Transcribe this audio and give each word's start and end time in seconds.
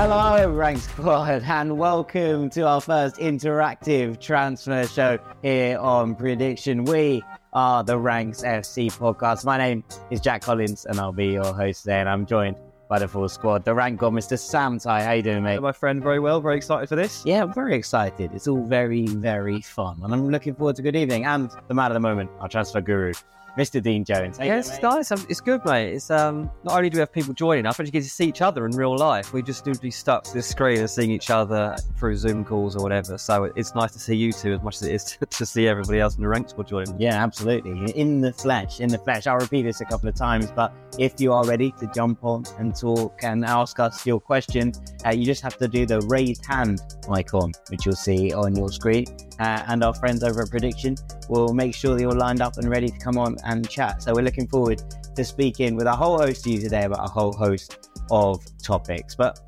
Hello, 0.00 0.48
Rank 0.48 0.78
Squad, 0.78 1.42
and 1.42 1.76
welcome 1.76 2.48
to 2.50 2.60
our 2.60 2.80
first 2.80 3.16
interactive 3.16 4.20
transfer 4.20 4.86
show 4.86 5.18
here 5.42 5.76
on 5.76 6.14
Preediction. 6.14 6.84
We 6.84 7.20
are 7.52 7.82
the 7.82 7.98
Ranks 7.98 8.42
FC 8.42 8.96
podcast. 8.96 9.44
My 9.44 9.58
name 9.58 9.82
is 10.12 10.20
Jack 10.20 10.42
Collins, 10.42 10.86
and 10.86 11.00
I'll 11.00 11.10
be 11.10 11.26
your 11.26 11.52
host 11.52 11.82
today. 11.82 11.98
And 11.98 12.08
I'm 12.08 12.26
joined 12.26 12.54
by 12.88 13.00
the 13.00 13.08
full 13.08 13.28
squad. 13.28 13.64
The 13.64 13.74
rank 13.74 13.98
god, 13.98 14.12
Mr. 14.12 14.38
Sam 14.38 14.78
Tighe. 14.78 15.04
How 15.04 15.12
you 15.14 15.22
doing, 15.22 15.42
mate? 15.42 15.60
My 15.60 15.72
friend, 15.72 16.00
very 16.00 16.20
well. 16.20 16.40
Very 16.40 16.58
excited 16.58 16.88
for 16.88 16.94
this. 16.94 17.24
Yeah, 17.26 17.42
I'm 17.42 17.52
very 17.52 17.74
excited. 17.74 18.30
It's 18.32 18.46
all 18.46 18.62
very, 18.62 19.08
very 19.08 19.60
fun, 19.62 19.98
and 20.04 20.14
I'm 20.14 20.30
looking 20.30 20.54
forward 20.54 20.76
to 20.76 20.82
good 20.82 20.94
evening. 20.94 21.24
And 21.24 21.50
the 21.66 21.74
man 21.74 21.90
of 21.90 21.94
the 21.94 22.00
moment, 22.08 22.30
our 22.38 22.48
transfer 22.48 22.80
guru, 22.80 23.14
Mr. 23.56 23.82
Dean 23.82 24.04
Jones. 24.04 24.38
Yes, 24.38 24.68
doing, 24.68 24.76
mate? 24.76 24.82
guys, 24.82 25.12
um, 25.12 25.26
it's 25.28 25.40
good, 25.40 25.64
mate. 25.64 25.94
It's 25.94 26.10
um, 26.10 26.50
not 26.64 26.76
only 26.76 26.90
do 26.90 26.96
we 26.96 27.00
have 27.00 27.12
people 27.12 27.34
joining 27.34 27.66
us, 27.66 27.76
but 27.76 27.86
you 27.86 27.92
get 27.92 28.02
to 28.02 28.10
see 28.10 28.26
each 28.26 28.42
other 28.42 28.66
in 28.66 28.76
real 28.76 28.96
life. 28.96 29.32
We 29.32 29.42
just 29.42 29.64
do 29.64 29.74
be 29.74 29.90
stuck 29.90 30.24
to 30.24 30.34
the 30.34 30.42
screen 30.42 30.78
and 30.78 30.90
seeing 30.90 31.10
each 31.10 31.30
other 31.30 31.76
through 31.96 32.16
Zoom 32.16 32.44
calls 32.44 32.76
or 32.76 32.82
whatever. 32.82 33.18
So 33.18 33.44
it's 33.44 33.74
nice 33.74 33.92
to 33.92 33.98
see 33.98 34.16
you 34.16 34.32
two 34.32 34.52
as 34.52 34.62
much 34.62 34.76
as 34.76 34.82
it 34.82 34.94
is 34.94 35.04
to, 35.18 35.26
to 35.26 35.46
see 35.46 35.66
everybody 35.66 36.00
else 36.00 36.16
in 36.16 36.22
the 36.22 36.28
ranks 36.28 36.54
joining. 36.66 37.00
Yeah, 37.00 37.22
absolutely. 37.22 37.92
In 37.92 38.20
the 38.20 38.32
flesh, 38.32 38.80
in 38.80 38.88
the 38.88 38.98
flesh. 38.98 39.26
I'll 39.26 39.38
repeat 39.38 39.62
this 39.62 39.80
a 39.80 39.84
couple 39.84 40.08
of 40.08 40.14
times, 40.14 40.50
but 40.50 40.72
if 40.98 41.20
you 41.20 41.32
are 41.32 41.44
ready 41.44 41.72
to 41.78 41.90
jump 41.94 42.24
on 42.24 42.44
and 42.58 42.74
talk 42.74 43.22
and 43.22 43.44
ask 43.44 43.78
us 43.78 44.04
your 44.06 44.20
question, 44.20 44.72
uh, 45.06 45.10
you 45.10 45.24
just 45.24 45.42
have 45.42 45.56
to 45.58 45.68
do 45.68 45.86
the 45.86 46.00
raised 46.02 46.44
hand 46.44 46.80
icon, 47.10 47.52
which 47.70 47.86
you'll 47.86 47.94
see 47.94 48.32
on 48.32 48.54
your 48.56 48.68
screen. 48.68 49.06
Uh, 49.38 49.62
and 49.68 49.84
our 49.84 49.94
friends 49.94 50.24
over 50.24 50.42
at 50.42 50.50
Preediction 50.50 50.96
will 51.28 51.54
make 51.54 51.74
sure 51.74 51.94
that 51.94 52.00
you're 52.00 52.12
lined 52.12 52.40
up 52.40 52.56
and 52.56 52.68
ready 52.68 52.88
to 52.88 52.98
come 52.98 53.16
on 53.16 53.36
and 53.48 53.68
chat. 53.68 54.02
So 54.02 54.12
we're 54.14 54.22
looking 54.22 54.46
forward 54.46 54.82
to 55.16 55.24
speaking 55.24 55.74
with 55.74 55.86
a 55.86 55.96
whole 55.96 56.18
host 56.18 56.46
of 56.46 56.52
you 56.52 56.60
today 56.60 56.84
about 56.84 57.04
a 57.04 57.10
whole 57.10 57.32
host 57.32 57.88
of 58.10 58.44
topics. 58.62 59.14
But 59.14 59.40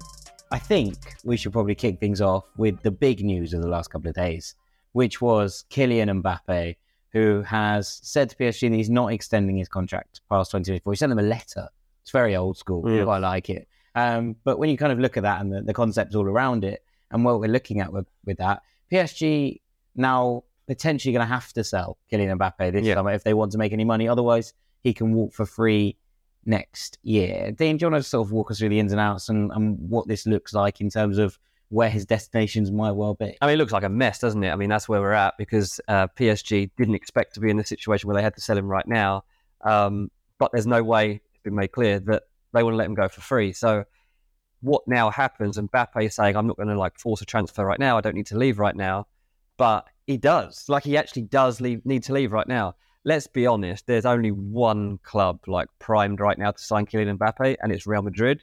I 0.50 0.58
think 0.58 0.96
we 1.22 1.36
should 1.36 1.52
probably 1.52 1.74
kick 1.74 2.00
things 2.00 2.20
off 2.20 2.44
with 2.56 2.80
the 2.82 2.90
big 2.90 3.22
news 3.22 3.52
of 3.52 3.60
the 3.60 3.68
last 3.68 3.88
couple 3.88 4.08
of 4.08 4.14
days, 4.16 4.54
which 4.92 5.20
was 5.20 5.64
Kylian 5.70 6.22
Mbappe, 6.22 6.76
who 7.12 7.42
has 7.42 8.00
said 8.02 8.30
to 8.30 8.36
PSG 8.36 8.70
that 8.70 8.76
he's 8.76 8.90
not 8.90 9.12
extending 9.12 9.58
his 9.58 9.68
contract 9.68 10.22
past 10.28 10.50
2024. 10.50 10.92
He 10.92 10.96
sent 10.96 11.10
them 11.10 11.18
a 11.18 11.22
letter. 11.22 11.68
It's 12.02 12.10
very 12.10 12.34
old 12.36 12.56
school. 12.56 12.82
I 13.02 13.04
quite 13.04 13.18
like 13.18 13.50
it. 13.50 13.68
Um, 13.94 14.36
but 14.44 14.58
when 14.58 14.70
you 14.70 14.78
kind 14.78 14.92
of 14.92 14.98
look 14.98 15.18
at 15.18 15.24
that 15.24 15.40
and 15.40 15.52
the, 15.52 15.60
the 15.60 15.74
concepts 15.74 16.14
all 16.14 16.24
around 16.24 16.64
it 16.64 16.82
and 17.10 17.24
what 17.24 17.38
we're 17.38 17.48
looking 17.48 17.80
at 17.80 17.92
with, 17.92 18.06
with 18.24 18.38
that, 18.38 18.62
PSG 18.90 19.60
now 19.94 20.44
potentially 20.70 21.12
going 21.12 21.26
to 21.26 21.34
have 21.34 21.52
to 21.52 21.64
sell 21.64 21.98
Kylian 22.12 22.38
Mbappe 22.38 22.70
this 22.72 22.84
Yeah. 22.86 22.94
summer 22.94 23.10
if 23.10 23.24
they 23.24 23.34
want 23.34 23.50
to 23.50 23.58
make 23.58 23.72
any 23.72 23.84
money. 23.84 24.06
Otherwise, 24.06 24.54
he 24.84 24.94
can 24.94 25.12
walk 25.12 25.32
for 25.32 25.44
free 25.44 25.96
next 26.46 26.96
year. 27.02 27.50
Dean, 27.50 27.76
do 27.76 27.84
you 27.86 27.90
want 27.90 28.04
to 28.04 28.08
sort 28.08 28.24
of 28.24 28.30
walk 28.30 28.52
us 28.52 28.60
through 28.60 28.68
the 28.68 28.78
ins 28.78 28.92
and 28.92 29.00
outs 29.00 29.28
and, 29.28 29.50
and 29.50 29.76
what 29.90 30.06
this 30.06 30.26
looks 30.26 30.54
like 30.54 30.80
in 30.80 30.88
terms 30.88 31.18
of 31.18 31.40
where 31.70 31.90
his 31.90 32.06
destinations 32.06 32.70
might 32.70 32.92
well 32.92 33.14
be? 33.14 33.36
I 33.40 33.46
mean, 33.46 33.54
it 33.54 33.58
looks 33.58 33.72
like 33.72 33.82
a 33.82 33.88
mess, 33.88 34.20
doesn't 34.20 34.44
it? 34.44 34.50
I 34.50 34.54
mean, 34.54 34.68
that's 34.68 34.88
where 34.88 35.00
we're 35.00 35.10
at 35.10 35.34
because 35.38 35.80
uh, 35.88 36.06
PSG 36.16 36.70
didn't 36.76 36.94
expect 36.94 37.34
to 37.34 37.40
be 37.40 37.50
in 37.50 37.56
the 37.56 37.64
situation 37.66 38.06
where 38.06 38.14
they 38.14 38.22
had 38.22 38.36
to 38.36 38.40
sell 38.40 38.56
him 38.56 38.68
right 38.68 38.86
now. 38.86 39.24
Um, 39.62 40.08
but 40.38 40.52
there's 40.52 40.68
no 40.68 40.84
way, 40.84 41.20
it's 41.32 41.42
been 41.42 41.56
made 41.56 41.72
clear, 41.72 41.98
that 41.98 42.22
they 42.52 42.62
want 42.62 42.74
to 42.74 42.78
let 42.78 42.86
him 42.86 42.94
go 42.94 43.08
for 43.08 43.22
free. 43.22 43.52
So 43.52 43.84
what 44.60 44.86
now 44.86 45.10
happens? 45.10 45.58
And 45.58 45.68
Mbappe 45.72 46.04
is 46.04 46.14
saying, 46.14 46.36
I'm 46.36 46.46
not 46.46 46.56
going 46.56 46.68
to 46.68 46.78
like 46.78 46.96
force 46.96 47.22
a 47.22 47.24
transfer 47.24 47.64
right 47.64 47.80
now. 47.80 47.98
I 47.98 48.00
don't 48.00 48.14
need 48.14 48.26
to 48.26 48.38
leave 48.38 48.60
right 48.60 48.76
now. 48.76 49.08
But 49.56 49.86
he 50.10 50.16
does. 50.16 50.64
Like 50.68 50.84
he 50.84 50.96
actually 50.96 51.22
does 51.22 51.60
leave, 51.60 51.84
need 51.86 52.02
to 52.04 52.12
leave 52.12 52.32
right 52.32 52.48
now. 52.48 52.74
let's 53.04 53.26
be 53.26 53.46
honest, 53.46 53.86
there's 53.86 54.04
only 54.04 54.30
one 54.30 54.98
club 54.98 55.40
like 55.46 55.68
primed 55.78 56.20
right 56.20 56.36
now 56.36 56.50
to 56.50 56.62
sign 56.62 56.84
Kylian 56.84 57.16
Mbappe, 57.16 57.56
and 57.62 57.72
it's 57.72 57.86
Real 57.86 58.02
Madrid. 58.02 58.42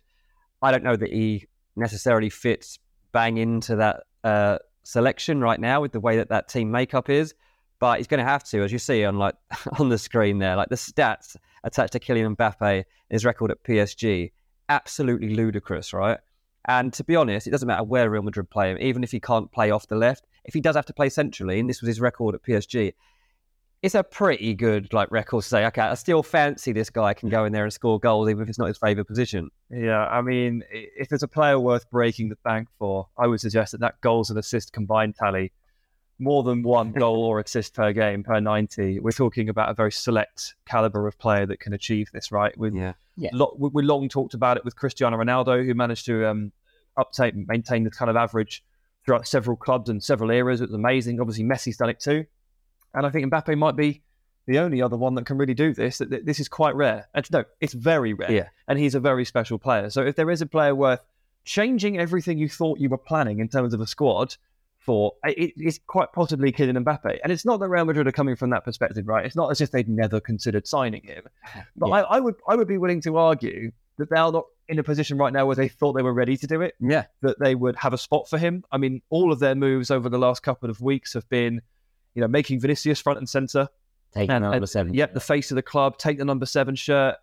I 0.64 0.72
don't 0.72 0.84
know 0.84 0.96
that 0.96 1.12
he 1.12 1.46
necessarily 1.76 2.30
fits 2.30 2.80
bang 3.12 3.38
into 3.38 3.76
that 3.76 4.04
uh, 4.24 4.58
selection 4.84 5.42
right 5.42 5.60
now 5.60 5.82
with 5.82 5.92
the 5.92 6.00
way 6.00 6.18
that 6.18 6.30
that 6.30 6.50
team 6.50 6.72
makeup 6.72 7.10
is, 7.10 7.36
but 7.80 7.98
he's 7.98 8.08
going 8.08 8.18
to 8.20 8.24
have 8.24 8.44
to, 8.46 8.64
as 8.64 8.72
you 8.72 8.80
see 8.80 9.06
on 9.06 9.18
like 9.18 9.36
on 9.80 9.90
the 9.90 9.98
screen 9.98 10.40
there, 10.40 10.56
like 10.56 10.70
the 10.70 10.76
stats 10.76 11.36
attached 11.64 11.94
to 11.94 12.00
Kylian 12.00 12.36
Mbappe, 12.36 12.84
his 13.10 13.26
record 13.26 13.52
at 13.52 13.62
PSG, 13.64 14.32
absolutely 14.70 15.36
ludicrous, 15.36 15.94
right? 15.94 16.18
And 16.66 16.92
to 16.94 17.04
be 17.04 17.16
honest, 17.16 17.48
it 17.48 17.52
doesn't 17.52 17.68
matter 17.68 17.84
where 17.84 18.10
Real 18.10 18.24
Madrid 18.24 18.50
play 18.50 18.72
him, 18.72 18.78
even 18.80 19.04
if 19.04 19.12
he 19.12 19.20
can't 19.20 19.52
play 19.52 19.72
off 19.72 19.88
the 19.88 19.96
left. 19.96 20.26
If 20.48 20.54
he 20.54 20.62
does 20.62 20.76
have 20.76 20.86
to 20.88 20.94
play 20.94 21.10
centrally, 21.10 21.60
and 21.60 21.70
this 21.70 21.82
was 21.82 21.88
his 21.88 22.02
record 22.02 22.36
at 22.36 22.44
PSG, 22.44 22.94
it's 23.84 23.96
a 23.96 24.04
pretty 24.04 24.54
good 24.54 24.92
like 24.94 25.12
record 25.12 25.44
to 25.44 25.48
say, 25.48 25.66
okay, 25.68 25.82
I 25.82 25.94
still 25.94 26.24
fancy 26.24 26.72
this 26.72 26.90
guy 26.90 27.14
can 27.14 27.30
go 27.30 27.46
in 27.46 27.54
there 27.54 27.64
and 27.64 27.72
score 27.72 28.00
goals, 28.00 28.30
even 28.30 28.42
if 28.42 28.50
it's 28.50 28.58
not 28.58 28.68
his 28.68 28.78
favourite 28.78 29.08
position. 29.08 29.50
Yeah, 29.70 30.08
I 30.08 30.22
mean, 30.22 30.64
if 30.72 31.10
there's 31.10 31.24
a 31.24 31.28
player 31.28 31.60
worth 31.60 31.90
breaking 31.92 32.30
the 32.30 32.38
bank 32.44 32.70
for, 32.80 33.08
I 33.18 33.28
would 33.28 33.40
suggest 33.40 33.74
that 33.74 33.82
that 33.82 34.02
goals 34.02 34.30
and 34.30 34.40
assist 34.40 34.74
combined 34.74 35.16
tally, 35.16 35.52
more 36.18 36.42
than 36.42 36.64
one 36.64 36.92
goal 37.04 37.24
or 37.24 37.40
assist 37.40 37.76
per 37.76 37.94
game 37.94 38.24
per 38.24 38.40
90. 38.40 39.00
We're 39.00 39.12
talking 39.12 39.50
about 39.50 39.70
a 39.70 39.74
very 39.76 39.92
select 39.92 40.56
caliber 40.66 41.08
of 41.08 41.18
player 41.20 41.46
that 41.46 41.60
can 41.60 41.74
achieve 41.74 42.10
this, 42.12 42.32
right? 42.32 42.58
With 42.58 42.74
Yeah. 42.74 42.94
Yeah. 43.16 43.30
Lo- 43.34 43.56
we 43.58 43.70
we 43.74 43.84
long 43.84 44.10
talked 44.10 44.34
about 44.34 44.58
it 44.58 44.66
with 44.66 44.76
Cristiano 44.76 45.18
Ronaldo, 45.18 45.66
who 45.66 45.74
managed 45.74 46.06
to 46.06 46.28
um, 46.28 46.52
uptake 46.98 47.36
maintain 47.36 47.84
the 47.84 47.92
kind 47.92 48.10
of 48.10 48.16
average 48.16 48.64
throughout 49.08 49.28
several 49.28 49.56
clubs 49.58 49.90
and 49.90 50.04
several 50.04 50.30
eras. 50.30 50.62
It 50.62 50.66
was 50.66 50.76
amazing. 50.76 51.20
Obviously, 51.20 51.46
Messi's 51.46 51.78
done 51.78 51.90
it 51.90 52.00
too, 52.00 52.26
and 52.94 53.06
I 53.06 53.10
think 53.10 53.32
Mbappe 53.32 53.58
might 53.58 53.76
be 53.76 54.04
the 54.46 54.60
only 54.60 54.82
other 54.82 54.96
one 54.98 55.16
that 55.16 55.26
can 55.26 55.38
really 55.38 55.54
do 55.54 55.74
this. 55.74 56.00
This 56.24 56.40
is 56.40 56.48
quite 56.48 56.76
rare. 56.76 57.08
And 57.16 57.30
no, 57.32 57.44
it's 57.60 57.74
very 57.74 58.14
rare. 58.14 58.32
Yeah. 58.32 58.48
and 58.68 58.78
he's 58.80 58.96
a 58.96 59.00
very 59.00 59.26
special 59.26 59.58
player. 59.58 59.90
So 59.90 60.02
if 60.06 60.16
there 60.16 60.30
is 60.32 60.42
a 60.42 60.46
player 60.46 60.74
worth 60.76 61.00
changing 61.44 61.98
everything 62.00 62.38
you 62.38 62.48
thought 62.50 62.80
you 62.80 62.90
were 62.90 62.98
planning 62.98 63.40
in 63.40 63.48
terms 63.50 63.74
of 63.74 63.82
a 63.82 63.88
squad 63.88 64.36
for, 64.80 65.14
it's 65.26 65.80
quite 65.88 66.14
possibly 66.14 66.54
Kylian 66.54 66.82
Mbappe. 66.84 67.20
And 67.24 67.32
it's 67.32 67.44
not 67.44 67.60
that 67.60 67.68
Real 67.68 67.84
Madrid 67.84 68.08
are 68.08 68.12
coming 68.14 68.38
from 68.38 68.50
that 68.52 68.64
perspective, 68.64 69.06
right? 69.06 69.26
It's 69.26 69.36
not 69.36 69.52
as 69.52 69.60
if 69.60 69.72
they'd 69.72 69.90
never 69.90 70.22
considered 70.22 70.66
signing 70.66 71.04
him. 71.04 71.24
But 71.76 71.88
Yeah. 71.90 71.96
I, 71.96 72.18
I 72.18 72.20
would 72.22 72.36
I 72.48 72.56
would 72.56 72.68
be 72.70 72.78
willing 72.78 73.02
to 73.02 73.18
argue 73.18 73.72
that 73.98 74.10
they're 74.10 74.32
not 74.32 74.46
in 74.70 74.80
a 74.80 74.84
position 74.84 75.18
right 75.18 75.32
now 75.32 75.46
where 75.46 75.56
they 75.56 75.68
thought 75.68 75.94
they 75.94 76.02
were 76.04 76.14
ready 76.14 76.36
to 76.38 76.48
do 76.48 76.62
it, 76.62 76.76
Yeah. 76.80 77.06
that 77.22 77.40
they 77.40 77.56
would 77.56 77.76
have 77.78 77.94
a 77.94 77.98
spot 77.98 78.30
for 78.30 78.38
him. 78.38 78.64
I 78.72 78.78
mean, 78.78 79.02
all 79.10 79.32
of 79.32 79.40
their 79.40 79.56
moves 79.56 79.90
over 79.92 80.10
the 80.10 80.18
last 80.18 80.44
couple 80.44 80.70
of 80.70 80.82
weeks 80.82 81.14
have 81.14 81.28
been, 81.30 81.62
you 82.16 82.22
know, 82.22 82.28
making 82.28 82.60
Vinicius 82.60 83.00
front 83.02 83.20
and 83.20 83.30
center. 83.30 83.70
Taking 84.14 84.32
And- 84.32 84.44
number 84.44 84.68
seven. 84.68 84.94
Yep, 84.94 85.14
the 85.14 85.20
face 85.20 85.52
of 85.52 85.56
the 85.56 85.62
club, 85.62 85.98
take 85.98 86.18
the 86.18 86.26
number 86.26 86.46
seven 86.46 86.76
shirt. 86.76 87.16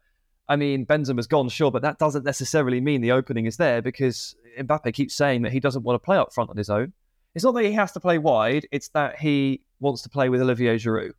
I 0.49 0.57
mean, 0.57 0.85
Benzema's 0.85 1.27
gone, 1.27 1.49
sure, 1.49 1.71
but 1.71 1.83
that 1.83 1.99
doesn't 1.99 2.25
necessarily 2.25 2.81
mean 2.81 3.01
the 3.01 3.13
opening 3.13 3.47
is 3.47 3.57
there 3.57 3.81
because 3.81 4.37
Mbappe 4.59 4.93
keeps 4.93 5.15
saying 5.15 5.43
that 5.43 5.53
he 5.53 5.61
doesn't 5.61 5.83
want 5.83 5.95
to 6.01 6.05
play 6.05 6.17
up 6.19 6.33
front 6.35 6.51
on 6.51 6.57
his 6.57 6.69
own. 6.69 6.93
It's 7.35 7.45
not 7.45 7.53
that 7.53 7.65
he 7.65 7.73
has 7.73 7.93
to 7.93 8.01
play 8.01 8.19
wide; 8.19 8.67
it's 8.71 8.89
that 8.91 9.19
he 9.19 9.63
wants 9.81 10.03
to 10.03 10.09
play 10.09 10.29
with 10.29 10.41
Olivier 10.41 10.77
Giroud. 10.77 11.13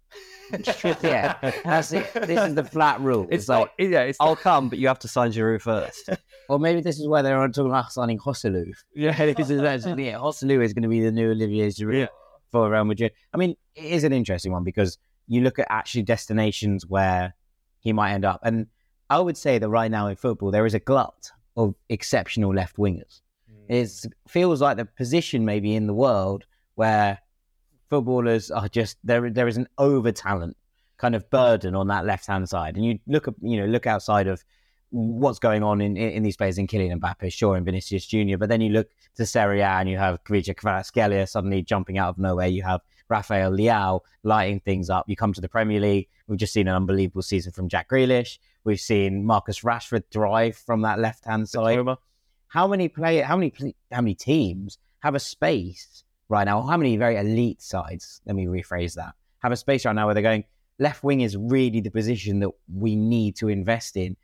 yeah, 1.03 1.35
that's 1.65 1.91
it. 1.91 2.11
This 2.13 2.41
is 2.47 2.55
the 2.55 2.63
flat 2.63 3.01
rule. 3.01 3.27
It's, 3.29 3.49
like, 3.49 3.71
yeah, 3.77 4.01
it's 4.03 4.17
I'll 4.21 4.35
come, 4.35 4.69
but 4.69 4.79
you 4.79 4.87
have 4.87 4.99
to 4.99 5.07
sign 5.07 5.31
Giroud 5.31 5.61
first. 5.61 6.09
or 6.49 6.59
maybe 6.59 6.81
this 6.81 6.99
is 6.99 7.07
where 7.07 7.23
they're 7.23 7.35
talking 7.49 7.69
about 7.71 7.91
signing 7.91 8.19
Joselu. 8.19 8.73
yeah, 8.93 9.09
actually 9.11 10.05
yeah, 10.05 10.15
Joselu 10.17 10.63
is 10.63 10.73
going 10.73 10.83
to 10.83 10.89
be 10.89 11.01
the 11.01 11.11
new 11.11 11.31
Olivier 11.31 11.67
Giroud 11.69 11.99
Yeah. 11.99 12.07
for 12.51 12.69
Real 12.69 12.85
Madrid. 12.85 13.11
I 13.33 13.37
mean, 13.37 13.55
it 13.75 13.85
is 13.85 14.03
an 14.03 14.13
interesting 14.13 14.51
one 14.51 14.63
because 14.63 14.97
you 15.27 15.41
look 15.41 15.59
at 15.59 15.67
actually 15.69 16.03
destinations 16.03 16.85
where 16.85 17.33
he 17.79 17.91
might 17.93 18.13
end 18.13 18.25
up, 18.25 18.39
and 18.43 18.67
I 19.09 19.19
would 19.19 19.37
say 19.37 19.59
that 19.59 19.69
right 19.69 19.91
now 19.91 20.07
in 20.07 20.15
football 20.15 20.51
there 20.51 20.65
is 20.65 20.73
a 20.73 20.79
glut 20.79 21.31
of 21.57 21.75
exceptional 21.89 22.53
left 22.53 22.77
wingers. 22.77 23.21
Mm. 23.69 24.05
It 24.05 24.13
feels 24.27 24.61
like 24.61 24.77
the 24.77 24.85
position 24.85 25.45
maybe 25.45 25.75
in 25.75 25.87
the 25.87 25.93
world 25.93 26.45
where 26.75 27.19
footballers 27.89 28.51
are 28.51 28.67
just 28.67 28.97
there. 29.03 29.29
There 29.29 29.47
is 29.47 29.57
an 29.57 29.67
over 29.77 30.11
talent 30.11 30.57
kind 30.97 31.15
of 31.15 31.29
burden 31.29 31.75
on 31.75 31.87
that 31.87 32.05
left 32.05 32.27
hand 32.27 32.47
side, 32.47 32.75
and 32.75 32.85
you 32.85 32.99
look 33.07 33.27
at 33.27 33.35
you 33.41 33.59
know 33.59 33.65
look 33.65 33.87
outside 33.87 34.27
of 34.27 34.43
what's 34.91 35.39
going 35.39 35.63
on 35.63 35.81
in, 35.81 35.97
in, 35.97 36.11
in 36.11 36.23
these 36.23 36.37
players 36.37 36.57
in 36.57 36.67
Kylian 36.67 36.99
Mbappe, 36.99 37.31
sure, 37.31 37.55
and 37.55 37.65
Vinicius 37.65 38.05
Junior, 38.05 38.37
but 38.37 38.49
then 38.49 38.61
you 38.61 38.69
look 38.69 38.89
to 39.15 39.25
Serie 39.25 39.61
A 39.61 39.67
and 39.67 39.89
you 39.89 39.97
have 39.97 40.23
Khvicha 40.23 40.55
Kvaratskhelia 40.55 41.27
suddenly 41.27 41.61
jumping 41.61 41.97
out 41.97 42.09
of 42.09 42.17
nowhere. 42.17 42.47
You 42.47 42.63
have 42.63 42.81
Rafael 43.09 43.51
Leao 43.51 44.01
lighting 44.23 44.59
things 44.61 44.89
up. 44.89 45.05
You 45.07 45.15
come 45.15 45.33
to 45.33 45.41
the 45.41 45.49
Premier 45.49 45.79
League. 45.79 46.07
We've 46.27 46.39
just 46.39 46.53
seen 46.53 46.67
an 46.67 46.75
unbelievable 46.75 47.21
season 47.21 47.51
from 47.51 47.67
Jack 47.67 47.89
Grealish. 47.89 48.39
We've 48.63 48.79
seen 48.79 49.25
Marcus 49.25 49.61
Rashford 49.61 50.03
drive 50.11 50.55
from 50.55 50.81
that 50.81 50.99
left 50.99 51.25
hand 51.25 51.47
side 51.47 51.77
Mitoma. 51.77 51.97
How 52.55 52.67
many 52.67 52.87
play 52.87 53.19
how 53.19 53.35
many 53.35 53.51
how 53.91 54.01
many 54.01 54.15
teams 54.15 54.77
have 54.99 55.13
a 55.13 55.19
space 55.19 56.03
right 56.29 56.45
now 56.45 56.61
how 56.61 56.77
many 56.77 56.95
very 56.95 57.17
elite 57.17 57.61
sides 57.61 58.21
let 58.25 58.35
me 58.35 58.45
rephrase 58.45 58.95
that 58.95 59.13
have 59.39 59.51
a 59.51 59.57
space 59.57 59.85
right 59.85 59.93
now 59.93 60.05
where 60.05 60.13
they're 60.13 60.23
going 60.23 60.45
left 60.79 61.03
wing 61.03 61.21
is 61.21 61.35
really 61.35 61.81
the 61.81 61.91
position 61.91 62.39
that 62.39 62.49
we 62.73 62.95
need 62.95 63.35
to 63.35 63.49
invest 63.49 63.97
in 63.97 64.15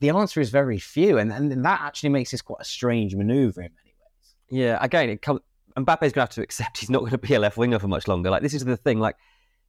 the 0.00 0.10
answer 0.10 0.40
is 0.40 0.50
very 0.50 0.78
few 0.78 1.18
and, 1.18 1.32
and 1.32 1.64
that 1.64 1.80
actually 1.82 2.08
makes 2.08 2.30
this 2.30 2.40
quite 2.40 2.60
a 2.60 2.64
strange 2.64 3.14
maneuver 3.14 3.62
in 3.62 3.72
many 3.82 3.94
ways 4.00 4.34
Yeah, 4.48 4.78
again, 4.80 5.10
it 5.10 5.22
comes. 5.22 5.40
Mbappe's 5.76 6.12
going 6.12 6.12
to 6.12 6.20
have 6.20 6.30
to 6.30 6.42
accept 6.42 6.78
he's 6.78 6.88
not 6.88 7.00
going 7.00 7.10
to 7.12 7.18
be 7.18 7.34
a 7.34 7.40
left 7.40 7.58
winger 7.58 7.78
for 7.78 7.88
much 7.88 8.08
longer. 8.08 8.30
Like 8.30 8.42
this 8.42 8.54
is 8.54 8.64
the 8.64 8.76
thing. 8.76 8.98
Like 8.98 9.16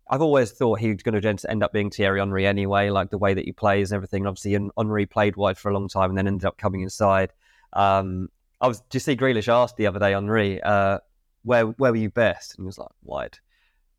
I've 0.10 0.22
always 0.22 0.52
thought 0.52 0.80
he 0.80 0.94
was 0.94 1.04
going 1.04 1.22
to 1.22 1.50
end 1.50 1.64
up 1.64 1.74
being 1.74 1.90
Thierry 1.90 2.20
Henry 2.20 2.48
anyway. 2.48 2.90
Like 2.90 3.10
the 3.10 3.18
way 3.18 3.34
that 3.34 3.44
he 3.44 3.52
plays 3.52 3.92
and 3.92 3.98
everything. 3.98 4.26
Obviously, 4.26 4.58
Henry 4.78 5.06
played 5.06 5.36
wide 5.36 5.58
for 5.58 5.70
a 5.70 5.74
long 5.74 5.90
time 5.90 6.10
and 6.10 6.18
then 6.18 6.28
ended 6.28 6.46
up 6.46 6.58
coming 6.58 6.82
inside. 6.82 7.34
Um, 7.78 8.28
I 8.60 8.68
was. 8.68 8.82
Do 8.82 8.96
you 8.96 9.00
see 9.00 9.16
Grealish 9.16 9.48
asked 9.48 9.78
the 9.78 9.88
other 9.88 10.00
day 10.00 10.12
Henry, 10.12 10.62
uh, 10.62 10.98
where 11.44 11.68
where 11.68 11.92
were 11.92 11.98
you 11.98 12.10
best? 12.10 12.58
And 12.58 12.64
he 12.64 12.66
was 12.66 12.78
like 12.78 12.90
wide. 13.04 13.38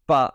But 0.07 0.35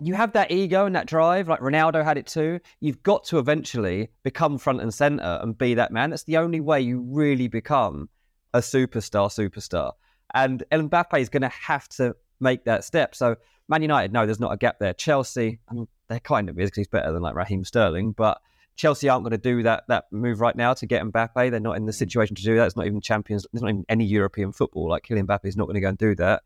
you 0.00 0.14
have 0.14 0.32
that 0.32 0.50
ego 0.50 0.86
and 0.86 0.96
that 0.96 1.06
drive, 1.06 1.48
like 1.48 1.60
Ronaldo 1.60 2.04
had 2.04 2.18
it 2.18 2.26
too. 2.26 2.60
You've 2.80 3.02
got 3.02 3.24
to 3.24 3.38
eventually 3.38 4.08
become 4.22 4.58
front 4.58 4.80
and 4.80 4.92
center 4.92 5.38
and 5.42 5.56
be 5.56 5.74
that 5.74 5.92
man. 5.92 6.10
That's 6.10 6.24
the 6.24 6.38
only 6.38 6.60
way 6.60 6.80
you 6.80 7.00
really 7.00 7.48
become 7.48 8.08
a 8.54 8.58
superstar, 8.58 9.28
superstar. 9.28 9.92
And 10.34 10.64
Mbappe 10.72 11.18
is 11.18 11.28
going 11.28 11.42
to 11.42 11.48
have 11.48 11.88
to 11.90 12.16
make 12.40 12.64
that 12.64 12.84
step. 12.84 13.14
So 13.14 13.36
Man 13.68 13.82
United, 13.82 14.12
no, 14.12 14.26
there's 14.26 14.40
not 14.40 14.52
a 14.52 14.56
gap 14.56 14.78
there. 14.78 14.92
Chelsea, 14.92 15.60
I 15.68 15.74
mean, 15.74 15.88
there 16.08 16.20
kind 16.20 16.48
of 16.48 16.58
is 16.58 16.68
because 16.68 16.78
he's 16.78 16.88
better 16.88 17.12
than 17.12 17.22
like 17.22 17.34
Raheem 17.34 17.64
Sterling, 17.64 18.12
but 18.12 18.40
Chelsea 18.76 19.08
aren't 19.08 19.24
going 19.24 19.32
to 19.32 19.38
do 19.38 19.62
that 19.62 19.84
that 19.88 20.04
move 20.10 20.40
right 20.40 20.56
now 20.56 20.74
to 20.74 20.86
get 20.86 21.02
Mbappe. 21.02 21.50
They're 21.50 21.60
not 21.60 21.76
in 21.76 21.86
the 21.86 21.92
situation 21.92 22.34
to 22.36 22.42
do 22.42 22.56
that. 22.56 22.66
It's 22.66 22.76
not 22.76 22.86
even 22.86 23.00
champions. 23.00 23.46
There's 23.52 23.62
not 23.62 23.70
even 23.70 23.84
any 23.88 24.04
European 24.04 24.52
football. 24.52 24.88
Like 24.88 25.04
Kylian 25.04 25.26
Mbappe 25.26 25.44
is 25.44 25.56
not 25.56 25.66
going 25.66 25.74
to 25.74 25.80
go 25.80 25.88
and 25.88 25.98
do 25.98 26.14
that. 26.16 26.42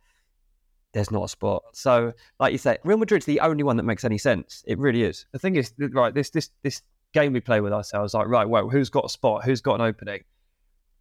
There's 0.92 1.10
not 1.10 1.24
a 1.24 1.28
spot. 1.28 1.62
So, 1.72 2.12
like 2.40 2.52
you 2.52 2.58
say, 2.58 2.78
Real 2.84 2.96
Madrid's 2.96 3.26
the 3.26 3.40
only 3.40 3.62
one 3.62 3.76
that 3.76 3.82
makes 3.82 4.04
any 4.04 4.18
sense. 4.18 4.64
It 4.66 4.78
really 4.78 5.02
is. 5.02 5.26
the 5.32 5.38
thing 5.38 5.56
is, 5.56 5.72
right, 5.78 6.14
this 6.14 6.30
this 6.30 6.50
this 6.62 6.80
game 7.12 7.32
we 7.32 7.40
play 7.40 7.60
with 7.60 7.72
ourselves, 7.72 8.14
like, 8.14 8.28
right, 8.28 8.48
well, 8.48 8.68
who's 8.68 8.90
got 8.90 9.04
a 9.04 9.08
spot? 9.08 9.44
Who's 9.44 9.60
got 9.60 9.74
an 9.76 9.82
opening? 9.82 10.24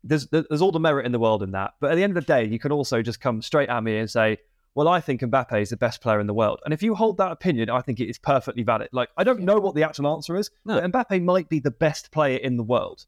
There's 0.03 0.27
there's 0.27 0.61
all 0.61 0.71
the 0.71 0.79
merit 0.79 1.05
in 1.05 1.11
the 1.11 1.19
world 1.19 1.41
in 1.43 1.51
that, 1.51 1.75
but 1.79 1.91
at 1.91 1.95
the 1.95 2.03
end 2.03 2.15
of 2.15 2.25
the 2.25 2.27
day, 2.27 2.45
you 2.45 2.59
can 2.59 2.71
also 2.71 3.01
just 3.01 3.19
come 3.19 3.41
straight 3.41 3.69
at 3.69 3.83
me 3.83 3.97
and 3.97 4.09
say, 4.09 4.37
well, 4.75 4.87
I 4.87 4.99
think 5.01 5.21
Mbappe 5.21 5.59
is 5.61 5.69
the 5.71 5.77
best 5.77 6.01
player 6.01 6.19
in 6.19 6.27
the 6.27 6.33
world, 6.33 6.59
and 6.65 6.73
if 6.73 6.83
you 6.83 6.93
hold 6.95 7.17
that 7.17 7.31
opinion, 7.31 7.69
I 7.69 7.81
think 7.81 7.99
it 7.99 8.09
is 8.09 8.17
perfectly 8.19 8.61
valid. 8.63 8.89
Like, 8.91 9.09
I 9.17 9.23
don't 9.23 9.39
know 9.41 9.57
what 9.59 9.73
the 9.73 9.83
actual 9.83 10.07
answer 10.13 10.35
is, 10.35 10.51
No. 10.65 10.79
but 10.79 10.91
Mbappe 10.91 11.23
might 11.23 11.49
be 11.49 11.59
the 11.59 11.71
best 11.71 12.11
player 12.11 12.37
in 12.37 12.57
the 12.57 12.63
world, 12.63 13.05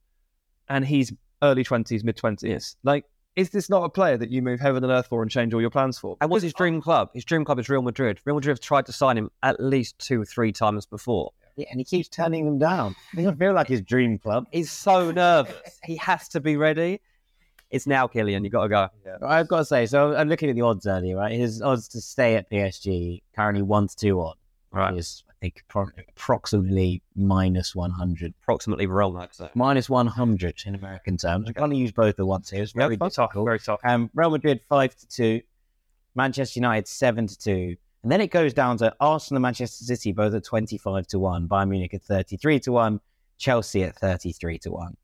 and 0.70 0.86
he's 0.86 1.14
early 1.44 1.64
twenties, 1.64 2.04
mid 2.04 2.18
twenties. 2.18 2.76
Like, 2.84 3.06
is 3.36 3.52
this 3.52 3.70
not 3.70 3.84
a 3.84 3.90
player 3.90 4.18
that 4.18 4.32
you 4.32 4.42
move 4.42 4.60
heaven 4.60 4.84
and 4.84 4.92
earth 4.92 5.08
for 5.08 5.22
and 5.22 5.30
change 5.30 5.54
all 5.54 5.62
your 5.62 5.70
plans 5.70 6.00
for? 6.00 6.18
And 6.22 6.32
what's 6.32 6.42
his 6.42 6.54
dream 6.54 6.82
club? 6.82 7.10
His 7.14 7.24
dream 7.24 7.46
club 7.46 7.60
is 7.60 7.70
Real 7.70 7.84
Madrid. 7.84 8.20
Real 8.26 8.36
Madrid 8.36 8.54
have 8.58 8.60
tried 8.60 8.88
to 8.88 8.92
sign 8.94 9.16
him 9.18 9.30
at 9.44 9.60
least 9.60 10.00
two, 10.00 10.22
or 10.22 10.26
three 10.26 10.52
times 10.52 10.88
before. 10.88 11.34
yeah, 11.56 11.68
and 11.70 11.80
he 11.80 11.84
keeps 11.86 12.08
turning 12.10 12.46
them 12.46 12.58
down 12.60 12.96
it 13.14 13.18
doesn't 13.18 13.38
feel 13.38 13.54
like 13.54 13.68
his 13.68 13.82
dream 13.82 14.18
club 14.18 14.46
He's 14.52 14.72
so 14.72 15.12
nervous. 15.12 15.80
he 15.84 15.98
has 15.98 16.28
to 16.30 16.40
be 16.40 16.56
ready. 16.58 17.02
It's 17.70 17.86
now, 17.88 18.08
Kylian. 18.08 18.44
You've 18.44 18.52
got 18.54 18.64
to 18.64 18.70
go. 18.70 18.88
I've 19.26 19.48
got 19.48 19.58
to 19.60 19.66
say, 19.66 19.86
so 19.86 20.16
I'm 20.16 20.30
looking 20.30 20.50
at 20.50 20.56
the 20.56 20.62
odds 20.62 20.88
earlier, 20.88 21.18
right? 21.18 21.32
His 21.34 21.62
odds 21.62 21.88
to 21.90 22.02
stay 22.02 22.36
at 22.36 22.50
PSG 22.50 23.22
currently 23.36 23.62
one 23.62 23.88
to 23.88 23.96
two 23.96 24.20
on 24.22 24.36
Right. 24.72 24.96
is 24.96 25.24
I 25.30 25.34
think 25.42 25.64
pro- 25.68 25.90
approximately 26.10 27.02
minus 27.16 27.76
one 27.76 27.92
hundred. 27.92 28.34
Approximately 28.44 28.88
wrong, 28.88 29.18
I'd 29.18 29.34
say. 29.34 29.50
minus 29.54 29.90
100 29.90 30.64
in 30.66 30.76
American 30.76 31.18
terms. 31.18 31.48
I 31.50 31.54
can't 31.54 31.76
use 31.76 31.92
both 31.92 32.20
at 32.20 32.26
once 32.26 32.50
here. 32.50 32.64
It's 32.64 32.72
very 32.72 32.98
Yeah, 33.00 33.10
tough, 33.10 33.32
very 33.34 33.60
tough. 33.60 33.80
Um, 33.84 34.10
Real 34.14 34.30
Madrid 34.30 34.62
5 34.68 34.96
to 34.96 35.08
2, 35.08 35.42
Manchester 36.16 36.60
United 36.60 36.88
7 36.88 37.28
to 37.28 37.38
2. 37.38 37.76
And 38.04 38.12
then 38.12 38.22
it 38.22 38.28
goes 38.32 38.54
down 38.54 38.78
to 38.78 38.96
Arsenal 39.00 39.38
and 39.38 39.42
Manchester 39.44 39.84
City 39.84 40.12
both 40.14 40.34
at 40.34 40.44
25 40.44 41.08
to 41.08 41.20
1, 41.20 41.48
Bayern 41.48 41.70
Munich 41.70 41.94
at 41.94 42.04
33 42.04 42.60
to 42.62 42.72
1, 42.72 43.00
Chelsea 43.38 43.84
at 43.84 43.96
33 43.98 44.58
to 44.60 44.72
1. 44.72 44.98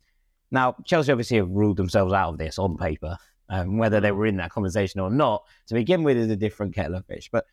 Now, 0.53 0.75
Chelsea 0.86 1.12
obviously 1.12 1.38
have 1.38 1.50
ruled 1.50 1.77
themselves 1.77 2.13
out 2.13 2.29
of 2.29 2.38
this 2.38 2.57
on 2.57 2.77
paper. 2.77 3.17
Um, 3.50 3.77
whether 3.77 4.00
they 4.00 4.12
were 4.12 4.25
in 4.25 4.38
that 4.38 4.51
conversation 4.51 5.01
or 5.01 5.10
not, 5.10 5.43
to 5.67 5.74
begin 5.74 6.03
with, 6.03 6.15
is 6.15 6.29
a 6.29 6.36
different 6.36 6.74
kettle 6.74 6.95
of 6.95 7.05
fish. 7.05 7.29
But 7.29 7.45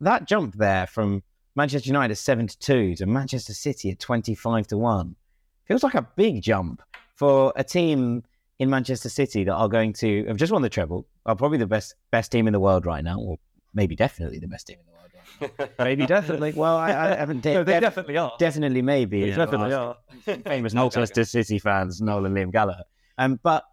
that 0.00 0.28
jump 0.28 0.54
there 0.54 0.86
from 0.86 1.22
Manchester 1.56 1.88
United 1.88 2.12
is 2.12 2.20
seven 2.20 2.46
to 2.46 2.58
two 2.58 2.94
to 2.96 3.06
Manchester 3.06 3.54
City 3.54 3.90
at 3.90 3.98
twenty 3.98 4.34
five 4.34 4.66
to 4.68 4.76
one. 4.76 5.16
Feels 5.64 5.82
like 5.82 5.94
a 5.94 6.06
big 6.14 6.42
jump 6.42 6.82
for 7.14 7.52
a 7.56 7.64
team 7.64 8.22
in 8.58 8.70
Manchester 8.70 9.08
City 9.08 9.44
that 9.44 9.54
are 9.54 9.68
going 9.68 9.92
to 9.94 10.26
have 10.26 10.36
just 10.36 10.52
won 10.52 10.62
the 10.62 10.68
treble, 10.68 11.06
are 11.24 11.34
probably 11.34 11.58
the 11.58 11.66
best 11.66 11.94
best 12.10 12.30
team 12.30 12.46
in 12.46 12.52
the 12.52 12.60
world 12.60 12.86
right 12.86 13.02
now, 13.02 13.18
or 13.18 13.38
maybe 13.74 13.96
definitely 13.96 14.38
the 14.38 14.48
best 14.48 14.66
team 14.66 14.76
in 14.78 14.86
the 14.86 14.92
world. 14.92 14.95
Maybe 15.78 16.06
definitely. 16.06 16.52
Well, 16.54 16.76
I, 16.76 16.90
I 16.90 17.16
haven't. 17.16 17.44
no, 17.44 17.64
they 17.64 17.74
def- 17.74 17.82
definitely 17.82 18.16
are. 18.16 18.32
definitely 18.38 18.82
maybe. 18.82 19.22
They 19.22 19.36
definitely 19.36 19.72
are. 19.72 19.96
famous 20.44 20.74
Manchester 20.74 21.24
City 21.24 21.58
fans, 21.58 22.00
Noel 22.00 22.26
and 22.26 22.36
Liam 22.36 22.52
Gallagher. 22.52 22.84
Um, 23.18 23.38
but 23.42 23.64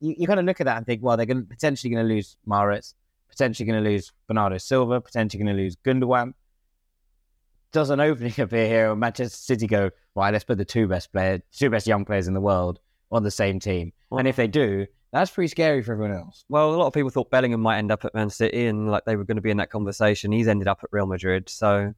you, 0.00 0.14
you 0.18 0.26
kind 0.26 0.40
of 0.40 0.46
look 0.46 0.60
at 0.60 0.64
that 0.64 0.76
and 0.76 0.86
think, 0.86 1.02
well, 1.02 1.16
they're 1.16 1.26
going 1.26 1.46
potentially 1.46 1.92
going 1.92 2.06
to 2.06 2.12
lose 2.12 2.36
Mahrez, 2.46 2.94
potentially 3.28 3.66
going 3.66 3.82
to 3.82 3.88
lose 3.88 4.12
Bernardo 4.26 4.58
Silva, 4.58 5.00
potentially 5.00 5.42
going 5.42 5.56
to 5.56 5.62
lose 5.62 5.76
Gundogan. 5.76 6.34
Does 7.72 7.90
an 7.90 8.00
opening 8.00 8.38
appear 8.38 8.66
here, 8.66 8.90
and 8.90 9.00
Manchester 9.00 9.36
City 9.36 9.66
go 9.66 9.90
right? 10.14 10.32
Let's 10.32 10.44
put 10.44 10.58
the 10.58 10.64
two 10.64 10.86
best 10.86 11.12
players, 11.12 11.40
two 11.52 11.70
best 11.70 11.86
young 11.86 12.04
players 12.04 12.28
in 12.28 12.34
the 12.34 12.40
world 12.40 12.80
on 13.10 13.22
the 13.22 13.30
same 13.30 13.60
team, 13.60 13.92
and 14.10 14.26
if 14.26 14.36
they 14.36 14.46
do, 14.46 14.86
that's 15.12 15.30
pretty 15.30 15.48
scary 15.48 15.82
for 15.82 15.92
everyone 15.92 16.16
else. 16.16 16.44
Well, 16.48 16.74
a 16.74 16.76
lot 16.76 16.86
of 16.86 16.94
people 16.94 17.10
thought 17.10 17.30
Bellingham 17.30 17.60
might 17.60 17.78
end 17.78 17.92
up 17.92 18.04
at 18.04 18.14
Man 18.14 18.30
City 18.30 18.66
and 18.66 18.90
like 18.90 19.04
they 19.04 19.16
were 19.16 19.24
going 19.24 19.36
to 19.36 19.42
be 19.42 19.50
in 19.50 19.58
that 19.58 19.70
conversation. 19.70 20.32
He's 20.32 20.48
ended 20.48 20.68
up 20.68 20.80
at 20.82 20.88
Real 20.90 21.06
Madrid. 21.06 21.48
So 21.48 21.92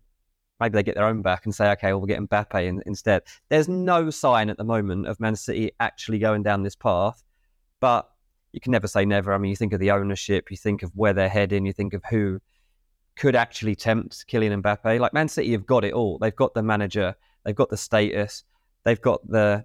maybe 0.61 0.75
they 0.75 0.83
get 0.83 0.97
their 0.97 1.07
own 1.07 1.23
back 1.23 1.45
and 1.45 1.55
say, 1.55 1.71
okay, 1.73 1.89
well, 1.89 2.01
we'll 2.01 2.07
get 2.07 2.21
Mbappe 2.21 2.67
in, 2.67 2.83
instead. 2.87 3.23
There's 3.49 3.69
no 3.69 4.11
sign 4.11 4.51
at 4.51 4.59
the 4.59 4.65
moment 4.65 5.07
of 5.07 5.21
Man 5.21 5.37
City 5.37 5.71
actually 5.79 6.19
going 6.19 6.43
down 6.43 6.63
this 6.63 6.77
path, 6.77 7.23
but 7.81 8.09
you 8.53 8.61
can 8.61 8.73
never 8.73 8.89
say 8.89 9.05
never. 9.05 9.33
I 9.33 9.39
mean, 9.39 9.51
you 9.51 9.57
think 9.57 9.73
of 9.73 9.81
the 9.81 9.93
ownership, 9.93 10.51
you 10.51 10.57
think 10.57 10.83
of 10.83 10.91
where 10.95 11.13
they're 11.13 11.29
heading, 11.29 11.67
you 11.67 11.73
think 11.73 11.95
of 11.95 12.03
who 12.11 12.41
could 13.17 13.37
actually 13.37 13.77
tempt 13.77 14.25
Kylian 14.29 14.61
Mbappe. 14.61 14.99
Like 14.99 15.13
Man 15.13 15.29
City 15.29 15.53
have 15.53 15.67
got 15.67 15.85
it 15.85 15.93
all. 15.93 16.19
They've 16.19 16.35
got 16.35 16.55
the 16.55 16.63
manager, 16.63 17.15
they've 17.45 17.55
got 17.55 17.71
the 17.71 17.77
status, 17.77 18.43
they've 18.85 19.01
got 19.01 19.27
the 19.29 19.65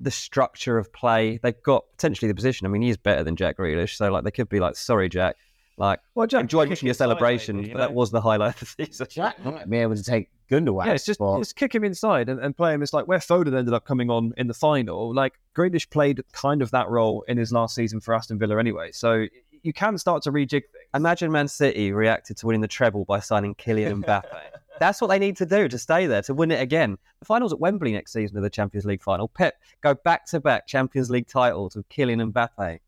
the 0.00 0.10
structure 0.10 0.78
of 0.78 0.92
play. 0.92 1.38
They've 1.42 1.62
got 1.62 1.84
potentially 1.92 2.28
the 2.28 2.34
position. 2.34 2.66
I 2.66 2.70
mean, 2.70 2.82
he's 2.82 2.96
better 2.96 3.24
than 3.24 3.36
Jack 3.36 3.58
Grealish, 3.58 3.96
so 3.96 4.10
like 4.10 4.24
they 4.24 4.30
could 4.30 4.48
be 4.48 4.60
like, 4.60 4.76
sorry, 4.76 5.08
Jack. 5.08 5.36
Like, 5.76 6.00
Well, 6.16 6.26
Jack, 6.26 6.40
enjoy 6.42 6.68
watching 6.68 6.86
your 6.86 6.94
celebration. 6.94 7.56
maybe, 7.56 7.68
you 7.68 7.74
but 7.74 7.78
that 7.78 7.94
was 7.94 8.10
the 8.10 8.20
highlight 8.20 8.60
of 8.60 8.74
the 8.76 8.84
season. 8.86 9.06
Jack 9.08 9.44
might 9.44 9.70
be 9.70 9.78
able 9.78 9.94
to 9.94 10.02
take 10.02 10.28
Gundogan. 10.50 10.86
Yeah, 10.86 10.92
it's 10.94 11.04
just 11.04 11.18
spot. 11.18 11.38
just 11.38 11.54
kick 11.54 11.72
him 11.72 11.84
inside 11.84 12.28
and, 12.28 12.40
and 12.40 12.56
play 12.56 12.74
him. 12.74 12.82
It's 12.82 12.92
like 12.92 13.06
where 13.06 13.18
Foden 13.20 13.56
ended 13.56 13.72
up 13.72 13.84
coming 13.84 14.10
on 14.10 14.32
in 14.36 14.48
the 14.48 14.54
final. 14.54 15.14
Like 15.14 15.38
Grealish 15.56 15.88
played 15.88 16.20
kind 16.32 16.62
of 16.62 16.72
that 16.72 16.88
role 16.88 17.22
in 17.28 17.38
his 17.38 17.52
last 17.52 17.76
season 17.76 18.00
for 18.00 18.12
Aston 18.12 18.40
Villa 18.40 18.58
anyway. 18.58 18.90
So 18.90 19.26
you 19.62 19.72
can 19.72 19.98
start 19.98 20.22
to 20.24 20.32
rejig 20.32 20.50
things. 20.50 20.88
Imagine 20.94 21.30
Man 21.30 21.46
City 21.46 21.92
reacted 21.92 22.38
to 22.38 22.46
winning 22.46 22.60
the 22.60 22.68
treble 22.68 23.04
by 23.04 23.20
signing 23.20 23.54
Kylian 23.54 24.02
Mbappe. 24.02 24.24
That's 24.80 25.00
what 25.00 25.08
they 25.08 25.18
need 25.18 25.36
to 25.38 25.46
do 25.46 25.68
to 25.68 25.78
stay 25.78 26.06
there, 26.06 26.22
to 26.22 26.34
win 26.34 26.50
it 26.50 26.60
again. 26.60 26.96
The 27.20 27.24
final's 27.26 27.52
at 27.52 27.60
Wembley 27.60 27.92
next 27.92 28.12
season 28.12 28.36
of 28.36 28.42
the 28.42 28.50
Champions 28.50 28.84
League 28.84 29.02
final. 29.02 29.28
Pep 29.28 29.54
go 29.82 29.94
back 29.94 30.26
to 30.26 30.40
back 30.40 30.66
Champions 30.66 31.10
League 31.10 31.26
titles 31.28 31.76
with 31.76 31.88
Kylian 31.88 32.22
and 32.22 32.32
Mbappe. 32.34 32.78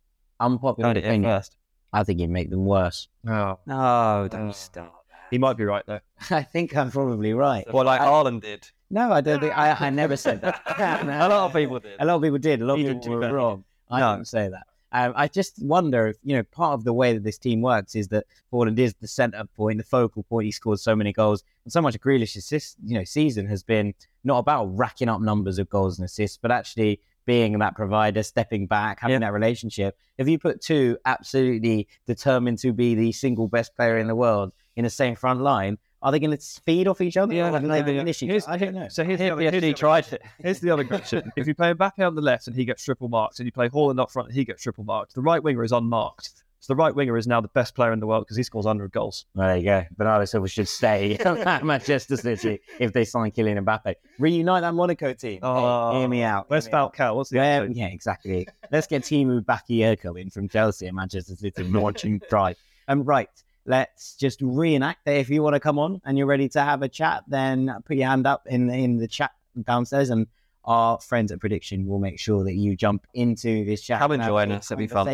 unpopular 0.41 0.89
Heard 0.89 0.97
it 0.97 1.05
here 1.05 1.13
opinion. 1.13 1.31
first. 1.31 1.57
I 1.93 2.05
think 2.05 2.21
you'd 2.21 2.31
make 2.31 2.51
them 2.51 2.65
worse. 2.65 3.09
Oh, 3.27 3.59
No, 3.67 4.29
don't 4.31 4.49
Oh. 4.49 4.53
start. 4.53 4.93
he 5.31 5.39
might 5.39 5.57
be 5.57 5.65
right 5.65 5.85
though. 5.87 6.01
I 6.31 6.43
think 6.43 6.77
I'm 6.77 6.91
probably 6.91 7.35
right. 7.35 7.65
Well, 7.73 7.85
like 7.85 8.01
I- 8.01 8.07
Ireland 8.07 8.43
did. 8.43 8.67
No, 8.93 9.13
I 9.13 9.21
don't 9.21 9.39
think 9.41 9.57
I, 9.57 9.87
I 9.87 9.91
never 9.91 10.17
said 10.17 10.41
that. 10.43 10.61
A 11.05 11.29
lot 11.29 11.47
of 11.47 11.53
people 11.53 11.79
did. 11.79 11.97
A 12.01 12.05
lot 12.05 12.17
of 12.17 12.23
people 12.23 12.39
did. 12.39 12.61
A 12.61 12.65
lot 12.65 12.75
of 12.81 12.87
people 12.87 13.01
did 13.01 13.11
were 13.11 13.33
wrong. 13.33 13.65
I 13.89 14.01
No. 14.01 14.15
didn't 14.17 14.29
say 14.29 14.49
that. 14.49 14.67
Um, 14.93 15.13
I 15.17 15.29
just 15.29 15.63
wonder 15.63 16.09
if 16.09 16.17
you 16.25 16.37
know 16.37 16.43
part 16.43 16.75
of 16.75 16.85
the 16.85 16.93
way 16.93 17.13
that 17.13 17.23
this 17.23 17.39
team 17.39 17.61
works 17.63 17.95
is 17.95 18.09
that 18.09 18.25
Portland 18.51 18.79
is 18.79 18.95
the 18.95 19.07
centre 19.07 19.45
point, 19.57 19.79
the 19.79 19.85
focal 19.85 20.25
point. 20.25 20.47
He 20.47 20.53
scored 20.53 20.81
so 20.81 20.97
many 20.97 21.13
goals, 21.13 21.45
and 21.65 21.73
so 21.73 21.81
much 21.81 21.95
of 21.95 22.01
Grealish's 22.01 22.77
you 22.85 22.99
know 22.99 23.05
season 23.05 23.47
has 23.47 23.63
been 23.63 23.95
not 24.25 24.39
about 24.39 24.67
racking 24.77 25.09
up 25.09 25.21
numbers 25.21 25.59
of 25.59 25.69
goals 25.71 25.99
and 25.99 26.05
assists, 26.05 26.39
but 26.41 26.51
actually 26.51 27.01
being 27.27 27.57
that 27.59 27.77
provider, 27.77 28.23
stepping 28.23 28.67
back, 28.67 29.01
having 29.01 29.13
Yeah. 29.15 29.19
that 29.29 29.33
relationship. 29.33 29.97
If 30.19 30.29
you 30.29 30.39
put 30.39 30.61
two 30.61 30.99
absolutely 31.05 31.87
determined 32.07 32.59
to 32.59 32.73
be 32.73 32.95
the 32.95 33.13
single 33.13 33.47
best 33.47 33.77
player 33.77 33.99
in 33.99 34.09
the 34.09 34.17
world 34.17 34.53
in 34.75 34.85
the 34.85 34.91
same 34.91 35.15
front 35.15 35.41
line, 35.41 35.79
are 36.03 36.13
they 36.13 36.19
going 36.19 36.37
to 36.37 36.43
feed 36.67 36.89
off 36.89 37.01
each 37.01 37.17
other? 37.17 37.35
Yeah, 37.35 37.51
or 37.51 37.57
are 37.57 37.61
they 37.61 37.67
maybe, 37.69 37.93
yeah. 37.93 37.99
finish 38.01 38.23
each 38.23 38.29
Here's- 38.31 38.49
I 38.49 38.57
don't 38.57 38.75
know. 38.75 38.89
So 38.89 39.05
here's 39.05 39.19
the, 39.19 39.31
other, 39.31 39.43
here's, 39.43 39.53
the 39.53 39.59
PSG 39.61 39.65
other, 39.71 39.77
tried 39.77 40.13
it. 40.13 40.23
here's 40.43 40.61
the 40.61 40.71
other 40.71 40.85
question. 40.85 41.33
if 41.37 41.47
you 41.47 41.55
play 41.55 41.73
Mbappe 41.75 42.07
on 42.07 42.15
the 42.15 42.23
left 42.23 42.47
and 42.47 42.57
he 42.57 42.65
gets 42.65 42.83
triple 42.85 43.09
marked, 43.09 43.39
and 43.39 43.47
you 43.47 43.53
play 43.53 43.69
Haaland 43.69 44.01
up 44.01 44.11
front 44.11 44.29
and 44.29 44.37
he 44.37 44.45
gets 44.45 44.63
triple 44.63 44.85
marked, 44.85 45.15
the 45.15 45.21
right 45.21 45.43
winger 45.43 45.63
is 45.65 45.73
unmarked. 45.73 46.31
So 46.63 46.75
the 46.75 46.77
right 46.77 46.95
winger 46.95 47.17
is 47.17 47.27
now 47.27 47.41
the 47.41 47.49
best 47.49 47.75
player 47.75 47.91
in 47.91 48.01
the 48.01 48.07
world 48.07 48.27
because 48.27 48.37
he 48.37 48.43
scores 48.43 48.67
100 48.67 48.93
goals. 48.93 49.25
There 49.35 49.57
you 49.57 49.65
go. 49.65 49.83
Bernardo 49.97 50.27
Silva 50.27 50.47
should 50.47 50.69
stay 50.69 51.17
at 51.25 51.65
Manchester 51.65 52.19
City 52.19 52.61
if 52.79 52.93
they 52.93 53.07
sign 53.07 53.31
Kylian 53.31 53.65
Mbappe. 53.65 53.95
Reunite 54.19 54.61
that 54.61 54.75
Monaco 54.75 55.15
team. 55.15 55.39
Oh, 55.43 55.93
Hey, 55.93 55.99
hear 56.01 56.09
me 56.09 56.23
out. 56.23 56.51
Where's 56.51 56.67
hear. 56.67 56.75
Falcao? 56.75 57.15
What's 57.17 57.31
the 57.31 57.37
Yeah, 57.37 57.63
yeah, 57.71 57.87
exactly. 57.87 58.47
Let's 58.71 58.87
get 58.87 59.03
Tiémoué 59.05 59.43
Bakayoko 59.43 60.21
in 60.21 60.29
from 60.29 60.51
Chelsea 60.51 60.87
and 60.87 60.95
Manchester 60.97 61.35
City 61.35 61.63
launching 61.65 62.21
drive. 62.29 62.59
Um, 62.89 63.05
right. 63.05 63.29
Let's 63.71 64.17
just 64.17 64.41
reenact 64.43 65.05
that. 65.05 65.15
If 65.15 65.31
you 65.31 65.45
want 65.45 65.55
to 65.55 65.61
come 65.61 65.79
on 65.79 66.01
and 66.05 66.19
you're 66.19 66.27
ready 66.27 66.49
to 66.49 66.61
have 66.61 66.83
a 66.83 66.89
chat, 66.89 67.23
then 67.29 67.73
put 67.85 67.97
your 67.97 68.09
hand 68.09 68.27
up 68.27 68.43
in 68.47 68.69
in 68.69 68.97
the 68.97 69.07
chat 69.07 69.31
downstairs, 69.63 70.11
and 70.11 70.27
our 70.65 70.99
friends 70.99 71.31
at 71.31 71.39
Preediction 71.39 71.87
will 71.87 72.01
make 72.01 72.19
sure 72.19 72.43
that 72.43 72.55
you 72.55 72.75
jump 72.75 73.07
into 73.15 73.65
this 73.65 73.81
chat. 73.83 74.01
Come 74.01 74.11
and 74.11 74.25
join 74.25 74.51
us. 74.51 74.73
It'll 74.73 74.79
be 74.81 74.89
fun. 74.89 75.07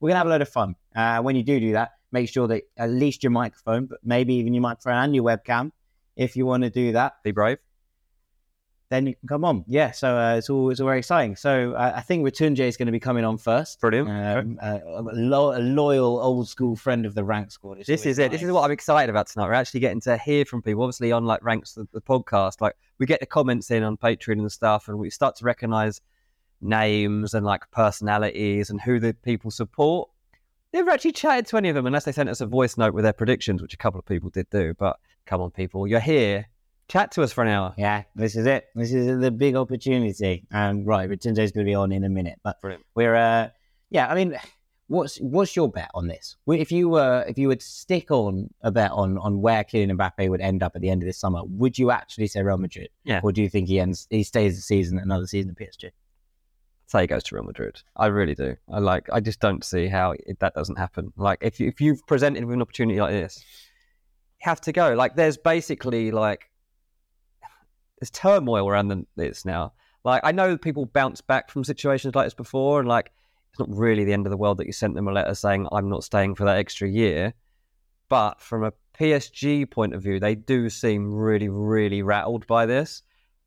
We're 0.00 0.08
gonna 0.08 0.18
have 0.18 0.26
a 0.26 0.30
load 0.30 0.42
of 0.42 0.48
fun. 0.48 0.74
Uh, 0.96 1.20
when 1.20 1.36
you 1.36 1.44
do 1.44 1.60
do 1.60 1.72
that, 1.74 1.92
make 2.10 2.28
sure 2.28 2.48
that 2.48 2.64
at 2.76 2.90
least 2.90 3.22
your 3.22 3.30
microphone, 3.30 3.86
but 3.86 4.00
maybe 4.02 4.34
even 4.34 4.54
your 4.54 4.62
microphone 4.62 4.94
and 4.94 5.14
your 5.14 5.22
webcam, 5.22 5.70
if 6.16 6.34
you 6.34 6.46
want 6.46 6.64
to 6.64 6.70
do 6.70 6.90
that, 6.90 7.22
Be 7.22 7.30
brave. 7.30 7.58
Then 8.90 9.06
you 9.06 9.14
can 9.14 9.28
come 9.28 9.44
on. 9.44 9.64
Yeah, 9.68 9.92
so 9.92 10.16
uh, 10.16 10.34
it's 10.34 10.50
all 10.50 10.68
it's 10.68 10.80
all 10.80 10.86
very 10.86 10.98
exciting. 10.98 11.36
So 11.36 11.74
uh, 11.74 11.92
I 11.94 12.00
think 12.00 12.26
Ratunje 12.26 12.58
is 12.58 12.76
going 12.76 12.86
to 12.86 12.92
be 12.92 13.00
coming 13.00 13.24
on 13.24 13.38
first. 13.38 13.80
Brilliant. 13.80 14.08
Um, 14.08 14.58
uh, 14.60 14.80
a, 14.84 15.02
lo- 15.14 15.56
a 15.56 15.60
loyal 15.60 16.20
old 16.20 16.48
school 16.48 16.74
friend 16.74 17.06
of 17.06 17.14
the 17.14 17.22
rank 17.22 17.52
squad. 17.52 17.78
It's 17.78 17.86
This 17.86 18.04
is 18.04 18.18
it. 18.18 18.32
This 18.32 18.42
is 18.42 18.50
what 18.50 18.64
I'm 18.64 18.72
excited 18.72 19.08
about 19.08 19.28
tonight. 19.28 19.46
We're 19.46 19.54
actually 19.54 19.80
getting 19.80 20.00
to 20.02 20.18
hear 20.18 20.44
from 20.44 20.60
people. 20.60 20.82
Obviously, 20.82 21.12
on 21.12 21.24
like 21.24 21.42
ranks 21.44 21.74
the, 21.74 21.86
the 21.92 22.00
podcast, 22.00 22.60
like 22.60 22.76
we 22.98 23.06
get 23.06 23.20
the 23.20 23.26
comments 23.26 23.70
in 23.70 23.84
on 23.84 23.96
Patreon 23.96 24.40
and 24.40 24.50
stuff, 24.50 24.88
and 24.88 24.98
we 24.98 25.08
start 25.08 25.36
to 25.36 25.44
recognise 25.44 26.00
names 26.60 27.32
and 27.32 27.46
like 27.46 27.70
personalities 27.70 28.70
and 28.70 28.80
who 28.80 28.98
the 28.98 29.14
people 29.14 29.52
support. 29.52 30.10
Never 30.72 30.90
actually 30.90 31.12
chatted 31.12 31.46
to 31.46 31.56
any 31.56 31.68
of 31.68 31.76
them 31.76 31.86
unless 31.86 32.04
they 32.04 32.12
sent 32.12 32.28
us 32.28 32.40
a 32.40 32.46
voice 32.46 32.76
note 32.76 32.92
with 32.92 33.04
their 33.04 33.12
predictions, 33.12 33.62
which 33.62 33.74
a 33.74 33.76
couple 33.76 34.00
of 34.00 34.06
people 34.06 34.30
did 34.30 34.50
do. 34.50 34.74
But 34.74 34.98
come 35.26 35.40
on, 35.40 35.52
people, 35.52 35.86
you're 35.86 36.00
here. 36.00 36.48
Chat 36.90 37.12
to 37.12 37.22
us 37.22 37.32
for 37.32 37.44
an 37.44 37.48
hour. 37.48 37.72
Yeah, 37.78 38.02
this 38.16 38.34
is 38.34 38.46
it. 38.46 38.66
This 38.74 38.92
is 38.92 39.20
the 39.20 39.30
big 39.30 39.54
opportunity. 39.54 40.46
Um, 40.52 40.84
right, 40.84 41.08
Ratunje 41.08 41.38
is 41.38 41.52
going 41.52 41.64
to 41.64 41.70
be 41.70 41.74
on 41.74 41.92
in 41.92 42.02
a 42.02 42.08
minute, 42.08 42.40
but 42.42 42.60
Brilliant. 42.60 42.84
we're 42.96 43.14
uh, 43.14 43.48
yeah. 43.90 44.08
I 44.08 44.14
mean, 44.16 44.36
what's 44.88 45.18
what's 45.18 45.54
your 45.54 45.70
bet 45.70 45.90
on 45.94 46.08
this? 46.08 46.36
If 46.48 46.72
you 46.72 46.88
were 46.88 47.24
if 47.28 47.38
you 47.38 47.46
would 47.46 47.62
stick 47.62 48.10
on 48.10 48.50
a 48.62 48.72
bet 48.72 48.90
on 48.90 49.18
on 49.18 49.40
where 49.40 49.62
Kylian 49.62 49.96
Mbappe 49.96 50.28
would 50.28 50.40
end 50.40 50.64
up 50.64 50.72
at 50.74 50.82
the 50.82 50.90
end 50.90 51.02
of 51.02 51.06
this 51.06 51.18
summer, 51.18 51.42
would 51.44 51.78
you 51.78 51.92
actually 51.92 52.26
say 52.26 52.42
Real 52.42 52.58
Madrid? 52.58 52.88
Yeah. 53.04 53.20
Or 53.22 53.30
do 53.30 53.40
you 53.40 53.48
think 53.48 53.68
he 53.68 53.78
ends 53.78 54.08
he 54.10 54.24
stays 54.24 54.56
the 54.56 54.62
season 54.62 54.98
another 54.98 55.26
season 55.26 55.50
at 55.52 55.64
PSG? 55.64 55.90
say 56.90 57.02
he 57.02 57.06
goes 57.06 57.22
to 57.22 57.36
Real 57.36 57.44
Madrid. 57.44 57.80
I 57.96 58.06
really 58.06 58.34
do. 58.34 58.56
I 58.68 58.80
like. 58.80 59.08
I 59.12 59.20
just 59.20 59.38
don't 59.38 59.64
see 59.64 59.86
how 59.86 60.10
it, 60.12 60.40
that 60.40 60.54
doesn't 60.54 60.76
happen. 60.76 61.12
Like 61.16 61.38
if 61.40 61.60
you, 61.60 61.68
if 61.68 61.80
you've 61.80 62.04
presented 62.06 62.44
with 62.44 62.54
an 62.54 62.62
opportunity 62.62 63.00
like 63.00 63.12
this, 63.12 63.44
you 64.40 64.48
have 64.48 64.60
to 64.62 64.72
go. 64.72 64.94
Like 64.94 65.14
there's 65.14 65.36
basically 65.36 66.10
like 66.10 66.49
there's 68.00 68.10
turmoil 68.10 68.68
around 68.68 68.88
the, 68.88 69.06
this 69.16 69.44
now. 69.44 69.72
Like 70.04 70.22
I 70.24 70.32
know 70.32 70.56
people 70.56 70.86
bounce 70.86 71.20
back 71.20 71.50
from 71.50 71.62
situations 71.62 72.14
like 72.14 72.26
this 72.26 72.34
before, 72.34 72.80
and 72.80 72.88
like 72.88 73.12
it's 73.50 73.58
not 73.58 73.68
really 73.70 74.04
the 74.04 74.12
end 74.12 74.26
of 74.26 74.30
the 74.30 74.36
world 74.36 74.58
that 74.58 74.66
you 74.66 74.72
sent 74.72 74.94
them 74.94 75.08
a 75.08 75.12
letter 75.12 75.34
saying 75.34 75.66
I'm 75.72 75.88
not 75.88 76.04
staying 76.04 76.34
for 76.36 76.44
that 76.44 76.56
extra 76.56 76.88
year. 76.88 77.34
But 78.08 78.40
from 78.40 78.64
a 78.64 78.72
PSG 78.98 79.70
point 79.70 79.94
of 79.94 80.02
view, 80.02 80.18
they 80.18 80.34
do 80.34 80.68
seem 80.70 81.12
really, 81.14 81.48
really 81.48 82.02
rattled 82.02 82.46
by 82.46 82.66
this. 82.66 83.02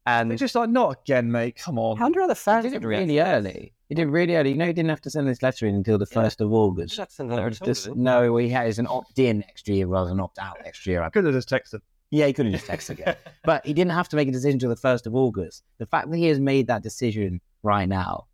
And 0.05 0.29
They're 0.29 0.37
just 0.37 0.55
like, 0.55 0.69
not 0.69 0.99
again, 1.03 1.31
mate. 1.31 1.55
Come 1.57 1.79
on. 1.79 1.97
how 1.97 2.09
do 2.09 2.21
other 2.23 2.33
He 2.33 2.39
fans 2.39 2.65
did 2.65 2.73
it 2.73 2.85
really 2.85 3.19
early. 3.19 3.73
He 3.89 3.95
did 3.95 4.07
it 4.07 4.11
really 4.11 4.35
early. 4.35 4.49
You 4.51 4.55
know, 4.57 4.65
he 4.67 4.73
didn't 4.73 4.89
have 4.89 5.01
to 5.01 5.09
send 5.09 5.27
this 5.27 5.41
letter 5.41 5.65
in 5.65 5.75
until 5.75 5.97
the 5.97 6.07
Yeah. 6.11 6.21
first 6.23 6.41
of 6.41 6.51
August. 6.51 6.97
That's 6.97 7.19
another 7.19 7.49
Just- 7.49 7.93
no, 7.95 8.35
he 8.37 8.49
has 8.49 8.79
an 8.79 8.87
opt-in 8.87 9.39
next 9.39 9.67
year 9.69 9.87
rather 9.87 10.09
than 10.09 10.19
opt-out 10.19 10.57
next 10.63 10.85
year. 10.85 11.01
I 11.01 11.09
could 11.09 11.23
have 11.25 11.33
just 11.33 11.49
texted. 11.49 11.79
Yeah, 12.13 12.27
he 12.27 12.33
could 12.33 12.45
have 12.45 12.53
just 12.53 12.67
texted 12.67 12.91
again. 12.91 13.15
but 13.43 13.65
he 13.65 13.73
didn't 13.73 13.93
have 13.93 14.07
to 14.09 14.15
make 14.15 14.27
a 14.27 14.31
decision 14.31 14.57
until 14.57 14.69
the 14.69 14.75
first 14.75 15.07
of 15.07 15.15
August. 15.15 15.63
The 15.79 15.87
fact 15.87 16.11
that 16.11 16.17
he 16.17 16.27
has 16.27 16.39
made 16.39 16.67
that 16.67 16.83
decision 16.83 17.41
right 17.63 17.89
now, 17.89 18.27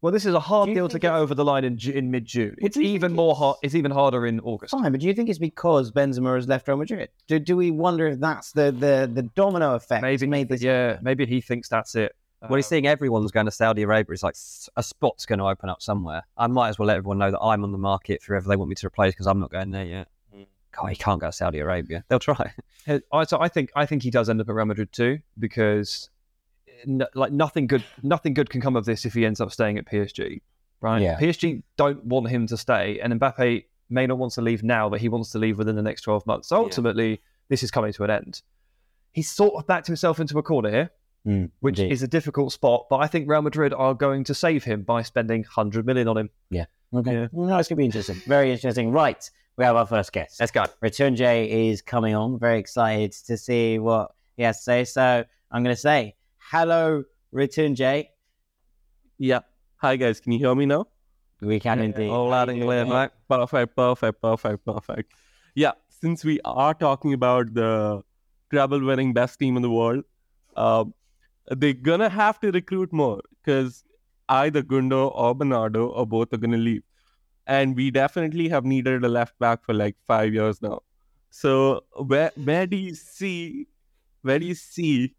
Well, 0.00 0.12
this 0.12 0.24
is 0.24 0.34
a 0.34 0.38
hard 0.40 0.72
deal 0.72 0.88
to 0.88 1.00
get 1.00 1.12
over 1.12 1.34
the 1.34 1.44
line 1.44 1.64
in, 1.64 1.76
Ju- 1.76 1.90
in 1.90 2.12
mid 2.12 2.24
June. 2.26 2.54
Well, 2.60 2.66
It's 2.68 2.76
even 2.76 3.12
more 3.14 3.34
hard. 3.34 3.56
It's 3.64 3.74
even 3.74 3.90
harder 3.90 4.24
in 4.24 4.38
August. 4.38 4.70
fine. 4.70 4.92
But 4.92 5.00
do 5.00 5.08
you 5.08 5.14
think 5.14 5.28
it's 5.28 5.40
because 5.40 5.90
Benzema 5.90 6.36
has 6.36 6.46
left 6.46 6.68
Real 6.68 6.76
Madrid? 6.76 7.08
Do, 7.26 7.40
do 7.40 7.56
we 7.56 7.72
wonder 7.72 8.06
if 8.06 8.20
that's 8.20 8.52
the 8.52 8.70
the, 8.70 9.10
the 9.12 9.24
domino 9.34 9.74
effect? 9.74 10.02
Maybe, 10.02 10.18
that's 10.18 10.30
made 10.30 10.48
this 10.48 10.62
yeah, 10.62 10.98
maybe 11.02 11.26
he 11.26 11.40
thinks 11.40 11.68
that's 11.68 11.96
it. 11.96 12.14
Well, 12.40 12.54
he's 12.54 12.66
seeing 12.66 12.86
everyone's 12.86 13.32
going 13.32 13.46
to 13.46 13.50
Saudi 13.50 13.82
Arabia. 13.82 14.12
It's 14.12 14.22
like 14.22 14.36
a 14.76 14.82
spot's 14.84 15.26
going 15.26 15.40
to 15.40 15.46
open 15.46 15.68
up 15.68 15.82
somewhere. 15.82 16.22
I 16.36 16.46
might 16.46 16.68
as 16.68 16.78
well 16.78 16.86
let 16.86 16.98
everyone 16.98 17.18
know 17.18 17.32
that 17.32 17.40
I'm 17.40 17.64
on 17.64 17.72
the 17.72 17.78
market 17.78 18.22
for 18.22 18.34
whoever 18.34 18.48
they 18.48 18.54
want 18.54 18.68
me 18.68 18.76
to 18.76 18.86
replace 18.86 19.12
because 19.12 19.26
I'm 19.26 19.40
not 19.40 19.50
going 19.50 19.72
there 19.72 19.84
yet. 19.84 20.08
Oh, 20.82 20.86
he 20.86 20.96
can't 20.96 21.20
go 21.20 21.26
to 21.28 21.32
Saudi 21.32 21.58
Arabia. 21.58 22.04
They'll 22.08 22.18
try. 22.18 22.52
I, 23.12 23.24
so 23.24 23.40
I 23.40 23.48
think 23.48 23.70
I 23.76 23.86
think 23.86 24.02
he 24.02 24.10
does 24.10 24.28
end 24.28 24.40
up 24.40 24.48
at 24.48 24.54
Real 24.54 24.66
Madrid 24.66 24.92
too 24.92 25.18
because 25.38 26.10
n- 26.86 27.02
like 27.14 27.32
nothing 27.32 27.66
good 27.66 27.84
nothing 28.02 28.34
good 28.34 28.50
can 28.50 28.60
come 28.60 28.76
of 28.76 28.84
this 28.84 29.04
if 29.04 29.14
he 29.14 29.24
ends 29.26 29.40
up 29.40 29.50
staying 29.52 29.78
at 29.78 29.86
PSG. 29.86 30.40
Right? 30.80 31.02
Yeah. 31.02 31.18
PSG 31.18 31.62
don't 31.76 32.04
want 32.04 32.28
him 32.28 32.46
to 32.46 32.56
stay, 32.56 33.00
and 33.00 33.12
Mbappe 33.20 33.64
may 33.90 34.06
not 34.06 34.18
want 34.18 34.32
to 34.34 34.42
leave 34.42 34.62
now, 34.62 34.88
but 34.88 35.00
he 35.00 35.08
wants 35.08 35.30
to 35.32 35.38
leave 35.38 35.58
within 35.58 35.74
the 35.76 35.82
next 35.82 36.02
twelve 36.02 36.24
months. 36.26 36.48
So 36.48 36.56
Yeah. 36.56 36.62
ultimately, 36.64 37.20
this 37.48 37.62
is 37.62 37.70
coming 37.70 37.92
to 37.94 38.04
an 38.04 38.10
end. 38.10 38.42
He's 39.12 39.28
sort 39.30 39.54
of 39.54 39.66
backed 39.66 39.86
himself 39.86 40.20
into 40.20 40.38
a 40.38 40.42
corner 40.42 40.70
here, 40.70 40.90
Mm, 41.26 41.50
which 41.60 41.78
indeed. 41.80 41.92
is 41.92 42.02
a 42.04 42.06
difficult 42.08 42.52
spot. 42.52 42.86
But 42.88 42.98
I 42.98 43.06
think 43.08 43.28
Real 43.28 43.42
Madrid 43.42 43.72
are 43.74 43.92
going 43.94 44.22
to 44.24 44.34
save 44.34 44.62
him 44.64 44.82
by 44.82 45.02
spending 45.02 45.42
hundred 45.44 45.84
million 45.84 46.06
on 46.06 46.16
him. 46.16 46.30
Yeah. 46.50 46.66
Okay. 46.94 47.12
Yeah. 47.12 47.26
No, 47.32 47.58
it's 47.58 47.68
going 47.68 47.76
to 47.76 47.76
be 47.76 47.84
interesting. 47.86 48.16
Very 48.26 48.52
interesting. 48.52 48.92
Right. 48.92 49.28
We 49.58 49.64
have 49.64 49.74
our 49.74 49.86
first 49.86 50.12
guest. 50.12 50.38
Let's 50.38 50.52
go. 50.52 50.64
Return 50.80 51.16
Jay 51.16 51.68
is 51.68 51.82
coming 51.82 52.14
on. 52.14 52.38
Very 52.38 52.60
excited 52.60 53.10
to 53.26 53.36
see 53.36 53.80
what 53.80 54.12
he 54.36 54.44
has 54.44 54.58
to 54.58 54.62
say. 54.62 54.84
So 54.84 55.24
I'm 55.50 55.64
going 55.64 55.74
to 55.74 55.80
say, 55.80 56.14
hello, 56.38 57.02
Return 57.32 57.74
Jay. 57.74 58.10
Yeah. 59.18 59.40
Hi 59.78 59.96
guys, 59.96 60.20
can 60.20 60.30
you 60.30 60.38
hear 60.38 60.54
me 60.54 60.66
now? 60.66 60.86
We 61.40 61.58
can 61.58 61.80
indeed. 61.80 62.08
All 62.08 62.28
loud 62.28 62.50
and 62.50 62.62
clear, 62.62 62.84
mate. 62.84 63.10
Perfect, 63.28 63.74
perfect, 63.74 64.22
perfect, 64.22 64.64
perfect. 64.64 65.12
Yeah, 65.54 65.72
since 65.88 66.24
we 66.24 66.40
are 66.44 66.74
talking 66.74 67.12
about 67.12 67.54
the 67.54 68.02
treble 68.50 68.84
winning 68.84 69.12
best 69.12 69.38
team 69.38 69.56
in 69.56 69.62
the 69.62 69.70
world, 69.70 70.04
uh, 70.56 70.84
they're 71.48 71.74
gonna 71.74 72.08
have 72.08 72.40
to 72.40 72.50
recruit 72.50 72.92
more 72.92 73.20
because 73.44 73.84
either 74.28 74.62
Gundo 74.62 75.12
or 75.14 75.32
Bernardo 75.34 75.86
or 75.86 76.06
both 76.06 76.32
are 76.32 76.38
gonna 76.38 76.56
leave. 76.56 76.82
And 77.48 77.74
we 77.74 77.90
definitely 77.90 78.48
have 78.50 78.64
needed 78.64 79.04
a 79.04 79.08
left 79.08 79.38
back 79.38 79.64
for 79.64 79.74
like 79.74 79.96
five 80.06 80.34
years 80.34 80.60
now. 80.62 80.82
So 81.30 81.82
where 81.96 82.30
where 82.36 82.66
do 82.66 82.76
you 82.76 82.94
see 82.94 83.66
where 84.22 84.38
do 84.38 84.46
you 84.46 84.54
see 84.54 85.14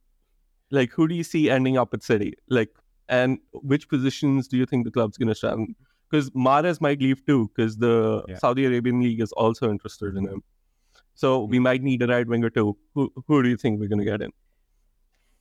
like 0.72 0.92
who 0.92 1.08
do 1.08 1.16
you 1.16 1.24
see 1.24 1.50
ending 1.50 1.78
up 1.78 1.94
at 1.94 2.04
City? 2.04 2.36
Like 2.48 2.70
and 3.08 3.40
which 3.54 3.90
positions 3.90 4.48
do 4.48 4.58
you 4.58 4.66
think 4.66 4.86
the 4.86 4.92
club's 4.92 5.18
gonna 5.18 5.36
strengthen? 5.36 5.76
Because 6.10 6.30
Mahrez 6.32 6.80
might 6.82 7.02
leave 7.02 7.26
too, 7.26 7.52
because 7.56 7.78
the 7.78 8.24
Yeah. 8.28 8.38
Saudi 8.38 8.66
Arabian 8.66 9.02
league 9.02 9.22
is 9.22 9.32
also 9.34 9.70
interested 9.70 10.16
in 10.16 10.28
him. 10.28 10.44
So 11.16 11.44
we 11.44 11.58
hmm. 11.58 11.64
might 11.64 11.84
need 11.84 12.02
a 12.04 12.08
right 12.08 12.28
winger 12.28 12.50
too. 12.50 12.78
Who 12.94 13.12
who 13.28 13.44
do 13.44 13.50
you 13.50 13.58
think 13.58 13.80
we're 13.80 13.90
gonna 13.90 14.06
get 14.06 14.22
in? 14.22 14.32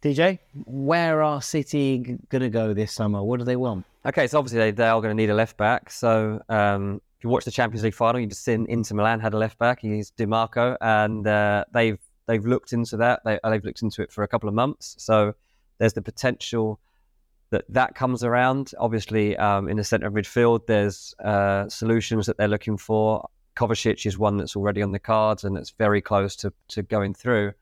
DJ, 0.03 0.39
where 0.67 1.23
are 1.23 1.43
City 1.43 2.19
going 2.29 2.43
to 2.43 2.51
go 2.51 2.73
this 2.73 2.93
summer? 2.93 3.23
What 3.23 3.39
do 3.39 3.45
they 3.45 3.57
want? 3.57 3.85
Okay, 4.07 4.29
so 4.29 4.39
obviously 4.39 4.59
they, 4.59 4.71
they 4.71 4.87
are 4.87 5.01
going 5.01 5.11
to 5.11 5.21
need 5.21 5.31
a 5.31 5.35
left 5.35 5.57
back. 5.57 5.91
So 5.91 6.41
um, 6.49 7.01
if 7.19 7.25
you 7.25 7.31
watch 7.31 7.45
the 7.45 7.51
Champions 7.51 7.83
League 7.83 7.95
final, 7.95 8.21
you 8.21 8.29
just 8.29 8.45
seen 8.45 8.67
Inter 8.69 8.95
Milan 8.95 9.19
had 9.19 9.35
a 9.35 9.39
left 9.39 9.59
back. 9.59 9.81
He's 9.81 10.13
Dimarco, 10.13 10.77
and 10.81 11.27
uh, 11.27 11.65
they've 11.73 11.99
they've 12.27 12.45
looked 12.45 12.73
into 12.73 12.97
that. 12.99 13.23
They, 13.25 13.41
they've 13.43 13.65
looked 13.65 13.83
into 13.83 14.03
it 14.03 14.13
for 14.13 14.23
a 14.23 14.29
couple 14.29 14.49
of 14.49 14.55
months. 14.55 14.95
So 14.99 15.35
there's 15.79 15.95
the 15.95 16.03
potential 16.03 16.79
that 17.51 17.65
that 17.69 17.97
comes 17.97 18.23
around. 18.23 18.73
Obviously, 18.79 19.37
um, 19.37 19.69
in 19.69 19.79
the 19.79 19.85
centre 19.85 20.07
of 20.07 20.13
midfield, 20.13 20.67
there's 20.67 21.13
uh, 21.25 21.69
solutions 21.69 22.27
that 22.27 22.39
they're 22.39 22.47
looking 22.47 22.77
for. 22.77 23.29
Kovacic 23.57 24.07
is 24.07 24.17
one 24.17 24.37
that's 24.37 24.55
already 24.55 24.83
on 24.83 24.93
the 24.93 25.01
cards 25.01 25.43
and 25.43 25.59
it's 25.59 25.71
very 25.71 26.01
close 26.01 26.37
to, 26.37 26.53
to 26.69 26.83
going 26.83 27.13
through. 27.13 27.53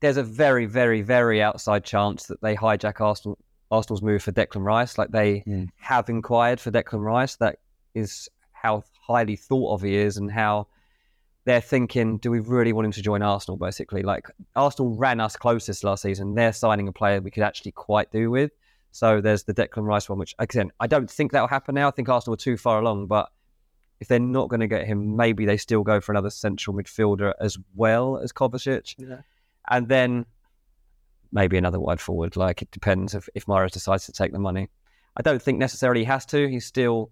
There's 0.00 0.16
a 0.16 0.22
very, 0.22 0.66
very, 0.66 1.02
very 1.02 1.42
outside 1.42 1.84
chance 1.84 2.26
that 2.26 2.40
they 2.40 2.56
hijack 2.56 3.00
Arsenal 3.00 3.38
Arsenal's 3.72 4.02
move 4.02 4.20
for 4.22 4.32
Declan 4.32 4.64
Rice. 4.64 4.98
Like 4.98 5.10
they 5.12 5.44
Mm. 5.46 5.68
have 5.76 6.08
inquired 6.08 6.58
for 6.58 6.72
Declan 6.72 7.04
Rice. 7.04 7.36
That 7.36 7.60
is 7.94 8.28
how 8.52 8.82
highly 9.06 9.36
thought 9.36 9.74
of 9.74 9.82
he 9.82 9.96
is 9.96 10.16
and 10.16 10.30
how 10.30 10.66
they're 11.44 11.60
thinking, 11.60 12.18
do 12.18 12.30
we 12.32 12.40
really 12.40 12.72
want 12.72 12.86
him 12.86 12.92
to 12.92 13.02
join 13.02 13.22
Arsenal? 13.22 13.56
Basically, 13.56 14.02
like 14.02 14.26
Arsenal 14.56 14.96
ran 14.96 15.20
us 15.20 15.36
closest 15.36 15.84
last 15.84 16.02
season. 16.02 16.34
They're 16.34 16.52
signing 16.52 16.88
a 16.88 16.92
player 16.92 17.20
we 17.20 17.30
could 17.30 17.44
actually 17.44 17.72
quite 17.72 18.10
do 18.10 18.30
with. 18.30 18.50
So 18.90 19.20
there's 19.20 19.44
the 19.44 19.54
Declan 19.54 19.84
Rice 19.84 20.08
one, 20.08 20.18
which 20.18 20.34
again, 20.40 20.72
I 20.80 20.88
don't 20.88 21.08
think 21.08 21.30
that'll 21.30 21.46
happen 21.48 21.76
now. 21.76 21.86
I 21.88 21.92
think 21.92 22.08
Arsenal 22.08 22.34
are 22.34 22.36
too 22.38 22.56
far 22.56 22.80
along, 22.80 23.06
but 23.06 23.30
if 24.00 24.08
they're 24.08 24.18
not 24.18 24.48
going 24.48 24.60
to 24.60 24.66
get 24.66 24.84
him, 24.86 25.14
maybe 25.16 25.46
they 25.46 25.56
still 25.56 25.84
go 25.84 26.00
for 26.00 26.10
another 26.12 26.30
central 26.30 26.74
midfielder 26.76 27.34
as 27.40 27.56
well 27.76 28.18
as 28.18 28.32
Kovacic. 28.32 28.96
And 29.68 29.88
then 29.88 30.26
maybe 31.32 31.56
another 31.56 31.80
wide 31.80 32.00
forward. 32.00 32.36
Like 32.36 32.62
it 32.62 32.70
depends 32.70 33.14
if, 33.14 33.28
if 33.34 33.46
Mahrez 33.46 33.72
decides 33.72 34.06
to 34.06 34.12
take 34.12 34.32
the 34.32 34.38
money. 34.38 34.68
I 35.16 35.22
don't 35.22 35.42
think 35.42 35.58
necessarily 35.58 36.00
he 36.00 36.06
has 36.06 36.26
to. 36.26 36.48
He's 36.48 36.66
still 36.66 37.10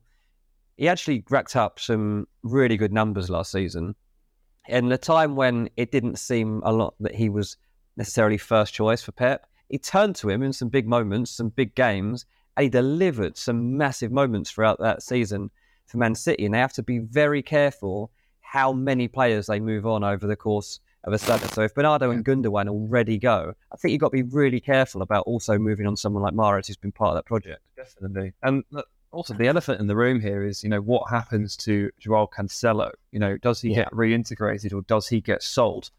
he 0.77 0.89
actually 0.89 1.25
racked 1.29 1.57
up 1.57 1.81
some 1.81 2.29
really 2.45 2.77
good 2.77 2.93
numbers 2.93 3.29
last 3.29 3.51
season. 3.51 3.97
In 4.69 4.89
the 4.89 4.99
time 4.99 5.35
when 5.35 5.69
it 5.77 5.91
didn't 5.91 6.19
seem 6.19 6.63
a 6.65 6.73
lot 6.73 6.95
that 7.01 7.17
he 7.17 7.29
was 7.29 7.57
necessarily 7.97 8.39
first 8.39 8.73
choice 8.73 9.03
for 9.03 9.13
Pep, 9.13 9.47
he 9.69 9.79
turned 9.79 10.15
to 10.17 10.31
him 10.31 10.43
in 10.43 10.53
some 10.53 10.69
big 10.69 10.87
moments, 10.87 11.33
some 11.33 11.49
big 11.49 11.75
games, 11.75 12.27
and 12.57 12.63
he 12.65 12.71
delivered 12.71 13.37
some 13.37 13.77
massive 13.77 14.13
moments 14.13 14.51
throughout 14.51 14.79
that 14.79 15.03
season 15.03 15.51
for 15.87 15.99
Man 15.99 16.15
City. 16.15 16.45
And 16.45 16.55
they 16.55 16.59
have 16.59 16.73
to 16.75 16.83
be 16.83 16.99
very 16.99 17.43
careful 17.43 18.13
how 18.41 18.73
many 18.73 19.09
players 19.09 19.47
they 19.47 19.59
move 19.59 19.85
on 19.85 20.05
over 20.05 20.27
the 20.27 20.37
course 20.37 20.79
of 21.09 21.13
a 21.15 21.19
season. 21.19 21.49
So 21.49 21.63
if 21.63 21.75
Bernardo 21.75 22.11
and 22.11 22.25
Gundogan 22.25 22.69
already 22.69 23.19
go, 23.19 23.55
I 23.73 23.77
think 23.77 23.93
you've 23.93 24.01
got 24.01 24.09
to 24.13 24.23
be 24.23 24.23
really 24.23 24.61
careful 24.61 25.03
about 25.03 25.25
also 25.27 25.59
moving 25.59 25.87
on 25.87 25.97
someone 25.97 26.23
like 26.23 26.35
Mahrez 26.35 26.67
who's 26.69 26.77
been 26.77 26.93
part 26.93 27.11
of 27.11 27.17
that 27.17 27.27
project. 27.27 27.61
Definitely. 27.77 28.33
And 28.43 28.65
also, 29.11 29.35
the 29.35 29.47
elephant 29.47 29.81
in 29.81 29.87
the 29.87 29.97
room 29.97 30.21
here 30.21 30.45
is, 30.45 30.63
you 30.63 30.69
know, 30.69 30.81
what 30.81 31.11
happens 31.11 31.57
to 31.59 31.91
Joao 31.99 32.27
Cancelo? 32.27 32.91
You 33.11 33.19
know, 33.19 33.37
does 33.39 33.61
he 33.61 33.71
Yeah. 33.71 33.85
get 33.85 33.93
reintegrated 33.93 34.73
or 34.73 34.83
does 34.83 35.09
he 35.09 35.21
get 35.21 35.43
sold? 35.43 35.91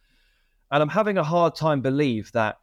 And 0.72 0.84
I'm 0.84 0.89
having 0.89 1.17
a 1.17 1.24
hard 1.24 1.56
time 1.56 1.82
believe 1.82 2.32
that 2.34 2.60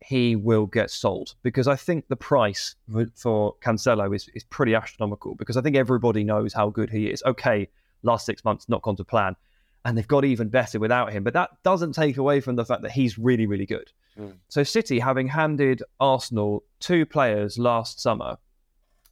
he 0.00 0.36
will 0.36 0.66
get 0.66 0.90
sold 0.90 1.34
because 1.42 1.68
I 1.68 1.76
think 1.76 2.08
the 2.08 2.16
price 2.16 2.74
for, 2.90 3.06
for 3.14 3.54
Cancelo 3.60 4.14
is, 4.14 4.28
is 4.34 4.44
pretty 4.44 4.74
astronomical 4.74 5.34
because 5.34 5.56
I 5.56 5.60
think 5.60 5.76
everybody 5.76 6.24
knows 6.24 6.52
how 6.52 6.70
good 6.70 6.90
he 6.90 7.06
is. 7.08 7.22
Okay, 7.24 7.68
last 8.02 8.26
six 8.26 8.44
months 8.44 8.68
not 8.68 8.82
gone 8.82 8.96
to 8.96 9.04
plan, 9.04 9.36
and 9.84 9.96
they've 9.96 10.08
got 10.08 10.24
even 10.24 10.48
better 10.48 10.78
without 10.78 11.12
him. 11.12 11.24
But 11.24 11.34
that 11.34 11.50
doesn't 11.62 11.92
take 11.92 12.16
away 12.16 12.40
from 12.40 12.56
the 12.56 12.64
fact 12.64 12.82
that 12.82 12.90
he's 12.92 13.18
really, 13.18 13.46
really 13.46 13.66
good. 13.66 13.90
Hmm. 14.16 14.30
So 14.48 14.62
City, 14.62 14.98
having 14.98 15.28
handed 15.28 15.82
Arsenal 16.00 16.64
two 16.80 17.06
players 17.06 17.58
last 17.58 18.00
summer 18.00 18.36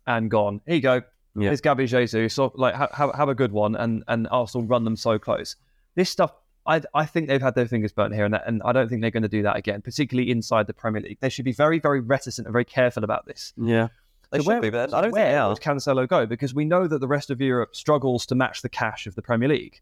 and 0.06 0.30
gone, 0.30 0.60
here 0.66 0.74
you 0.76 0.80
go, 0.82 1.02
Yeah. 1.36 1.48
here's 1.48 1.60
Gabby 1.60 1.86
Jesus, 1.86 2.34
so 2.34 2.52
like 2.56 2.74
have, 2.74 2.90
have, 2.92 3.14
have 3.14 3.28
a 3.28 3.34
good 3.34 3.52
one, 3.52 3.76
and 3.76 4.02
and 4.08 4.26
Arsenal 4.30 4.66
run 4.66 4.84
them 4.84 4.96
so 4.96 5.18
close. 5.18 5.56
This 5.94 6.10
stuff. 6.10 6.32
I, 6.68 6.82
I 6.94 7.06
think 7.06 7.28
they've 7.28 7.40
had 7.40 7.54
their 7.54 7.68
fingers 7.68 7.92
burnt 7.92 8.12
here, 8.12 8.24
and, 8.24 8.34
that, 8.34 8.42
and 8.44 8.60
I 8.64 8.72
don't 8.72 8.88
think 8.88 9.00
they're 9.00 9.12
going 9.12 9.22
to 9.22 9.28
do 9.28 9.44
that 9.44 9.54
again, 9.56 9.82
particularly 9.82 10.32
inside 10.32 10.66
the 10.66 10.74
Premier 10.74 11.00
League. 11.00 11.18
They 11.20 11.28
should 11.28 11.44
be 11.44 11.52
very, 11.52 11.78
very 11.78 12.00
reticent 12.00 12.44
and 12.48 12.52
very 12.52 12.64
careful 12.64 13.04
about 13.04 13.24
this. 13.24 13.52
Yeah. 13.56 13.86
They 14.32 14.38
So 14.38 14.42
should 14.42 14.48
where- 14.48 14.60
be, 14.62 14.70
but 14.70 14.92
I 14.92 15.00
don't 15.00 15.10
think 15.10 15.12
where 15.14 15.40
are. 15.42 15.48
would 15.50 15.60
Cancelo 15.60 16.08
go? 16.08 16.26
Because 16.26 16.54
we 16.54 16.64
know 16.64 16.88
that 16.88 16.98
the 16.98 17.06
rest 17.06 17.30
of 17.30 17.40
Europe 17.40 17.76
struggles 17.76 18.26
to 18.26 18.34
match 18.34 18.62
the 18.62 18.68
cash 18.68 19.06
of 19.06 19.14
the 19.14 19.22
Premier 19.22 19.48
League. 19.48 19.80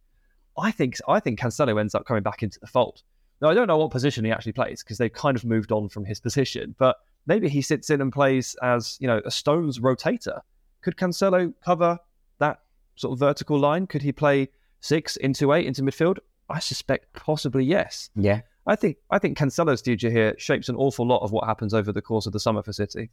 I 0.59 0.71
think 0.71 0.99
I 1.09 1.21
think 1.21 1.41
Cancelo 1.41 1.79
ends 1.79 1.95
up 1.95 2.07
coming 2.07 2.23
back 2.23 2.43
into 2.43 2.61
the 2.61 2.67
fold. 2.67 3.03
Now 3.41 3.49
I 3.49 3.55
don't 3.55 3.67
know 3.67 3.79
what 3.79 3.91
position 3.91 4.25
he 4.25 4.31
actually 4.31 4.53
plays 4.53 4.83
because 4.83 4.99
they've 4.99 5.13
kind 5.13 5.37
of 5.37 5.45
moved 5.45 5.73
on 5.73 5.89
from 5.89 6.05
his 6.05 6.21
position, 6.21 6.75
but 6.79 6.97
maybe 7.27 7.49
he 7.49 7.63
sits 7.63 7.91
in 7.91 8.01
and 8.01 8.13
plays 8.13 8.57
as 8.63 8.97
you 9.01 9.07
know 9.07 9.21
a 9.25 9.31
Stones 9.31 9.81
rotator. 9.81 10.41
Could 10.83 10.97
Cancelo 10.97 11.53
cover 11.65 11.99
that 12.39 12.61
sort 12.97 13.13
of 13.13 13.19
vertical 13.19 13.59
line? 13.59 13.87
Could 13.87 14.03
he 14.03 14.13
play 14.13 14.49
six 14.81 15.17
into 15.17 15.53
eight 15.53 15.67
into 15.67 15.83
midfield? 15.83 16.19
I 16.49 16.59
suspect 16.59 17.13
possibly 17.15 17.65
yes. 17.65 18.11
Yeah. 18.15 18.43
I 18.67 18.77
think 18.77 18.97
I 19.11 19.19
think 19.19 19.37
Cancelo's 19.37 19.83
future 19.83 20.11
here 20.11 20.35
shapes 20.39 20.69
an 20.69 20.77
awful 20.77 21.07
lot 21.07 21.23
of 21.23 21.33
what 21.33 21.47
happens 21.47 21.75
over 21.75 21.93
the 21.93 22.03
course 22.03 22.27
of 22.27 22.33
the 22.33 22.41
summer 22.41 22.63
for 22.63 22.73
City. 22.73 23.11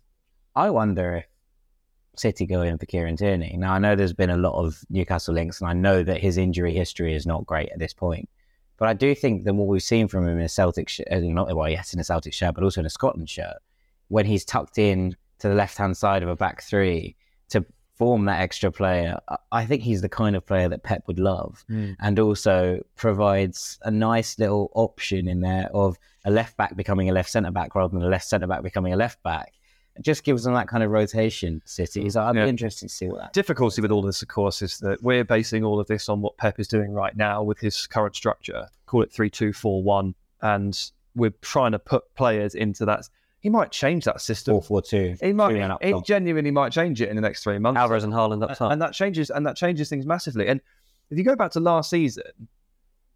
I 0.56 0.70
wonder 0.70 1.16
if 1.16 1.26
City 2.16 2.46
going 2.46 2.78
for 2.78 2.86
Kieran 2.86 3.16
Tierney. 3.16 3.56
Now, 3.58 3.74
I 3.74 3.80
know 3.80 3.96
there's 3.96 4.14
been 4.14 4.30
a 4.30 4.38
lot 4.38 4.54
of 4.54 4.84
Newcastle 4.90 5.34
links, 5.34 5.62
and 5.62 5.70
I 5.70 5.74
know 5.74 6.04
that 6.04 6.20
his 6.20 6.38
injury 6.38 6.74
history 6.74 7.16
is 7.16 7.26
not 7.26 7.46
great 7.46 7.70
at 7.70 7.80
this 7.80 7.94
point. 7.94 8.30
But 8.78 8.90
I 8.90 8.94
do 8.94 9.14
think 9.14 9.44
that 9.46 9.54
what 9.54 9.68
we've 9.68 9.84
seen 9.84 10.08
from 10.08 10.28
him 10.28 10.40
in 10.40 10.46
a 10.46 10.50
Celtic 10.50 10.90
shirt, 10.90 11.08
uh, 11.12 11.20
not 11.20 11.56
well, 11.56 11.70
yes, 11.70 11.94
in 11.94 12.00
a 12.00 12.04
Celtic 12.04 12.34
shirt, 12.34 12.56
but 12.56 12.64
also 12.64 12.82
in 12.82 12.86
a 12.86 12.90
Scotland 12.90 13.30
shirt, 13.30 13.58
when 14.08 14.26
he's 14.26 14.44
tucked 14.44 14.78
in 14.78 15.16
to 15.40 15.48
the 15.50 15.56
left 15.56 15.78
hand 15.78 15.96
side 15.96 16.24
of 16.24 16.30
a 16.30 16.36
back 16.36 16.64
three 16.64 17.16
to 17.50 17.64
form 17.96 18.26
that 18.26 18.42
extra 18.42 18.72
player, 18.72 19.20
I- 19.30 19.38
I 19.52 19.66
think 19.66 19.84
he's 19.84 20.02
the 20.02 20.10
kind 20.10 20.36
of 20.36 20.46
player 20.46 20.68
that 20.68 20.84
Pep 20.84 21.04
would 21.08 21.20
love, 21.20 21.64
mm. 21.70 21.96
and 22.00 22.20
also 22.20 22.82
provides 22.96 23.78
a 23.84 23.92
nice 23.92 24.40
little 24.40 24.72
option 24.74 25.28
in 25.28 25.42
there 25.42 25.70
of 25.74 25.98
a 26.26 26.32
left 26.32 26.58
back 26.58 26.76
becoming 26.76 27.10
a 27.10 27.14
left 27.14 27.30
centre 27.30 27.52
back 27.52 27.76
rather 27.76 27.94
than 27.94 28.04
a 28.06 28.10
left 28.10 28.26
centre 28.28 28.48
back 28.48 28.64
becoming 28.64 28.94
a 28.94 28.98
left 28.98 29.22
back. 29.24 29.54
It 29.96 30.04
just 30.04 30.24
gives 30.24 30.44
them 30.44 30.54
that 30.54 30.68
kind 30.68 30.84
of 30.84 30.92
rotation. 30.92 31.62
City, 31.66 32.06
mm. 32.06 32.12
so 32.12 32.22
I'd 32.22 32.36
Yeah. 32.36 32.46
be 32.46 32.50
interested 32.50 32.88
to 32.88 32.96
see 32.96 33.08
what 33.08 33.20
that. 33.20 33.34
difficulty 33.34 33.82
with 33.82 33.92
all 33.92 34.02
this, 34.02 34.22
of 34.22 34.30
course, 34.30 34.62
is 34.62 34.78
that 34.80 35.04
we're 35.04 35.26
basing 35.26 35.64
all 35.66 35.80
of 35.80 35.88
this 35.88 36.08
on 36.08 36.22
what 36.22 36.38
Pep 36.38 36.60
is 36.60 36.68
doing 36.68 36.94
right 36.94 37.16
now 37.16 37.44
with 37.44 37.60
his 37.60 37.88
current 37.88 38.16
structure. 38.16 38.68
Call 38.86 39.02
it 39.04 39.12
three 39.12 39.30
two 39.30 39.52
four 39.54 39.84
one, 39.84 40.16
and 40.42 40.92
we're 41.16 41.34
trying 41.42 41.74
to 41.74 41.80
put 41.80 42.14
players 42.16 42.56
into 42.56 42.86
that. 42.86 43.10
He 43.42 43.50
might 43.50 43.72
change 43.72 44.06
that 44.06 44.22
system. 44.22 44.54
Four 44.54 44.62
four 44.62 44.82
two. 44.82 45.16
He 45.22 45.34
might. 45.34 45.56
He 45.82 45.94
genuinely 46.06 46.52
might 46.52 46.72
change 46.72 47.02
it 47.02 47.10
in 47.10 47.16
the 47.16 47.22
next 47.22 47.44
three 47.44 47.58
months. 47.60 47.78
Alvarez 47.80 48.04
and 48.04 48.14
Haaland 48.14 48.44
up 48.50 48.58
top. 48.58 48.72
and 48.72 48.82
that 48.82 48.94
changes 48.94 49.30
and 49.30 49.46
that 49.46 49.58
changes 49.58 49.90
things 49.90 50.06
massively. 50.06 50.48
And 50.48 50.62
if 51.10 51.18
you 51.18 51.24
go 51.26 51.36
back 51.36 51.52
to 51.52 51.60
last 51.60 51.90
season, 51.90 52.24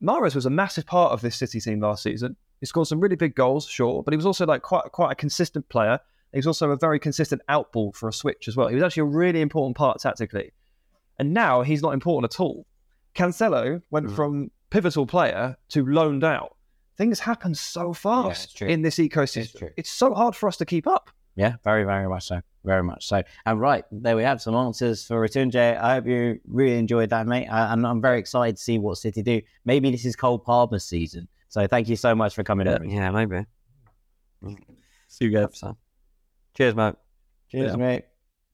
Mahrez 0.04 0.36
was 0.36 0.46
a 0.46 0.50
massive 0.50 0.86
part 0.86 1.14
of 1.14 1.22
this 1.22 1.36
City 1.38 1.62
team 1.62 1.80
last 1.80 2.04
season. 2.04 2.36
He 2.60 2.66
scored 2.66 2.88
some 2.88 3.00
really 3.00 3.16
big 3.16 3.36
goals, 3.36 3.66
sure, 3.68 4.04
but 4.04 4.14
he 4.14 4.18
was 4.18 4.26
also 4.26 4.46
like 4.46 4.62
quite 4.62 4.92
quite 4.92 5.12
a 5.12 5.16
consistent 5.16 5.68
player. 5.70 6.00
He 6.36 6.39
was 6.39 6.48
also 6.48 6.69
a 6.71 6.76
very 6.76 7.00
consistent 7.00 7.41
outball 7.50 7.95
for 7.95 8.10
a 8.10 8.13
switch 8.13 8.48
as 8.50 8.56
well. 8.58 8.67
He 8.67 8.76
was 8.76 8.84
actually 8.84 9.02
a 9.02 9.06
really 9.06 9.39
important 9.41 9.78
part 9.78 10.00
tactically. 10.02 10.52
And 11.17 11.34
now 11.34 11.62
he's 11.62 11.82
not 11.82 11.93
important 11.93 12.34
at 12.34 12.39
all. 12.41 12.67
Cancelo 13.15 13.82
went 13.89 14.08
Mm. 14.08 14.15
from 14.17 14.52
pivotal 14.69 15.08
player 15.08 15.56
to 15.69 15.86
loaned 15.86 16.26
out. 16.26 16.58
Things 16.98 17.21
happen 17.21 17.56
so 17.56 17.93
fast 17.93 18.58
true. 18.58 18.67
in 18.67 18.82
this 18.82 18.95
ecosystem. 18.98 19.38
It's 19.43 19.52
true. 19.54 19.69
It's 19.78 19.89
so 19.89 20.13
hard 20.13 20.36
for 20.36 20.48
us 20.50 20.58
to 20.58 20.65
keep 20.65 20.86
up. 20.88 21.10
Yeah, 21.38 21.56
very, 21.63 21.86
very 21.86 22.08
much 22.10 22.26
so. 22.28 22.41
Very 22.65 22.84
much 22.84 23.08
so. 23.08 23.21
And 23.45 23.60
right, 23.62 23.86
there 23.91 24.17
we 24.17 24.24
have 24.24 24.41
some 24.41 24.56
answers 24.56 25.06
for 25.06 25.26
Retunje. 25.26 25.80
I 25.80 25.95
hope 25.95 26.06
you 26.08 26.39
really 26.48 26.78
enjoyed 26.78 27.10
that, 27.12 27.28
mate. 27.28 27.48
I, 27.48 27.71
and 27.74 27.88
I'm 27.88 28.02
very 28.02 28.19
excited 28.19 28.58
to 28.58 28.62
see 28.62 28.78
what 28.78 28.98
City 28.98 29.21
do. 29.21 29.41
Maybe 29.65 29.89
this 29.91 30.04
is 30.06 30.15
Cole 30.17 30.39
Palmer's 30.39 30.84
season. 30.84 31.28
So 31.48 31.65
thank 31.67 31.88
you 31.88 31.95
so 31.95 32.13
much 32.13 32.36
for 32.36 32.43
coming 32.43 32.67
Yeah, 32.67 32.76
on. 32.76 32.89
yeah, 32.89 33.12
maybe. 33.12 33.45
See 35.08 35.26
you 35.26 35.32
guys. 35.32 35.63
Hope 36.58 36.58
so. 36.58 36.63
Cheers, 36.63 36.76
mate. 36.76 36.96
Cheers, 37.50 37.72
Yeah. 37.72 37.78
mate. 37.78 38.06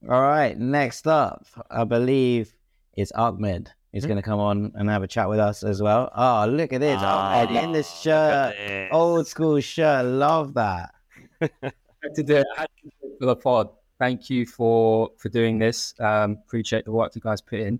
All 0.08 0.20
right, 0.20 0.58
next 0.58 1.06
up, 1.06 1.46
I 1.70 1.84
believe 1.84 2.52
it's 2.96 3.12
Ahmed. 3.12 3.70
He's 3.92 4.04
going 4.06 4.16
to 4.16 4.22
come 4.22 4.40
on 4.40 4.72
and 4.74 4.88
have 4.88 5.02
a 5.02 5.06
chat 5.06 5.28
with 5.28 5.38
us 5.38 5.62
as 5.62 5.80
well. 5.82 6.10
Oh, 6.16 6.46
look 6.46 6.72
at 6.72 6.80
this. 6.80 7.00
Ahmed 7.00 7.54
in 7.62 7.72
the 7.72 7.82
shirt. 7.82 8.88
Old 8.90 9.26
school 9.26 9.60
shirt. 9.60 10.04
Love 10.06 10.54
that. 10.54 10.92
to 11.40 12.22
do 12.22 12.36
it. 12.36 12.46
I 12.56 12.60
had 12.62 12.70
to 12.82 12.88
do 12.88 12.90
it 13.02 13.18
for 13.20 13.26
the 13.26 13.36
pod. 13.36 13.68
Thank 13.98 14.30
you 14.30 14.46
for 14.46 15.10
for 15.18 15.28
doing 15.28 15.58
this. 15.58 15.94
Um, 16.00 16.38
appreciate 16.46 16.84
the 16.86 16.90
work 16.92 17.14
you 17.14 17.20
guys 17.20 17.40
put 17.42 17.60
in. 17.60 17.78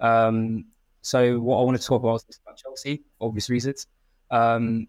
Um, 0.00 0.64
so 1.02 1.38
what 1.38 1.58
I 1.60 1.62
want 1.64 1.78
to 1.80 1.86
talk 1.86 2.02
about 2.02 2.24
is 2.28 2.40
about 2.44 2.56
Chelsea, 2.56 3.02
for 3.18 3.28
obvious 3.28 3.48
reasons. 3.50 3.86
Um, 4.30 4.88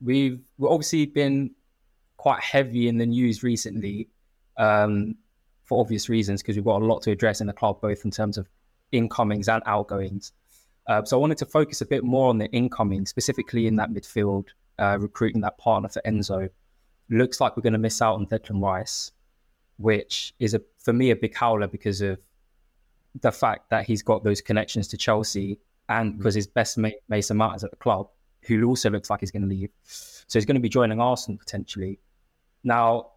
we've 0.00 0.40
we've 0.56 0.70
obviously 0.70 1.06
been 1.06 1.50
quite 2.18 2.40
heavy 2.40 2.88
in 2.88 2.98
the 2.98 3.06
news 3.06 3.42
recently, 3.42 4.08
um, 4.58 5.14
for 5.64 5.80
obvious 5.80 6.08
reasons 6.08 6.42
because 6.42 6.56
we've 6.56 6.64
got 6.64 6.82
a 6.82 6.84
lot 6.84 7.00
to 7.02 7.10
address 7.10 7.40
in 7.40 7.46
the 7.46 7.52
club, 7.52 7.80
both 7.80 8.04
in 8.04 8.10
terms 8.10 8.36
of 8.36 8.46
incomings 8.92 9.48
and 9.48 9.62
outgoings. 9.66 10.32
Uh, 10.86 11.04
so 11.04 11.18
I 11.18 11.20
wanted 11.20 11.38
to 11.38 11.46
focus 11.46 11.80
a 11.80 11.86
bit 11.86 12.04
more 12.04 12.28
on 12.28 12.38
the 12.38 12.46
incoming, 12.46 13.06
specifically 13.06 13.66
in 13.66 13.76
that 13.76 13.90
midfield, 13.90 14.46
uh, 14.78 14.98
recruiting 14.98 15.40
that 15.42 15.58
partner 15.58 15.88
for 15.88 16.00
Enzo 16.06 16.48
looks 17.10 17.40
like 17.40 17.56
we're 17.56 17.62
going 17.62 17.72
to 17.72 17.78
miss 17.78 18.00
out 18.02 18.14
on 18.14 18.26
Declan 18.26 18.62
Rice, 18.62 19.12
which 19.78 20.34
is 20.38 20.54
a 20.54 20.60
for 20.78 20.92
me 20.92 21.10
a 21.10 21.16
big 21.16 21.34
howler 21.34 21.66
because 21.66 22.00
of 22.00 22.18
the 23.20 23.32
fact 23.32 23.70
that 23.70 23.86
he's 23.86 24.02
got 24.02 24.24
those 24.24 24.40
connections 24.40 24.88
to 24.88 24.96
Chelsea 24.96 25.58
and 25.88 26.18
because 26.18 26.34
his 26.34 26.46
best 26.46 26.78
mate 26.78 26.96
Mason 27.08 27.36
Mount 27.36 27.56
is 27.56 27.64
at 27.64 27.70
the 27.70 27.76
club, 27.76 28.08
who 28.42 28.64
also 28.64 28.90
looks 28.90 29.10
like 29.10 29.20
he's 29.20 29.30
going 29.30 29.42
to 29.42 29.48
leave. 29.48 29.70
So 29.84 30.38
he's 30.38 30.46
going 30.46 30.56
to 30.56 30.60
be 30.60 30.68
joining 30.68 31.00
Arsenal 31.00 31.38
potentially. 31.38 31.98
Now 32.64 33.10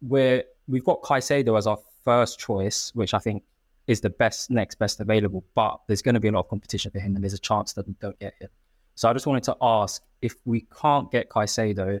we're 0.00 0.44
we've 0.68 0.84
got 0.84 1.02
Caicedo 1.02 1.56
as 1.56 1.66
our 1.66 1.78
first 2.04 2.38
choice, 2.38 2.92
which 2.94 3.14
I 3.14 3.18
think 3.18 3.42
is 3.86 4.00
the 4.00 4.10
best 4.10 4.50
next 4.50 4.76
best 4.76 5.00
available, 5.00 5.44
but 5.54 5.80
there's 5.86 6.02
going 6.02 6.14
to 6.14 6.20
be 6.20 6.28
a 6.28 6.32
lot 6.32 6.40
of 6.40 6.48
competition 6.48 6.90
for 6.90 7.00
him, 7.00 7.14
and 7.14 7.24
there's 7.24 7.34
a 7.34 7.38
chance 7.38 7.72
that 7.74 7.86
we 7.86 7.94
don't 8.00 8.18
get 8.18 8.34
him. 8.40 8.48
So 8.94 9.08
I 9.08 9.12
just 9.12 9.26
wanted 9.26 9.44
to 9.44 9.56
ask 9.60 10.02
if 10.20 10.34
we 10.44 10.66
can't 10.80 11.10
get 11.10 11.28
Caicedo, 11.28 12.00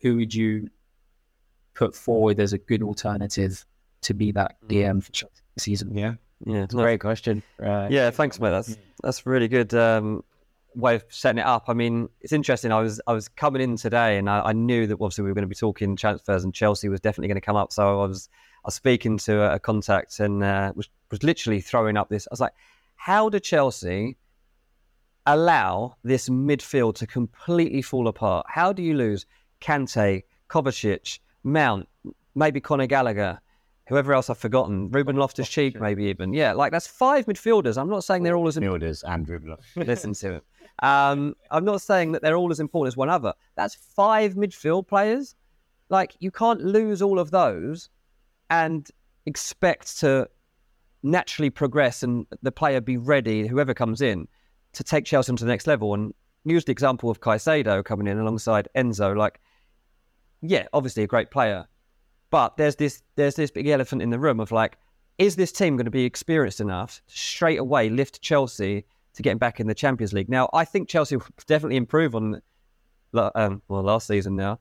who 0.00 0.16
would 0.16 0.34
you 0.34 0.70
put 1.74 1.94
forward 1.94 2.40
as 2.40 2.52
a 2.52 2.58
good 2.58 2.82
alternative 2.82 3.64
to 4.02 4.14
be 4.14 4.32
that 4.32 4.56
DM 4.68 5.02
for 5.02 5.12
Chelsea 5.12 5.34
this 5.54 5.64
season? 5.64 5.96
Yeah, 5.96 6.14
Yeah, 6.46 6.62
it's 6.62 6.74
a 6.74 6.76
great 6.76 7.00
question. 7.00 7.42
Right. 7.58 7.90
Yeah, 7.90 8.10
thanks, 8.10 8.40
mate. 8.40 8.50
That's 8.50 8.76
that's 9.02 9.26
really 9.26 9.48
good 9.48 9.74
um, 9.74 10.24
way 10.74 10.94
of 10.94 11.04
setting 11.08 11.38
it 11.38 11.46
up. 11.46 11.64
I 11.68 11.74
mean, 11.74 12.08
it's 12.20 12.32
interesting. 12.32 12.72
I 12.72 12.80
was 12.80 13.00
I 13.06 13.12
was 13.12 13.28
coming 13.28 13.62
in 13.62 13.76
today, 13.76 14.18
and 14.18 14.28
I, 14.28 14.40
I 14.40 14.52
knew 14.52 14.86
that 14.86 14.94
obviously 14.94 15.22
we 15.22 15.30
were 15.30 15.34
going 15.34 15.42
to 15.42 15.48
be 15.48 15.54
talking 15.54 15.96
transfers, 15.96 16.44
and 16.44 16.54
Chelsea 16.54 16.88
was 16.88 17.00
definitely 17.00 17.28
going 17.28 17.36
to 17.36 17.40
come 17.40 17.56
up. 17.56 17.72
So 17.72 18.00
I 18.02 18.06
was 18.06 18.28
I 18.64 18.68
was 18.68 18.74
speaking 18.74 19.18
to 19.18 19.42
a, 19.42 19.54
a 19.56 19.58
contact, 19.58 20.20
and 20.20 20.42
uh, 20.42 20.72
was 20.74 20.88
was 21.10 21.22
literally 21.22 21.60
throwing 21.60 21.96
up 21.96 22.08
this. 22.08 22.26
I 22.26 22.32
was 22.32 22.40
like, 22.40 22.52
how 22.96 23.28
do 23.28 23.40
Chelsea 23.40 24.16
allow 25.26 25.96
this 26.02 26.28
midfield 26.28 26.94
to 26.96 27.06
completely 27.06 27.82
fall 27.82 28.08
apart? 28.08 28.46
How 28.48 28.72
do 28.72 28.82
you 28.82 28.94
lose 28.94 29.26
Kante, 29.60 30.22
Kovacic, 30.48 31.18
Mount, 31.44 31.88
maybe 32.34 32.60
Conor 32.60 32.86
Gallagher? 32.86 33.40
Whoever 33.88 34.12
else 34.12 34.30
I've 34.30 34.38
forgotten, 34.38 34.88
Ruben 34.92 35.16
Loftus 35.16 35.48
Cheek, 35.48 35.80
maybe 35.80 36.04
even. 36.04 36.32
Yeah, 36.32 36.52
like 36.52 36.70
that's 36.70 36.86
five 36.86 37.26
midfielders. 37.26 37.76
I'm 37.76 37.90
not 37.90 38.04
saying 38.04 38.22
they're 38.22 38.36
all 38.36 38.46
as 38.46 38.56
Milders 38.56 39.02
and 39.02 39.26
Rubler. 39.26 39.56
listen 39.74 40.12
to 40.12 40.34
him. 40.34 40.42
Um, 40.80 41.34
I'm 41.50 41.64
not 41.64 41.82
saying 41.82 42.12
that 42.12 42.22
they're 42.22 42.36
all 42.36 42.50
as 42.50 42.60
important 42.60 42.92
as 42.92 42.96
one 42.96 43.10
other. 43.10 43.34
That's 43.54 43.74
five 43.74 44.34
midfield 44.34 44.88
players. 44.88 45.34
Like 45.88 46.16
you 46.20 46.30
can't 46.30 46.60
lose 46.60 47.02
all 47.02 47.18
of 47.18 47.30
those 47.30 47.90
and 48.48 48.88
expect 49.26 49.98
to 50.00 50.28
naturally 51.02 51.50
progress 51.50 52.02
and 52.02 52.26
the 52.42 52.52
player 52.52 52.80
be 52.80 52.96
ready, 52.96 53.46
whoever 53.46 53.74
comes 53.74 54.00
in, 54.00 54.26
to 54.72 54.84
take 54.84 55.04
Chelsea 55.04 55.34
to 55.34 55.44
the 55.44 55.50
next 55.50 55.66
level. 55.66 55.94
And 55.94 56.14
use 56.44 56.64
the 56.64 56.72
example 56.72 57.10
of 57.10 57.20
Caicedo 57.20 57.84
coming 57.84 58.06
in 58.06 58.18
alongside 58.18 58.68
Enzo. 58.74 59.16
Like, 59.16 59.40
yeah, 60.40 60.66
obviously 60.72 61.02
a 61.02 61.06
great 61.06 61.30
player, 61.30 61.66
but 62.30 62.56
there's 62.56 62.76
this 62.76 63.02
there's 63.16 63.34
this 63.34 63.50
big 63.50 63.68
elephant 63.68 64.02
in 64.02 64.10
the 64.10 64.18
room 64.18 64.40
of 64.40 64.52
like, 64.52 64.78
is 65.18 65.36
this 65.36 65.52
team 65.52 65.76
going 65.76 65.84
to 65.84 65.90
be 65.90 66.04
experienced 66.04 66.60
enough 66.60 67.02
to 67.08 67.18
straight 67.18 67.58
away 67.58 67.90
lift 67.90 68.22
Chelsea 68.22 68.86
to 69.14 69.22
getting 69.22 69.38
back 69.38 69.60
in 69.60 69.66
the 69.66 69.74
Champions 69.74 70.12
League? 70.12 70.28
Now, 70.28 70.48
I 70.52 70.64
think 70.64 70.88
Chelsea 70.88 71.16
will 71.16 71.26
definitely 71.46 71.76
improve 71.76 72.14
on 72.14 72.40
um, 73.14 73.62
well 73.68 73.82
last 73.82 74.06
season 74.06 74.36
now, 74.36 74.60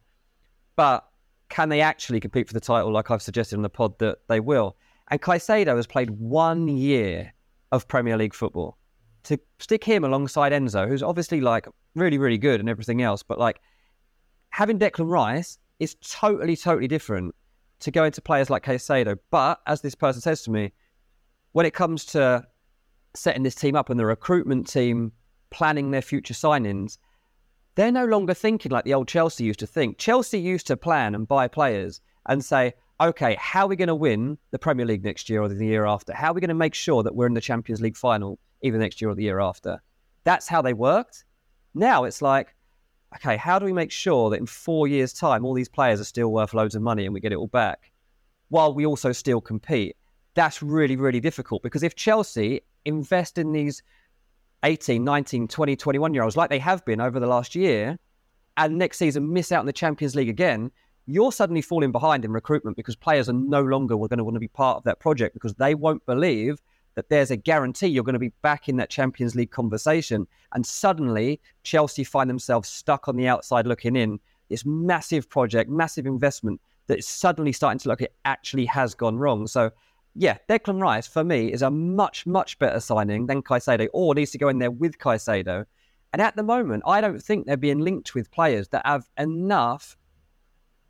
but 0.76 1.06
can 1.50 1.70
they 1.70 1.82
actually 1.82 2.20
compete 2.20 2.48
for 2.48 2.54
the 2.54 2.60
title 2.60 2.92
like 2.92 3.12
I've 3.12 3.22
suggested 3.22 3.56
on 3.56 3.64
the 3.64 3.70
pod 3.70 3.98
that 4.00 4.20
they 4.28 4.40
will? 4.40 4.78
And 5.10 5.22
Caicedo 5.22 5.76
has 5.76 5.88
played 5.88 6.12
one 6.12 6.68
year 6.68 7.34
of 7.72 7.88
Premier 7.88 8.18
League 8.18 8.34
football. 8.34 8.78
To 9.24 9.40
stick 9.60 9.84
him 9.84 10.04
alongside 10.04 10.52
Enzo, 10.52 10.88
who's 10.88 11.04
obviously 11.04 11.42
like 11.42 11.68
really, 11.96 12.18
really 12.18 12.38
good 12.38 12.60
and 12.60 12.70
everything 12.70 13.02
else, 13.02 13.24
but 13.24 13.38
like 13.38 13.60
having 14.50 14.80
Declan 14.80 15.10
Rice 15.10 15.58
is 15.80 15.96
totally, 15.96 16.56
totally 16.56 16.88
different 16.88 17.36
to 17.80 17.92
go 17.92 18.04
into 18.04 18.22
players 18.22 18.50
like 18.50 18.64
Caicedo. 18.64 19.18
But 19.32 19.60
as 19.68 19.82
this 19.82 19.96
person 19.96 20.22
says 20.22 20.44
to 20.44 20.52
me, 20.52 20.72
when 21.52 21.66
it 21.66 21.74
comes 21.74 22.06
to 22.06 22.46
setting 23.16 23.44
this 23.44 23.56
team 23.56 23.76
up 23.76 23.90
and 23.90 24.00
the 24.00 24.06
recruitment 24.06 24.68
team 24.68 25.12
planning 25.50 25.92
their 25.92 26.02
future 26.02 26.34
signings, 26.34 26.98
they're 27.76 27.92
no 27.92 28.06
longer 28.06 28.34
thinking 28.34 28.72
like 28.72 28.84
the 28.84 28.94
old 28.94 29.08
Chelsea 29.08 29.44
used 29.44 29.60
to 29.60 29.68
think. 29.68 29.98
Chelsea 29.98 30.40
used 30.40 30.68
to 30.68 30.78
plan 30.78 31.16
and 31.16 31.28
buy 31.28 31.48
players 31.48 32.02
and 32.28 32.44
say, 32.44 32.74
okay, 33.02 33.38
how 33.40 33.66
are 33.66 33.70
we 33.70 33.76
going 33.76 33.88
to 33.88 33.96
win 33.96 34.38
the 34.52 34.60
Premier 34.60 34.86
League 34.86 35.04
next 35.04 35.30
year 35.30 35.42
or 35.42 35.48
the 35.48 35.66
year 35.66 35.86
after? 35.86 36.14
How 36.14 36.32
are 36.32 36.34
we 36.34 36.42
going 36.42 36.50
to 36.50 36.56
make 36.56 36.74
sure 36.74 37.04
that 37.04 37.16
we're 37.16 37.28
in 37.28 37.34
the 37.34 37.42
Champions 37.42 37.82
League 37.82 37.96
final 37.96 38.38
either 38.62 38.78
next 38.78 39.02
year 39.02 39.10
or 39.10 39.16
the 39.16 39.24
year 39.24 39.40
after? 39.40 39.82
That's 40.26 40.48
how 40.48 40.62
they 40.62 40.74
worked. 40.74 41.24
Now 41.74 42.04
it's 42.04 42.22
like, 42.22 42.56
okay, 43.16 43.38
how 43.38 43.58
do 43.58 43.66
we 43.66 43.74
make 43.74 43.92
sure 43.92 44.30
that 44.30 44.40
in 44.40 44.46
four 44.46 44.88
years' 44.88 45.14
time 45.14 45.46
all 45.46 45.54
these 45.54 45.70
players 45.70 46.02
are 46.02 46.06
still 46.06 46.32
worth 46.32 46.54
loads 46.54 46.76
of 46.76 46.82
money 46.82 47.06
and 47.06 47.14
we 47.14 47.20
get 47.20 47.32
it 47.32 47.38
all 47.38 47.48
back 47.48 47.92
while 48.50 48.74
we 48.74 48.86
also 48.86 49.12
still 49.12 49.40
compete? 49.40 49.96
That's 50.34 50.62
really, 50.62 50.96
really 50.96 51.20
difficult 51.20 51.64
because 51.64 51.84
if 51.84 51.96
Chelsea 51.96 52.62
invest 52.90 53.38
in 53.38 53.54
these 53.54 53.82
18, 54.64 55.04
19, 55.04 55.48
20, 55.48 55.76
21 55.76 56.14
year 56.14 56.24
olds 56.24 56.36
like 56.36 56.50
they 56.50 56.60
have 56.60 56.84
been 56.84 57.00
over 57.00 57.20
the 57.20 57.28
last 57.28 57.56
year 57.56 57.98
and 58.58 58.78
next 58.78 58.98
season 58.98 59.32
miss 59.32 59.52
out 59.54 59.62
in 59.62 59.66
the 59.66 59.74
Champions 59.74 60.16
League 60.16 60.30
again, 60.30 60.70
you're 61.06 61.32
suddenly 61.32 61.62
falling 61.62 61.92
behind 61.92 62.26
in 62.26 62.32
recruitment 62.32 62.76
because 62.76 62.96
players 62.96 63.30
are 63.30 63.34
no 63.34 63.62
longer 63.62 63.96
going 63.96 64.18
to 64.18 64.24
want 64.24 64.36
to 64.36 64.40
be 64.40 64.50
part 64.50 64.78
of 64.78 64.84
that 64.84 65.00
project 65.00 65.34
because 65.34 65.54
they 65.56 65.74
won't 65.74 66.06
believe 66.06 66.62
that 66.96 67.10
there's 67.10 67.32
a 67.32 67.38
guarantee 67.38 67.88
you're 67.88 68.04
going 68.04 68.14
to 68.14 68.20
be 68.20 68.34
back 68.42 68.68
in 68.68 68.76
that 68.76 68.90
Champions 68.90 69.34
League 69.34 69.52
conversation. 69.52 70.28
And 70.54 70.66
suddenly, 70.66 71.40
Chelsea 71.64 72.04
find 72.04 72.30
themselves 72.30 72.68
stuck 72.68 73.08
on 73.08 73.16
the 73.16 73.28
outside 73.28 73.66
looking 73.66 73.96
in. 73.96 74.20
This 74.50 74.66
massive 74.66 75.30
project, 75.30 75.70
massive 75.70 76.06
investment 76.06 76.60
that 76.88 77.00
is 77.00 77.08
suddenly 77.08 77.54
starting 77.54 77.80
to 77.80 77.90
look 77.90 78.02
it 78.02 78.14
actually 78.26 78.66
has 78.66 78.94
gone 78.94 79.18
wrong. 79.18 79.48
So, 79.48 79.72
yeah, 80.16 80.38
Declan 80.50 80.82
Rice 80.82 81.08
for 81.08 81.24
me 81.24 81.52
is 81.52 81.62
a 81.62 81.70
much, 81.70 82.26
much 82.26 82.60
better 82.60 82.80
signing 82.80 83.28
than 83.28 83.42
Caicedo, 83.42 83.88
or 83.94 84.16
needs 84.16 84.32
to 84.32 84.38
go 84.38 84.50
in 84.50 84.60
there 84.60 84.72
with 84.72 84.98
Caicedo. 84.98 85.66
And 86.12 86.22
at 86.22 86.36
the 86.36 86.44
moment, 86.44 86.84
I 86.88 87.02
don't 87.02 87.22
think 87.22 87.46
they're 87.46 87.58
being 87.58 87.80
linked 87.80 88.16
with 88.16 88.32
players 88.32 88.70
that 88.70 88.86
have 88.86 89.08
enough 89.18 89.96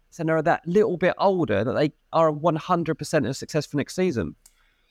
so 0.10 0.23
they're 0.23 0.41
that 0.41 0.67
little 0.67 0.97
bit 0.97 1.13
older 1.17 1.63
that 1.63 1.73
they 1.73 1.93
are 2.13 2.32
100% 2.32 3.27
a 3.27 3.34
success 3.34 3.65
for 3.65 3.77
next 3.77 3.95
season. 3.95 4.36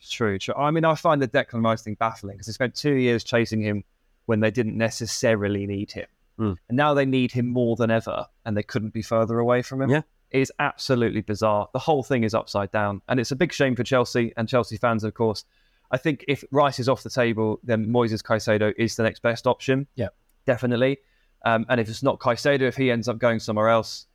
True, 0.09 0.39
true. 0.39 0.55
I 0.55 0.71
mean, 0.71 0.85
I 0.85 0.95
find 0.95 1.21
the 1.21 1.27
Declan 1.27 1.65
Rice 1.65 1.83
thing 1.83 1.97
baffling 1.99 2.37
because 2.37 2.47
they 2.47 2.53
spent 2.53 2.75
two 2.75 2.95
years 2.95 3.25
chasing 3.25 3.61
him 3.61 3.83
when 4.27 4.41
they 4.41 4.51
didn't 4.51 4.77
necessarily 4.77 5.67
need 5.67 5.91
him. 5.91 6.07
Mm. 6.39 6.57
And 6.69 6.77
now 6.77 6.95
they 6.95 7.05
need 7.05 7.33
him 7.33 7.49
more 7.49 7.75
than 7.75 7.91
ever, 7.91 8.27
and 8.45 8.57
they 8.57 8.63
couldn't 8.63 8.95
be 8.95 9.03
further 9.03 9.41
away 9.41 9.63
from 9.63 9.83
him. 9.83 9.91
Yeah. 9.91 10.03
Is 10.31 10.53
absolutely 10.59 11.23
bizarre. 11.23 11.69
The 11.73 11.79
whole 11.79 12.03
thing 12.03 12.25
is 12.25 12.35
upside 12.35 12.71
down. 12.71 13.01
And 13.09 13.19
it's 13.19 13.31
a 13.31 13.37
big 13.37 13.53
shame 13.53 13.75
for 13.75 13.83
Chelsea 13.83 14.33
and 14.37 14.49
Chelsea 14.49 14.77
fans, 14.77 15.05
of 15.05 15.15
course. 15.15 15.45
I 15.91 15.97
think 15.97 16.25
if 16.29 16.45
Rice 16.51 16.79
is 16.79 16.89
off 16.89 17.03
the 17.03 17.11
table, 17.11 17.61
then 17.63 17.87
Moises 17.87 18.23
Caicedo 18.23 18.75
is 18.77 18.97
the 18.97 19.05
next 19.05 19.23
best 19.23 19.47
option. 19.47 19.87
Yeah. 19.95 20.09
definitely. 20.45 20.99
Um, 21.45 21.65
and 21.69 21.81
if 21.81 21.89
it's 21.89 22.03
not 22.03 22.19
Caicedo, 22.19 22.63
if 22.63 22.77
he 22.77 22.91
ends 22.91 23.09
up 23.09 23.19
going 23.19 23.39
somewhere 23.39 23.69
else, 23.69 24.07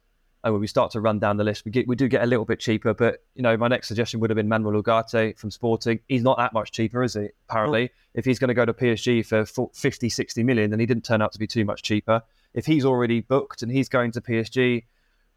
and 0.43 0.53
when 0.53 0.59
we 0.59 0.67
start 0.67 0.91
to 0.91 0.99
run 0.99 1.19
down 1.19 1.37
the 1.37 1.43
list, 1.43 1.63
we 1.63 1.71
get 1.71 1.87
we 1.87 1.95
do 1.95 2.09
get 2.09 2.21
a 2.21 2.25
little 2.25 2.43
bit 2.43 2.59
cheaper. 2.59 2.93
But 2.93 3.23
you 3.33 3.41
know, 3.41 3.55
my 3.55 3.69
next 3.69 3.87
suggestion 3.87 4.19
would 4.19 4.29
have 4.29 4.35
been 4.35 4.49
Manuel 4.49 4.81
Ugarte 4.83 5.37
from 5.39 5.49
Sporting. 5.49 5.99
He's 6.09 6.21
not 6.21 6.37
that 6.37 6.51
much 6.51 6.71
cheaper, 6.71 7.01
is 7.01 7.13
he? 7.13 7.29
Apparently, 7.47 7.91
if 8.13 8.25
he's 8.25 8.39
going 8.39 8.49
to 8.49 8.53
go 8.53 8.65
to 8.65 8.73
PSG 8.73 9.25
for 9.25 9.45
50, 9.73 10.09
60 10.09 10.43
million, 10.43 10.69
then 10.69 10.81
he 10.81 10.85
didn't 10.85 11.05
turn 11.05 11.21
out 11.21 11.31
to 11.31 11.39
be 11.39 11.47
too 11.47 11.63
much 11.63 11.81
cheaper. 11.81 12.21
If 12.53 12.65
he's 12.65 12.83
already 12.83 13.21
booked 13.21 13.63
and 13.63 13.71
he's 13.71 13.87
going 13.87 14.11
to 14.11 14.21
PSG, 14.21 14.83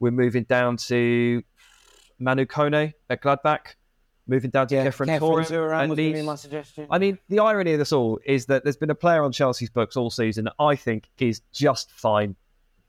we're 0.01 0.11
moving 0.13 0.45
down 0.45 0.77
to 0.77 1.43
Manu 2.19 2.45
Kone 2.47 2.93
at 3.11 3.23
Gladbach, 3.23 3.75
moving 4.27 4.51
down 4.51 4.67
to 4.69 4.75
Yeah, 4.75 4.87
Khéphren 4.87 5.07
Khéphren 5.07 5.21
Thuram 5.21 5.47
Thuram 5.47 5.75
at 5.75 5.89
was 5.89 5.89
gonna 5.89 5.95
be 5.97 6.13
Nice. 6.13 6.25
my 6.25 6.35
suggestion. 6.35 6.87
I 6.91 6.99
mean, 6.99 7.19
the 7.29 7.39
irony 7.41 7.73
of 7.73 7.79
this 7.79 7.93
all 7.93 8.19
is 8.25 8.47
that 8.47 8.65
there's 8.65 8.77
been 8.77 8.91
a 8.91 8.95
player 8.95 9.23
on 9.23 9.33
Chelsea's 9.33 9.71
books 9.71 9.97
all 9.97 10.11
season 10.11 10.45
that 10.45 10.55
I 10.59 10.77
think 10.77 11.09
is 11.19 11.41
just 11.53 11.91
fine. 11.91 12.37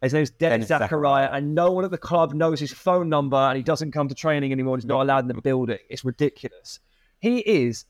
His 0.01 0.13
name's 0.13 0.29
Denis 0.29 0.67
Denis 0.67 0.89
Zakaria, 0.89 1.33
and 1.33 1.55
no 1.55 1.71
one 1.71 1.83
at 1.83 1.89
the 1.91 1.97
club 1.97 2.33
knows 2.33 2.59
his 2.59 2.71
phone 2.71 3.09
number, 3.09 3.35
and 3.37 3.57
he 3.57 3.63
doesn't 3.63 3.91
come 3.91 4.07
to 4.07 4.15
training 4.15 4.51
anymore. 4.51 4.75
and 4.75 4.83
He's 4.83 4.87
not 4.87 5.01
allowed 5.01 5.19
in 5.23 5.27
the 5.27 5.41
building. 5.41 5.79
It's 5.89 6.05
ridiculous. 6.05 6.79
He 7.19 7.39
is 7.39 7.85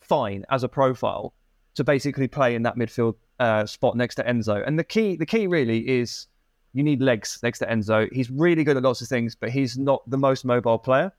fine 0.00 0.44
as 0.50 0.64
a 0.64 0.68
profile 0.68 1.34
to 1.76 1.84
basically 1.84 2.26
play 2.26 2.56
in 2.56 2.64
that 2.64 2.76
midfield 2.76 3.14
uh, 3.38 3.64
spot 3.64 3.96
next 3.96 4.16
to 4.16 4.24
Enzo. 4.24 4.66
And 4.66 4.76
the 4.76 4.82
key, 4.84 5.14
the 5.14 5.24
key 5.24 5.46
really 5.46 5.88
is 5.88 6.26
you 6.72 6.82
need 6.82 7.02
legs 7.02 7.38
next 7.42 7.58
to 7.60 7.66
Enzo. 7.66 8.10
He's 8.12 8.30
really 8.30 8.64
good 8.64 8.76
at 8.76 8.82
lots 8.82 9.02
of 9.02 9.08
things, 9.08 9.34
but 9.34 9.50
he's 9.50 9.78
not 9.78 10.08
the 10.08 10.18
most 10.18 10.44
mobile 10.44 10.78
player. 10.78 11.12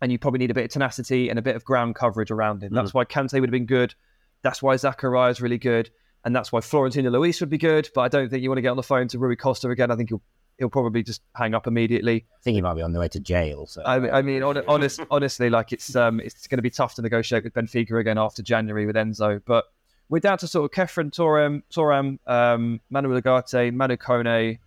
And 0.00 0.10
you 0.10 0.18
probably 0.18 0.38
need 0.38 0.50
a 0.50 0.54
bit 0.54 0.64
of 0.64 0.70
tenacity 0.70 1.28
and 1.30 1.38
a 1.38 1.42
bit 1.42 1.56
of 1.56 1.64
ground 1.64 1.94
coverage 1.94 2.30
around 2.30 2.62
him. 2.62 2.74
That's 2.74 2.92
why 2.92 3.04
Kante 3.04 3.40
would 3.40 3.48
have 3.48 3.52
been 3.52 3.66
good. 3.66 3.94
That's 4.42 4.62
why 4.62 4.74
Zakaria 4.74 5.30
is 5.30 5.40
really 5.40 5.58
good. 5.58 5.90
And 6.24 6.34
that's 6.34 6.52
why 6.52 6.60
Florentino 6.60 7.10
Luis 7.10 7.40
would 7.40 7.48
be 7.50 7.58
good. 7.58 7.88
But 7.94 8.02
I 8.02 8.08
don't 8.08 8.28
think 8.28 8.42
you 8.42 8.50
want 8.50 8.58
to 8.58 8.62
get 8.62 8.68
on 8.68 8.76
the 8.76 8.82
phone 8.82 9.08
to 9.08 9.18
Rui 9.18 9.36
Costa 9.36 9.70
again. 9.70 9.90
I 9.90 9.96
think 9.96 10.10
he'll 10.10 10.22
he'll 10.58 10.70
probably 10.70 11.02
just 11.02 11.22
hang 11.34 11.54
up 11.54 11.66
immediately. 11.66 12.26
I 12.34 12.42
think 12.42 12.54
he 12.54 12.62
might 12.62 12.74
be 12.74 12.82
on 12.82 12.92
the 12.92 13.00
way 13.00 13.08
to 13.08 13.20
jail. 13.20 13.66
So 13.66 13.82
I 13.84 13.98
mean, 13.98 14.10
I 14.10 14.22
mean, 14.22 14.42
hon- 14.42 14.64
honest, 14.68 15.00
honestly, 15.10 15.50
like 15.50 15.72
it's 15.72 15.94
um, 15.96 16.20
it's 16.20 16.46
going 16.46 16.58
to 16.58 16.62
be 16.62 16.70
tough 16.70 16.94
to 16.96 17.02
negotiate 17.02 17.44
with 17.44 17.54
Benfica 17.54 17.98
again 17.98 18.18
after 18.18 18.42
January 18.42 18.86
with 18.86 18.96
Enzo. 18.96 19.40
But 19.44 19.64
we're 20.08 20.20
down 20.20 20.38
to 20.38 20.46
sort 20.46 20.64
of 20.70 20.76
Khéphren 20.76 21.10
Thuram, 21.10 21.62
Thuram, 21.74 22.18
um, 22.26 22.80
Manuel 22.90 23.20
Ugarte, 23.20 23.72
Manu 23.72 23.96
Kone. 23.96 24.58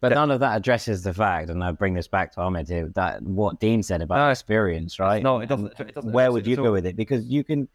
But 0.00 0.12
none 0.14 0.30
of 0.30 0.40
that 0.40 0.56
addresses 0.56 1.02
the 1.02 1.12
fact, 1.12 1.50
and 1.50 1.62
I 1.62 1.72
bring 1.72 1.92
this 1.92 2.08
back 2.08 2.32
to 2.32 2.40
Ahmed 2.40 2.68
here, 2.68 2.90
that 2.94 3.22
what 3.22 3.60
Dean 3.60 3.82
said 3.82 4.00
about 4.00 4.16
No. 4.16 4.30
experience, 4.30 4.98
right? 4.98 5.22
No, 5.22 5.40
it 5.40 5.48
doesn't. 5.48 5.78
It 5.78 5.94
doesn't 5.94 6.12
Where 6.12 6.32
would 6.32 6.46
you 6.46 6.56
go 6.56 6.72
with 6.72 6.86
it? 6.86 6.96
Because 6.96 7.26
you 7.26 7.44
can 7.44 7.68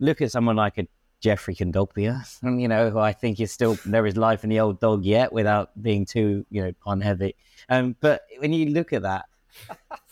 look 0.00 0.22
at 0.22 0.30
someone 0.30 0.56
like 0.56 0.78
a 0.78 0.86
Geoffrey 1.20 1.54
Kondogbia, 1.54 2.24
you 2.42 2.68
know, 2.68 2.90
who 2.90 2.98
I 2.98 3.12
think 3.12 3.40
is 3.40 3.52
still 3.52 3.76
there 3.84 4.06
is 4.06 4.16
life 4.16 4.44
in 4.44 4.50
the 4.50 4.60
old 4.60 4.80
dog 4.80 5.04
yet, 5.04 5.32
without 5.32 5.70
being 5.82 6.06
too, 6.06 6.46
you 6.50 6.62
know, 6.62 6.72
pun 6.84 7.00
heavy. 7.00 7.34
Um, 7.68 7.96
but 8.00 8.22
when 8.38 8.52
you 8.52 8.70
look 8.70 8.92
at 8.92 9.02
that, 9.02 9.26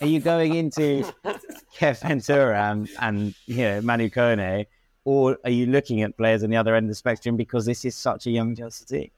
are 0.00 0.06
you 0.06 0.20
going 0.20 0.56
into 0.56 1.04
Kev 1.74 2.00
Ventura 2.00 2.76
and 3.00 3.34
you 3.46 3.62
know 3.62 3.80
Manu 3.80 4.10
Kone, 4.10 4.66
or 5.04 5.38
are 5.44 5.50
you 5.50 5.66
looking 5.66 6.02
at 6.02 6.16
players 6.16 6.42
on 6.42 6.50
the 6.50 6.56
other 6.56 6.74
end 6.74 6.84
of 6.84 6.88
the 6.88 6.94
spectrum 6.96 7.36
because 7.36 7.64
this 7.64 7.84
is 7.84 7.94
such 7.94 8.26
a 8.26 8.30
young 8.30 8.54
Chelsea 8.54 8.84
team? 8.84 9.10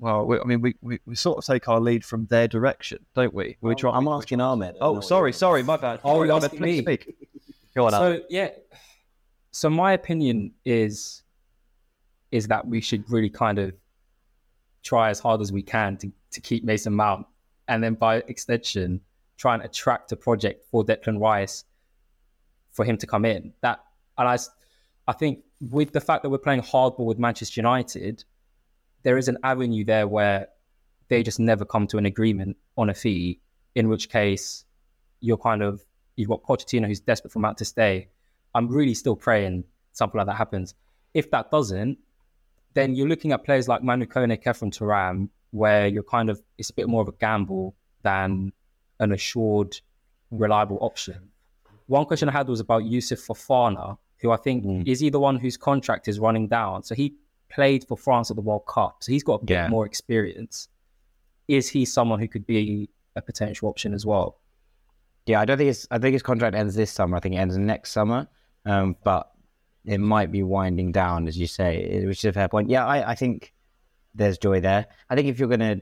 Well, 0.00 0.24
we, 0.24 0.40
I 0.40 0.44
mean, 0.44 0.62
we, 0.62 0.74
we, 0.80 0.98
we 1.04 1.14
sort 1.14 1.36
of 1.36 1.44
take 1.44 1.68
our 1.68 1.78
lead 1.78 2.06
from 2.06 2.24
their 2.26 2.48
direction, 2.48 3.04
don't 3.14 3.34
we? 3.34 3.58
We 3.60 3.72
oh, 3.72 3.74
try. 3.74 3.92
I'm 3.92 4.08
asking 4.08 4.40
Ahmed. 4.40 4.76
Oh, 4.80 5.00
sorry, 5.00 5.34
sorry, 5.34 5.62
my 5.62 5.76
bad. 5.76 6.00
Oh, 6.02 6.22
you're 6.22 6.32
Ahmed, 6.32 6.44
asking 6.44 6.58
please 6.58 6.86
me. 6.86 6.96
speak. 6.96 7.16
Go 7.74 7.86
on, 7.86 7.92
Ahmed. 7.92 8.20
So 8.20 8.26
yeah, 8.30 8.48
so 9.50 9.68
my 9.68 9.92
opinion 9.92 10.52
is 10.64 11.22
is 12.32 12.46
that 12.46 12.66
we 12.66 12.80
should 12.80 13.08
really 13.10 13.28
kind 13.28 13.58
of 13.58 13.74
try 14.82 15.10
as 15.10 15.20
hard 15.20 15.42
as 15.42 15.52
we 15.52 15.62
can 15.62 15.98
to, 15.98 16.10
to 16.30 16.40
keep 16.40 16.64
Mason 16.64 16.94
Mount, 16.94 17.26
and 17.68 17.84
then 17.84 17.92
by 17.92 18.16
extension, 18.16 19.02
try 19.36 19.52
and 19.52 19.62
attract 19.62 20.12
a 20.12 20.16
project 20.16 20.64
for 20.70 20.82
Declan 20.82 21.20
Rice 21.20 21.64
for 22.72 22.86
him 22.86 22.96
to 22.96 23.06
come 23.06 23.26
in. 23.26 23.52
That 23.60 23.84
and 24.16 24.26
I, 24.26 24.38
I 25.06 25.12
think 25.12 25.40
with 25.60 25.92
the 25.92 26.00
fact 26.00 26.22
that 26.22 26.30
we're 26.30 26.38
playing 26.38 26.62
hardball 26.62 27.04
with 27.04 27.18
Manchester 27.18 27.60
United, 27.60 28.24
there 29.02 29.18
is 29.18 29.28
an 29.28 29.38
avenue 29.42 29.84
there 29.84 30.06
where 30.06 30.48
they 31.08 31.22
just 31.22 31.40
never 31.40 31.64
come 31.64 31.86
to 31.88 31.98
an 31.98 32.06
agreement 32.06 32.56
on 32.76 32.90
a 32.90 32.94
fee. 32.94 33.40
In 33.74 33.88
which 33.88 34.08
case, 34.08 34.64
you're 35.20 35.36
kind 35.36 35.62
of 35.62 35.84
you've 36.16 36.28
got 36.28 36.42
Pochettino 36.42 36.86
who's 36.86 37.00
desperate 37.00 37.32
for 37.32 37.38
Mount 37.38 37.58
to 37.58 37.64
stay. 37.64 38.08
I'm 38.54 38.68
really 38.68 38.94
still 38.94 39.16
praying 39.16 39.64
something 39.92 40.18
like 40.18 40.26
that 40.26 40.34
happens. 40.34 40.74
If 41.14 41.30
that 41.30 41.50
doesn't, 41.50 41.98
then 42.74 42.94
you're 42.94 43.08
looking 43.08 43.32
at 43.32 43.44
players 43.44 43.68
like 43.68 43.82
Manu 43.82 44.06
Kone, 44.06 44.40
Khéphren 44.42 44.76
Thuram, 44.76 45.28
where 45.50 45.86
you're 45.86 46.02
kind 46.02 46.30
of 46.30 46.40
it's 46.58 46.70
a 46.70 46.74
bit 46.74 46.88
more 46.88 47.02
of 47.02 47.08
a 47.08 47.12
gamble 47.12 47.74
than 48.02 48.52
an 48.98 49.12
assured, 49.12 49.80
reliable 50.30 50.78
option. 50.80 51.30
One 51.86 52.04
question 52.04 52.28
I 52.28 52.32
had 52.32 52.48
was 52.48 52.60
about 52.60 52.82
Youssouf 52.82 53.26
Fofana, 53.26 53.98
who 54.18 54.30
I 54.30 54.36
think 54.36 54.64
mm. 54.64 54.86
is 54.86 55.00
he 55.00 55.10
the 55.10 55.18
one 55.18 55.36
whose 55.36 55.56
contract 55.56 56.06
is 56.06 56.20
running 56.20 56.46
down. 56.46 56.82
So 56.84 56.94
he 56.94 57.14
played 57.50 57.86
for 57.86 57.96
France 57.96 58.30
at 58.30 58.36
the 58.36 58.42
World 58.42 58.66
Cup, 58.66 59.02
so 59.02 59.12
he's 59.12 59.22
got 59.24 59.42
a 59.42 59.44
bit 59.44 59.54
Yeah. 59.54 59.68
more 59.68 59.86
experience. 59.86 60.68
Is 61.48 61.68
he 61.68 61.84
someone 61.84 62.20
who 62.20 62.28
could 62.28 62.46
be 62.46 62.88
a 63.16 63.22
potential 63.22 63.68
option 63.68 63.92
as 63.92 64.06
well? 64.06 64.38
Yeah, 65.26 65.40
I 65.40 65.44
don't 65.44 65.58
think 65.58 65.68
his 65.68 65.86
I 65.90 65.98
think 65.98 66.12
his 66.14 66.22
contract 66.22 66.54
ends 66.56 66.74
this 66.74 66.90
summer. 66.90 67.16
I 67.16 67.20
think 67.20 67.34
it 67.34 67.38
ends 67.38 67.56
next 67.58 67.92
summer. 67.92 68.28
Um, 68.66 68.96
but 69.04 69.30
it 69.84 69.98
might 69.98 70.30
be 70.30 70.42
winding 70.42 70.92
down, 70.92 71.26
as 71.28 71.36
you 71.38 71.46
say, 71.46 72.04
which 72.06 72.18
is 72.18 72.24
a 72.26 72.32
fair 72.32 72.48
point. 72.48 72.68
Yeah, 72.70 72.86
I, 72.86 73.10
I 73.12 73.14
think 73.14 73.52
there's 74.14 74.36
joy 74.38 74.60
there. 74.60 74.86
I 75.08 75.14
think 75.14 75.28
if 75.28 75.38
you're 75.38 75.48
going 75.48 75.60
to 75.60 75.80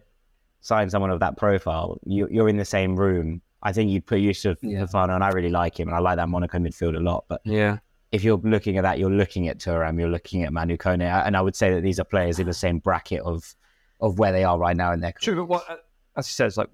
sign 0.60 0.88
someone 0.90 1.10
of 1.10 1.18
that 1.20 1.36
profile, 1.36 1.98
you, 2.04 2.28
you're 2.30 2.48
in 2.48 2.56
the 2.56 2.64
same 2.64 2.94
room. 2.94 3.40
I 3.62 3.72
think 3.72 3.90
you'd 3.90 4.06
put 4.06 4.18
Youssouf 4.20 4.56
Yeah. 4.62 4.84
Fofana, 4.86 5.14
and 5.16 5.24
I 5.24 5.30
really 5.30 5.50
like 5.50 5.78
him, 5.80 5.88
and 5.88 5.96
I 5.96 6.00
like 6.00 6.16
that 6.16 6.28
Monaco 6.28 6.58
midfield 6.58 6.96
a 6.96 7.00
lot. 7.00 7.24
But 7.28 7.40
Yeah. 7.44 7.78
If 8.10 8.24
you're 8.24 8.38
looking 8.38 8.78
at 8.78 8.82
that, 8.82 8.98
you're 8.98 9.10
looking 9.10 9.48
at 9.48 9.58
Thuram, 9.58 9.98
you're 9.98 10.08
looking 10.08 10.42
at 10.42 10.52
Manu 10.52 10.76
Kone, 10.76 11.02
and 11.02 11.36
I 11.36 11.40
would 11.40 11.54
say 11.54 11.74
that 11.74 11.82
these 11.82 12.00
are 12.00 12.04
players 12.04 12.38
in 12.38 12.46
the 12.46 12.54
same 12.54 12.78
bracket 12.78 13.20
of 13.20 13.54
of 14.00 14.18
where 14.18 14.32
they 14.32 14.44
are 14.44 14.58
right 14.58 14.76
now 14.76 14.92
in 14.92 15.00
their 15.00 15.12
career. 15.12 15.34
True, 15.34 15.36
but 15.36 15.48
what, 15.48 15.68
uh, 15.68 15.76
as 16.16 16.26
he 16.26 16.32
says, 16.32 16.56
like 16.56 16.70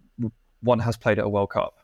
one 0.60 0.78
has 0.78 0.96
played 0.96 1.18
at 1.18 1.24
a 1.24 1.28
World 1.28 1.50
Cup. 1.50 1.78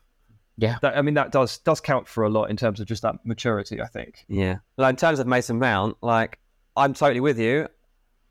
Yeah. 0.57 0.77
that, 0.81 0.97
I 0.97 1.01
mean 1.01 1.15
that 1.15 1.31
does 1.31 1.57
does 1.59 1.81
count 1.81 2.07
for 2.07 2.23
a 2.23 2.29
lot 2.29 2.49
in 2.49 2.57
terms 2.57 2.79
of 2.79 2.85
just 2.85 3.01
that 3.01 3.15
maturity. 3.25 3.81
I 3.81 3.87
think. 3.87 4.25
Yeah. 4.27 4.57
Like 4.77 4.91
in 4.91 4.95
terms 4.95 5.19
of 5.19 5.27
Mason 5.27 5.59
Mount, 5.59 5.97
like 6.01 6.39
I'm 6.75 6.93
totally 6.93 7.19
with 7.19 7.39
you. 7.39 7.67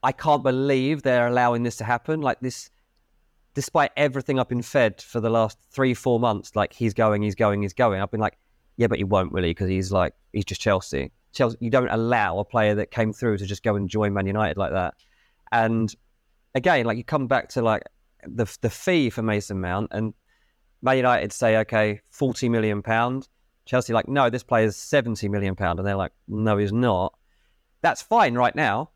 I 0.03 0.13
can't 0.13 0.43
believe 0.43 1.03
they're 1.03 1.27
allowing 1.27 1.63
this 1.63 1.77
to 1.77 1.85
happen. 1.85 2.21
Like 2.21 2.41
this, 2.41 2.71
despite 3.55 3.91
everything 3.97 4.39
I've 4.39 4.49
been 4.49 4.63
fed 4.63 5.03
for 5.03 5.21
the 5.21 5.31
last 5.31 5.59
three, 5.71 5.93
four 5.93 6.19
months, 6.19 6.57
like 6.57 6.73
he's 6.73 6.95
going, 6.95 7.23
he's 7.23 7.35
going, 7.35 7.63
he's 7.63 7.75
going. 7.75 8.01
I've 8.01 8.11
been 8.11 8.21
like, 8.21 8.39
yeah, 8.81 8.87
but 8.87 8.97
he 8.97 9.05
won't 9.05 9.31
really 9.31 9.51
because 9.51 9.69
he's 9.69 9.93
like, 9.93 10.15
he's 10.33 10.47
just 10.47 10.63
Chelsea. 10.63 11.13
Chelsea, 11.33 11.59
you 11.61 11.69
don't 11.69 11.91
allow 11.91 12.39
a 12.39 12.47
player 12.47 12.75
that 12.77 12.91
came 12.91 13.13
through 13.13 13.37
to 13.37 13.45
just 13.45 13.63
go 13.63 13.77
and 13.77 13.91
join 13.91 14.15
Man 14.15 14.27
United 14.27 14.57
like 14.57 14.73
that. 14.73 14.95
And 15.53 15.95
again, 16.55 16.87
like 16.87 16.97
you 16.97 17.05
come 17.05 17.27
back 17.27 17.51
to 17.51 17.61
like 17.61 17.83
the 18.27 18.47
the 18.63 18.71
fee 18.71 19.11
for 19.11 19.21
Mason 19.21 19.61
Mount 19.61 19.89
and 19.91 20.15
Man 20.81 20.97
United 20.97 21.31
say, 21.31 21.59
okay, 21.59 22.01
forty 22.09 22.49
million 22.49 22.81
pound. 22.81 23.29
Chelsea 23.67 23.93
like, 23.93 24.09
no, 24.09 24.31
this 24.31 24.43
player's 24.43 24.77
seventy 24.77 25.29
million 25.29 25.55
pound, 25.55 25.79
and 25.79 25.87
they're 25.87 25.95
like, 25.95 26.13
no, 26.27 26.57
he's 26.57 26.73
not. 26.73 27.13
That's 27.83 28.01
fine 28.01 28.35
right 28.35 28.57
now. 28.57 28.93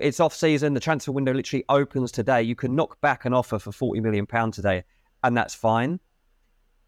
It's 0.00 0.20
off 0.20 0.34
season. 0.34 0.72
The 0.72 0.80
transfer 0.80 1.12
window 1.12 1.34
literally 1.34 1.66
opens 1.68 2.12
today. 2.12 2.42
You 2.42 2.56
can 2.56 2.74
knock 2.74 2.98
back 3.02 3.26
an 3.26 3.34
offer 3.34 3.58
for 3.58 3.72
forty 3.72 4.00
million 4.00 4.24
pound 4.24 4.54
today, 4.54 4.84
and 5.22 5.36
that's 5.36 5.54
fine. 5.54 6.00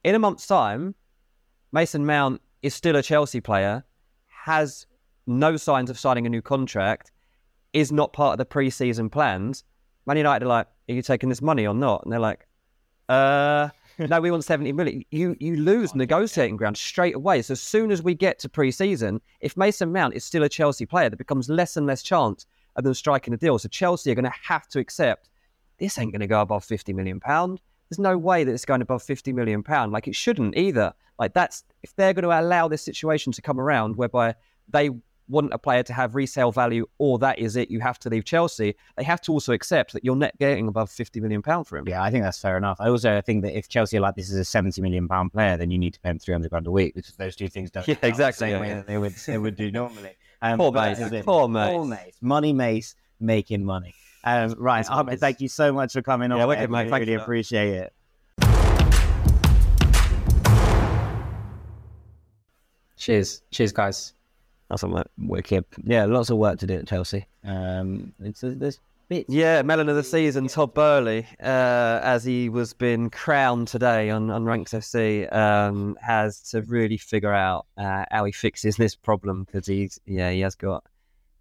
In 0.04 0.14
a 0.14 0.18
month's 0.18 0.46
time, 0.46 0.94
Mason 1.72 2.04
Mount 2.04 2.40
is 2.62 2.74
still 2.74 2.96
a 2.96 3.02
Chelsea 3.02 3.40
player, 3.40 3.84
has 4.26 4.86
no 5.26 5.56
signs 5.56 5.90
of 5.90 5.98
signing 5.98 6.26
a 6.26 6.28
new 6.28 6.42
contract, 6.42 7.12
is 7.72 7.92
not 7.92 8.12
part 8.12 8.32
of 8.32 8.38
the 8.38 8.44
pre-season 8.44 9.08
plans. 9.08 9.64
Man 10.06 10.16
United 10.16 10.44
are 10.46 10.48
like, 10.48 10.66
are 10.88 10.94
you 10.94 11.02
taking 11.02 11.28
this 11.28 11.42
money 11.42 11.66
or 11.66 11.74
not? 11.74 12.02
And 12.02 12.12
they're 12.12 12.18
like, 12.18 12.46
uh, 13.08 13.68
no, 13.98 14.20
we 14.20 14.30
want 14.30 14.44
70 14.44 14.72
million. 14.72 15.04
You 15.10 15.36
you 15.38 15.56
lose 15.56 15.94
negotiating 15.94 16.56
ground 16.56 16.76
straight 16.76 17.14
away. 17.14 17.42
So 17.42 17.52
as 17.52 17.60
soon 17.60 17.90
as 17.90 18.02
we 18.02 18.14
get 18.14 18.38
to 18.40 18.48
pre-season, 18.48 19.20
if 19.40 19.56
Mason 19.56 19.92
Mount 19.92 20.14
is 20.14 20.24
still 20.24 20.42
a 20.42 20.48
Chelsea 20.48 20.86
player, 20.86 21.10
there 21.10 21.16
becomes 21.16 21.48
less 21.48 21.76
and 21.76 21.86
less 21.86 22.02
chance 22.02 22.46
of 22.76 22.84
them 22.84 22.94
striking 22.94 23.34
a 23.34 23.36
deal. 23.36 23.58
So 23.58 23.68
Chelsea 23.68 24.10
are 24.10 24.14
going 24.14 24.24
to 24.24 24.32
have 24.42 24.66
to 24.68 24.78
accept 24.78 25.28
this 25.78 25.98
ain't 25.98 26.12
going 26.12 26.20
to 26.20 26.26
go 26.26 26.40
above 26.40 26.64
50 26.64 26.92
million 26.92 27.20
pound. 27.20 27.60
There's 27.90 27.98
no 27.98 28.16
way 28.16 28.44
that 28.44 28.52
it's 28.52 28.64
going 28.64 28.82
above 28.82 29.02
50 29.02 29.32
million 29.32 29.62
pound. 29.62 29.92
Like 29.92 30.06
it 30.06 30.14
shouldn't 30.14 30.56
either. 30.56 30.92
Like 31.18 31.34
that's 31.34 31.64
if 31.82 31.94
they're 31.96 32.14
going 32.14 32.22
to 32.22 32.40
allow 32.40 32.68
this 32.68 32.82
situation 32.82 33.32
to 33.32 33.42
come 33.42 33.60
around 33.60 33.96
whereby 33.96 34.34
they 34.68 34.90
want 35.28 35.52
a 35.52 35.58
player 35.58 35.82
to 35.84 35.92
have 35.92 36.14
resale 36.14 36.50
value 36.50 36.86
or 36.98 37.18
that 37.18 37.38
is 37.38 37.56
it, 37.56 37.70
you 37.70 37.80
have 37.80 37.98
to 38.00 38.08
leave 38.08 38.24
Chelsea. 38.24 38.74
They 38.96 39.04
have 39.04 39.20
to 39.22 39.32
also 39.32 39.52
accept 39.52 39.92
that 39.92 40.04
you're 40.04 40.16
net 40.16 40.36
getting 40.38 40.68
above 40.68 40.90
50 40.90 41.20
million 41.20 41.40
pound 41.40 41.66
for 41.66 41.78
him. 41.78 41.88
Yeah, 41.88 42.02
I 42.02 42.10
think 42.10 42.24
that's 42.24 42.38
fair 42.38 42.56
enough. 42.56 42.78
I 42.80 42.88
also 42.88 43.20
think 43.20 43.42
that 43.42 43.56
if 43.56 43.68
Chelsea 43.68 43.96
are 43.96 44.00
like 44.00 44.16
this 44.16 44.30
is 44.30 44.36
a 44.36 44.44
seventy 44.44 44.82
million 44.82 45.08
pound 45.08 45.32
player, 45.32 45.56
then 45.56 45.70
you 45.70 45.78
need 45.78 45.94
to 45.94 46.00
pay 46.00 46.10
him 46.10 46.18
three 46.18 46.34
hundred 46.34 46.50
grand 46.50 46.66
a 46.66 46.70
week 46.70 46.94
because 46.94 47.14
those 47.16 47.36
two 47.36 47.48
things 47.48 47.70
don't. 47.70 47.86
Yeah, 47.86 47.94
count 47.94 48.02
the 48.02 48.08
exactly, 48.08 48.46
same 48.46 48.50
yeah, 48.50 48.60
way 48.60 48.68
yeah. 48.68 48.74
that 48.76 48.86
they 48.86 48.98
would 48.98 49.12
they 49.14 49.38
would 49.38 49.56
do 49.56 49.70
normally. 49.70 50.16
Um, 50.42 50.58
Poor 50.58 50.72
Mace, 50.72 50.98
poor 51.24 51.48
Mace. 51.48 51.70
Poor 51.70 51.84
Mace. 51.84 52.16
Money 52.20 52.52
Mace 52.52 52.94
making 53.20 53.64
money. 53.64 53.94
Um, 54.24 54.54
right, 54.58 54.88
Ahmed, 54.88 55.18
thank 55.18 55.40
you 55.40 55.48
so 55.48 55.72
much 55.72 55.92
for 55.92 56.02
coming 56.02 56.30
on. 56.32 56.38
Yeah, 56.38 56.44
wicked, 56.44 56.64
I 56.64 56.66
mate. 56.66 56.90
Thank 56.90 57.00
really 57.00 57.12
you. 57.12 57.20
appreciate 57.20 57.74
it. 57.74 57.92
Cheers. 62.96 63.42
Cheers, 63.50 63.72
guys. 63.72 64.12
That's 64.68 64.82
what, 64.82 64.92
mate. 64.92 65.28
Wicked. 65.30 65.64
Yeah, 65.84 66.04
lots 66.04 66.30
of 66.30 66.36
work 66.36 66.58
to 66.58 66.66
do 66.66 66.74
at 66.74 66.86
Chelsea. 66.86 67.26
Um, 67.44 68.12
it's 68.20 68.42
there's 68.42 68.78
bits. 69.08 69.28
Yeah, 69.28 69.62
melon 69.62 69.88
of 69.88 69.96
the 69.96 70.04
season, 70.04 70.48
Todd 70.48 70.74
Boehly, 70.74 71.26
uh, 71.42 72.00
as 72.02 72.24
he 72.24 72.48
was 72.48 72.72
been 72.72 73.10
crowned 73.10 73.68
today 73.68 74.10
on, 74.10 74.30
on 74.30 74.44
Ranks 74.44 74.72
FC, 74.72 75.30
um, 75.34 75.98
has 76.00 76.40
to 76.50 76.62
really 76.62 76.96
figure 76.98 77.32
out 77.32 77.66
uh, 77.76 78.04
how 78.10 78.24
he 78.24 78.32
fixes 78.32 78.76
this 78.76 78.94
problem 78.94 79.44
because 79.44 79.66
he's 79.66 79.98
yeah 80.06 80.30
he 80.30 80.40
has 80.40 80.54
got 80.54 80.84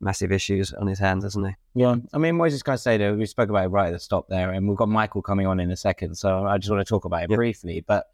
massive 0.01 0.31
issues 0.31 0.73
on 0.73 0.87
his 0.87 0.99
hands, 0.99 1.23
hasn't 1.23 1.47
he? 1.47 1.53
Yeah, 1.75 1.95
I 2.13 2.17
mean 2.17 2.35
Moises 2.35 2.63
Caicedo. 2.63 3.17
We 3.17 3.25
spoke 3.25 3.49
about 3.49 3.65
it 3.65 3.69
right 3.69 3.87
at 3.87 3.93
the 3.93 3.99
stop 3.99 4.27
there, 4.29 4.51
and 4.51 4.67
we've 4.67 4.77
got 4.77 4.89
Michael 4.89 5.21
coming 5.21 5.47
on 5.47 5.59
in 5.59 5.71
a 5.71 5.77
second, 5.77 6.15
so 6.15 6.45
I 6.45 6.57
just 6.57 6.71
want 6.71 6.85
to 6.85 6.89
talk 6.89 7.05
about 7.05 7.23
it 7.23 7.29
Yep. 7.29 7.37
briefly. 7.37 7.83
But 7.85 8.05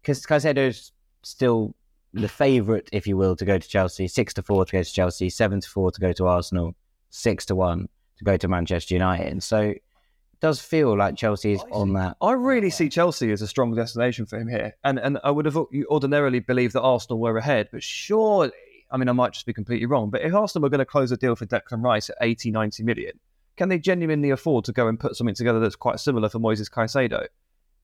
because 0.00 0.24
Caicedo's 0.24 0.92
still 1.22 1.74
the 2.14 2.28
favourite, 2.28 2.88
if 2.92 3.06
you 3.06 3.16
will, 3.16 3.34
to 3.36 3.44
go 3.44 3.58
to 3.58 3.68
Chelsea, 3.68 4.06
six 4.08 4.34
to 4.34 4.42
four 4.42 4.64
to 4.64 4.72
go 4.72 4.82
to 4.82 4.92
Chelsea, 4.92 5.30
seven 5.30 5.60
to 5.60 5.68
four 5.68 5.90
to 5.90 6.00
go 6.00 6.12
to 6.12 6.26
Arsenal, 6.26 6.74
six 7.10 7.46
to 7.46 7.54
one 7.54 7.88
to 8.18 8.24
go 8.24 8.36
to 8.36 8.48
Manchester 8.48 8.94
United. 8.94 9.42
So 9.42 9.60
it 9.60 9.82
does 10.40 10.60
feel 10.60 10.96
like 10.96 11.16
Chelsea 11.16 11.52
is 11.52 11.64
on 11.70 11.92
that. 11.94 12.16
I 12.20 12.32
really 12.32 12.68
see 12.70 12.88
Chelsea 12.88 13.32
as 13.32 13.42
a 13.42 13.46
strong 13.48 13.74
destination 13.74 14.26
for 14.26 14.38
him 14.38 14.48
here, 14.48 14.74
and 14.84 14.98
and 14.98 15.18
I 15.24 15.30
would 15.30 15.46
have 15.46 15.56
ordinarily 15.90 16.40
believed 16.40 16.74
that 16.74 16.82
Arsenal 16.82 17.18
were 17.18 17.36
ahead, 17.38 17.68
but 17.72 17.82
surely, 17.82 18.52
I 18.92 18.98
mean, 18.98 19.08
I 19.08 19.12
might 19.12 19.32
just 19.32 19.46
be 19.46 19.52
completely 19.52 19.86
wrong, 19.86 20.10
but 20.10 20.20
if 20.22 20.34
Arsenal 20.34 20.62
were 20.62 20.70
going 20.70 20.78
to 20.80 20.84
close 20.84 21.10
a 21.10 21.16
deal 21.16 21.34
for 21.34 21.46
Declan 21.46 21.82
Rice 21.82 22.10
at 22.10 22.16
80, 22.20 22.50
90 22.50 22.82
million, 22.84 23.18
can 23.56 23.68
they 23.68 23.78
genuinely 23.78 24.30
afford 24.30 24.64
to 24.66 24.72
go 24.72 24.86
and 24.86 25.00
put 25.00 25.16
something 25.16 25.34
together 25.34 25.60
that's 25.60 25.76
quite 25.76 25.98
similar 25.98 26.28
for 26.28 26.38
Moises 26.38 26.70
Caicedo? 26.70 27.26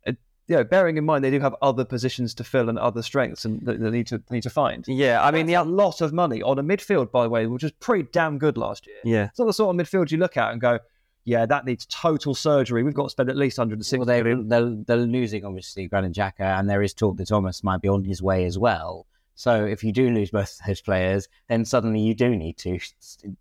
Uh, 0.07 0.13
you 0.47 0.57
know, 0.57 0.65
bearing 0.65 0.97
in 0.97 1.05
mind 1.05 1.25
they 1.25 1.31
do 1.31 1.41
have 1.41 1.57
other 1.63 1.85
positions 1.85 2.35
to 2.35 2.45
fill 2.45 2.69
and 2.69 2.79
other 2.79 3.03
strengths 3.03 3.45
and 3.45 3.61
that 3.63 3.81
they 3.81 3.91
need 3.91 4.07
to 4.09 4.23
need 4.31 4.43
to 4.43 4.51
find. 4.51 4.85
Yeah, 4.87 5.23
I 5.23 5.31
mean 5.31 5.47
That's 5.47 5.65
the 5.65 5.71
a 5.71 5.75
lot 5.75 6.01
of 6.01 6.13
money 6.13 6.43
on 6.43 6.59
a 6.59 6.63
midfield, 6.63 7.11
by 7.11 7.25
the 7.25 7.31
way, 7.31 7.47
which 7.47 7.63
was 7.63 7.73
pretty 7.73 8.09
damn 8.13 8.39
good 8.39 8.57
last 8.57 8.87
year. 8.87 8.97
yeah 9.05 9.25
It's 9.25 9.39
not 9.39 9.47
the 9.47 9.53
sort 9.53 9.75
of 9.75 9.87
midfield 9.87 10.11
you 10.11 10.19
look 10.19 10.37
at 10.37 10.53
and 10.53 10.61
go, 10.61 10.79
yeah, 11.25 11.45
that 11.45 11.67
needs 11.67 11.85
total 11.87 12.35
surgery. 12.35 12.83
We've 12.83 12.95
got 12.95 13.05
to 13.05 13.11
spend 13.11 13.29
at 13.29 13.37
least 13.37 13.59
160 13.59 13.99
Well, 13.99 14.07
they're, 14.07 14.43
they're, 14.43 14.77
they're 14.87 14.97
losing, 14.97 15.45
obviously, 15.45 15.87
Granit 15.87 16.15
Xhaka, 16.15 16.59
and 16.59 16.71
there 16.71 16.81
is 16.83 16.95
talk 16.95 17.19
that 17.19 17.29
Thomas 17.29 17.63
might 17.63 17.83
be 17.83 17.89
on 17.89 18.03
his 18.03 18.23
way 18.23 18.47
as 18.47 18.59
well. 18.59 19.07
So 19.39 19.65
if 19.65 19.85
you 19.85 19.93
do 19.93 20.11
lose 20.11 20.33
both 20.33 20.59
those 20.67 20.81
players, 20.81 21.29
then 21.49 21.65
suddenly 21.65 22.01
you 22.01 22.13
do 22.13 22.35
need 22.35 22.59
two 22.59 22.81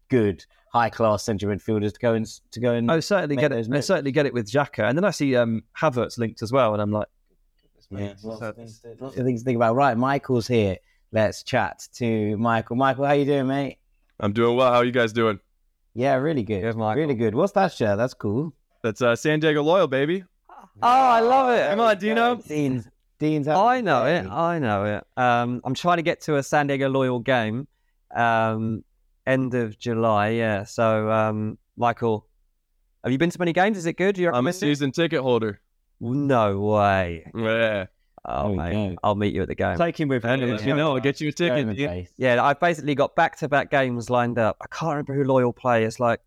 good, 0.09 0.45
high-class 0.71 1.23
centre 1.23 1.47
midfielders 1.47 1.91
to 1.93 1.99
go 1.99 2.13
and 2.13 2.27
to 2.51 2.59
go 2.59 2.73
and. 2.73 2.91
Oh, 2.91 2.99
certainly 2.99 3.35
get 3.35 3.51
it. 3.51 3.67
I 3.73 3.79
certainly 3.79 4.11
get 4.11 4.27
it 4.27 4.33
with 4.33 4.45
Xhaka, 4.47 4.87
and 4.87 4.95
then 4.95 5.03
I 5.03 5.09
see 5.09 5.35
um, 5.35 5.63
Havertz 5.75 6.19
linked 6.19 6.43
as 6.43 6.51
well, 6.51 6.73
and 6.73 6.83
I'm 6.83 6.91
like, 6.91 7.07
yeah, 7.89 8.13
lots 8.21 8.43
of 8.43 8.55
things 8.55 8.79
to- 8.81 8.95
lots 8.99 9.17
of 9.17 9.25
things 9.25 9.41
to 9.41 9.45
think 9.45 9.55
about. 9.55 9.73
Right, 9.73 9.97
Michael's 9.97 10.45
here. 10.47 10.77
Let's 11.11 11.41
chat 11.41 11.87
to 11.95 12.37
Michael. 12.37 12.75
Michael, 12.75 13.05
how 13.05 13.13
you 13.13 13.25
doing, 13.25 13.47
mate? 13.47 13.79
I'm 14.19 14.33
doing 14.33 14.55
well. 14.55 14.71
How 14.71 14.77
are 14.77 14.85
you 14.85 14.91
guys 14.91 15.13
doing? 15.13 15.39
Yeah, 15.95 16.13
really 16.17 16.43
good. 16.43 16.61
Good, 16.61 16.75
Michael. 16.75 17.01
Really 17.01 17.15
good. 17.15 17.33
What's 17.33 17.53
that 17.53 17.73
shirt? 17.73 17.97
That's 17.97 18.13
cool. 18.13 18.53
That's 18.83 19.01
uh, 19.01 19.15
San 19.15 19.39
Diego 19.39 19.63
Loyal, 19.63 19.87
baby. 19.87 20.25
Oh, 20.47 20.57
I 20.83 21.21
love 21.21 21.49
it. 21.57 21.67
Come 21.71 21.79
on, 21.79 21.97
Dino. 21.97 22.35
Dean's. 22.35 22.87
Dean's. 23.19 23.47
I 23.47 23.81
know 23.81 24.05
it. 24.05 24.27
I 24.27 24.59
know 24.59 24.85
it. 24.85 25.03
Um, 25.21 25.61
I'm 25.63 25.73
trying 25.73 25.97
to 25.97 26.03
get 26.03 26.21
to 26.21 26.35
a 26.37 26.43
San 26.43 26.67
Diego 26.67 26.89
Loyal 26.89 27.19
game, 27.19 27.67
um, 28.15 28.83
end 29.25 29.53
of 29.55 29.77
July. 29.79 30.29
Yeah. 30.29 30.63
So, 30.65 31.09
um, 31.11 31.57
Michael, 31.75 32.27
have 33.03 33.11
you 33.11 33.17
been 33.17 33.29
to 33.31 33.39
many 33.39 33.53
games? 33.53 33.77
Is 33.77 33.85
it 33.85 33.93
good? 33.93 34.17
You 34.17 34.27
I'm 34.27 34.33
a 34.33 34.37
recommend 34.37 34.55
it? 34.55 34.59
season 34.59 34.91
ticket 34.91 35.21
holder. 35.21 35.59
No 35.99 36.59
way. 36.59 37.29
Yeah. 37.35 37.87
Oh, 38.25 38.49
There 38.49 38.57
mate. 38.57 38.89
go. 38.95 38.95
I'll 39.03 39.15
meet 39.15 39.33
you 39.33 39.41
at 39.41 39.47
the 39.47 39.55
game. 39.55 39.77
take 39.77 39.97
him 39.99 40.09
with 40.09 40.25
And 40.25 40.41
him. 40.43 40.49
if 40.53 40.65
you 40.65 40.75
know, 40.75 40.93
I'll 40.93 40.99
get 40.99 41.21
you 41.21 41.29
a 41.29 41.31
ticket. 41.31 41.77
Yeah. 41.77 42.01
Yeah, 42.17 42.43
I've 42.43 42.59
basically 42.59 42.93
got 42.93 43.15
back 43.15 43.37
to 43.37 43.47
back 43.47 43.71
games 43.71 44.09
lined 44.09 44.37
up. 44.37 44.57
I 44.61 44.65
can't 44.67 44.89
remember 44.91 45.15
who 45.15 45.23
Loyal 45.23 45.53
play. 45.53 45.85
It's 45.85 45.99
like 45.99 46.19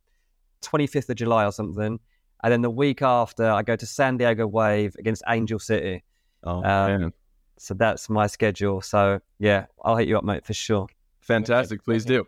25th 0.63 1.11
of 1.11 1.17
July 1.17 1.45
or 1.45 1.53
something. 1.53 2.01
And 2.43 2.53
then 2.53 2.63
the 2.63 2.71
week 2.71 3.03
after, 3.03 3.49
I 3.51 3.63
go 3.63 3.77
to 3.77 3.85
San 3.87 4.17
Diego 4.17 4.47
Wave 4.47 4.97
against 4.99 5.23
Angel 5.29 5.59
City. 5.59 6.03
Oh, 6.45 6.57
Um, 6.59 6.63
man. 7.01 7.13
So 7.59 7.75
that's 7.75 8.09
my 8.09 8.27
schedule. 8.27 8.81
So 8.81 9.21
yeah, 9.39 9.67
I'll 9.85 9.97
hit 9.97 10.09
you 10.09 10.17
up, 10.17 10.25
mate, 10.25 10.45
for 10.47 10.55
sure. 10.55 10.87
Fantastic. 11.21 11.85
Please 11.85 12.05
do. 12.05 12.27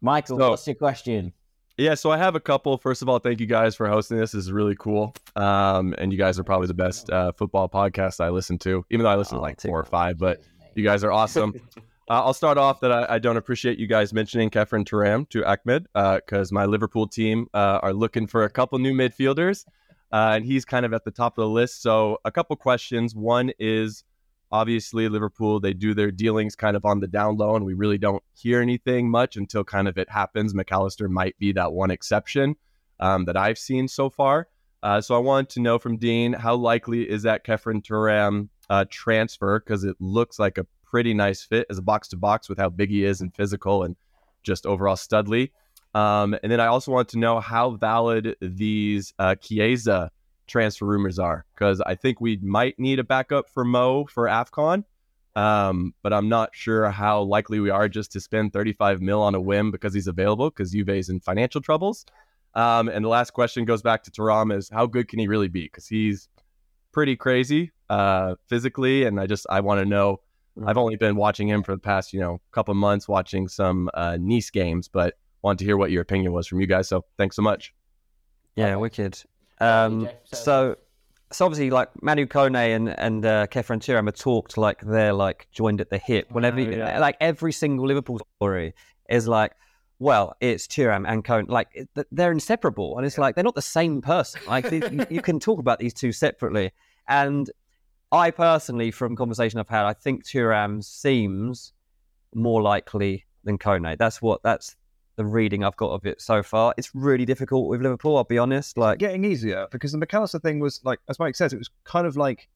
Michael, 0.00 0.38
So- 0.38 0.50
what's 0.50 0.66
your 0.66 0.74
question? 0.76 1.32
Yeah, 1.78 1.94
so 1.94 2.10
I 2.10 2.18
have 2.18 2.34
a 2.34 2.40
couple. 2.40 2.76
First 2.76 3.00
of 3.00 3.08
all, 3.08 3.18
thank 3.18 3.40
you 3.40 3.46
guys 3.46 3.74
for 3.74 3.88
hosting 3.88 4.18
this. 4.18 4.32
This 4.32 4.44
is 4.44 4.52
really 4.52 4.76
cool. 4.78 5.14
Um, 5.36 5.94
and 5.96 6.12
you 6.12 6.18
guys 6.18 6.38
are 6.38 6.44
probably 6.44 6.66
the 6.66 6.74
best 6.74 7.08
uh, 7.10 7.32
football 7.32 7.66
podcast 7.68 8.20
I 8.22 8.28
listen 8.28 8.58
to, 8.58 8.84
even 8.90 9.04
though 9.04 9.10
I 9.10 9.16
listen 9.16 9.36
to 9.36 9.40
Oh, 9.40 9.42
like 9.42 9.56
too 9.56 9.68
four 9.68 9.80
or 9.80 9.84
five, 9.84 10.18
but 10.18 10.42
you 10.74 10.84
guys 10.84 11.02
are 11.02 11.10
awesome. 11.10 11.54
uh, 12.10 12.22
I'll 12.24 12.34
start 12.34 12.58
off 12.58 12.80
that 12.80 12.92
I, 12.92 13.14
I 13.14 13.18
don't 13.18 13.38
appreciate 13.38 13.78
you 13.78 13.86
guys 13.86 14.12
mentioning 14.12 14.50
Khéphren 14.50 14.84
Thuram 14.86 15.26
to 15.30 15.44
Ahmed 15.46 15.86
because 15.94 16.52
my 16.52 16.66
Liverpool 16.66 17.06
team 17.08 17.46
uh, 17.54 17.80
are 17.82 17.94
looking 17.94 18.26
for 18.26 18.44
a 18.44 18.50
couple 18.50 18.78
new 18.78 18.92
midfielders, 18.92 19.64
uh, 20.12 20.32
and 20.34 20.44
he's 20.44 20.64
kind 20.64 20.84
of 20.84 20.92
at 20.92 21.04
the 21.04 21.10
top 21.10 21.38
of 21.38 21.42
the 21.42 21.48
list. 21.48 21.82
So, 21.82 22.18
a 22.24 22.30
couple 22.30 22.54
questions. 22.56 23.14
One 23.14 23.52
is 23.58 24.04
obviously 24.52 25.08
Liverpool, 25.08 25.58
they 25.58 25.72
do 25.72 25.94
their 25.94 26.10
dealings 26.10 26.54
kind 26.54 26.76
of 26.76 26.84
on 26.84 27.00
the 27.00 27.06
down 27.06 27.36
low, 27.36 27.56
and 27.56 27.64
we 27.64 27.74
really 27.74 27.98
don't 27.98 28.22
hear 28.34 28.60
anything 28.60 29.10
much 29.10 29.36
until 29.36 29.64
kind 29.64 29.88
of 29.88 29.96
it 29.96 30.10
happens. 30.10 30.54
Mac 30.54 30.70
Allister 30.70 31.08
might 31.08 31.36
be 31.38 31.52
that 31.52 31.72
one 31.72 31.90
exception 31.90 32.54
um, 33.00 33.24
that 33.24 33.36
I've 33.36 33.58
seen 33.58 33.88
so 33.88 34.10
far. 34.10 34.48
Uh, 34.82 35.00
so 35.00 35.14
I 35.14 35.18
wanted 35.18 35.48
to 35.50 35.60
know 35.60 35.78
from 35.78 35.96
Dean 35.96 36.32
how 36.32 36.54
likely 36.54 37.08
is 37.08 37.22
that 37.22 37.46
Khéphren 37.46 37.82
Thuram 37.84 38.48
uh, 38.68 38.84
transfer 38.90 39.60
because 39.60 39.84
it 39.84 39.96
looks 40.00 40.38
like 40.38 40.58
a 40.58 40.66
pretty 40.84 41.14
nice 41.14 41.42
fit 41.42 41.66
as 41.70 41.78
a 41.78 41.82
box 41.82 42.08
to 42.08 42.16
box 42.16 42.48
with 42.48 42.58
how 42.58 42.68
big 42.68 42.90
he 42.90 43.04
is 43.04 43.20
and 43.20 43.34
physical 43.34 43.84
and 43.84 43.96
just 44.42 44.66
overall 44.66 44.96
studly. 44.96 45.50
Um, 45.94 46.36
and 46.42 46.50
then 46.50 46.60
I 46.60 46.66
also 46.66 46.90
want 46.90 47.08
to 47.10 47.18
know 47.18 47.40
how 47.40 47.70
valid 47.70 48.36
these 48.40 49.12
uh, 49.18 49.34
Chiesa 49.34 50.10
transfer 50.46 50.86
rumors 50.86 51.18
are 51.18 51.44
because 51.54 51.80
I 51.80 51.94
think 51.94 52.20
we 52.20 52.38
might 52.42 52.78
need 52.78 52.98
a 52.98 53.04
backup 53.04 53.48
for 53.50 53.64
Mo 53.64 54.06
for 54.06 54.24
AFCON. 54.26 54.84
Um, 55.34 55.94
but 56.02 56.12
I'm 56.12 56.28
not 56.28 56.50
sure 56.52 56.90
how 56.90 57.22
likely 57.22 57.58
we 57.58 57.70
are 57.70 57.88
just 57.88 58.12
to 58.12 58.20
spend 58.20 58.52
35 58.52 59.00
mil 59.00 59.22
on 59.22 59.34
a 59.34 59.40
whim 59.40 59.70
because 59.70 59.94
he's 59.94 60.06
available 60.06 60.50
because 60.50 60.72
Juve's 60.72 61.08
in 61.08 61.20
financial 61.20 61.62
troubles. 61.62 62.04
Um, 62.54 62.88
and 62.88 63.02
the 63.02 63.08
last 63.08 63.30
question 63.32 63.64
goes 63.64 63.80
back 63.80 64.02
to 64.04 64.10
Thuram 64.10 64.54
is 64.54 64.68
how 64.68 64.86
good 64.86 65.08
can 65.08 65.18
he 65.18 65.26
really 65.26 65.48
be? 65.48 65.62
Because 65.62 65.86
he's 65.88 66.28
pretty 66.92 67.16
crazy 67.16 67.72
uh, 67.88 68.34
physically, 68.48 69.04
and 69.04 69.18
I 69.18 69.26
just 69.26 69.46
I 69.48 69.60
want 69.60 69.80
to 69.80 69.86
know. 69.86 70.20
I've 70.66 70.76
only 70.76 70.96
been 70.96 71.16
watching 71.16 71.48
him 71.48 71.62
for 71.62 71.72
the 71.72 71.80
past 71.80 72.12
you 72.12 72.20
know 72.20 72.40
couple 72.50 72.74
months, 72.74 73.08
watching 73.08 73.48
some 73.48 73.88
uh, 73.94 74.18
Nice 74.20 74.50
games, 74.50 74.86
but 74.86 75.14
want 75.42 75.58
to 75.58 75.64
hear 75.64 75.76
what 75.76 75.90
your 75.90 76.02
opinion 76.02 76.32
was 76.32 76.46
from 76.46 76.60
you 76.60 76.66
guys. 76.66 76.88
So 76.88 77.04
thanks 77.18 77.36
so 77.36 77.42
much. 77.42 77.74
Yeah, 78.56 78.76
wicked. 78.76 79.22
Um, 79.60 80.08
so, 80.24 80.76
so 81.30 81.46
obviously, 81.46 81.70
like 81.70 81.90
Manu 82.02 82.26
Kone 82.26 82.74
and 82.74 82.88
and 82.88 83.24
uh, 83.24 83.46
Khéphren 83.46 83.78
Thuram 83.78 84.08
are 84.08 84.12
talked 84.12 84.58
like 84.58 84.80
they're 84.82 85.12
like 85.12 85.48
joined 85.52 85.80
at 85.80 85.90
the 85.90 85.98
hip. 85.98 86.30
Whenever, 86.30 86.60
yeah. 86.60 86.98
like 86.98 87.16
every 87.20 87.52
single 87.52 87.86
Liverpool 87.86 88.20
story 88.36 88.74
is 89.08 89.26
like, 89.28 89.52
well, 89.98 90.36
it's 90.40 90.66
Thuram 90.66 91.08
and 91.08 91.24
Kone. 91.24 91.48
Like 91.48 91.88
they're 92.10 92.32
inseparable, 92.32 92.96
and 92.96 93.06
it's 93.06 93.18
like 93.18 93.34
they're 93.34 93.44
not 93.44 93.54
the 93.54 93.62
same 93.62 94.02
person. 94.02 94.40
Like 94.46 94.70
you, 94.70 95.06
you 95.10 95.22
can 95.22 95.40
talk 95.40 95.58
about 95.58 95.78
these 95.78 95.94
two 95.94 96.12
separately. 96.12 96.72
And 97.08 97.50
I 98.10 98.30
personally, 98.30 98.90
from 98.90 99.16
conversation 99.16 99.58
I've 99.58 99.68
had, 99.68 99.86
I 99.86 99.94
think 99.94 100.24
Thuram 100.24 100.84
seems 100.84 101.72
more 102.34 102.62
likely 102.62 103.24
than 103.44 103.58
Kone. 103.58 103.96
That's 103.96 104.20
what 104.20 104.42
that's 104.42 104.76
the 105.16 105.24
reading 105.24 105.62
I've 105.64 105.76
got 105.76 105.90
of 105.90 106.06
it 106.06 106.20
so 106.20 106.42
far. 106.42 106.74
It's 106.76 106.94
really 106.94 107.24
difficult 107.24 107.68
with 107.68 107.82
Liverpool. 107.82 108.16
I'll 108.16 108.24
be 108.24 108.38
honest. 108.38 108.78
Like 108.78 108.98
getting 108.98 109.24
easier 109.24 109.66
because 109.70 109.92
the 109.92 109.98
Mac 109.98 110.12
Allister 110.14 110.38
thing 110.38 110.58
was 110.60 110.80
like, 110.84 111.00
as 111.08 111.18
Mike 111.18 111.36
says, 111.36 111.52
it 111.52 111.58
was 111.58 111.70
kind 111.84 112.06
of 112.06 112.16
like 112.16 112.48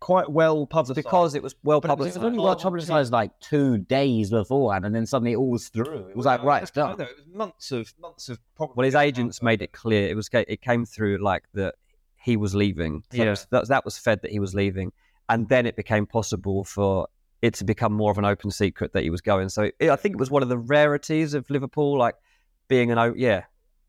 quite 0.00 0.30
well 0.30 0.64
publicized 0.66 0.96
because 1.04 1.34
it 1.34 1.42
was 1.42 1.54
well 1.64 1.80
But 1.80 1.90
it 1.90 1.98
was 1.98 2.16
It 2.16 2.20
was 2.20 2.24
only 2.24 2.38
well 2.38 2.56
publicised 2.56 3.12
like 3.12 3.38
two 3.40 3.78
days 3.78 4.30
beforehand, 4.30 4.84
and 4.86 4.94
then 4.94 5.06
suddenly 5.06 5.32
it 5.32 5.36
all 5.36 5.50
was 5.50 5.68
through. 5.68 6.06
It 6.08 6.16
was 6.16 6.26
like, 6.26 6.42
right, 6.42 6.62
it's 6.62 6.70
done. 6.70 6.96
no, 6.98 7.04
it 7.04 7.16
was 7.16 7.26
months 7.34 7.72
of 7.72 7.92
months 8.00 8.28
of. 8.28 8.38
Probably 8.56 8.74
Well, 8.76 8.84
his 8.84 8.94
agents 8.94 9.42
made 9.42 9.60
it 9.60 9.72
clear. 9.72 10.08
It 10.08 10.14
was 10.14 10.28
it 10.32 10.62
came 10.62 10.84
through 10.84 11.18
like 11.18 11.44
that 11.54 11.74
he 12.16 12.36
was 12.36 12.54
leaving. 12.54 13.02
So 13.12 13.22
Yeah. 13.22 13.34
that, 13.50 13.68
that 13.68 13.84
was 13.84 13.98
fed 13.98 14.22
that 14.22 14.30
he 14.30 14.38
was 14.38 14.54
leaving, 14.54 14.92
and 15.28 15.48
then 15.48 15.66
it 15.66 15.76
became 15.76 16.06
possible 16.06 16.64
for 16.64 17.08
it 17.42 17.54
to 17.54 17.64
become 17.64 17.92
more 17.92 18.10
of 18.10 18.18
an 18.18 18.24
open 18.24 18.50
secret 18.50 18.92
that 18.94 19.02
he 19.02 19.10
was 19.10 19.20
going. 19.20 19.48
So 19.48 19.70
it, 19.78 19.90
I 19.90 19.96
think 19.96 20.14
it 20.14 20.18
was 20.18 20.30
one 20.30 20.42
of 20.42 20.48
the 20.48 20.58
rarities 20.58 21.34
of 21.34 21.48
Liverpool, 21.50 21.96
like 21.98 22.14
being 22.68 22.90
an 22.90 23.14
yeah 23.16 23.44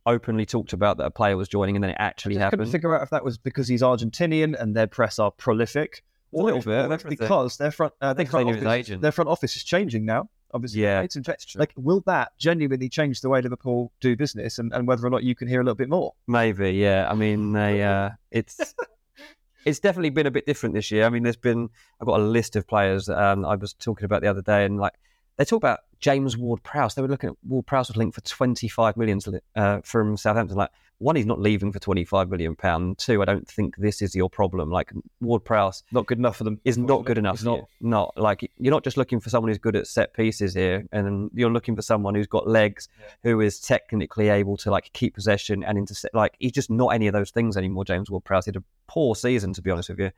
openly 0.06 0.46
talked 0.46 0.74
about 0.74 0.98
that 0.98 1.06
a 1.06 1.12
player 1.12 1.36
was 1.38 1.48
joining, 1.48 1.76
and 1.76 1.84
then 1.84 1.92
it 1.92 1.98
actually 2.00 2.36
I 2.38 2.40
just 2.40 2.50
couldn't 2.52 2.60
happened. 2.66 2.72
figure 2.72 2.96
out 2.96 3.04
if 3.04 3.10
that 3.12 3.24
was 3.24 3.38
because 3.38 3.68
he's 3.68 3.82
Argentinian 3.82 4.60
and 4.60 4.76
their 4.76 4.88
press 4.88 5.20
are 5.20 5.30
prolific, 5.32 6.04
A 6.34 6.38
little 6.38 6.62
bit 6.62 6.92
if 6.92 7.06
because 7.08 7.58
their 7.58 7.72
front, 7.72 7.94
uh, 8.02 8.14
their 8.14 8.16
think 8.26 8.30
front 8.32 8.46
they 8.48 8.52
knew 8.52 8.58
his 8.58 8.66
office, 8.66 8.78
agent. 8.80 9.02
their 9.02 9.12
front 9.12 9.30
office 9.30 9.56
is 9.56 9.64
changing 9.64 10.06
now. 10.06 10.30
Obviously, 10.52 10.82
Yeah. 10.82 11.02
it's 11.02 11.16
infectious. 11.16 11.56
Like, 11.58 11.74
will 11.78 12.02
that 12.08 12.32
genuinely 12.40 12.90
change 12.90 13.22
the 13.22 13.30
way 13.30 13.40
Liverpool 13.42 13.92
do 14.00 14.16
business, 14.16 14.58
and, 14.58 14.74
and 14.74 14.88
whether 14.88 15.06
or 15.06 15.12
not 15.12 15.24
you 15.24 15.36
can 15.36 15.48
hear 15.48 15.62
a 15.62 15.64
little 15.64 15.76
bit 15.76 15.90
more? 15.90 16.14
Maybe, 16.28 16.72
yeah. 16.72 17.08
I 17.08 17.14
mean, 17.14 17.52
they 17.54 17.84
uh, 17.94 18.12
it's 18.32 18.74
it's 19.66 19.80
definitely 19.80 20.10
been 20.10 20.28
a 20.28 20.32
bit 20.32 20.46
different 20.46 20.76
this 20.76 20.92
year. 20.92 21.06
I 21.06 21.10
mean, 21.10 21.24
there's 21.24 21.36
been 21.36 21.70
I've 22.00 22.08
got 22.08 22.20
a 22.20 22.24
list 22.24 22.56
of 22.56 22.68
players 22.68 23.10
um, 23.10 23.46
I 23.46 23.56
was 23.56 23.74
talking 23.74 24.06
about 24.06 24.22
the 24.22 24.28
other 24.28 24.42
day, 24.42 24.66
and 24.66 24.80
like 24.80 24.94
they 25.40 25.46
talk 25.46 25.58
about 25.58 25.80
James 26.02 26.38
Ward-Prowse. 26.38 26.96
They 26.96 27.02
were 27.02 27.08
looking 27.08 27.30
at 27.30 27.36
Ward-Prowse 27.48 27.88
was 27.88 27.96
linked 27.96 28.14
for 28.14 28.22
25 28.22 28.98
million 28.98 29.22
uh, 29.56 29.80
from 29.86 30.18
Southampton. 30.18 30.58
Like 30.58 30.70
one, 30.98 31.16
he's 31.16 31.26
not 31.26 31.40
leaving 31.40 31.72
for 31.72 31.80
25 31.80 32.30
million 32.30 32.58
pound. 32.58 32.98
Two, 32.98 33.22
I 33.22 33.26
don't 33.26 33.48
think 33.48 33.78
this 33.78 34.02
is 34.02 34.14
your 34.14 34.30
problem. 34.30 34.70
Like 34.70 34.92
Ward-Prowse 35.22 35.84
Not 35.94 36.08
good 36.08 36.18
enough 36.18 36.36
for 36.36 36.44
them. 36.44 36.60
is 36.66 36.78
not 36.78 37.06
good 37.06 37.18
enough. 37.18 37.36
It's 37.36 37.44
not. 37.46 37.62
Not 37.80 38.18
like 38.18 38.52
you're 38.58 38.74
not 38.74 38.84
just 38.84 38.98
looking 38.98 39.22
for 39.22 39.30
someone 39.30 39.50
who's 39.50 39.58
good 39.58 39.78
at 39.78 39.88
set 39.88 40.14
pieces 40.14 40.54
here, 40.54 40.86
and 40.92 41.32
you're 41.34 41.50
looking 41.50 41.78
for 41.78 41.82
someone 41.82 42.16
who's 42.16 42.28
got 42.28 42.46
legs, 42.46 42.90
who 43.24 43.40
is 43.40 43.62
technically 43.62 44.28
able 44.28 44.58
to 44.58 44.72
like 44.72 44.92
keep 44.92 45.16
possession 45.16 45.64
and 45.64 45.78
intercept. 45.78 46.14
Like 46.14 46.36
he's 46.40 46.52
just 46.52 46.70
not 46.70 46.90
any 46.90 47.08
of 47.08 47.14
those 47.14 47.32
things 47.32 47.56
anymore. 47.56 47.86
James 47.86 48.12
Ward-Prowse 48.12 48.44
he 48.44 48.50
had 48.50 48.58
a 48.58 48.64
poor 48.88 49.16
season, 49.16 49.54
to 49.54 49.62
be 49.62 49.72
honest 49.72 49.88
with 49.88 50.00
you. 50.00 50.12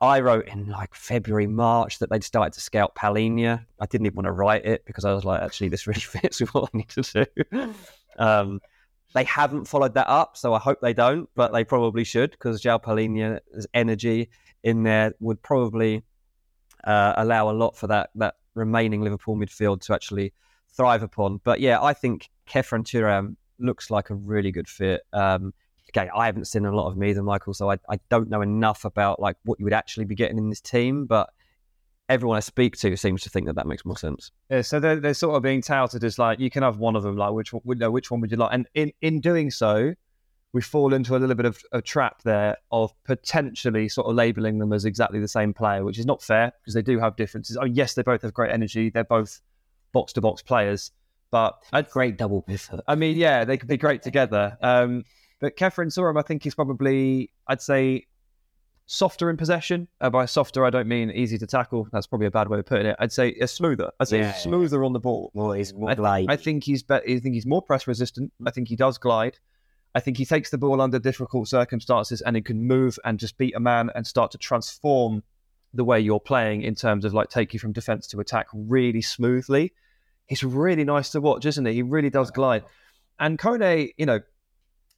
I 0.00 0.20
wrote 0.20 0.48
in 0.48 0.66
like 0.66 0.94
February, 0.94 1.46
March 1.46 1.98
that 1.98 2.10
they'd 2.10 2.24
started 2.24 2.52
to 2.54 2.60
scout 2.60 2.94
Palhinha. 2.94 3.64
I 3.80 3.86
didn't 3.86 4.06
even 4.06 4.16
want 4.16 4.26
to 4.26 4.32
write 4.32 4.66
it 4.66 4.84
because 4.84 5.04
I 5.04 5.12
was 5.12 5.24
like, 5.24 5.40
actually, 5.42 5.68
this 5.68 5.86
really 5.86 6.00
fits 6.00 6.40
with 6.40 6.52
what 6.54 6.70
I 6.72 6.76
need 6.76 6.88
to 6.90 7.26
do. 7.50 7.74
Um, 8.18 8.60
they 9.14 9.24
haven't 9.24 9.66
followed 9.66 9.94
that 9.94 10.08
up, 10.08 10.36
so 10.36 10.54
I 10.54 10.58
hope 10.58 10.80
they 10.80 10.94
don't, 10.94 11.28
but 11.34 11.52
they 11.52 11.64
probably 11.64 12.04
should 12.04 12.30
because 12.32 12.62
João 12.62 12.82
Palhinha's 12.82 13.66
energy 13.74 14.30
in 14.62 14.82
there 14.82 15.14
would 15.20 15.42
probably 15.42 16.02
uh, 16.84 17.14
allow 17.16 17.50
a 17.50 17.52
lot 17.52 17.76
for 17.76 17.86
that 17.88 18.10
that 18.16 18.36
remaining 18.54 19.00
Liverpool 19.00 19.36
midfield 19.36 19.80
to 19.82 19.94
actually 19.94 20.32
thrive 20.74 21.02
upon. 21.02 21.40
But 21.44 21.60
yeah, 21.60 21.82
I 21.82 21.94
think 21.94 22.30
Khéphren 22.48 22.84
Thuram 22.84 23.36
looks 23.58 23.90
like 23.90 24.10
a 24.10 24.14
really 24.14 24.50
good 24.50 24.68
fit. 24.68 25.02
Um, 25.12 25.52
okay, 25.96 26.10
I 26.14 26.26
haven't 26.26 26.46
seen 26.46 26.64
a 26.64 26.74
lot 26.74 26.88
of 26.88 26.96
him 26.96 27.04
either, 27.04 27.22
Michael, 27.22 27.54
so 27.54 27.70
I, 27.70 27.78
I 27.88 27.98
don't 28.08 28.30
know 28.30 28.42
enough 28.42 28.84
about 28.84 29.20
like 29.20 29.36
what 29.44 29.58
you 29.58 29.64
would 29.64 29.72
actually 29.72 30.04
be 30.04 30.14
getting 30.14 30.38
in 30.38 30.48
this 30.48 30.60
team, 30.60 31.06
but 31.06 31.30
everyone 32.08 32.36
I 32.36 32.40
speak 32.40 32.76
to 32.78 32.96
seems 32.96 33.22
to 33.22 33.30
think 33.30 33.46
that 33.46 33.56
that 33.56 33.66
makes 33.66 33.84
more 33.84 33.96
sense. 33.96 34.30
Yeah, 34.50 34.62
so 34.62 34.80
they're, 34.80 34.96
they're 34.96 35.14
sort 35.14 35.36
of 35.36 35.42
being 35.42 35.62
touted 35.62 36.04
as 36.04 36.18
like 36.18 36.38
you 36.38 36.50
can 36.50 36.62
have 36.62 36.78
one 36.78 36.96
of 36.96 37.02
them. 37.02 37.16
Like 37.16 37.32
which 37.32 37.52
one, 37.52 37.92
which 37.92 38.10
one 38.10 38.20
would 38.20 38.30
you 38.30 38.36
like? 38.36 38.50
And 38.52 38.66
in 38.74 38.92
in 39.00 39.20
doing 39.20 39.50
so, 39.50 39.94
we 40.52 40.60
fall 40.60 40.92
into 40.94 41.16
a 41.16 41.18
little 41.18 41.34
bit 41.34 41.46
of 41.46 41.58
a 41.72 41.80
trap 41.80 42.22
there 42.22 42.56
of 42.70 42.92
potentially 43.04 43.88
sort 43.88 44.06
of 44.06 44.14
labeling 44.14 44.58
them 44.58 44.72
as 44.72 44.84
exactly 44.84 45.20
the 45.20 45.28
same 45.28 45.54
player, 45.54 45.84
which 45.84 45.98
is 45.98 46.06
not 46.06 46.22
fair 46.22 46.52
because 46.60 46.74
they 46.74 46.82
do 46.82 46.98
have 46.98 47.16
differences. 47.16 47.56
Oh, 47.56 47.64
yes, 47.64 47.94
they 47.94 48.02
both 48.02 48.22
have 48.22 48.34
great 48.34 48.52
energy. 48.52 48.90
They're 48.90 49.04
both 49.04 49.40
box 49.92 50.12
to 50.14 50.20
box 50.20 50.42
players, 50.42 50.90
but 51.30 51.62
a 51.72 51.82
Great 51.82 52.18
double 52.18 52.42
pivot. 52.42 52.80
I 52.86 52.94
mean, 52.94 53.16
yeah, 53.16 53.44
they 53.44 53.56
could 53.56 53.68
be 53.68 53.78
great 53.78 54.02
together. 54.02 54.58
Um, 54.60 55.04
but 55.42 55.56
Khéphren 55.56 55.88
Thuram, 55.88 56.18
I 56.18 56.22
think, 56.22 56.46
is 56.46 56.54
probably, 56.54 57.30
I'd 57.48 57.60
say, 57.60 58.06
softer 58.86 59.28
in 59.28 59.36
possession. 59.36 59.88
Uh, 60.00 60.08
by 60.08 60.24
softer, 60.24 60.64
I 60.64 60.70
don't 60.70 60.86
mean 60.86 61.10
easy 61.10 61.36
to 61.38 61.46
tackle. 61.46 61.88
That's 61.92 62.06
probably 62.06 62.28
a 62.28 62.30
bad 62.30 62.48
way 62.48 62.60
of 62.60 62.66
putting 62.66 62.86
it. 62.86 62.96
I'd 63.00 63.12
say 63.12 63.34
a 63.40 63.48
smoother. 63.48 63.90
I'd 64.00 64.08
say 64.08 64.20
Yeah. 64.20 64.32
smoother 64.34 64.84
on 64.84 64.92
the 64.92 65.00
ball. 65.00 65.30
More 65.34 65.56
is 65.56 65.74
more 65.74 65.90
I, 65.90 65.94
glide. 65.96 66.26
I 66.28 66.36
think 66.36 66.64
he's 66.64 66.82
be- 66.82 66.94
I 66.94 67.18
think 67.18 67.34
he's 67.34 67.44
more 67.46 67.60
press 67.60 67.86
resistant. 67.86 68.32
I 68.46 68.50
think 68.50 68.68
he 68.68 68.76
does 68.76 68.98
glide. 68.98 69.38
I 69.94 70.00
think 70.00 70.16
he 70.16 70.24
takes 70.24 70.50
the 70.50 70.58
ball 70.58 70.80
under 70.80 70.98
difficult 70.98 71.48
circumstances 71.48 72.22
and 72.22 72.34
he 72.36 72.42
can 72.42 72.66
move 72.66 72.98
and 73.04 73.18
just 73.18 73.36
beat 73.36 73.54
a 73.54 73.60
man 73.60 73.90
and 73.94 74.06
start 74.06 74.30
to 74.30 74.38
transform 74.38 75.22
the 75.74 75.84
way 75.84 76.00
you're 76.00 76.20
playing 76.20 76.62
in 76.62 76.74
terms 76.74 77.04
of 77.04 77.12
like 77.12 77.28
take 77.30 77.52
you 77.52 77.58
from 77.58 77.72
defense 77.72 78.06
to 78.08 78.20
attack 78.20 78.46
really 78.54 79.02
smoothly. 79.02 79.72
He's 80.26 80.44
really 80.44 80.84
nice 80.84 81.10
to 81.10 81.20
watch, 81.20 81.44
isn't 81.46 81.64
he? 81.66 81.74
He 81.74 81.82
really 81.82 82.10
does 82.10 82.30
glide. 82.30 82.64
And 83.18 83.38
Kone, 83.38 83.92
you 83.96 84.06
know, 84.06 84.20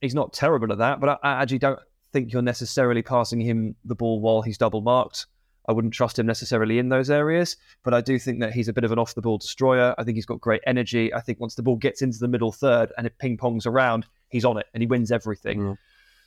he's 0.05 0.15
not 0.15 0.33
terrible 0.33 0.71
at 0.71 0.77
that, 0.77 0.99
but 0.99 1.09
I, 1.09 1.17
I 1.21 1.41
actually 1.41 1.59
don't 1.59 1.79
think 2.13 2.31
you're 2.31 2.41
necessarily 2.41 3.01
passing 3.01 3.41
him 3.41 3.75
the 3.83 3.95
ball 3.95 4.21
while 4.21 4.41
he's 4.41 4.57
double 4.57 4.81
marked. 4.81 5.25
I 5.67 5.73
wouldn't 5.73 5.93
trust 5.93 6.19
him 6.19 6.25
necessarily 6.27 6.77
in 6.79 6.89
those 6.89 7.09
areas, 7.09 7.57
but 7.83 7.93
I 7.93 8.01
do 8.01 8.19
think 8.19 8.39
that 8.39 8.53
he's 8.53 8.67
a 8.67 8.73
bit 8.73 8.83
of 8.83 8.91
an 8.91 8.99
off 8.99 9.15
the 9.15 9.21
ball 9.21 9.37
destroyer. 9.37 9.95
I 9.97 10.03
think 10.03 10.15
he's 10.15 10.25
got 10.25 10.39
great 10.39 10.61
energy. 10.67 11.13
I 11.13 11.21
think 11.21 11.39
once 11.39 11.55
the 11.55 11.63
ball 11.63 11.75
gets 11.75 12.01
into 12.01 12.19
the 12.19 12.27
middle 12.27 12.51
third 12.51 12.93
and 12.97 13.07
it 13.07 13.17
ping 13.17 13.37
pongs 13.37 13.65
around, 13.65 14.05
he's 14.29 14.45
on 14.45 14.57
it 14.57 14.67
and 14.73 14.81
he 14.81 14.87
wins 14.87 15.11
everything. 15.11 15.59
Mm. 15.59 15.77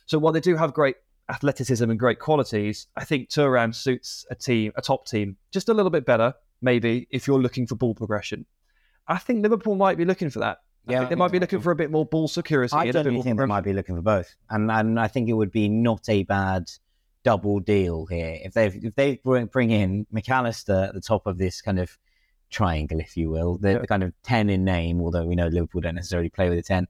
So 0.05 0.19
while 0.19 0.33
they 0.33 0.41
do 0.41 0.55
have 0.57 0.73
great 0.73 0.97
athleticism 1.29 1.89
and 1.89 1.97
great 1.97 2.19
qualities, 2.19 2.87
I 2.97 3.05
think 3.05 3.29
Thuram 3.29 3.73
suits 3.73 4.25
a 4.29 4.35
team, 4.35 4.73
a 4.75 4.81
top 4.81 5.07
team, 5.07 5.37
just 5.51 5.69
a 5.69 5.73
little 5.73 5.91
bit 5.91 6.05
better, 6.05 6.33
maybe, 6.61 7.07
if 7.09 7.25
you're 7.25 7.39
looking 7.41 7.65
for 7.65 7.75
ball 7.75 7.95
progression. 7.95 8.45
I 9.07 9.17
think 9.17 9.41
Liverpool 9.41 9.75
might 9.75 9.97
be 9.97 10.05
looking 10.05 10.29
for 10.29 10.39
that. 10.39 10.59
Yeah, 10.87 11.05
they 11.05 11.15
might 11.15 11.31
be 11.31 11.39
looking 11.39 11.61
for 11.61 11.71
a 11.71 11.75
bit 11.75 11.91
more 11.91 12.05
ball 12.05 12.27
security. 12.27 12.73
I 12.73 12.81
and 12.81 12.89
a 12.89 12.93
bit 12.93 12.99
generally 12.99 13.15
more 13.15 13.23
think 13.23 13.39
they 13.39 13.45
might 13.45 13.61
be 13.63 13.73
looking 13.73 13.95
for 13.95 14.01
both, 14.01 14.35
and 14.49 14.71
and 14.71 14.99
I 14.99 15.07
think 15.07 15.29
it 15.29 15.33
would 15.33 15.51
be 15.51 15.69
not 15.69 16.07
a 16.09 16.23
bad 16.23 16.69
double 17.23 17.59
deal 17.59 18.05
here 18.05 18.37
if 18.41 18.53
they 18.53 18.67
if 18.67 18.95
they 18.95 19.19
bring, 19.23 19.45
bring 19.47 19.71
in 19.71 20.07
Mac 20.11 20.29
Allister 20.29 20.85
at 20.87 20.93
the 20.93 21.01
top 21.01 21.27
of 21.27 21.37
this 21.37 21.61
kind 21.61 21.79
of 21.79 21.97
triangle, 22.49 22.99
if 22.99 23.15
you 23.17 23.29
will, 23.29 23.57
the, 23.57 23.73
Yeah. 23.73 23.77
the 23.79 23.87
kind 23.87 24.03
of 24.03 24.13
ten 24.23 24.49
in 24.49 24.63
name, 24.63 25.01
although 25.01 25.25
we 25.25 25.35
know 25.35 25.47
Liverpool 25.47 25.81
don't 25.81 25.95
necessarily 25.95 26.29
play 26.29 26.49
with 26.49 26.57
a 26.57 26.63
ten, 26.63 26.87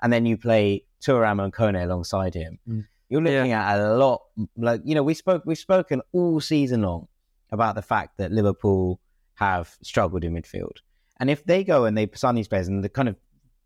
and 0.00 0.12
then 0.12 0.24
you 0.24 0.36
play 0.38 0.84
Thuram 1.02 1.42
and 1.42 1.52
Kone 1.52 1.82
alongside 1.82 2.34
him. 2.34 2.58
Mm. 2.68 2.86
You're 3.08 3.20
looking 3.20 3.52
at 3.52 3.78
a 3.78 3.94
lot 3.94 4.22
like 4.56 4.80
you 4.84 4.94
know 4.94 5.02
we 5.02 5.12
spoke 5.12 5.42
we've 5.44 5.58
spoken 5.58 6.00
all 6.12 6.40
season 6.40 6.82
long 6.82 7.08
about 7.50 7.74
the 7.74 7.82
fact 7.82 8.16
that 8.16 8.32
Liverpool 8.32 8.98
have 9.34 9.76
struggled 9.82 10.24
in 10.24 10.32
midfield. 10.32 10.76
And 11.18 11.28
if 11.28 11.44
they 11.44 11.62
go 11.62 11.84
and 11.84 11.96
they 11.96 12.08
sign 12.14 12.34
these 12.34 12.48
players 12.48 12.68
and 12.68 12.82
the 12.82 12.88
kind 12.88 13.08
of 13.08 13.16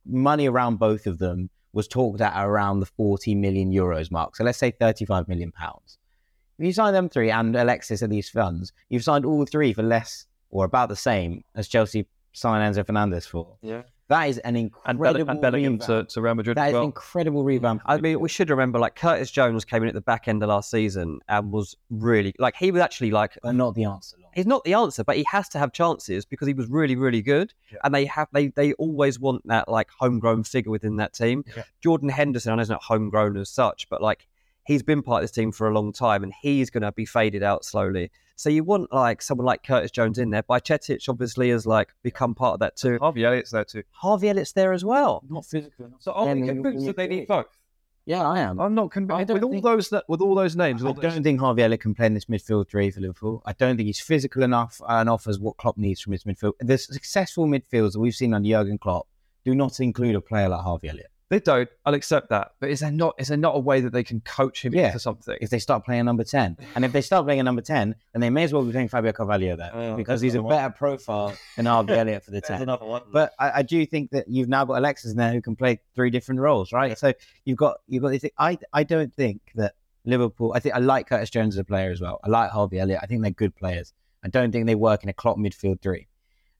money 0.06 0.48
around 0.48 0.78
both 0.78 1.06
of 1.06 1.18
them 1.18 1.50
was 1.72 1.88
talked 1.88 2.20
at 2.20 2.32
around 2.36 2.80
the 2.80 2.86
40 2.86 3.34
million 3.34 3.70
euros 3.70 4.10
mark. 4.10 4.36
So 4.36 4.44
let's 4.44 4.58
say 4.58 4.70
35 4.70 5.28
million 5.28 5.52
pounds. 5.52 5.98
If 6.58 6.64
you 6.64 6.72
sign 6.72 6.94
them 6.94 7.08
three 7.08 7.30
and 7.30 7.54
Alexis 7.54 8.02
at 8.02 8.08
these 8.08 8.30
funds, 8.30 8.72
you've 8.88 9.04
signed 9.04 9.26
all 9.26 9.44
three 9.44 9.74
for 9.74 9.82
less 9.82 10.26
or 10.48 10.64
about 10.64 10.88
the 10.88 10.96
same 10.96 11.44
as 11.54 11.68
Chelsea 11.68 12.06
signed 12.32 12.74
Enzo 12.74 12.86
Fernandez 12.86 13.26
for. 13.26 13.56
Yeah. 13.60 13.82
That 14.08 14.24
is 14.24 14.38
an 14.38 14.54
and, 14.54 14.70
incredible 14.86 15.24
Bell- 15.24 15.32
and 15.32 15.40
Bellingham 15.42 15.78
to, 15.80 16.04
to 16.04 16.20
Real 16.20 16.34
Madrid 16.34 16.56
That 16.56 16.68
is 16.68 16.72
well. 16.74 16.82
an 16.82 16.86
incredible 16.86 17.42
revamp. 17.42 17.82
I 17.86 17.98
mean, 17.98 18.20
we 18.20 18.28
should 18.28 18.50
remember 18.50 18.78
like 18.78 18.94
Curtis 18.94 19.30
Jones 19.30 19.64
came 19.64 19.82
in 19.82 19.88
at 19.88 19.94
the 19.94 20.00
back 20.00 20.28
end 20.28 20.42
of 20.42 20.48
last 20.48 20.70
season 20.70 21.20
and 21.28 21.50
was 21.50 21.76
really 21.90 22.34
like 22.38 22.54
he 22.56 22.70
was 22.70 22.80
actually 22.80 23.10
like 23.10 23.36
but 23.42 23.54
not 23.54 23.74
the 23.74 23.84
answer. 23.84 24.16
Lon. 24.20 24.30
he's 24.34 24.46
not 24.46 24.62
the 24.64 24.74
answer, 24.74 25.02
but 25.02 25.16
he 25.16 25.24
has 25.30 25.48
to 25.50 25.58
have 25.58 25.72
chances 25.72 26.24
because 26.24 26.46
he 26.46 26.54
was 26.54 26.68
really, 26.68 26.94
really 26.94 27.22
good. 27.22 27.52
Yeah. 27.72 27.78
And 27.82 27.94
they 27.94 28.04
have 28.06 28.28
they 28.32 28.48
they 28.48 28.74
always 28.74 29.18
want 29.18 29.46
that 29.48 29.68
like 29.68 29.88
homegrown 29.98 30.44
figure 30.44 30.70
within 30.70 30.96
that 30.96 31.12
team. 31.12 31.44
Yeah. 31.56 31.64
Jordan 31.80 32.08
Henderson, 32.08 32.52
I 32.52 32.56
know 32.56 32.60
he's 32.62 32.68
not 32.68 32.82
homegrown 32.82 33.36
as 33.36 33.50
such, 33.50 33.88
but 33.88 34.00
like 34.00 34.28
he's 34.66 34.82
been 34.82 35.02
part 35.02 35.22
of 35.22 35.24
this 35.24 35.30
team 35.30 35.52
for 35.52 35.68
a 35.68 35.74
long 35.74 35.92
time 35.92 36.22
and 36.22 36.32
he's 36.42 36.70
gonna 36.70 36.92
be 36.92 37.04
faded 37.04 37.42
out 37.42 37.64
slowly. 37.64 38.10
So 38.38 38.50
you 38.50 38.64
want 38.64 38.92
like 38.92 39.22
someone 39.22 39.46
like 39.46 39.62
Curtis 39.62 39.90
Jones 39.90 40.18
in 40.18 40.30
there. 40.30 40.42
Bajcetic 40.42 41.08
obviously 41.08 41.50
has 41.50 41.66
like 41.66 41.94
become 42.02 42.34
part 42.34 42.54
of 42.54 42.60
that 42.60 42.76
too. 42.76 42.98
Harvey 43.00 43.24
Elliott's 43.24 43.50
there 43.50 43.64
too. 43.64 43.82
Harvey 43.92 44.28
Elliott's 44.28 44.52
there 44.52 44.72
as 44.72 44.84
well. 44.84 45.22
Not 45.28 45.46
physical. 45.46 45.86
enough. 45.86 46.02
So 46.02 46.12
are 46.12 46.34
we 46.34 46.40
Yeah, 46.40 46.46
convinced 46.52 46.86
that 46.86 46.96
they 46.96 47.06
need 47.08 47.26
both? 47.28 47.46
Yeah, 48.08 48.28
I 48.28 48.38
am. 48.38 48.60
I'm 48.60 48.74
not 48.74 48.92
convinced 48.92 49.32
with 49.32 49.42
all 49.42 49.50
think- 49.50 49.64
those 49.64 49.92
with 50.06 50.20
all 50.20 50.34
those 50.36 50.54
names. 50.54 50.84
I 50.84 50.88
all 50.88 50.94
those- 50.94 51.14
don't 51.14 51.22
think 51.24 51.40
Harvey 51.40 51.62
Elliott 51.64 51.80
can 51.80 51.92
play 51.94 52.06
in 52.06 52.14
this 52.14 52.26
midfield 52.26 52.68
three 52.68 52.90
for 52.90 53.00
Liverpool. 53.00 53.42
I 53.46 53.52
don't 53.52 53.76
think 53.76 53.86
he's 53.86 53.98
physical 54.00 54.42
enough 54.44 54.80
and 54.88 55.08
offers 55.08 55.40
what 55.40 55.56
Klopp 55.56 55.76
needs 55.76 56.00
from 56.02 56.12
his 56.12 56.22
midfield. 56.24 56.52
The 56.60 56.78
successful 56.78 57.46
midfields 57.46 57.94
that 57.94 58.00
we've 58.00 58.14
seen 58.14 58.32
under 58.32 58.48
Jurgen 58.48 58.78
Klopp 58.78 59.08
do 59.44 59.54
not 59.56 59.80
include 59.80 60.14
a 60.14 60.20
player 60.20 60.48
like 60.48 60.60
Harvey 60.60 60.88
Elliott. 60.90 61.10
They 61.28 61.40
don't. 61.40 61.68
I'll 61.84 61.94
accept 61.94 62.28
that. 62.30 62.52
But 62.60 62.70
is 62.70 62.80
there 62.80 62.92
not 62.92 63.16
is 63.18 63.28
there 63.28 63.36
not 63.36 63.56
a 63.56 63.58
way 63.58 63.80
that 63.80 63.92
they 63.92 64.04
can 64.04 64.20
coach 64.20 64.64
him 64.64 64.72
Yeah. 64.74 64.86
into 64.88 65.00
something? 65.00 65.36
If 65.40 65.50
they 65.50 65.58
start 65.58 65.84
playing 65.84 66.02
a 66.02 66.04
number 66.04 66.22
10. 66.22 66.56
And 66.76 66.84
if 66.84 66.92
they 66.92 67.00
start 67.00 67.24
playing 67.26 67.40
a 67.40 67.42
number 67.42 67.62
10, 67.62 67.96
then 68.12 68.20
they 68.20 68.30
may 68.30 68.44
as 68.44 68.52
well 68.52 68.62
be 68.62 68.70
playing 68.70 68.88
Fabio 68.88 69.10
Carvalho 69.12 69.56
there 69.56 69.70
Oh, 69.74 69.96
because 69.96 70.20
he's 70.20 70.36
a 70.36 70.42
better 70.42 70.70
profile 70.72 71.34
than 71.56 71.66
Harvey 71.66 71.94
Elliott 71.98 72.22
for 72.24 72.30
the 72.30 72.40
10. 72.40 72.62
another 72.62 72.86
one. 72.86 73.02
But 73.12 73.32
I, 73.40 73.50
I 73.58 73.62
do 73.62 73.84
think 73.86 74.10
that 74.12 74.28
you've 74.28 74.48
now 74.48 74.64
got 74.64 74.78
Alexis 74.78 75.10
in 75.10 75.16
there 75.16 75.32
who 75.32 75.42
can 75.42 75.56
play 75.56 75.80
three 75.96 76.10
different 76.10 76.40
roles, 76.40 76.72
right? 76.72 76.96
So 76.96 77.12
you've 77.44 77.58
got 77.58 77.78
you've 77.88 78.02
got 78.02 78.10
this. 78.10 78.24
I 78.38 78.56
I 78.72 78.84
don't 78.84 79.12
think 79.12 79.40
that 79.56 79.74
Liverpool. 80.04 80.52
I 80.54 80.60
think 80.60 80.76
I 80.76 80.78
like 80.78 81.08
Curtis 81.08 81.30
Jones 81.30 81.56
as 81.56 81.58
a 81.58 81.64
player 81.64 81.90
as 81.90 82.00
well. 82.00 82.20
I 82.22 82.28
like 82.28 82.50
Harvey 82.50 82.78
Elliott. 82.78 83.00
I 83.02 83.06
think 83.06 83.22
they're 83.22 83.32
good 83.32 83.56
players. 83.56 83.92
I 84.24 84.28
don't 84.28 84.52
think 84.52 84.66
they 84.66 84.76
work 84.76 85.02
in 85.02 85.08
a 85.08 85.12
Klopp 85.12 85.38
midfield 85.38 85.80
three. 85.82 86.06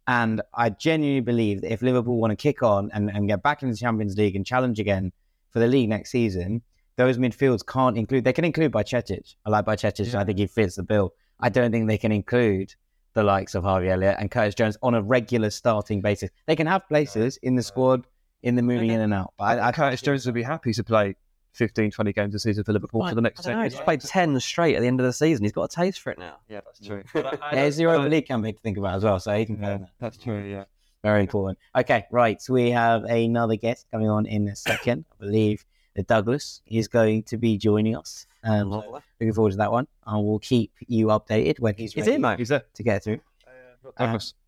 And 0.09 0.41
I 0.55 0.71
genuinely 0.71 1.21
believe 1.21 1.63
that 1.63 1.73
if 1.73 1.83
Liverpool 1.83 2.19
want 2.19 2.31
to 2.31 2.37
kick 2.37 2.63
on 2.63 2.91
and, 2.93 3.11
and 3.11 3.29
get 3.29 3.43
back 3.43 3.63
into 3.63 3.75
the 3.75 3.79
Champions 3.79 4.17
League 4.17 4.37
and 4.37 4.47
challenge 4.47 4.79
again 4.79 5.13
for 5.51 5.59
the 5.59 5.67
league 5.67 5.89
next 5.89 6.11
season, 6.11 6.63
those 6.97 7.19
midfields 7.19 7.67
can't 7.67 7.97
include. 7.97 8.25
They 8.25 8.33
can 8.33 8.45
include 8.45 8.73
Bajcetic. 8.73 9.35
I 9.45 9.51
like 9.51 9.65
Bajcetic. 9.65 10.07
and 10.07 10.17
I 10.17 10.25
think 10.25 10.39
he 10.39 10.47
fits 10.47 10.77
the 10.77 10.83
bill. 10.83 11.13
I 11.41 11.49
don't 11.49 11.71
think 11.71 11.89
they 11.89 11.99
can 11.99 12.13
include 12.13 12.75
the 13.13 13.23
likes 13.23 13.55
of 13.55 13.65
Harvey 13.65 13.89
Elliott 13.89 14.17
and 14.19 14.31
Curtis 14.31 14.55
Jones 14.55 14.77
on 14.83 14.95
a 14.95 15.03
regular 15.03 15.51
starting 15.51 16.01
basis. 16.01 16.31
They 16.47 16.57
can 16.57 16.67
have 16.67 16.87
places 16.89 17.39
in 17.39 17.57
the 17.57 17.63
squad 17.63 18.07
in 18.43 18.55
the 18.55 18.63
moving 18.63 18.91
in 18.91 19.01
and 19.01 19.13
out. 19.13 19.33
But 19.39 19.59
I, 19.59 19.69
I 19.69 19.73
Curtis 19.73 20.03
Jones 20.03 20.25
would 20.27 20.35
be 20.35 20.43
happy 20.43 20.73
to 20.73 20.85
play 20.85 21.17
15, 21.57 21.91
20 21.91 22.13
games 22.13 22.35
a 22.35 22.39
season 22.39 22.65
for 22.65 22.73
Liverpool 22.73 23.07
for 23.09 23.15
the 23.15 23.21
next 23.21 23.43
10 23.43 23.55
know, 23.55 23.63
years. 23.63 23.73
he's 23.75 23.83
played 23.83 24.01
10 24.01 24.39
straight 24.41 24.77
at 24.77 24.81
the 24.81 24.87
end 24.87 25.01
of 25.01 25.07
the 25.07 25.13
season. 25.13 25.45
He's 25.45 25.53
got 25.53 25.65
a 25.65 25.69
taste 25.69 26.01
for 26.01 26.11
it 26.11 26.19
now. 26.19 26.37
Yeah, 26.49 26.61
that's 26.65 26.81
mm. 26.81 26.87
true. 26.87 27.03
Yeah, 27.15 27.65
it's 27.65 27.77
the 27.77 27.83
Europa 27.83 28.09
League 28.09 28.27
campaign 28.27 28.55
to 28.55 28.61
think 28.61 28.79
about 28.79 28.97
as 28.97 29.05
well. 29.05 29.19
So 29.19 29.37
he 29.37 29.47
can 29.47 29.57
play 29.57 29.79
that. 29.79 29.89
That's 29.99 30.17
true, 30.17 30.43
yeah. 30.43 30.65
Very 31.03 31.21
important. 31.21 31.59
Okay, 31.77 32.05
right. 32.11 32.41
So 32.41 32.55
we 32.55 32.71
have 32.71 33.05
another 33.05 33.57
guest 33.57 33.87
coming 33.91 34.09
on 34.09 34.27
in 34.27 34.49
a 34.49 34.57
second. 34.57 35.05
I 35.13 35.25
believe 35.25 35.65
that 35.95 36.07
Douglas 36.07 36.63
is 36.67 36.89
going 36.89 37.23
to 37.25 37.37
be 37.37 37.57
joining 37.57 37.97
us. 37.97 38.27
Um, 38.45 38.71
so 38.71 39.01
looking 39.21 39.33
forward 39.33 39.53
to 39.53 39.57
that 39.59 39.73
one. 39.73 39.87
I 40.05 40.17
will 40.17 40.39
keep 40.39 40.73
you 40.87 41.07
updated 41.07 41.61
when 41.61 41.75
he's 41.75 41.93
He's 41.93 42.03
ready 42.03 42.17
in, 42.17 42.21
mate. 42.21 42.39
He's 42.39 42.49
there. 42.49 42.65
to 42.75 42.83
get 42.83 43.05
through. 43.05 43.21
Uh, 43.47 43.93
Douglas. 43.99 44.35
Um, 44.37 44.41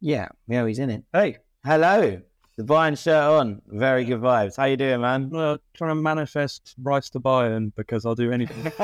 yeah, 0.00 0.28
yeah, 0.48 0.66
he's 0.66 0.78
in 0.78 0.90
it. 0.90 1.04
hey, 1.12 1.38
Hello, 1.64 2.20
the 2.66 2.72
Bayern 2.74 2.98
shirt 3.00 3.22
on. 3.24 3.60
Very 3.66 4.04
good 4.04 4.20
vibes. 4.20 4.56
How 4.56 4.64
you 4.64 4.76
doing, 4.76 5.00
man? 5.00 5.34
uh, 5.34 5.58
trying 5.74 5.90
to 5.90 5.94
manifest 5.96 6.74
Rice 6.82 7.10
to 7.10 7.20
Bayern 7.20 7.72
because 7.76 8.06
I'll 8.06 8.14
do 8.14 8.30
anything. 8.32 8.72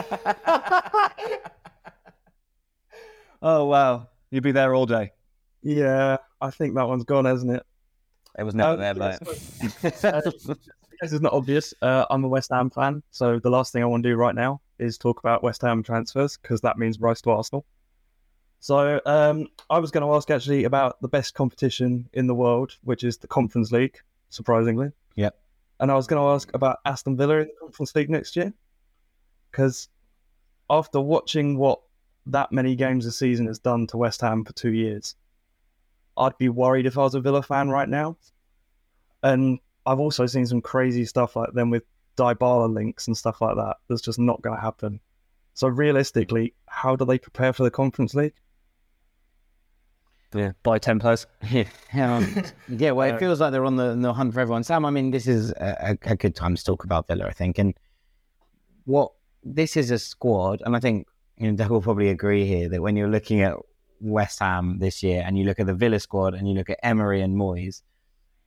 oh 3.42 3.64
wow, 3.64 4.08
You'd 4.30 4.42
be 4.42 4.52
there 4.52 4.74
all 4.74 4.86
day. 4.86 5.12
Yeah, 5.62 6.18
I 6.40 6.50
think 6.50 6.74
that 6.74 6.86
one's 6.88 7.04
gone, 7.04 7.24
hasn't 7.24 7.52
it? 7.52 7.62
it 8.38 8.44
was 8.44 8.54
never 8.54 8.72
Uh, 8.72 8.76
there, 8.76 8.94
but 8.94 9.18
This 11.00 11.12
is 11.12 11.20
not 11.20 11.32
obvious. 11.32 11.72
Uh, 11.80 12.04
I'm 12.10 12.24
a 12.24 12.28
West 12.28 12.50
Ham 12.52 12.70
fan, 12.70 13.04
so 13.12 13.38
the 13.38 13.50
last 13.50 13.72
thing 13.72 13.84
I 13.84 13.86
want 13.86 14.02
to 14.02 14.08
do 14.08 14.16
right 14.16 14.34
now 14.34 14.60
is 14.80 14.98
talk 14.98 15.20
about 15.20 15.44
West 15.44 15.62
Ham 15.62 15.80
transfers 15.84 16.36
because 16.36 16.60
that 16.62 16.76
means 16.76 16.98
Rice 16.98 17.20
to 17.22 17.30
Arsenal. 17.30 17.64
So 18.61 19.00
um, 19.06 19.46
I 19.70 19.78
was 19.78 19.90
going 19.90 20.04
to 20.04 20.12
ask 20.14 20.30
actually 20.30 20.64
about 20.64 21.00
the 21.00 21.09
best 21.09 21.34
competition 21.34 22.09
in 22.12 22.26
the 22.26 22.34
world, 22.34 22.76
which 22.82 23.04
is 23.04 23.16
the 23.16 23.28
Conference 23.28 23.70
League, 23.70 23.98
surprisingly. 24.30 24.90
Yep. 25.14 25.38
And 25.80 25.92
I 25.92 25.94
was 25.94 26.06
going 26.06 26.20
to 26.20 26.34
ask 26.34 26.52
about 26.54 26.78
Aston 26.84 27.16
Villa 27.16 27.38
in 27.38 27.46
the 27.46 27.54
Conference 27.61 27.94
League 27.94 28.11
next 28.11 28.34
year, 28.34 28.52
because 29.50 29.88
after 30.68 31.00
watching 31.00 31.56
what 31.56 31.80
that 32.26 32.52
many 32.52 32.74
games 32.74 33.06
a 33.06 33.12
season 33.12 33.46
has 33.46 33.59
done 33.59 33.86
to 33.86 33.96
West 33.96 34.20
Ham 34.20 34.44
for 34.44 34.52
two 34.52 34.72
years, 34.72 35.14
I'd 36.16 36.36
be 36.36 36.48
worried 36.48 36.86
if 36.86 36.98
I 36.98 37.02
was 37.02 37.14
a 37.14 37.20
Villa 37.20 37.42
fan 37.42 37.68
right 37.70 37.88
now. 37.88 38.16
And 39.22 39.61
I've 39.86 40.00
also 40.00 40.26
seen 40.26 40.46
some 40.46 40.61
crazy 40.61 41.04
stuff 41.04 41.36
like 41.36 41.52
them 41.52 41.70
with 41.70 41.84
Dybala 42.16 42.72
links 42.72 43.06
and 43.06 43.16
stuff 43.16 43.40
like 43.40 43.54
that. 43.54 43.76
That's 43.88 44.02
just 44.02 44.18
not 44.18 44.42
going 44.42 44.56
to 44.56 44.61
happen. 44.61 45.00
So 45.54 45.68
realistically, 45.68 46.54
how 46.66 46.96
do 46.96 47.04
they 47.04 47.18
prepare 47.18 47.52
for 47.52 47.62
the 47.62 47.70
Conference 47.70 48.14
League? 48.14 48.34
Yeah, 50.34 50.52
buy 50.62 50.78
10 50.78 50.98
players. 50.98 51.26
yeah, 51.50 51.64
um, 51.94 52.44
yeah. 52.68 52.90
Well, 52.90 53.14
it 53.14 53.18
feels 53.18 53.40
like 53.40 53.52
they're 53.52 53.64
on 53.64 53.76
the, 53.76 53.94
the 53.94 54.12
hunt 54.12 54.34
for 54.34 54.40
everyone. 54.40 54.62
Sam, 54.62 54.84
I 54.84 54.90
mean, 54.90 55.10
this 55.10 55.26
is 55.26 55.52
a, 55.52 55.96
a 56.06 56.12
a 56.12 56.16
good 56.16 56.34
time 56.34 56.54
to 56.54 56.62
talk 56.62 56.84
about 56.84 57.06
Villa, 57.06 57.26
I 57.26 57.32
think. 57.32 57.58
And 57.58 57.74
what 58.84 59.12
this 59.42 59.76
is 59.76 59.90
a 59.90 59.98
squad, 59.98 60.62
and 60.64 60.76
I 60.76 60.80
think 60.80 61.06
you 61.38 61.50
know, 61.50 61.56
Doug 61.56 61.70
will 61.70 61.80
probably 61.80 62.08
agree 62.08 62.46
here 62.46 62.68
that 62.68 62.82
when 62.82 62.96
you're 62.96 63.08
looking 63.08 63.40
at 63.40 63.56
West 64.00 64.40
Ham 64.40 64.78
this 64.78 65.02
year, 65.02 65.22
and 65.24 65.38
you 65.38 65.44
look 65.44 65.60
at 65.60 65.66
the 65.66 65.74
Villa 65.74 65.98
squad, 65.98 66.34
and 66.34 66.46
you 66.46 66.54
look 66.54 66.68
at 66.68 66.78
Emery 66.82 67.22
and 67.22 67.36
Moyes, 67.36 67.82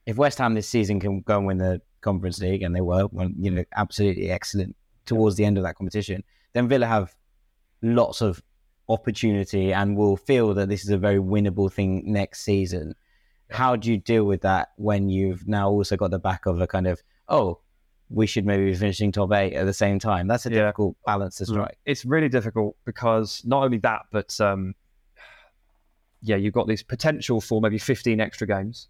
if 0.06 0.16
West 0.16 0.38
Ham 0.38 0.54
this 0.54 0.68
season 0.68 1.00
can 1.00 1.20
go 1.22 1.38
and 1.38 1.46
win 1.46 1.58
the 1.58 1.80
Conference 2.00 2.40
League, 2.40 2.62
and 2.62 2.74
they 2.74 2.80
were, 2.80 3.06
well, 3.10 3.30
you 3.36 3.50
know, 3.50 3.64
absolutely 3.74 4.30
excellent 4.30 4.76
towards 5.04 5.36
the 5.36 5.44
end 5.44 5.58
of 5.58 5.64
that 5.64 5.76
competition, 5.76 6.22
then 6.52 6.68
Villa 6.68 6.86
have 6.86 7.14
lots 7.82 8.20
of 8.20 8.40
opportunity 8.88 9.72
and 9.72 9.96
will 9.96 10.16
feel 10.16 10.54
that 10.54 10.68
this 10.68 10.82
is 10.84 10.90
a 10.90 10.98
very 10.98 11.18
winnable 11.18 11.72
thing 11.72 12.02
next 12.06 12.42
season. 12.42 12.94
How 13.50 13.76
do 13.76 13.90
you 13.90 13.98
deal 13.98 14.24
with 14.24 14.40
that 14.42 14.70
when 14.76 15.08
you've 15.08 15.46
now 15.46 15.68
also 15.70 15.96
got 15.96 16.10
the 16.10 16.18
back 16.18 16.46
of 16.46 16.60
a 16.60 16.66
kind 16.66 16.86
of, 16.86 17.02
oh, 17.28 17.58
we 18.08 18.26
should 18.26 18.44
maybe 18.46 18.64
be 18.66 18.74
finishing 18.74 19.12
top 19.12 19.32
eight 19.32 19.54
at 19.54 19.64
the 19.66 19.72
same 19.72 19.98
time? 19.98 20.26
That's 20.26 20.46
a 20.46 20.50
Yeah. 20.50 20.60
difficult 20.62 20.96
balance 21.04 21.36
to 21.36 21.46
strike. 21.46 21.78
It's 21.84 22.04
really 22.04 22.28
difficult 22.28 22.76
because 22.84 23.42
not 23.44 23.62
only 23.64 23.78
that, 23.78 24.02
but 24.10 24.38
um, 24.40 24.74
yeah, 26.22 26.36
you've 26.36 26.54
got 26.54 26.66
this 26.66 26.82
potential 26.82 27.40
for 27.40 27.60
maybe 27.60 27.78
15 27.78 28.20
extra 28.20 28.46
games. 28.46 28.88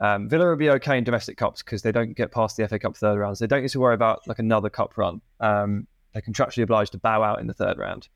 Um, 0.00 0.28
Villa 0.28 0.46
will 0.48 0.56
be 0.56 0.68
okay 0.70 0.98
in 0.98 1.04
domestic 1.04 1.38
cups 1.38 1.62
because 1.62 1.80
they 1.82 1.92
don't 1.92 2.14
get 2.14 2.30
past 2.30 2.56
the 2.58 2.68
FA 2.68 2.78
Cup 2.78 2.96
third 2.96 3.18
rounds. 3.18 3.38
They 3.38 3.46
don't 3.46 3.62
need 3.62 3.70
to 3.70 3.80
worry 3.80 3.94
about 3.94 4.26
like 4.28 4.38
another 4.38 4.68
cup 4.68 4.98
run. 4.98 5.22
Um, 5.40 5.86
they're 6.12 6.20
contractually 6.22 6.64
obliged 6.64 6.92
to 6.92 6.98
bow 6.98 7.22
out 7.22 7.40
in 7.40 7.46
the 7.46 7.54
third 7.54 7.78
round. 7.78 8.08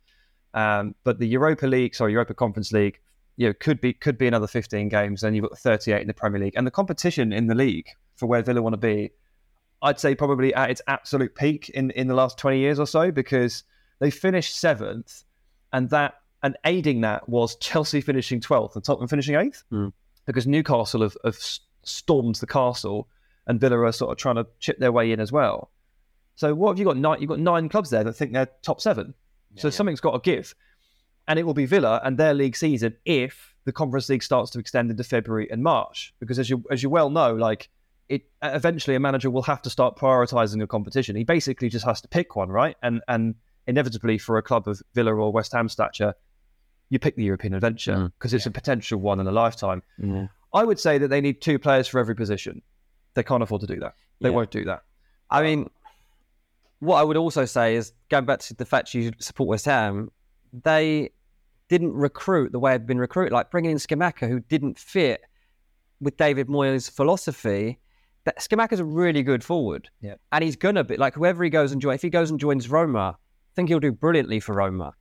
Um, 0.55 0.95
but 1.05 1.19
the 1.19 1.27
Europa 1.27 1.67
League, 1.67 1.95
sorry, 1.95 2.13
Europa 2.13 2.35
Conference 2.35 2.73
League, 2.73 2.99
you 3.37 3.47
know, 3.47 3.55
could 3.61 3.81
be 3.81 3.93
could 3.93 4.19
be 4.19 4.27
another 4.27 4.47
15 4.47 4.89
games. 4.89 5.21
Then 5.21 5.35
you've 5.35 5.49
got 5.49 5.59
38 5.59 6.01
in 6.01 6.07
the 6.09 6.15
Premier 6.15 6.41
League, 6.41 6.55
and 6.57 6.67
the 6.67 6.71
competition 6.71 7.33
in 7.33 7.47
the 7.47 7.55
league 7.55 7.89
for 8.17 8.27
where 8.27 8.43
Villa 8.43 8.61
want 8.61 8.75
to 8.75 8.79
be, 8.79 9.11
I'd 9.83 9.99
say 9.99 10.15
probably 10.15 10.53
at 10.55 10.71
its 10.71 10.83
absolute 10.87 11.35
peak 11.35 11.71
in 11.71 11.91
in 11.93 12.09
the 12.09 12.15
last 12.15 12.37
20 12.39 12.59
years 12.59 12.79
or 12.79 12.87
so 12.87 13.11
because 13.11 13.63
they 13.99 14.11
finished 14.11 14.57
seventh, 14.57 15.25
and 15.73 15.89
that 15.91 16.15
and 16.43 16.57
aiding 16.65 17.03
that 17.03 17.29
was 17.29 17.57
Chelsea 17.57 18.01
finishing 18.01 18.41
12th 18.41 18.75
and 18.75 18.85
Tottenham 18.85 19.09
finishing 19.09 19.37
eighth 19.37 19.63
Mm. 19.71 19.93
because 20.27 20.47
Newcastle 20.47 21.03
have, 21.03 21.17
have 21.25 21.37
stormed 21.83 22.37
the 22.37 22.47
castle, 22.47 23.09
and 23.47 23.61
Villa 23.61 23.79
are 23.81 23.93
sort 23.93 24.11
of 24.11 24.19
trying 24.19 24.37
to 24.37 24.47
chip 24.59 24.79
their 24.79 24.93
way 24.93 25.13
in 25.13 25.21
as 25.21 25.31
well. 25.33 25.71
So 26.37 26.55
what 26.55 26.71
have 26.71 26.79
you 26.79 26.85
got? 26.87 26.97
Nine, 26.97 27.21
you've 27.21 27.29
got 27.29 27.39
nine 27.39 27.69
clubs 27.69 27.91
there 27.91 28.05
that 28.05 28.15
think 28.15 28.33
they're 28.33 28.49
top 28.63 28.81
seven. 28.81 29.15
So 29.57 29.71
something's 29.71 30.01
got 30.01 30.13
to 30.13 30.31
give, 30.31 30.55
and 31.29 31.39
it 31.39 31.45
will 31.45 31.55
be 31.55 31.67
Villa 31.67 32.01
and 32.05 32.19
their 32.19 32.35
league 32.35 32.57
season 32.57 32.97
if 33.05 33.55
the 33.65 33.73
Conference 33.73 34.09
League 34.09 34.23
starts 34.23 34.51
to 34.53 34.59
extend 34.59 34.91
into 34.91 35.05
February 35.05 35.51
and 35.51 35.63
March. 35.63 36.15
Because 36.21 36.39
as 36.39 36.49
you 36.51 36.65
as 36.71 36.83
you 36.83 36.91
well 36.91 37.11
know, 37.11 37.35
like 37.35 37.69
it 38.09 38.23
eventually 38.43 38.97
a 38.97 39.01
manager 39.01 39.31
will 39.31 39.43
have 39.43 39.63
to 39.63 39.71
start 39.71 39.97
prioritizing 39.97 40.63
a 40.63 40.67
competition. 40.67 41.15
He 41.17 41.25
basically 41.25 41.69
just 41.69 41.85
has 41.85 42.01
to 42.01 42.09
pick 42.09 42.37
one, 42.37 42.49
right? 42.49 42.77
And 42.83 43.03
and 43.09 43.35
inevitably 43.67 44.19
for 44.19 44.39
a 44.39 44.43
club 44.43 44.67
of 44.67 44.83
Villa 44.95 45.15
or 45.15 45.31
West 45.33 45.53
Ham 45.53 45.69
stature, 45.69 46.15
you 46.89 46.99
pick 46.99 47.15
the 47.17 47.25
European 47.25 47.55
adventure 47.55 47.95
Mm. 47.95 48.13
because 48.19 48.35
it's 48.35 48.47
a 48.47 48.51
potential 48.51 48.99
one 48.99 49.21
in 49.21 49.27
a 49.29 49.33
lifetime. 49.33 49.83
Yeah. 49.99 50.27
I 50.53 50.65
would 50.65 50.81
say 50.81 50.99
that 50.99 51.09
they 51.09 51.21
need 51.21 51.41
two 51.41 51.59
players 51.59 51.87
for 51.87 52.01
every 52.01 52.17
position. 52.17 52.63
They 53.15 53.23
can't 53.23 53.43
afford 53.43 53.61
to 53.61 53.67
do 53.69 53.79
that. 53.81 53.95
They 54.21 54.31
Yeah. 54.31 54.35
won't 54.35 54.51
do 54.51 54.65
that. 54.65 54.83
I 55.31 55.43
mean, 55.43 55.71
what 56.81 56.97
I 56.97 57.03
would 57.03 57.17
also 57.17 57.45
say 57.45 57.77
is 57.77 57.93
going 58.09 58.25
back 58.25 58.41
to 58.41 58.55
the 58.55 58.65
fact 58.65 58.93
you 58.95 59.13
support 59.19 59.49
West 59.49 59.65
Ham, 59.67 60.11
they 60.53 61.11
didn't 61.69 61.93
recruit 61.93 62.53
the 62.53 62.59
way 62.59 62.77
they've 62.77 62.87
been 62.87 62.99
recruited. 62.99 63.33
Like 63.33 63.51
bringing 63.51 63.71
in 63.71 63.77
Scamacca, 63.77 64.29
who 64.29 64.41
didn't 64.41 64.79
fit 64.79 65.21
with 66.01 66.17
David 66.17 66.49
Moyes' 66.49 66.91
philosophy. 66.91 67.79
That 68.25 68.39
Scamacca's 68.39 68.81
a 68.81 68.85
really 68.85 69.23
good 69.23 69.43
forward, 69.43 69.89
Yeah. 70.01 70.17
and 70.33 70.45
he's 70.45 70.57
gonna 70.57 70.85
be 70.85 70.97
like 70.97 71.15
whoever 71.15 71.43
he 71.43 71.49
goes 71.51 71.73
and 71.73 71.81
join. 71.81 71.95
If 71.95 72.03
he 72.03 72.11
goes 72.11 72.31
and 72.31 72.39
joins 72.39 72.69
Roma, 72.69 73.17
I 73.19 73.53
think 73.55 73.69
he'll 73.69 73.81
do 73.81 73.93
brilliantly 73.93 74.41
for 74.41 74.55
Roma. 74.55 74.93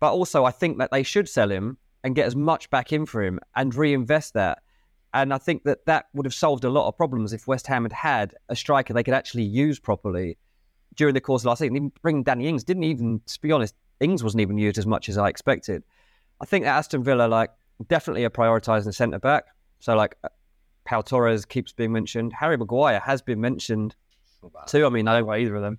But 0.00 0.12
also, 0.12 0.44
I 0.44 0.50
think 0.52 0.78
that 0.78 0.90
they 0.90 1.02
should 1.02 1.28
sell 1.28 1.50
him 1.50 1.76
and 2.02 2.14
get 2.14 2.26
as 2.26 2.34
much 2.34 2.70
back 2.70 2.92
in 2.92 3.04
for 3.06 3.22
him 3.22 3.38
and 3.54 3.74
reinvest 3.74 4.34
that. 4.34 4.62
And 5.14 5.34
I 5.34 5.38
think 5.38 5.64
that 5.64 5.84
that 5.86 6.06
would 6.14 6.24
have 6.26 6.34
solved 6.34 6.64
a 6.64 6.70
lot 6.70 6.88
of 6.88 6.96
problems 6.96 7.32
if 7.34 7.46
West 7.46 7.66
Ham 7.66 7.82
had 7.84 7.92
had 7.92 8.34
a 8.48 8.56
striker 8.56 8.94
they 8.94 9.02
could 9.04 9.14
actually 9.14 9.44
use 9.44 9.78
properly 9.78 10.38
during 10.96 11.14
the 11.14 11.20
course 11.20 11.42
of 11.42 11.46
last 11.46 11.60
season. 11.60 11.76
Even 11.76 11.92
bringing 12.02 12.22
Danny 12.22 12.48
Ings 12.48 12.64
didn't 12.64 12.84
even, 12.84 13.20
to 13.26 13.40
be 13.40 13.52
honest, 13.52 13.74
Ings 14.00 14.22
wasn't 14.22 14.40
even 14.40 14.58
used 14.58 14.78
as 14.78 14.86
much 14.86 15.08
as 15.08 15.18
I 15.18 15.28
expected. 15.28 15.82
I 16.40 16.44
think 16.44 16.64
that 16.64 16.76
Aston 16.76 17.04
Villa, 17.04 17.26
like, 17.26 17.50
definitely 17.88 18.24
are 18.24 18.30
prioritising 18.30 18.84
the 18.84 18.92
centre 18.92 19.18
back. 19.18 19.44
So, 19.80 19.94
like, 19.94 20.16
uh, 20.24 20.28
Pau 20.84 21.00
Torres 21.00 21.44
keeps 21.44 21.72
being 21.72 21.92
mentioned. 21.92 22.32
Harry 22.32 22.56
Maguire 22.56 23.00
has 23.00 23.22
been 23.22 23.40
mentioned 23.40 23.94
too. 24.66 24.84
I 24.84 24.88
mean, 24.88 25.06
I 25.06 25.18
don't 25.18 25.26
why 25.26 25.38
either 25.38 25.54
of 25.54 25.62
them 25.62 25.78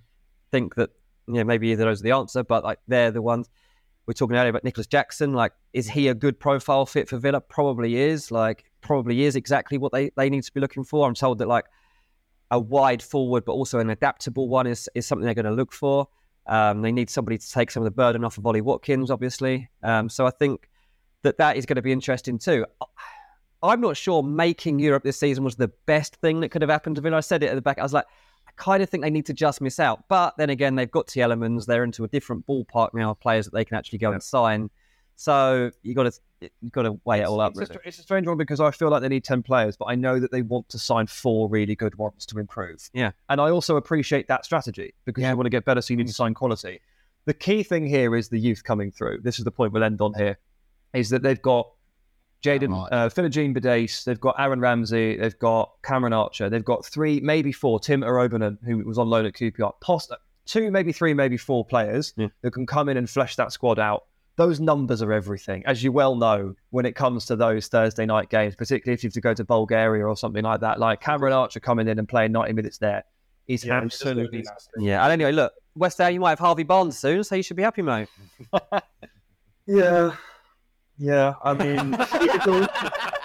think 0.50 0.74
that, 0.76 0.90
you 1.26 1.34
know, 1.34 1.44
maybe 1.44 1.68
either 1.68 1.82
of 1.82 1.88
those 1.88 2.00
are 2.00 2.04
the 2.04 2.12
answer, 2.12 2.42
but 2.42 2.64
like, 2.64 2.78
they're 2.88 3.10
the 3.10 3.22
ones. 3.22 3.50
We're 4.06 4.14
talking 4.14 4.36
earlier 4.36 4.50
about 4.50 4.64
Nicolas 4.64 4.86
Jackson. 4.86 5.32
Like, 5.32 5.52
is 5.72 5.88
he 5.88 6.08
a 6.08 6.14
good 6.14 6.38
profile 6.38 6.86
fit 6.86 7.08
for 7.08 7.18
Villa? 7.18 7.40
Probably 7.40 7.96
is. 7.96 8.30
Like, 8.30 8.64
probably 8.80 9.24
is 9.24 9.36
exactly 9.36 9.78
what 9.78 9.92
they, 9.92 10.10
they 10.16 10.30
need 10.30 10.44
to 10.44 10.52
be 10.52 10.60
looking 10.60 10.84
for. 10.84 11.06
I'm 11.06 11.14
told 11.14 11.38
that, 11.38 11.48
like, 11.48 11.66
a 12.54 12.58
wide 12.58 13.02
forward, 13.02 13.44
but 13.44 13.52
also 13.52 13.80
an 13.80 13.90
adaptable 13.90 14.48
one 14.48 14.66
is, 14.66 14.88
is 14.94 15.06
something 15.06 15.24
they're 15.24 15.34
going 15.34 15.44
to 15.44 15.50
look 15.52 15.72
for. 15.72 16.08
Um, 16.46 16.82
they 16.82 16.92
need 16.92 17.10
somebody 17.10 17.36
to 17.36 17.50
take 17.50 17.70
some 17.70 17.82
of 17.82 17.84
the 17.84 17.90
burden 17.90 18.24
off 18.24 18.38
of 18.38 18.46
Ollie 18.46 18.60
Watkins, 18.60 19.10
obviously. 19.10 19.68
Um, 19.82 20.08
so 20.08 20.26
I 20.26 20.30
think 20.30 20.68
that 21.22 21.38
that 21.38 21.56
is 21.56 21.66
going 21.66 21.76
to 21.76 21.82
be 21.82 21.92
interesting 21.92 22.38
too. 22.38 22.64
I'm 23.62 23.80
not 23.80 23.96
sure 23.96 24.22
making 24.22 24.78
Europe 24.78 25.02
this 25.02 25.18
season 25.18 25.42
was 25.42 25.56
the 25.56 25.72
best 25.86 26.16
thing 26.16 26.40
that 26.40 26.50
could 26.50 26.62
have 26.62 26.70
happened 26.70 26.96
to 26.96 27.02
Villa. 27.02 27.16
I 27.16 27.20
said 27.20 27.42
it 27.42 27.48
at 27.48 27.54
the 27.54 27.62
back. 27.62 27.78
I 27.78 27.82
was 27.82 27.94
like, 27.94 28.06
I 28.46 28.50
kind 28.56 28.82
of 28.82 28.90
think 28.90 29.02
they 29.02 29.10
need 29.10 29.26
to 29.26 29.34
just 29.34 29.60
miss 29.60 29.80
out. 29.80 30.04
But 30.08 30.34
then 30.36 30.50
again, 30.50 30.76
they've 30.76 30.90
got 30.90 31.08
Tielemans. 31.08 31.66
They're 31.66 31.82
into 31.82 32.04
a 32.04 32.08
different 32.08 32.46
ballpark 32.46 32.90
now 32.94 33.12
of 33.12 33.20
players 33.20 33.46
that 33.46 33.54
they 33.54 33.64
can 33.64 33.76
actually 33.76 33.98
go 33.98 34.12
and 34.12 34.22
sign. 34.22 34.70
So 35.16 35.70
you 35.82 35.94
got 35.94 36.04
to 36.04 36.12
you 36.60 36.70
got 36.70 36.82
to 36.82 36.98
weigh 37.04 37.20
it 37.20 37.24
all 37.24 37.40
up. 37.40 37.52
It's, 37.52 37.58
a, 37.58 37.60
really. 37.60 37.72
str- 37.74 37.88
it's 37.88 37.98
a 37.98 38.02
strange 38.02 38.26
one 38.26 38.36
because 38.36 38.60
I 38.60 38.70
feel 38.70 38.90
like 38.90 39.02
they 39.02 39.08
need 39.08 39.24
10 39.24 39.42
players, 39.42 39.76
but 39.76 39.86
I 39.86 39.94
know 39.94 40.18
that 40.20 40.30
they 40.32 40.42
want 40.42 40.68
to 40.70 40.78
sign 40.78 41.06
four 41.06 41.48
really 41.48 41.74
good 41.74 41.96
ones 41.96 42.26
to 42.26 42.38
improve. 42.38 42.88
Yeah. 42.92 43.12
And 43.28 43.40
I 43.40 43.50
also 43.50 43.76
appreciate 43.76 44.28
that 44.28 44.44
strategy 44.44 44.94
because 45.04 45.22
you 45.22 45.36
want 45.36 45.46
to 45.46 45.50
get 45.50 45.64
better, 45.64 45.80
so 45.80 45.92
you 45.92 45.96
need 45.98 46.06
to 46.08 46.12
sign 46.12 46.34
quality. 46.34 46.80
The 47.26 47.34
key 47.34 47.62
thing 47.62 47.86
here 47.86 48.14
is 48.14 48.28
the 48.28 48.38
youth 48.38 48.64
coming 48.64 48.90
through. 48.90 49.20
This 49.22 49.38
is 49.38 49.44
the 49.44 49.50
point 49.50 49.72
we'll 49.72 49.84
end 49.84 50.00
on 50.00 50.14
here, 50.14 50.38
is 50.92 51.10
that 51.10 51.22
they've 51.22 51.40
got 51.40 51.70
Jaden, 52.42 52.88
uh, 52.92 53.08
Philogene 53.08 53.56
Bidace, 53.56 54.04
they've 54.04 54.20
got 54.20 54.34
Aaron 54.38 54.60
Ramsey, 54.60 55.16
they've 55.16 55.38
got 55.38 55.72
Cameron 55.82 56.12
Archer, 56.12 56.50
they've 56.50 56.64
got 56.64 56.84
three, 56.84 57.18
maybe 57.20 57.52
four, 57.52 57.80
Tim 57.80 58.02
Iroegbunam, 58.02 58.58
who 58.64 58.78
was 58.84 58.98
on 58.98 59.08
loan 59.08 59.24
at 59.24 59.32
QPR, 59.32 59.72
poss- 59.80 60.10
two, 60.44 60.70
maybe 60.70 60.92
three, 60.92 61.14
maybe 61.14 61.38
four 61.38 61.64
players 61.64 62.12
Yeah. 62.18 62.26
that 62.42 62.50
can 62.50 62.66
come 62.66 62.90
in 62.90 62.98
and 62.98 63.08
flesh 63.08 63.36
that 63.36 63.50
squad 63.52 63.78
out. 63.78 64.04
Those 64.36 64.58
numbers 64.58 65.00
are 65.00 65.12
everything, 65.12 65.62
as 65.64 65.84
you 65.84 65.92
well 65.92 66.16
know, 66.16 66.54
when 66.70 66.86
it 66.86 66.96
comes 66.96 67.26
to 67.26 67.36
those 67.36 67.68
Thursday 67.68 68.04
night 68.04 68.30
games, 68.30 68.56
particularly 68.56 68.94
if 68.94 69.04
you 69.04 69.08
have 69.08 69.14
to 69.14 69.20
go 69.20 69.34
to 69.34 69.44
Bulgaria 69.44 70.04
or 70.06 70.16
something 70.16 70.42
like 70.42 70.60
that. 70.60 70.80
Like 70.80 71.00
Cameron 71.00 71.32
Archer 71.32 71.60
coming 71.60 71.86
in 71.86 71.98
and 71.98 72.08
playing 72.08 72.32
90 72.32 72.52
minutes 72.52 72.78
there 72.78 73.04
is 73.46 73.64
Yeah, 73.64 73.80
absolutely. 73.80 74.44
Yeah. 74.78 75.04
And 75.04 75.12
anyway, 75.12 75.32
look, 75.32 75.52
West 75.76 75.98
Ham, 75.98 76.12
you 76.12 76.20
might 76.20 76.30
have 76.30 76.38
Harvey 76.40 76.64
Barnes 76.64 76.98
soon, 76.98 77.22
so 77.22 77.34
you 77.34 77.42
should 77.42 77.56
be 77.56 77.62
happy, 77.62 77.82
mate. 77.82 78.08
Yeah. 79.66 80.14
Yeah. 80.98 81.34
I 81.42 81.54
mean, 81.54 81.92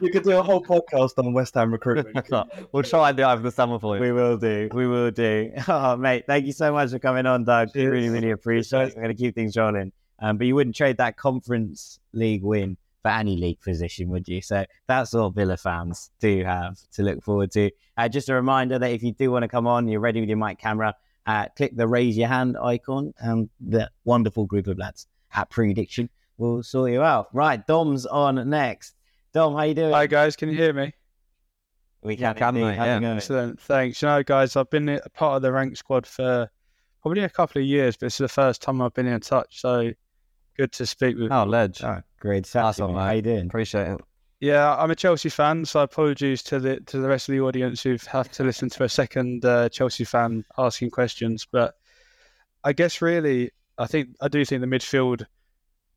you 0.00 0.10
could, 0.10 0.22
do, 0.24 0.30
you 0.30 0.36
could 0.36 0.36
do 0.36 0.38
a 0.38 0.42
whole 0.42 0.62
podcast 0.62 1.18
on 1.18 1.32
West 1.32 1.54
Ham 1.54 1.72
recruitment. 1.72 2.28
we'll 2.72 2.82
try 2.82 3.08
and 3.08 3.16
do 3.16 3.22
it 3.22 3.26
over 3.26 3.42
the 3.42 3.50
summer 3.50 3.78
for 3.78 3.96
you. 3.96 4.02
We 4.02 4.12
will 4.12 4.36
do. 4.36 4.68
We 4.72 4.86
will 4.86 5.10
do. 5.10 5.52
Oh, 5.68 5.96
mate, 5.96 6.24
thank 6.26 6.46
you 6.46 6.52
so 6.52 6.72
much 6.72 6.90
for 6.90 6.98
coming 6.98 7.26
on, 7.26 7.44
Doug. 7.44 7.72
Cheers. 7.72 7.90
Really, 7.90 8.08
really 8.08 8.30
appreciate 8.30 8.88
it. 8.88 8.96
We're 8.96 9.02
going 9.02 9.16
to 9.16 9.22
keep 9.22 9.34
things 9.34 9.56
rolling. 9.56 9.92
Um, 10.20 10.36
but 10.36 10.46
you 10.46 10.54
wouldn't 10.54 10.76
trade 10.76 10.98
that 10.98 11.16
Conference 11.16 11.98
League 12.12 12.42
win 12.42 12.76
for 13.02 13.10
any 13.10 13.36
league 13.36 13.60
position, 13.60 14.08
would 14.08 14.28
you? 14.28 14.40
So 14.40 14.64
that's 14.86 15.12
what 15.12 15.34
Villa 15.34 15.56
fans 15.56 16.10
do 16.20 16.44
have 16.44 16.78
to 16.92 17.02
look 17.02 17.22
forward 17.22 17.50
to. 17.52 17.70
Uh, 17.96 18.08
just 18.08 18.28
a 18.28 18.34
reminder 18.34 18.78
that 18.78 18.90
if 18.90 19.02
you 19.02 19.12
do 19.12 19.30
want 19.30 19.42
to 19.42 19.48
come 19.48 19.66
on, 19.66 19.88
you're 19.88 20.00
ready 20.00 20.20
with 20.20 20.28
your 20.28 20.38
mic 20.38 20.58
camera, 20.58 20.94
uh, 21.26 21.46
click 21.56 21.76
the 21.76 21.86
raise 21.86 22.16
your 22.16 22.28
hand 22.28 22.56
icon, 22.62 23.12
and 23.18 23.50
the 23.60 23.90
wonderful 24.04 24.46
group 24.46 24.66
of 24.66 24.78
lads 24.78 25.06
at 25.34 25.50
Preediction 25.50 26.08
will 26.38 26.62
sort 26.62 26.92
you 26.92 27.02
out. 27.02 27.28
Right, 27.34 27.64
Dom's 27.66 28.06
on 28.06 28.48
next. 28.48 28.94
Dom, 29.34 29.54
how 29.56 29.62
you 29.62 29.74
doing? 29.74 29.92
Hi 29.92 30.06
guys, 30.06 30.36
can 30.36 30.48
you 30.48 30.54
hear 30.54 30.72
me? 30.72 30.94
we 32.04 32.16
can, 32.16 32.36
can, 32.36 32.56
indeed. 32.56 32.78
mate, 32.78 33.02
yeah. 33.02 33.14
Excellent, 33.16 33.60
thanks. 33.60 34.00
You 34.00 34.06
know, 34.06 34.22
guys, 34.22 34.54
I've 34.54 34.70
been 34.70 34.88
a 34.88 35.00
part 35.12 35.34
of 35.34 35.42
the 35.42 35.50
rank 35.50 35.76
squad 35.76 36.06
for 36.06 36.48
probably 37.02 37.24
a 37.24 37.28
couple 37.28 37.60
of 37.60 37.66
years, 37.66 37.96
but 37.96 38.06
it's 38.06 38.18
the 38.18 38.28
first 38.28 38.62
time 38.62 38.80
I've 38.80 38.94
been 38.94 39.08
in 39.08 39.18
touch. 39.18 39.60
So 39.60 39.90
good 40.56 40.70
to 40.70 40.86
speak 40.86 41.16
with. 41.18 41.32
Oh, 41.32 41.42
ledge. 41.42 41.82
Oh, 41.82 42.00
great. 42.20 42.46
That's 42.46 42.50
Saturday, 42.50 42.82
all 42.82 42.92
mate. 42.92 43.02
How 43.02 43.10
you 43.10 43.22
doing? 43.22 43.46
Appreciate 43.46 43.88
it. 43.88 44.00
Yeah, 44.38 44.76
I'm 44.76 44.92
a 44.92 44.94
Chelsea 44.94 45.30
fan, 45.30 45.64
so 45.64 45.80
apologies 45.80 46.40
to 46.44 46.60
the 46.60 46.78
to 46.82 46.98
the 46.98 47.08
rest 47.08 47.28
of 47.28 47.32
the 47.32 47.40
audience 47.40 47.82
who've 47.82 48.04
had 48.04 48.30
to 48.34 48.44
listen 48.44 48.68
to 48.68 48.84
a 48.84 48.88
second 48.88 49.44
uh, 49.44 49.68
Chelsea 49.68 50.04
fan 50.04 50.44
asking 50.58 50.90
questions. 50.90 51.44
But 51.50 51.74
I 52.62 52.72
guess 52.72 53.02
really, 53.02 53.50
I 53.78 53.88
think 53.88 54.10
I 54.20 54.28
do 54.28 54.44
think 54.44 54.60
the 54.60 54.68
midfield 54.68 55.26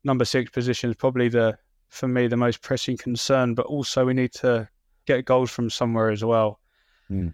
number 0.02 0.24
six 0.24 0.50
position 0.50 0.90
is 0.90 0.96
probably 0.96 1.28
the 1.28 1.56
for 1.88 2.08
me 2.08 2.26
the 2.26 2.36
most 2.36 2.62
pressing 2.62 2.96
concern. 2.96 3.54
But 3.54 3.66
also 3.66 4.04
we 4.04 4.14
need 4.14 4.32
to 4.34 4.68
get 5.06 5.24
goals 5.24 5.50
from 5.50 5.70
somewhere 5.70 6.10
as 6.10 6.24
well. 6.24 6.60
Hmm. 7.08 7.28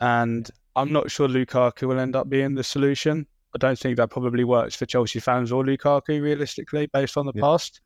And 0.00 0.50
I'm 0.74 0.92
not 0.92 1.10
sure 1.10 1.28
Lukaku 1.28 1.88
will 1.88 1.98
end 1.98 2.16
up 2.16 2.28
being 2.28 2.54
the 2.54 2.62
solution. 2.64 3.26
I 3.54 3.58
don't 3.58 3.78
think 3.78 3.96
that 3.96 4.10
probably 4.10 4.44
works 4.44 4.76
for 4.76 4.84
Chelsea 4.84 5.18
fans 5.20 5.50
or 5.50 5.64
Lukaku 5.64 6.20
realistically, 6.20 6.86
based 6.86 7.16
on 7.16 7.24
the 7.26 7.32
Yeah. 7.34 7.40
past. 7.40 7.80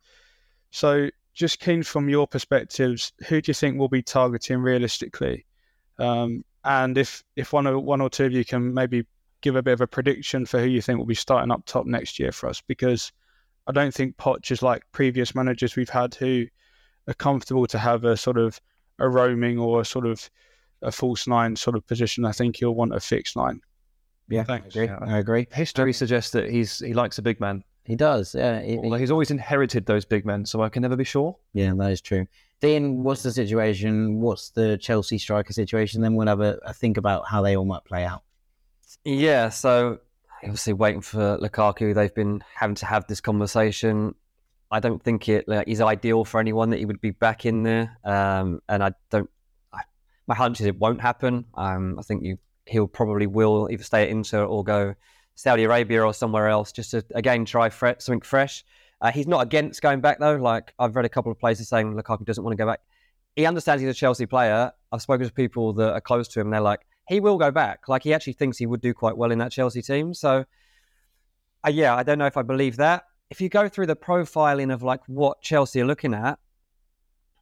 So 0.70 1.10
just 1.32 1.60
keen 1.60 1.84
from 1.84 2.08
your 2.08 2.26
perspectives, 2.26 3.12
who 3.28 3.40
do 3.40 3.50
you 3.50 3.54
think 3.54 3.78
will 3.78 3.88
be 3.88 4.02
targeting 4.02 4.58
realistically? 4.58 5.46
Um, 5.98 6.44
and 6.64 6.98
if 6.98 7.22
if 7.36 7.52
one 7.52 7.66
or 7.66 7.78
one 7.78 8.00
or 8.00 8.10
two 8.10 8.26
of 8.26 8.32
you 8.32 8.44
can 8.44 8.74
maybe 8.74 9.06
give 9.40 9.56
a 9.56 9.62
bit 9.62 9.72
of 9.72 9.80
a 9.80 9.86
prediction 9.86 10.44
for 10.44 10.58
who 10.60 10.66
you 10.66 10.82
think 10.82 10.98
will 10.98 11.06
be 11.06 11.14
starting 11.14 11.50
up 11.50 11.64
top 11.64 11.86
next 11.86 12.18
year 12.18 12.32
for 12.32 12.48
us, 12.48 12.60
because 12.60 13.12
I 13.66 13.72
don't 13.72 13.94
think 13.94 14.16
Poch 14.16 14.50
is 14.50 14.62
like 14.62 14.82
previous 14.92 15.34
managers 15.34 15.76
we've 15.76 15.88
had 15.90 16.14
who 16.14 16.46
are 17.08 17.14
comfortable 17.14 17.66
to 17.66 17.78
have 17.78 18.04
a 18.04 18.16
sort 18.16 18.38
of 18.38 18.60
a 18.98 19.08
roaming 19.08 19.58
or 19.58 19.80
a 19.80 19.84
sort 19.84 20.06
of 20.06 20.28
a 20.82 20.90
false 20.92 21.26
nine 21.26 21.56
sort 21.56 21.76
of 21.76 21.86
position. 21.86 22.24
I 22.24 22.32
think 22.32 22.56
he'll 22.56 22.74
want 22.74 22.94
a 22.94 23.00
fixed 23.00 23.36
nine. 23.36 23.60
Yeah, 24.28 24.44
Thanks. 24.44 24.76
I 24.76 24.82
agree. 24.82 24.96
I 25.08 25.18
agree. 25.18 25.46
History 25.52 25.90
um, 25.90 25.92
suggests 25.94 26.30
that 26.32 26.48
he's 26.50 26.78
he 26.78 26.94
likes 26.94 27.18
a 27.18 27.22
big 27.22 27.40
man. 27.40 27.64
He 27.84 27.96
does. 27.96 28.34
Yeah, 28.34 28.60
he- 28.62 28.76
Although 28.78 28.96
he's 28.96 29.10
always 29.10 29.30
inherited 29.30 29.86
those 29.86 30.04
big 30.04 30.24
men, 30.24 30.44
so 30.46 30.62
I 30.62 30.68
can 30.68 30.82
never 30.82 30.96
be 30.96 31.04
sure. 31.04 31.36
yeah, 31.52 31.72
that 31.76 31.90
is 31.90 32.00
true. 32.00 32.26
Dean, 32.60 33.02
what's 33.02 33.22
the 33.22 33.32
situation? 33.32 34.20
What's 34.20 34.50
the 34.50 34.76
Chelsea 34.78 35.18
striker 35.18 35.52
situation? 35.52 36.02
Then 36.02 36.14
we'll 36.14 36.28
have 36.28 36.40
a, 36.40 36.58
a 36.64 36.74
think 36.74 36.98
about 36.98 37.26
how 37.26 37.40
they 37.42 37.56
all 37.56 37.64
might 37.64 37.84
play 37.84 38.04
out. 38.04 38.22
Yeah, 39.04 39.48
so 39.48 39.98
obviously 40.42 40.72
waiting 40.72 41.00
for 41.00 41.38
Lukaku. 41.38 41.94
They've 41.94 42.14
been 42.14 42.42
having 42.54 42.76
to 42.76 42.86
have 42.86 43.06
this 43.06 43.20
conversation. 43.20 44.14
I 44.70 44.80
don't 44.80 45.02
think 45.02 45.28
it 45.28 45.48
like, 45.48 45.68
is 45.68 45.80
ideal 45.80 46.24
for 46.24 46.40
anyone 46.40 46.70
that 46.70 46.78
he 46.78 46.84
would 46.84 47.00
be 47.00 47.10
back 47.10 47.44
in 47.44 47.62
there, 47.62 47.98
um, 48.04 48.60
and 48.68 48.82
I 48.82 48.92
don't. 49.10 49.28
I, 49.72 49.80
my 50.26 50.34
hunch 50.34 50.60
is 50.60 50.66
it 50.66 50.78
won't 50.78 51.00
happen. 51.00 51.46
Um, 51.54 51.98
I 51.98 52.02
think 52.02 52.24
you 52.24 52.38
he'll 52.66 52.86
probably 52.86 53.26
will 53.26 53.68
either 53.70 53.82
stay 53.82 54.04
at 54.04 54.10
Inter 54.10 54.44
or 54.44 54.62
go 54.62 54.94
Saudi 55.34 55.64
Arabia 55.64 56.04
or 56.04 56.14
somewhere 56.14 56.48
else 56.48 56.70
just 56.70 56.92
to 56.92 57.04
again 57.14 57.44
try 57.44 57.68
fre- 57.68 57.98
something 57.98 58.20
fresh. 58.20 58.64
Uh, 59.00 59.10
he's 59.10 59.26
not 59.26 59.40
against 59.40 59.82
going 59.82 60.00
back 60.00 60.18
though. 60.20 60.36
Like 60.36 60.72
I've 60.78 60.94
read 60.94 61.04
a 61.04 61.08
couple 61.08 61.32
of 61.32 61.38
places 61.38 61.68
saying 61.68 61.94
Lukaku 61.94 62.24
doesn't 62.24 62.44
want 62.44 62.52
to 62.52 62.62
go 62.62 62.66
back. 62.66 62.80
He 63.34 63.46
understands 63.46 63.80
he's 63.80 63.90
a 63.90 63.94
Chelsea 63.94 64.26
player. 64.26 64.72
I've 64.92 65.02
spoken 65.02 65.26
to 65.26 65.32
people 65.32 65.72
that 65.74 65.92
are 65.92 66.00
close 66.00 66.28
to 66.28 66.40
him. 66.40 66.48
And 66.48 66.54
they're 66.54 66.60
like, 66.60 66.80
he 67.10 67.18
will 67.18 67.38
go 67.38 67.50
back. 67.50 67.88
Like 67.88 68.04
he 68.04 68.14
actually 68.14 68.34
thinks 68.34 68.56
he 68.56 68.66
would 68.66 68.80
do 68.80 68.94
quite 68.94 69.16
well 69.16 69.32
in 69.32 69.38
that 69.40 69.50
Chelsea 69.50 69.82
team. 69.82 70.14
So, 70.14 70.44
uh, 71.66 71.70
yeah, 71.70 71.96
I 71.96 72.04
don't 72.04 72.18
know 72.18 72.26
if 72.26 72.36
I 72.36 72.42
believe 72.42 72.76
that. 72.76 73.02
If 73.30 73.40
you 73.40 73.48
go 73.48 73.68
through 73.68 73.86
the 73.86 73.96
profiling 73.96 74.72
of 74.72 74.84
like 74.84 75.00
what 75.08 75.42
Chelsea 75.42 75.80
are 75.80 75.84
looking 75.84 76.14
at 76.14 76.38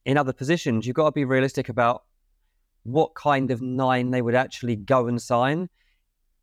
in 0.07 0.17
other 0.17 0.33
positions, 0.33 0.87
you've 0.87 0.97
got 0.97 1.05
to 1.05 1.13
be 1.13 1.27
realistic 1.27 1.69
about 1.69 2.05
what 2.85 3.15
kind 3.15 3.51
of 3.51 3.61
nine 3.61 4.11
they 4.11 4.23
would 4.23 4.35
actually 4.35 4.75
go 4.75 5.07
and 5.07 5.21
sign. 5.21 5.69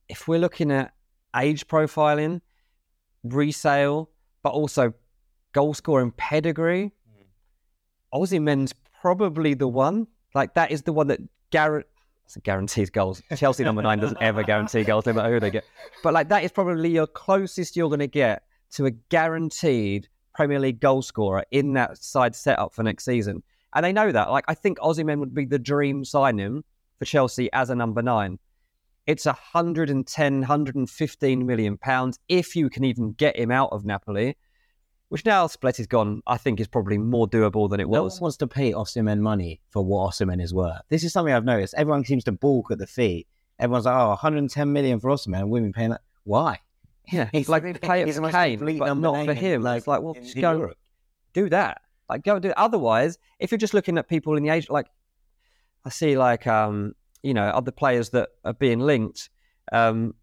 If 0.07 0.28
we're 0.28 0.39
looking 0.39 0.71
at 0.71 0.93
age 1.36 1.65
profiling, 1.67 2.41
resale, 3.23 4.11
but 4.43 4.51
also 4.51 4.93
goal 5.51 5.73
scoring 5.73 6.11
pedigree, 6.11 6.91
Osimhen's 8.13 8.73
probably 9.01 9.55
the 9.55 9.67
one. 9.67 10.05
Like 10.36 10.53
that 10.53 10.69
is 10.69 10.84
the 10.84 10.93
one 10.93 11.07
that 11.07 11.21
Garrett 11.49 11.88
guarantees 12.43 12.89
goals. 12.89 13.21
Chelsea 13.36 13.63
number 13.63 13.82
nine 13.82 13.99
doesn't 13.99 14.21
ever 14.21 14.43
guarantee 14.43 14.84
goals, 14.84 15.05
no 15.05 15.13
matter 15.13 15.34
who 15.34 15.39
they 15.39 15.51
get. 15.51 15.65
But 16.03 16.13
like 16.13 16.30
that 16.30 16.43
is 16.43 16.51
probably 16.51 16.89
your 16.89 17.07
closest 17.07 17.76
you're 17.76 17.89
going 17.89 17.99
to 17.99 18.07
get 18.07 18.43
to 18.71 18.86
a 18.86 18.91
guaranteed 18.91 20.07
Premier 20.34 20.59
League 20.59 20.80
goal 20.80 21.01
scorer 21.01 21.45
in 21.51 21.73
that 21.73 21.97
side 21.97 22.36
setup 22.36 22.73
for 22.73 22.84
next 22.84 23.05
season. 23.05 23.43
And 23.73 23.86
they 23.86 23.93
know 23.93 24.11
that. 24.11 24.32
Like 24.32 24.45
I 24.47 24.53
think 24.53 24.80
men 24.84 25.19
would 25.19 25.34
be 25.34 25.45
the 25.45 25.59
dream 25.59 26.03
signing 26.03 26.63
for 26.99 27.05
Chelsea 27.05 27.51
as 27.53 27.69
a 27.69 27.76
number 27.76 28.01
nine. 28.01 28.39
It's 29.07 29.26
110, 29.26 30.39
115 30.39 31.45
million 31.45 31.78
pounds 31.78 32.19
if 32.28 32.55
you 32.55 32.69
can 32.69 32.84
even 32.84 33.13
get 33.13 33.38
him 33.38 33.51
out 33.51 33.69
of 33.71 33.86
Napoli, 33.86 34.36
which 35.09 35.25
now 35.25 35.47
Spalletti's 35.47 35.87
gone, 35.87 36.21
I 36.27 36.37
think 36.37 36.59
is 36.59 36.67
probably 36.67 36.97
more 36.97 37.27
doable 37.27 37.69
than 37.69 37.79
it 37.79 37.87
was. 37.87 37.95
No 37.97 38.03
one 38.03 38.21
wants 38.21 38.37
to 38.37 38.47
pay 38.47 38.71
Osimhen 38.73 39.19
money 39.19 39.61
for 39.69 39.83
what 39.83 40.11
Osimhen 40.11 40.41
is 40.41 40.53
worth. 40.53 40.81
This 40.89 41.03
is 41.03 41.13
something 41.13 41.33
I've 41.33 41.45
noticed. 41.45 41.73
Everyone 41.77 42.03
seems 42.05 42.23
to 42.25 42.31
balk 42.31 42.71
at 42.71 42.77
the 42.79 42.87
fee. 42.87 43.27
Everyone's 43.59 43.85
like, 43.85 43.95
"Oh, 43.95 44.09
110 44.09 44.73
million 44.73 44.99
for 44.99 45.09
Osimhen. 45.11 45.47
We've 45.49 45.63
been 45.63 45.73
paying 45.73 45.91
that. 45.91 46.01
Why? 46.23 46.59
Yeah, 47.11 47.29
He's 47.33 47.47
like 47.49 47.63
like- 47.63 47.81
pay 47.81 48.01
it 48.01 48.07
he's 48.07 48.17
for 48.17 48.31
Kane, 48.31 48.59
but 48.79 48.93
not 48.95 49.25
for 49.25 49.33
him. 49.33 49.61
like, 49.61 49.77
it's 49.77 49.87
like, 49.87 50.01
well, 50.01 50.15
just 50.15 50.35
go 50.35 50.57
Europe. 50.57 50.77
do 51.33 51.49
that. 51.49 51.81
Like, 52.09 52.23
go 52.23 52.33
and 52.33 52.41
do 52.41 52.49
it. 52.49 52.57
Otherwise, 52.57 53.17
if 53.39 53.51
you're 53.51 53.57
just 53.59 53.73
looking 53.73 53.97
at 53.97 54.07
people 54.09 54.35
in 54.37 54.43
the 54.43 54.49
age, 54.49 54.69
like 54.69 54.87
I 55.85 55.89
see, 55.89 56.17
like 56.17 56.47
um, 56.47 56.93
you 57.23 57.33
know, 57.33 57.43
other 57.45 57.71
players 57.71 58.09
that 58.11 58.29
are 58.43 58.53
being 58.53 58.79
linked, 58.79 59.29
um, 59.71 60.13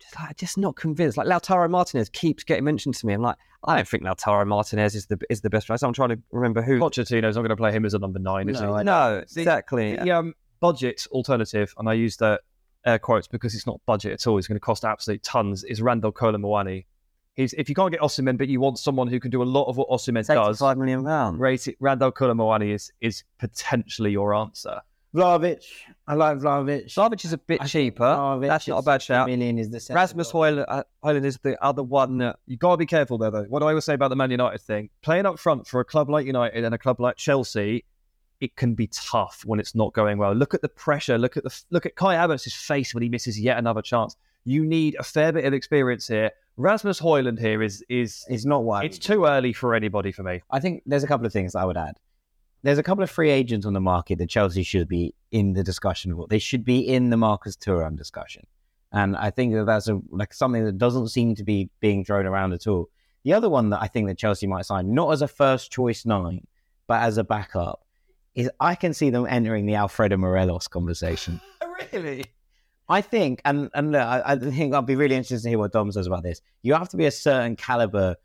just 0.00 0.16
like 0.16 0.36
just 0.36 0.58
not 0.58 0.76
convinced. 0.76 1.16
Like 1.16 1.26
Lautaro 1.28 1.70
Martinez 1.70 2.08
keeps 2.08 2.44
getting 2.44 2.64
mentioned 2.64 2.96
to 2.96 3.06
me. 3.06 3.14
I'm 3.14 3.22
like, 3.22 3.36
I 3.66 3.76
don't 3.76 3.88
think 3.88 4.02
Lautaro 4.02 4.46
Martinez 4.46 4.94
is 4.94 5.06
the 5.06 5.18
is 5.30 5.40
the 5.40 5.50
best 5.50 5.66
player. 5.66 5.78
So 5.78 5.86
I'm 5.86 5.92
trying 5.92 6.10
to 6.10 6.18
remember 6.32 6.62
who. 6.62 6.78
Pochettino's 6.78 7.36
not 7.36 7.42
going 7.42 7.48
to 7.50 7.56
play 7.56 7.72
him 7.72 7.84
as 7.84 7.94
a 7.94 7.98
number 7.98 8.18
nine, 8.18 8.48
is 8.48 8.60
No, 8.60 8.74
he? 8.74 8.80
I 8.80 8.82
No, 8.82 9.24
The- 9.28 9.40
exactly. 9.40 9.96
The 9.96 10.10
um, 10.10 10.34
budget 10.60 11.06
alternative, 11.10 11.74
and 11.78 11.88
I 11.88 11.94
use 11.94 12.16
the 12.16 12.40
air 12.86 12.98
quotes 12.98 13.26
because 13.26 13.54
it's 13.54 13.66
not 13.66 13.80
budget 13.86 14.12
at 14.12 14.26
all. 14.26 14.38
It's 14.38 14.46
going 14.46 14.56
to 14.56 14.60
cost 14.60 14.84
absolute 14.84 15.22
tons. 15.22 15.64
Is 15.64 15.80
Randal 15.80 16.12
Kolo 16.12 16.38
Muani? 16.38 16.84
He's 17.34 17.52
if 17.54 17.68
you 17.68 17.74
can't 17.74 17.90
get 17.90 18.00
Osimhen, 18.00 18.38
but 18.38 18.48
you 18.48 18.60
want 18.60 18.78
someone 18.78 19.08
who 19.08 19.18
can 19.18 19.30
do 19.30 19.42
a 19.42 19.44
lot 19.44 19.64
of 19.64 19.76
what 19.76 19.88
Osimhen 19.88 20.26
does. 20.26 20.58
Five 20.58 20.78
million 20.78 21.04
pounds. 21.04 21.40
Rate 21.40 21.66
it, 21.68 21.76
Randal 21.80 22.12
Kolo 22.12 22.34
Muani 22.34 22.72
is 22.72 22.92
is 23.00 23.24
potentially 23.38 24.12
your 24.12 24.34
answer. 24.34 24.80
Vlahovic. 25.14 25.64
I 26.06 26.14
like 26.14 26.38
Vlahovic. 26.38 26.90
Slavic 26.90 27.24
is 27.24 27.32
a 27.32 27.38
bit 27.38 27.60
I 27.62 27.66
cheaper. 27.66 28.02
Vlahovic 28.04 28.48
That's 28.48 28.68
not 28.68 28.78
a 28.78 28.82
bad 28.82 29.00
shout. 29.00 29.28
Million 29.28 29.58
is 29.58 29.70
the 29.70 29.78
centre 29.80 29.98
Rasmus. 29.98 30.32
Højlund, 30.32 30.64
uh, 30.68 30.82
Højlund 31.04 31.24
is 31.24 31.38
the 31.38 31.62
other 31.64 31.82
one 31.82 32.18
that 32.18 32.36
You 32.46 32.56
got 32.56 32.72
to 32.72 32.76
be 32.76 32.86
careful 32.86 33.16
there, 33.18 33.30
though. 33.30 33.44
What 33.44 33.60
do 33.60 33.66
I 33.66 33.68
always 33.70 33.84
say 33.84 33.94
about 33.94 34.08
the 34.08 34.16
Man 34.16 34.30
United 34.30 34.60
thing? 34.60 34.90
Playing 35.02 35.26
up 35.26 35.38
front 35.38 35.66
for 35.66 35.80
a 35.80 35.84
club 35.84 36.10
like 36.10 36.26
United 36.26 36.64
and 36.64 36.74
a 36.74 36.78
club 36.78 37.00
like 37.00 37.16
Chelsea, 37.16 37.84
it 38.40 38.56
can 38.56 38.74
be 38.74 38.88
tough 38.88 39.42
when 39.46 39.60
it's 39.60 39.74
not 39.74 39.92
going 39.94 40.18
well. 40.18 40.32
Look 40.34 40.52
at 40.52 40.62
the 40.62 40.68
pressure. 40.68 41.16
Look 41.16 41.36
at 41.36 41.44
the 41.44 41.62
look 41.70 41.86
at 41.86 41.94
Kai 41.94 42.16
Havertz's 42.16 42.54
face 42.54 42.92
when 42.92 43.02
he 43.02 43.08
misses 43.08 43.38
yet 43.38 43.56
another 43.56 43.82
chance. 43.82 44.16
You 44.44 44.66
need 44.66 44.96
a 44.98 45.04
fair 45.04 45.32
bit 45.32 45.44
of 45.44 45.54
experience 45.54 46.08
here. 46.08 46.30
Rasmus 46.56 47.00
Højlund 47.00 47.38
here 47.38 47.62
is 47.62 47.84
is 47.88 48.24
It's 48.28 48.44
not 48.44 48.64
why. 48.64 48.84
it's 48.84 48.98
too 48.98 49.24
early 49.26 49.52
for 49.52 49.74
anybody 49.74 50.10
for 50.12 50.24
me. 50.24 50.42
I 50.50 50.58
think 50.60 50.82
there's 50.86 51.04
a 51.04 51.06
couple 51.06 51.24
of 51.26 51.32
things 51.32 51.54
I 51.54 51.64
would 51.64 51.76
add. 51.76 51.96
There's 52.64 52.78
a 52.78 52.82
couple 52.82 53.04
of 53.04 53.10
free 53.10 53.30
agents 53.30 53.66
on 53.66 53.74
the 53.74 53.80
market 53.80 54.16
that 54.18 54.30
Chelsea 54.30 54.62
should 54.62 54.88
be 54.88 55.14
in 55.30 55.52
the 55.52 55.62
discussion 55.62 56.14
for. 56.14 56.26
They 56.26 56.38
should 56.38 56.64
be 56.64 56.80
in 56.80 57.10
the 57.10 57.16
Marcus 57.18 57.56
Thuram 57.56 57.94
discussion. 57.94 58.46
and 58.90 59.16
I 59.16 59.30
think 59.30 59.52
that 59.52 59.66
that's 59.66 59.86
a 59.86 60.00
like 60.08 60.32
something 60.32 60.64
that 60.64 60.78
doesn't 60.78 61.08
seem 61.08 61.34
to 61.34 61.44
be 61.44 61.68
being 61.80 62.06
thrown 62.06 62.24
around 62.24 62.54
at 62.54 62.66
all. 62.66 62.88
The 63.24 63.34
other 63.34 63.50
one 63.50 63.68
that 63.70 63.82
I 63.82 63.86
think 63.86 64.08
that 64.08 64.16
Chelsea 64.16 64.46
might 64.46 64.64
sign, 64.64 64.94
not 64.94 65.12
as 65.12 65.20
a 65.20 65.28
first 65.28 65.70
choice 65.70 66.06
nine, 66.06 66.46
but 66.86 67.02
as 67.02 67.18
a 67.18 67.24
backup, 67.24 67.84
is 68.34 68.50
I 68.60 68.74
can 68.74 68.94
see 68.94 69.10
them 69.10 69.26
entering 69.28 69.66
the 69.66 69.74
Alfredo 69.74 70.16
Morelos 70.16 70.66
conversation. 70.66 71.42
really? 71.92 72.24
I 72.88 73.02
think, 73.02 73.42
and 73.44 73.68
and 73.74 73.92
look, 73.92 74.00
I, 74.00 74.22
I 74.24 74.36
think 74.36 74.72
I'll 74.72 74.80
be 74.80 74.96
really 74.96 75.16
interested 75.16 75.42
to 75.42 75.48
hear 75.50 75.58
what 75.58 75.72
Dom 75.72 75.92
says 75.92 76.06
about 76.06 76.22
this. 76.22 76.40
You 76.62 76.72
have 76.72 76.88
to 76.90 76.96
be 76.96 77.04
a 77.04 77.10
certain 77.10 77.56
caliber 77.56 78.16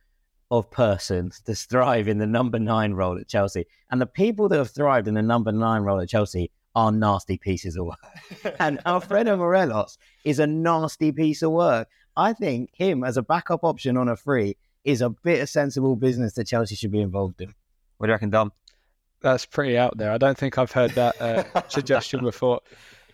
of 0.51 0.69
person 0.71 1.31
to 1.45 1.53
thrive 1.53 2.07
in 2.07 2.17
the 2.17 2.25
number 2.25 2.59
nine 2.59 2.93
role 2.93 3.17
at 3.17 3.27
Chelsea, 3.27 3.65
and 3.91 4.01
the 4.01 4.05
people 4.05 4.49
that 4.49 4.57
have 4.57 4.71
thrived 4.71 5.07
in 5.07 5.13
the 5.13 5.21
number 5.21 5.51
nine 5.51 5.83
role 5.83 5.99
at 5.99 6.09
Chelsea 6.09 6.51
are 6.75 6.91
nasty 6.91 7.37
pieces 7.37 7.75
of 7.75 7.85
work. 7.85 8.55
and 8.59 8.79
Alfredo 8.85 9.37
Morelos 9.37 9.97
is 10.23 10.39
a 10.39 10.47
nasty 10.47 11.11
piece 11.11 11.41
of 11.41 11.51
work. 11.51 11.87
I 12.15 12.33
think 12.33 12.71
him 12.73 13.03
as 13.03 13.17
a 13.17 13.21
backup 13.21 13.63
option 13.63 13.97
on 13.97 14.09
a 14.09 14.15
free 14.15 14.57
is 14.83 15.01
a 15.01 15.09
bit 15.09 15.41
of 15.41 15.49
sensible 15.49 15.95
business 15.95 16.33
that 16.33 16.47
Chelsea 16.47 16.75
should 16.75 16.91
be 16.91 17.01
involved 17.01 17.41
in. 17.41 17.53
What 17.97 18.07
do 18.07 18.11
you 18.11 18.13
reckon, 18.13 18.29
Dom? 18.29 18.51
That's 19.21 19.45
pretty 19.45 19.77
out 19.77 19.97
there. 19.97 20.11
I 20.11 20.17
don't 20.17 20.37
think 20.37 20.57
I've 20.57 20.71
heard 20.71 20.91
that 20.91 21.21
uh, 21.21 21.61
suggestion 21.67 22.21
before. 22.21 22.61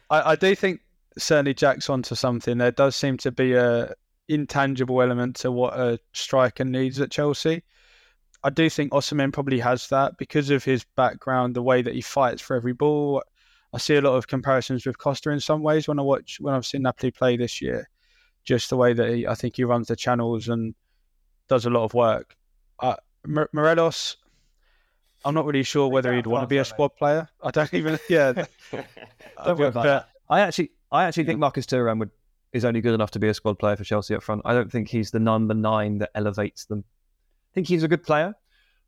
I, 0.09 0.31
I 0.31 0.36
do 0.36 0.53
think 0.55 0.81
certainly 1.17 1.53
Jack's 1.53 1.89
onto 1.89 2.15
something. 2.15 2.57
There 2.57 2.71
does 2.71 2.95
seem 2.95 3.17
to 3.17 3.31
be 3.31 3.53
a 3.53 3.93
intangible 4.28 5.01
element 5.01 5.36
to 5.38 5.51
what 5.51 5.78
a 5.78 5.99
striker 6.13 6.65
needs 6.65 6.99
at 6.99 7.11
Chelsea. 7.11 7.63
I 8.43 8.49
do 8.49 8.69
think 8.69 8.91
Osimhen 8.91 9.34
probably 9.34 9.59
has 9.59 9.88
that 9.88 10.17
because 10.17 10.49
of 10.51 10.63
his 10.63 10.86
background, 10.95 11.55
the 11.55 11.63
way 11.63 11.82
that 11.82 11.95
he 11.95 12.01
fights 12.01 12.41
for 12.41 12.55
every 12.55 12.73
ball. 12.73 13.23
I 13.73 13.78
see 13.78 13.95
a 13.95 14.01
lot 14.01 14.15
of 14.15 14.28
comparisons 14.28 14.86
with 14.86 14.97
Costa 14.97 15.32
in 15.32 15.39
some 15.39 15.63
ways 15.63 15.88
when 15.88 15.99
I 15.99 16.03
watch 16.03 16.38
when 16.39 16.53
I've 16.53 16.65
seen 16.65 16.84
Napoli 16.84 17.11
play 17.11 17.38
this 17.38 17.61
year. 17.61 17.89
Just 18.43 18.69
the 18.69 18.78
way 18.78 18.93
that 18.93 19.09
he, 19.09 19.28
I 19.28 19.34
think 19.34 19.55
he 19.55 19.63
runs 19.63 19.88
the 19.88 19.95
channels 19.95 20.47
and 20.47 20.76
does 21.49 21.65
a 21.65 21.71
lot 21.71 21.84
of 21.84 21.93
work. 21.93 22.36
Uh, 22.80 22.95
Morelos, 23.26 24.17
I'm 25.26 25.34
not 25.34 25.45
really 25.45 25.63
sure 25.63 25.88
whether 25.88 26.13
he'd 26.13 26.28
want 26.28 26.43
to 26.43 26.47
be 26.47 26.57
a 26.57 26.65
squad 26.65 26.95
player. 26.95 27.28
I 27.41 27.49
don't 27.49 27.73
even. 27.73 27.97
Yeah, 28.07 28.32
don't 29.43 29.57
worry 29.57 29.69
about 29.69 29.84
that. 29.86 30.09
I 30.30 30.41
actually, 30.41 30.71
I 30.91 31.05
actually 31.05 31.26
think 31.26 31.39
Marcus 31.39 31.65
Thuram 31.65 31.97
would 31.99 32.11
is 32.53 32.65
only 32.65 32.81
good 32.81 32.93
enough 32.93 33.11
to 33.11 33.19
be 33.19 33.27
a 33.27 33.33
squad 33.33 33.59
player 33.59 33.75
for 33.75 33.83
Chelsea 33.83 34.15
up 34.15 34.23
front. 34.23 34.41
I 34.45 34.53
don't 34.53 34.71
think 34.71 34.87
he's 34.87 35.11
the 35.11 35.19
number 35.19 35.53
nine 35.53 35.97
that 35.99 36.11
elevates 36.15 36.65
them. 36.65 36.83
I 36.87 37.53
think 37.53 37.67
he's 37.67 37.83
a 37.83 37.87
good 37.87 38.03
player, 38.03 38.35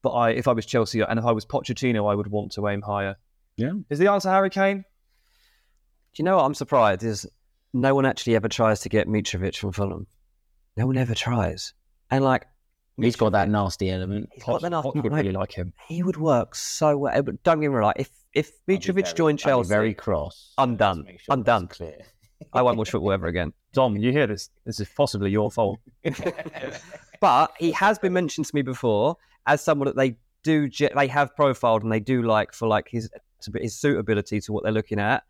but 0.01 0.11
I, 0.11 0.31
if 0.31 0.47
I 0.47 0.53
was 0.53 0.65
Chelsea 0.65 1.01
and 1.01 1.19
if 1.19 1.25
I 1.25 1.31
was 1.31 1.45
Pochettino, 1.45 2.09
I 2.09 2.15
would 2.15 2.27
want 2.27 2.51
to 2.53 2.67
aim 2.67 2.81
higher. 2.81 3.17
Yeah. 3.57 3.73
Is 3.89 3.99
the 3.99 4.11
answer 4.11 4.29
Harry 4.29 4.49
Kane? 4.49 4.77
Do 4.77 6.21
you 6.21 6.25
know 6.25 6.37
what 6.37 6.45
I'm 6.45 6.53
surprised 6.53 7.03
is 7.03 7.27
no 7.73 7.93
one 7.93 8.05
actually 8.05 8.35
ever 8.35 8.47
tries 8.47 8.81
to 8.81 8.89
get 8.89 9.07
Mitrovic 9.07 9.57
from 9.57 9.71
Fulham. 9.71 10.07
No 10.75 10.87
one 10.87 10.97
ever 10.97 11.15
tries. 11.15 11.73
And 12.09 12.23
like 12.23 12.45
He's 12.99 13.15
got 13.15 13.33
that 13.33 13.47
nasty 13.47 13.91
element. 13.91 14.29
He's 14.33 14.43
got 14.43 14.61
the 14.61 14.71
nasty 14.71 14.99
would 15.01 15.13
really 15.13 15.31
like 15.31 15.51
him. 15.51 15.73
He 15.87 16.01
would 16.01 16.17
work 16.17 16.55
so 16.55 16.97
well. 16.97 17.21
Don't 17.21 17.37
get 17.43 17.57
me 17.59 17.67
wrong. 17.67 17.93
If 17.95 18.09
if 18.33 18.51
Mitrovic 18.67 19.15
joined 19.15 19.39
Chelsea, 19.39 19.69
very 19.69 19.93
cross. 19.93 20.53
I'm 20.57 20.77
done. 20.77 21.05
I'm 21.29 21.43
done. 21.43 21.67
Clear. 21.67 21.99
I 22.53 22.61
won't 22.61 22.77
watch 22.77 22.91
football 22.91 23.11
ever 23.11 23.27
again. 23.27 23.53
Dom, 23.73 23.97
you 23.97 24.11
hear 24.11 24.27
this? 24.27 24.49
This 24.65 24.79
is 24.79 24.87
possibly 24.95 25.31
your 25.31 25.51
fault. 25.51 25.79
but 27.19 27.51
he 27.59 27.71
has 27.71 27.99
been 27.99 28.13
mentioned 28.13 28.45
to 28.47 28.55
me 28.55 28.61
before 28.61 29.17
as 29.45 29.61
someone 29.61 29.87
that 29.87 29.95
they 29.95 30.15
do 30.43 30.69
they 30.95 31.07
have 31.07 31.35
profiled 31.35 31.83
and 31.83 31.91
they 31.91 31.99
do 31.99 32.21
like 32.21 32.53
for 32.53 32.67
like 32.67 32.87
his 32.89 33.09
his 33.55 33.75
suitability 33.75 34.39
to 34.41 34.53
what 34.53 34.63
they're 34.63 34.71
looking 34.71 34.99
at. 34.99 35.23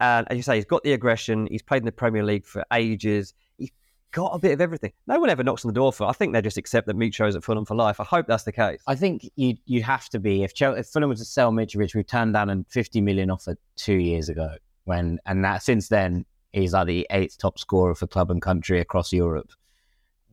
And 0.00 0.26
as 0.30 0.36
you 0.36 0.42
say, 0.42 0.56
he's 0.56 0.64
got 0.64 0.82
the 0.82 0.92
aggression. 0.92 1.46
He's 1.50 1.62
played 1.62 1.82
in 1.82 1.86
the 1.86 1.92
Premier 1.92 2.24
League 2.24 2.46
for 2.46 2.64
ages. 2.72 3.34
He's 3.58 3.70
got 4.12 4.34
a 4.34 4.38
bit 4.38 4.52
of 4.52 4.60
everything. 4.60 4.92
No 5.06 5.20
one 5.20 5.28
ever 5.28 5.44
knocks 5.44 5.64
on 5.64 5.68
the 5.68 5.74
door 5.74 5.92
for. 5.92 6.04
I 6.04 6.12
think 6.12 6.32
they 6.32 6.40
just 6.40 6.56
accept 6.56 6.86
that 6.86 6.96
Mitro's 6.96 7.36
at 7.36 7.44
Fulham 7.44 7.64
for 7.64 7.74
life. 7.74 8.00
I 8.00 8.04
hope 8.04 8.26
that's 8.26 8.44
the 8.44 8.52
case. 8.52 8.80
I 8.86 8.94
think 8.94 9.30
you 9.36 9.56
you 9.66 9.82
have 9.82 10.08
to 10.10 10.18
be 10.18 10.42
if, 10.42 10.54
Chelsea, 10.54 10.80
if 10.80 10.86
Fulham 10.86 11.10
was 11.10 11.20
to 11.20 11.24
sell 11.24 11.52
Mitrovic, 11.52 11.94
we 11.94 12.02
turned 12.02 12.34
down 12.34 12.50
a 12.50 12.64
50 12.68 13.00
million 13.00 13.30
offer 13.30 13.56
two 13.76 13.96
years 13.96 14.28
ago. 14.28 14.54
When 14.84 15.18
and 15.26 15.44
that 15.44 15.62
since 15.62 15.88
then 15.88 16.24
he's 16.52 16.72
like 16.72 16.86
the 16.86 17.06
eighth 17.10 17.38
top 17.38 17.58
scorer 17.58 17.94
for 17.94 18.06
club 18.06 18.30
and 18.30 18.42
country 18.42 18.80
across 18.80 19.12
Europe. 19.12 19.50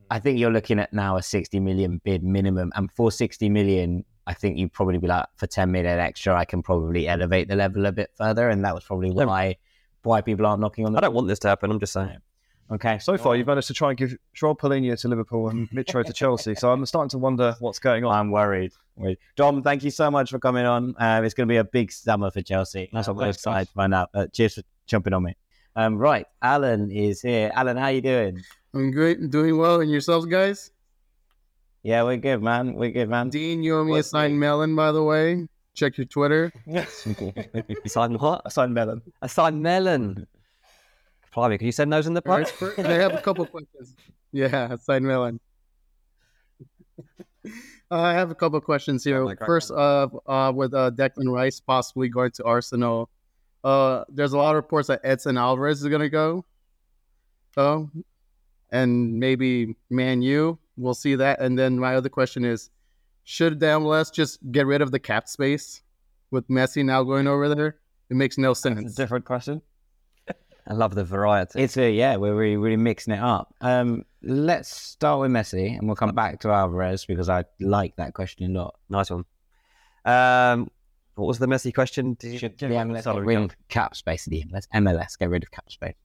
I 0.10 0.20
think 0.20 0.40
you're 0.40 0.52
looking 0.52 0.80
at 0.80 0.94
now 0.94 1.18
a 1.18 1.24
60 1.24 1.60
million 1.60 2.02
bid 2.04 2.24
minimum, 2.24 2.72
and 2.76 2.92
for 2.92 3.12
60 3.12 3.50
million, 3.50 4.06
I 4.26 4.34
think 4.34 4.58
you'd 4.58 4.74
probably 4.74 4.98
be 4.98 5.08
like, 5.08 5.26
for 5.36 5.48
10 5.48 5.72
million 5.72 6.00
extra, 6.00 6.36
I 6.36 6.46
can 6.46 6.62
probably 6.62 7.08
elevate 7.08 7.48
the 7.48 7.56
level 7.56 7.86
a 7.86 7.92
bit 7.92 8.12
further. 8.16 8.50
And 8.50 8.64
that 8.64 8.74
was 8.74 8.84
probably 8.84 9.12
why 9.12 9.58
why 10.04 10.22
people 10.22 10.46
aren't 10.46 10.62
knocking 10.62 10.86
on 10.86 10.94
the 10.94 11.00
I 11.00 11.02
don't 11.02 11.14
want 11.14 11.28
this 11.28 11.40
to 11.40 11.50
happen. 11.50 11.70
I'm 11.70 11.80
just 11.80 11.94
saying. 11.94 12.20
Okay. 12.70 13.00
So 13.00 13.18
far, 13.18 13.36
you've 13.36 13.48
managed 13.48 13.68
to 13.68 13.74
try 13.74 13.90
and 13.90 13.98
give 13.98 14.16
João 14.36 14.58
Palhinha 14.58 15.00
to 15.00 15.08
Liverpool 15.08 15.50
and 15.50 15.70
Mitro 15.72 16.04
to 16.04 16.14
Chelsea. 16.14 16.56
So 16.56 16.72
I'm 16.72 16.86
starting 16.86 17.10
to 17.10 17.18
wonder 17.18 17.56
what's 17.60 17.80
going 17.80 18.04
on. 18.04 18.14
I'm 18.14 18.32
worried. 18.32 18.74
worried. 18.96 19.18
Dom, 19.36 19.64
thank 19.64 19.84
you 19.84 19.92
so 19.92 20.12
much 20.12 20.30
for 20.30 20.40
coming 20.40 20.66
on. 20.66 20.96
Uh, 20.98 21.22
it's 21.24 21.34
going 21.34 21.48
to 21.48 21.52
be 21.52 21.58
a 21.58 21.64
big 21.64 21.92
summer 21.92 22.32
for 22.32 22.42
Chelsea. 22.42 22.90
That's 22.92 23.08
what 23.08 23.16
we're 23.16 23.24
we're 23.24 23.30
excited 23.30 23.68
to 23.68 23.74
find 23.74 23.94
out. 23.94 24.10
Uh, 24.14 24.28
cheers 24.28 24.56
for 24.56 24.64
jumping 24.86 25.14
on 25.14 25.24
me. 25.24 25.36
Um, 25.78 25.96
right, 26.00 26.26
Alan 26.42 26.90
is 26.90 27.22
here. 27.22 27.52
Alan, 27.54 27.78
how 27.78 27.90
you 27.90 28.02
doing? 28.02 28.42
I'm 28.74 28.90
great, 28.90 29.30
doing 29.30 29.60
well, 29.60 29.80
and 29.80 29.92
yourselves, 29.92 30.26
guys? 30.26 30.72
Yeah, 31.84 32.02
we're 32.02 32.18
good, 32.18 32.42
man. 32.42 32.74
We're 32.74 32.90
good, 32.90 33.08
man. 33.08 33.30
Dean, 33.30 33.62
you 33.62 33.78
owe 33.78 33.84
me 33.84 34.00
a 34.00 34.02
signed 34.02 34.40
melon, 34.40 34.76
by 34.76 34.92
the 34.92 35.04
way. 35.04 35.48
Check 35.76 36.00
your 36.00 36.06
Twitter. 36.06 36.52
Signed 37.86 38.20
what? 38.20 38.42
A 38.44 38.50
signed 38.50 38.74
melon. 38.74 39.04
A 39.22 39.30
signed 39.30 39.62
melon. 39.62 40.26
Blimey, 41.32 41.60
can 41.60 41.68
you 41.68 41.72
send 41.72 41.94
those 41.94 42.08
in 42.08 42.16
the 42.16 42.24
post? 42.24 42.56
I 42.80 42.94
have 42.94 43.14
a 43.14 43.22
couple 43.22 43.46
questions. 43.46 43.96
Yeah, 44.32 44.74
a 44.74 44.78
signed 44.80 45.06
melon. 45.06 45.40
I 47.92 48.14
have 48.14 48.32
a 48.32 48.36
couple 48.36 48.60
questions 48.62 49.04
here. 49.04 49.24
my 49.24 49.36
God. 49.36 49.46
First, 49.46 49.70
uh, 49.70 50.08
uh, 50.26 50.52
with 50.56 50.74
uh, 50.74 50.90
Declan 50.90 51.32
Rice 51.32 51.60
possibly 51.60 52.10
going 52.10 52.32
to 52.32 52.44
Arsenal, 52.46 53.12
uh, 53.64 54.04
there's 54.10 54.34
a 54.34 54.38
lot 54.38 54.52
of 54.52 54.56
reports 54.56 54.88
that 54.88 55.02
Edson 55.04 55.38
Alvarez 55.38 55.82
is 55.82 55.88
going 55.88 56.02
to 56.02 56.10
go. 56.10 56.46
Oh, 57.56 57.90
and 58.72 59.20
maybe 59.20 59.76
Man 59.90 60.22
U. 60.22 60.60
We'll 60.78 60.94
see 60.94 61.16
that. 61.16 61.40
And 61.40 61.58
then 61.58 61.80
my 61.80 61.96
other 61.96 62.10
question 62.10 62.46
is, 62.46 62.70
should 63.24 63.60
the 63.60 63.66
MLS 63.66 64.14
just 64.14 64.40
get 64.52 64.68
rid 64.68 64.82
of 64.82 64.92
the 64.92 65.00
cap 65.00 65.28
space 65.28 65.82
with 66.30 66.48
Messi 66.48 66.86
now 66.86 67.04
going 67.04 67.28
over 67.28 67.54
there? 67.54 67.78
It 68.10 68.16
makes 68.16 68.38
no 68.38 68.54
sense. 68.54 68.94
Different 68.96 69.26
question. 69.26 69.62
I 70.68 70.74
love 70.74 70.96
the 70.96 71.04
variety. 71.04 71.62
It's 71.62 71.78
a 71.78 71.90
yeah, 71.92 72.18
we're 72.18 72.36
really 72.36 72.58
really 72.58 72.78
mixing 72.78 73.14
it 73.14 73.20
up. 73.20 73.54
Um, 73.62 74.04
let's 74.22 74.70
start 74.70 75.22
with 75.22 75.32
Messi, 75.32 75.78
and 75.78 75.88
we'll 75.88 75.96
come 75.96 76.14
back 76.14 76.42
to 76.42 76.50
Alvarez 76.50 77.06
because 77.06 77.30
I 77.30 77.46
like 77.60 77.96
that 77.96 78.14
question 78.14 78.56
a 78.56 78.60
lot. 78.60 78.76
Nice 78.90 79.10
one. 79.10 79.26
Um, 80.04 80.70
what 81.18 81.28
was 81.28 81.40
the 81.40 81.48
Messi 81.48 81.74
question? 81.74 82.16
Did 82.20 82.42
you, 82.42 82.50
The 82.50 82.66
MLS 82.68 83.04
get 83.04 83.24
rid 83.24 83.38
of 83.38 83.56
cap 83.70 83.96
space. 83.96 84.26
The 84.26 84.44
MLS, 84.44 84.68
MLS 84.74 85.18
get 85.18 85.30
rid 85.30 85.44
of 85.44 85.52
cap 85.52 85.72
space. 85.72 85.96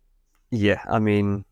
Yeah, 0.51 0.83
I 0.89 0.99
mean, 0.99 1.45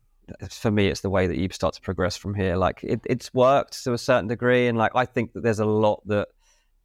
for 0.49 0.71
me, 0.71 0.87
it's 0.87 1.01
the 1.01 1.09
way 1.09 1.27
that 1.27 1.37
you 1.37 1.49
start 1.51 1.75
to 1.75 1.81
progress 1.81 2.17
from 2.17 2.33
here. 2.33 2.55
Like 2.55 2.83
it, 2.83 3.01
it's 3.05 3.33
worked 3.33 3.83
to 3.83 3.93
a 3.93 3.97
certain 3.97 4.27
degree, 4.27 4.67
and 4.67 4.77
like 4.77 4.91
I 4.95 5.05
think 5.05 5.33
that 5.33 5.43
there's 5.43 5.59
a 5.59 5.65
lot 5.65 6.01
that 6.07 6.27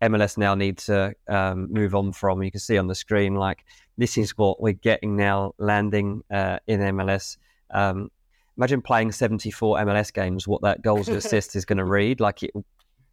MLS 0.02 0.36
now 0.36 0.54
need 0.54 0.78
to 0.78 1.14
um, 1.28 1.72
move 1.72 1.94
on 1.94 2.12
from. 2.12 2.42
You 2.42 2.50
can 2.50 2.60
see 2.60 2.78
on 2.78 2.86
the 2.86 2.94
screen, 2.94 3.34
like 3.34 3.64
this 3.96 4.18
is 4.18 4.36
what 4.36 4.60
we're 4.60 4.72
getting 4.72 5.16
now, 5.16 5.54
landing 5.58 6.22
uh, 6.30 6.58
in 6.66 6.80
MLS. 6.80 7.38
Um, 7.70 8.10
imagine 8.56 8.82
playing 8.82 9.12
74 9.12 9.78
MLS 9.78 10.12
games. 10.12 10.46
What 10.46 10.62
that 10.62 10.82
goals 10.82 11.08
and 11.08 11.16
assists 11.16 11.56
is 11.56 11.64
going 11.64 11.78
to 11.78 11.84
read, 11.84 12.20
like 12.20 12.42
it 12.42 12.52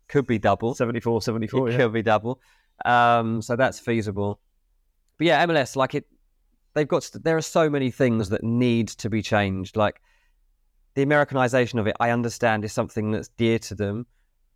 could 0.07 0.27
be 0.27 0.39
double. 0.39 0.75
74, 0.75 1.21
74, 1.21 1.69
It 1.69 1.71
yeah. 1.71 1.77
could 1.77 1.93
be 1.93 2.01
double. 2.01 2.39
Um, 2.85 3.41
so 3.41 3.55
that's 3.55 3.79
feasible. 3.79 4.39
But 5.17 5.27
yeah, 5.27 5.45
MLS, 5.45 5.75
like 5.75 5.95
it, 5.95 6.05
they've 6.73 6.87
got. 6.87 7.09
There 7.13 7.37
are 7.37 7.41
so 7.41 7.69
many 7.69 7.91
things 7.91 8.29
that 8.29 8.43
need 8.43 8.89
to 8.89 9.09
be 9.09 9.21
changed. 9.21 9.77
Like 9.77 10.01
the 10.95 11.01
Americanization 11.01 11.79
of 11.79 11.87
it, 11.87 11.95
I 11.99 12.09
understand 12.11 12.65
is 12.65 12.73
something 12.73 13.11
that's 13.11 13.29
dear 13.29 13.59
to 13.59 13.75
them, 13.75 14.05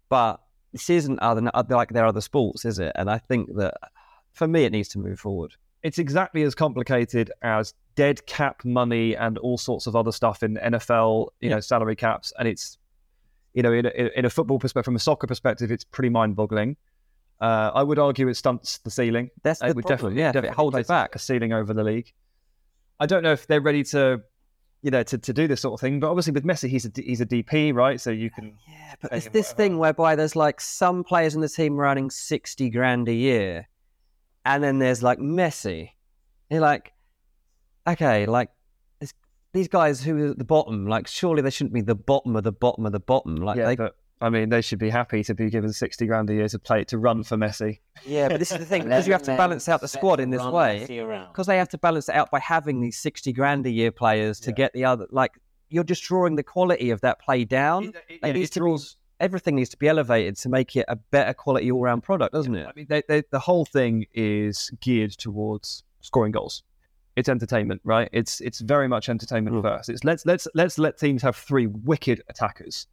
but 0.10 0.40
this 0.72 0.90
isn't 0.90 1.20
other 1.20 1.50
like 1.70 1.90
their 1.90 2.06
other 2.06 2.22
sports, 2.22 2.66
is 2.66 2.80
it? 2.80 2.92
And 2.96 3.10
I 3.10 3.18
think 3.18 3.56
that 3.56 3.76
for 4.34 4.48
me, 4.48 4.66
it 4.66 4.72
needs 4.72 4.90
to 4.90 5.00
move 5.00 5.20
forward. 5.20 5.56
It's 5.84 6.00
exactly 6.00 6.44
as 6.44 6.56
complicated 6.56 7.32
as 7.42 7.74
dead 7.96 8.26
cap 8.26 8.64
money 8.66 9.16
and 9.16 9.38
all 9.40 9.58
sorts 9.58 9.88
of 9.88 9.96
other 9.96 10.12
stuff 10.12 10.44
in 10.44 10.56
NFL, 10.58 11.30
you 11.40 11.50
know, 11.50 11.60
salary 11.60 11.96
caps. 11.96 12.34
And 12.38 12.48
it's, 12.48 12.78
you 13.54 13.64
know, 13.64 13.74
in 13.74 13.86
a, 13.86 13.90
in 14.18 14.26
a 14.26 14.30
football 14.30 14.60
perspective, 14.60 14.86
from 14.86 14.96
a 14.96 15.00
soccer 15.00 15.28
perspective, 15.28 15.72
it's 15.72 15.84
pretty 15.84 16.10
mind-boggling. 16.10 16.78
Uh, 17.40 17.72
I 17.74 17.84
would 17.84 18.00
argue 18.00 18.28
it 18.28 18.36
stunts 18.36 18.80
the 18.80 18.90
ceiling. 18.90 19.30
That's 19.44 19.62
it 19.62 19.68
the 19.70 19.74
would 19.76 19.86
problem. 19.86 20.16
definitely, 20.16 20.22
Yeah, 20.22 20.30
it 20.30 20.34
definitely 20.34 20.56
holds 20.56 20.78
it 20.78 20.88
back. 20.88 21.16
a 21.16 21.20
ceiling 21.20 21.54
over 21.54 21.74
the 21.74 21.84
league. 21.84 22.12
I 23.00 23.06
don't 23.06 23.22
know 23.22 23.32
if 23.34 23.46
they're 23.46 23.62
ready 23.62 23.84
to, 23.86 24.22
you 24.82 24.90
know, 24.90 25.04
to, 25.04 25.18
to 25.20 25.34
do 25.34 25.48
this 25.48 25.62
sort 25.62 25.76
of 25.76 25.80
thing. 25.80 26.00
But 26.00 26.10
obviously, 26.10 26.34
with 26.34 26.46
Messi, 26.46 26.68
he's 26.68 26.86
a 26.86 26.92
he's 26.96 27.22
a 27.22 27.26
DP, 27.26 27.74
right? 27.76 28.02
So 28.02 28.10
you 28.10 28.32
can. 28.32 28.58
Yeah, 28.68 28.96
but 29.02 29.14
it's 29.14 29.30
this 29.30 29.54
thing 29.54 29.78
whereby 29.78 30.16
there's 30.16 30.36
like 30.36 30.60
some 30.60 31.04
players 31.04 31.36
in 31.36 31.42
the 31.42 31.50
team 31.50 31.80
earning 31.80 32.10
60 32.10 32.70
grand 32.72 33.08
a 33.08 33.14
year, 33.14 33.68
and 34.46 34.64
then 34.64 34.80
there's 34.80 35.04
like 35.04 35.20
Messi. 35.20 35.92
You're 36.50 36.62
like, 36.62 36.94
okay, 37.86 38.26
like, 38.26 38.50
these 39.54 39.68
guys 39.68 40.02
who 40.02 40.26
are 40.26 40.32
at 40.32 40.38
the 40.38 40.44
bottom, 40.44 40.88
like 40.88 41.08
surely 41.08 41.42
they 41.42 41.50
shouldn't 41.50 41.74
be 41.74 41.82
the 41.82 41.96
bottom 41.96 42.36
of 42.36 42.44
the 42.44 42.52
bottom 42.52 42.86
of 42.86 42.92
the 42.92 43.00
bottom. 43.00 43.36
Like 43.38 43.58
yeah, 43.58 43.68
they, 43.68 43.76
but 43.76 43.96
I 44.20 44.30
mean, 44.30 44.50
they 44.50 44.62
should 44.62 44.80
be 44.80 44.90
happy 44.90 45.24
to 45.24 45.36
be 45.36 45.50
given 45.50 45.72
sixty 45.72 46.08
grand 46.08 46.30
a 46.30 46.34
year 46.34 46.48
to 46.50 46.60
play 46.60 46.84
to 46.86 46.98
run 46.98 47.24
for 47.24 47.38
Messi. 47.38 47.80
yeah, 48.06 48.28
but 48.28 48.40
this 48.40 48.52
is 48.52 48.58
the 48.58 48.66
thing 48.66 48.84
because 48.86 49.06
you 49.06 49.14
have 49.14 49.24
to 49.24 49.38
balance 49.38 49.70
out 49.70 49.82
the 49.82 49.88
squad 49.88 50.20
in 50.20 50.32
this 50.32 50.44
way. 50.44 50.86
Because 51.32 51.48
they 51.48 51.58
have 51.58 51.70
to 51.70 51.78
balance 51.78 52.10
it 52.10 52.16
out 52.16 52.32
by 52.32 52.40
having 52.40 52.82
these 52.82 52.98
sixty 52.98 53.32
grand 53.32 53.66
a 53.66 53.70
year 53.70 53.92
players 53.92 54.40
to 54.42 54.52
get 54.52 54.74
the 54.74 54.86
other. 54.86 55.08
Like 55.12 55.34
you're 55.70 55.84
just 55.84 56.04
drawing 56.04 56.36
the 56.36 56.44
quality 56.44 56.90
of 56.90 57.02
that 57.02 57.20
play 57.20 57.46
down. 57.46 57.94
It 58.10 58.34
needs 58.34 58.50
to 58.52 58.64
be- 58.64 58.78
everything 59.20 59.56
needs 59.56 59.70
to 59.70 59.78
be 59.78 59.88
elevated 59.88 60.38
to 60.38 60.50
make 60.50 60.76
it 60.76 60.86
a 60.88 60.96
better 60.96 61.34
quality 61.34 61.72
all 61.72 61.82
round 61.82 62.04
product, 62.04 62.34
doesn't 62.34 62.56
it? 62.56 62.68
I 62.68 62.72
mean, 62.76 62.86
they, 62.90 63.02
they, 63.08 63.24
the 63.32 63.40
whole 63.40 63.66
thing 63.66 64.06
is 64.14 64.72
geared 64.80 65.12
towards 65.12 65.84
scoring 66.02 66.32
goals. 66.32 66.64
It's 67.16 67.30
entertainment, 67.30 67.82
right? 67.84 68.10
It's 68.12 68.42
it's 68.42 68.60
very 68.60 68.88
much 68.88 69.10
entertainment 69.10 69.56
hmm. 69.56 69.62
first. 69.64 69.90
It's 69.90 70.04
let's 70.04 70.26
let's 70.26 70.48
let's 70.54 70.78
let 70.78 71.00
teams 71.00 71.22
have 71.24 71.36
three 71.36 71.66
wicked 71.66 72.22
attackers 72.30 72.88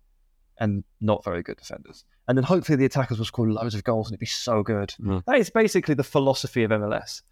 and 0.59 0.85
not 1.01 1.25
very 1.25 1.43
good 1.43 1.57
defenders, 1.57 2.05
and 2.29 2.37
then 2.39 2.45
hopefully 2.45 2.77
the 2.77 2.85
attackers 2.85 3.19
will 3.19 3.25
score 3.25 3.51
loads 3.51 3.75
of 3.75 3.85
goals 3.85 4.09
and 4.09 4.15
it'd 4.15 4.21
be 4.21 4.27
so 4.27 4.63
good. 4.63 4.95
Mm. 5.01 5.25
That 5.27 5.39
is 5.39 5.51
basically 5.51 5.95
the 5.95 6.05
philosophy 6.05 6.63
of 6.63 6.71
MLS, 6.71 7.23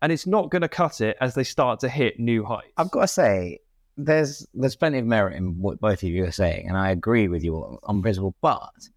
and 0.00 0.12
it's 0.12 0.26
not 0.26 0.50
going 0.50 0.62
to 0.62 0.68
cut 0.68 1.00
it 1.00 1.16
as 1.20 1.34
they 1.34 1.44
start 1.44 1.80
to 1.80 1.88
hit 1.88 2.18
new 2.18 2.44
heights. 2.44 2.72
I've 2.76 2.90
got 2.90 3.02
to 3.02 3.08
say, 3.08 3.60
there's 3.96 4.46
there's 4.54 4.76
plenty 4.76 4.98
of 4.98 5.06
merit 5.06 5.36
in 5.36 5.58
what 5.58 5.80
both 5.80 6.02
of 6.02 6.08
you 6.08 6.24
are 6.24 6.32
saying, 6.32 6.68
and 6.68 6.76
I 6.76 6.90
agree 6.90 7.28
with 7.28 7.44
you 7.44 7.56
on, 7.56 7.78
on 7.84 8.02
principle. 8.02 8.34
But 8.40 8.88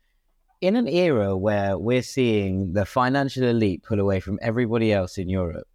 in 0.61 0.75
an 0.75 0.87
era 0.87 1.35
where 1.35 1.77
we're 1.77 2.01
seeing 2.01 2.73
the 2.73 2.85
financial 2.85 3.43
elite 3.43 3.83
pull 3.83 3.99
away 3.99 4.19
from 4.19 4.39
everybody 4.41 4.91
else 4.91 5.17
in 5.17 5.29
Europe, 5.29 5.67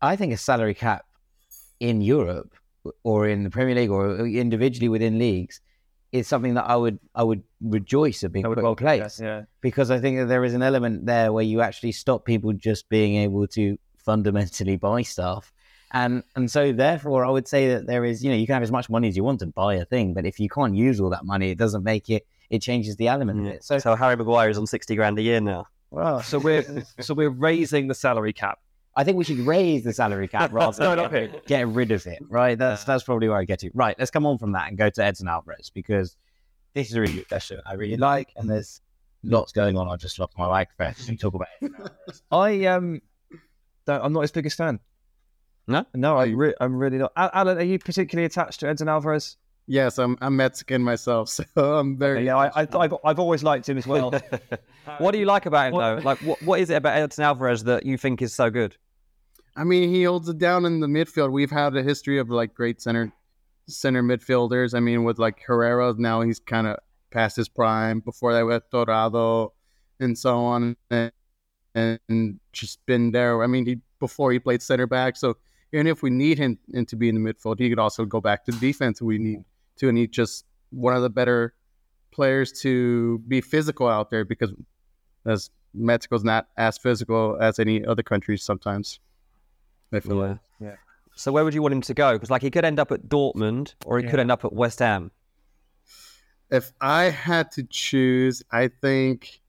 I 0.00 0.16
think 0.16 0.32
a 0.32 0.36
salary 0.36 0.74
cap 0.74 1.04
in 1.80 2.00
Europe 2.00 2.54
or 3.02 3.28
in 3.28 3.44
the 3.44 3.50
Premier 3.50 3.74
League 3.74 3.90
or 3.90 4.26
individually 4.26 4.88
within 4.88 5.18
leagues 5.18 5.60
is 6.12 6.26
something 6.26 6.54
that 6.54 6.64
I 6.64 6.76
would 6.76 6.98
I 7.14 7.22
would 7.22 7.42
rejoice 7.60 8.24
at 8.24 8.32
being 8.32 8.44
put 8.44 8.58
in 8.58 8.74
place 8.76 9.20
yeah. 9.20 9.42
because 9.60 9.90
I 9.90 10.00
think 10.00 10.18
that 10.18 10.26
there 10.26 10.44
is 10.44 10.54
an 10.54 10.62
element 10.62 11.06
there 11.06 11.32
where 11.32 11.44
you 11.44 11.60
actually 11.60 11.92
stop 11.92 12.24
people 12.24 12.52
just 12.52 12.88
being 12.88 13.16
able 13.16 13.46
to 13.48 13.78
fundamentally 13.98 14.76
buy 14.76 15.02
stuff. 15.02 15.52
And 15.92 16.22
and 16.36 16.50
so 16.50 16.72
therefore 16.72 17.24
I 17.24 17.30
would 17.30 17.48
say 17.48 17.68
that 17.68 17.86
there 17.86 18.04
is, 18.04 18.24
you 18.24 18.30
know, 18.30 18.36
you 18.36 18.46
can 18.46 18.54
have 18.54 18.62
as 18.62 18.72
much 18.72 18.88
money 18.88 19.08
as 19.08 19.16
you 19.16 19.24
want 19.24 19.40
to 19.40 19.46
buy 19.46 19.74
a 19.74 19.84
thing, 19.84 20.14
but 20.14 20.24
if 20.24 20.40
you 20.40 20.48
can't 20.48 20.74
use 20.74 21.00
all 21.00 21.10
that 21.10 21.24
money, 21.24 21.50
it 21.50 21.58
doesn't 21.58 21.84
make 21.84 22.08
it 22.10 22.26
it 22.50 22.62
changes 22.62 22.96
the 22.96 23.08
element 23.08 23.40
of 23.40 23.46
it. 23.46 23.64
So, 23.64 23.78
So 23.78 23.94
Harry 23.94 24.16
Maguire 24.16 24.48
is 24.48 24.56
on 24.58 24.66
sixty 24.66 24.96
grand 24.96 25.18
a 25.18 25.22
year 25.22 25.40
now. 25.40 25.66
well, 25.90 26.22
So 26.22 26.38
we're 26.38 26.64
so 27.00 27.14
we're 27.14 27.30
raising 27.30 27.88
the 27.88 27.94
salary 27.94 28.32
cap. 28.32 28.58
I 28.98 29.04
think 29.04 29.16
we 29.16 29.22
should 29.24 29.38
raise 29.38 29.84
the 29.84 29.92
salary 29.92 30.26
cap 30.36 30.52
rather 30.52 30.82
No, 30.82 30.90
than 30.90 30.98
not 30.98 31.12
here. 31.14 31.32
get 31.46 31.68
rid 31.68 31.92
of 31.92 32.04
it. 32.06 32.18
Right? 32.28 32.58
That's 32.58 32.82
that's 32.84 33.04
probably 33.04 33.28
where 33.28 33.38
I 33.38 33.44
get 33.44 33.60
to. 33.60 33.70
Right, 33.72 33.96
let's 33.98 34.10
come 34.10 34.26
on 34.26 34.38
from 34.38 34.52
that 34.52 34.68
and 34.68 34.76
go 34.76 34.90
to 34.90 35.04
Edson 35.04 35.28
Alvarez 35.28 35.70
because 35.72 36.16
this 36.74 36.88
is 36.90 36.94
a 36.96 37.00
really 37.00 37.14
good 37.14 37.28
question 37.28 37.60
I 37.64 37.74
really 37.74 37.96
like, 37.96 38.28
and 38.36 38.50
there's 38.50 38.80
lots 39.22 39.52
going 39.52 39.76
on. 39.78 39.88
I 39.88 39.96
just 39.96 40.18
lost 40.18 40.36
my 40.36 40.48
microphone 40.48 40.94
to 40.94 41.16
talk 41.16 41.34
about 41.34 41.48
Edson 41.62 41.90
I 42.32 42.64
um, 42.66 43.00
don't, 43.86 44.04
I'm 44.04 44.12
not 44.12 44.22
his 44.22 44.32
biggest 44.32 44.56
fan. 44.58 44.80
No? 45.66 45.84
no, 45.94 46.16
I 46.16 46.26
re- 46.26 46.54
I'm 46.60 46.74
really 46.76 46.98
not. 46.98 47.12
Alan, 47.16 47.58
are 47.58 47.62
you 47.62 47.78
particularly 47.78 48.24
attached 48.26 48.60
to 48.60 48.68
Edson 48.68 48.88
Alvarez? 48.88 49.36
Yes, 49.70 49.98
I'm 49.98 50.16
I'm 50.22 50.34
Mexican 50.34 50.82
myself, 50.82 51.28
so 51.28 51.44
I'm 51.56 51.98
very. 51.98 52.24
Yeah, 52.24 52.36
I, 52.36 52.62
I, 52.62 52.66
I've, 52.72 52.94
I've 53.04 53.18
always 53.18 53.42
liked 53.44 53.68
him 53.68 53.76
as 53.78 53.86
well. 53.86 54.10
what 54.98 55.12
do 55.12 55.18
you 55.18 55.26
like 55.26 55.44
about 55.46 55.68
him 55.68 55.72
What- 55.74 55.96
though? 55.96 56.02
Like 56.02 56.18
what, 56.22 56.42
what 56.42 56.60
is 56.60 56.70
it 56.70 56.74
about 56.74 56.96
Edson 56.96 57.24
Alvarez 57.24 57.64
that 57.64 57.84
you 57.86 57.96
think 57.98 58.22
is 58.22 58.34
so 58.34 58.48
good? 58.50 58.76
I 59.58 59.64
mean, 59.64 59.92
he 59.92 60.04
holds 60.04 60.28
it 60.28 60.38
down 60.38 60.64
in 60.64 60.78
the 60.78 60.86
midfield. 60.86 61.32
We've 61.32 61.50
had 61.50 61.76
a 61.76 61.82
history 61.82 62.18
of 62.20 62.30
like 62.30 62.54
great 62.54 62.80
center 62.80 63.12
center 63.66 64.04
midfielders. 64.04 64.72
I 64.72 64.78
mean, 64.78 65.02
with 65.02 65.18
like 65.18 65.42
Herrera, 65.44 65.94
now 65.98 66.20
he's 66.22 66.38
kind 66.38 66.68
of 66.68 66.76
past 67.10 67.34
his 67.34 67.48
prime. 67.48 67.98
Before 67.98 68.32
that, 68.32 68.46
with 68.46 68.62
Torrado 68.70 69.52
and 69.98 70.16
so 70.16 70.38
on, 70.38 70.76
and, 70.90 71.10
and 71.74 72.38
just 72.52 72.86
been 72.86 73.10
there. 73.10 73.42
I 73.42 73.48
mean, 73.48 73.66
he 73.66 73.78
before 73.98 74.30
he 74.30 74.38
played 74.38 74.62
center 74.62 74.86
back. 74.86 75.16
So 75.16 75.36
even 75.72 75.88
if 75.88 76.04
we 76.04 76.10
need 76.10 76.38
him 76.38 76.58
to 76.86 76.94
be 76.94 77.08
in 77.08 77.20
the 77.20 77.32
midfield, 77.32 77.58
he 77.58 77.68
could 77.68 77.80
also 77.80 78.04
go 78.04 78.20
back 78.20 78.44
to 78.44 78.52
defense. 78.52 79.02
We 79.02 79.18
need 79.18 79.44
to, 79.78 79.88
and 79.88 79.98
he's 79.98 80.10
just 80.10 80.44
one 80.70 80.94
of 80.94 81.02
the 81.02 81.10
better 81.10 81.52
players 82.12 82.52
to 82.60 83.18
be 83.26 83.40
physical 83.40 83.88
out 83.88 84.10
there 84.10 84.24
because 84.24 84.52
as 85.26 85.50
Mexico's 85.74 86.22
not 86.22 86.46
as 86.56 86.78
physical 86.78 87.36
as 87.40 87.58
any 87.58 87.84
other 87.84 88.04
countries 88.04 88.44
sometimes. 88.44 89.00
I 89.92 90.00
feel 90.00 90.16
like. 90.16 90.38
Yeah. 90.60 90.76
So 91.16 91.32
where 91.32 91.44
would 91.44 91.54
you 91.54 91.62
want 91.62 91.72
him 91.74 91.80
to 91.82 91.94
go? 91.94 92.12
Because 92.14 92.30
like 92.30 92.42
he 92.42 92.50
could 92.50 92.64
end 92.64 92.78
up 92.78 92.92
at 92.92 93.08
Dortmund 93.08 93.74
or 93.84 93.98
he 93.98 94.06
could 94.06 94.20
end 94.20 94.30
up 94.30 94.44
at 94.44 94.52
West 94.52 94.78
Ham. 94.78 95.10
If 96.50 96.72
I 96.80 97.04
had 97.04 97.50
to 97.52 97.62
choose, 97.64 98.42
I 98.50 98.68
think 98.68 99.40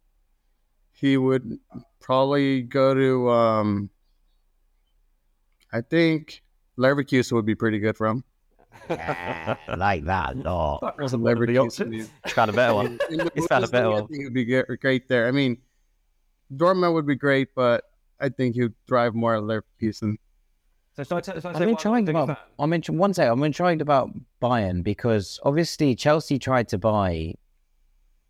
he 0.92 1.16
would 1.18 1.60
probably 2.00 2.62
go 2.64 2.94
to. 2.94 3.30
um 3.30 3.90
I 5.72 5.82
think 5.82 6.42
Leverkusen 6.78 7.34
would 7.34 7.46
be 7.46 7.56
pretty 7.56 7.80
good 7.80 7.96
for 7.96 8.08
him. 8.08 8.24
Yeah, 8.90 9.56
I 9.68 9.76
like 9.76 10.06
that 10.06 10.36
a 10.36 10.40
lot. 10.40 10.80
That 10.82 11.00
wasn't 11.00 11.22
one 11.22 11.40
of 11.40 11.48
the 11.48 11.58
options. 11.60 12.10
Found 12.30 12.50
a 12.50 12.54
better 12.54 12.74
one. 12.74 13.00
He's 13.36 13.46
found 13.46 13.64
a 13.66 13.68
better 13.68 13.88
I 13.92 14.00
one. 14.02 14.08
think 14.08 14.22
it'd 14.22 14.34
be 14.34 14.46
great 14.78 15.08
there. 15.08 15.28
I 15.28 15.32
mean, 15.32 15.58
Dortmund 16.52 16.94
would 16.96 17.06
be 17.06 17.16
great, 17.16 17.50
but 17.56 17.84
I 18.20 18.30
think 18.30 18.56
he'd 18.56 18.74
thrive 18.88 19.14
more 19.14 19.36
at 19.36 19.44
Leverkusen. 19.44 20.16
So, 20.96 21.04
so, 21.04 21.22
so, 21.22 21.40
so, 21.40 21.50
I'm 21.50 21.70
intrigued 21.70 22.10
about. 22.10 22.38
I 22.60 22.66
mentioned 22.66 23.00
one 23.00 23.14
second. 23.14 23.32
I'm 23.32 23.44
intrigued 23.44 23.82
about 23.82 24.10
Bayern 24.42 24.84
because 24.84 25.40
obviously 25.44 25.96
Chelsea 25.96 26.38
tried 26.38 26.68
to 26.70 26.78
buy 26.78 27.36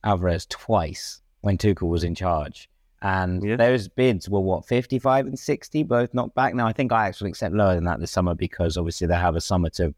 Alvarez 0.04 0.46
twice 0.48 1.22
when 1.42 1.58
Tuchel 1.58 1.88
was 1.90 2.04
in 2.04 2.14
charge, 2.16 2.70
and 3.02 3.42
Yeah. 3.44 3.56
those 3.56 3.88
bids 3.88 4.30
were 4.30 4.42
what 4.42 4.66
55 4.68 5.26
and 5.26 5.40
60, 5.40 5.84
both 5.84 6.14
knocked 6.14 6.36
back. 6.36 6.54
Now 6.54 6.68
I 6.68 6.74
think 6.74 6.92
I 6.92 7.08
actually 7.08 7.30
accept 7.32 7.56
lower 7.56 7.74
than 7.74 7.86
that 7.86 8.00
this 8.00 8.12
summer 8.12 8.36
because 8.36 8.78
obviously 8.78 9.08
they 9.08 9.16
have 9.16 9.36
a 9.36 9.42
summer 9.42 9.70
to 9.72 9.96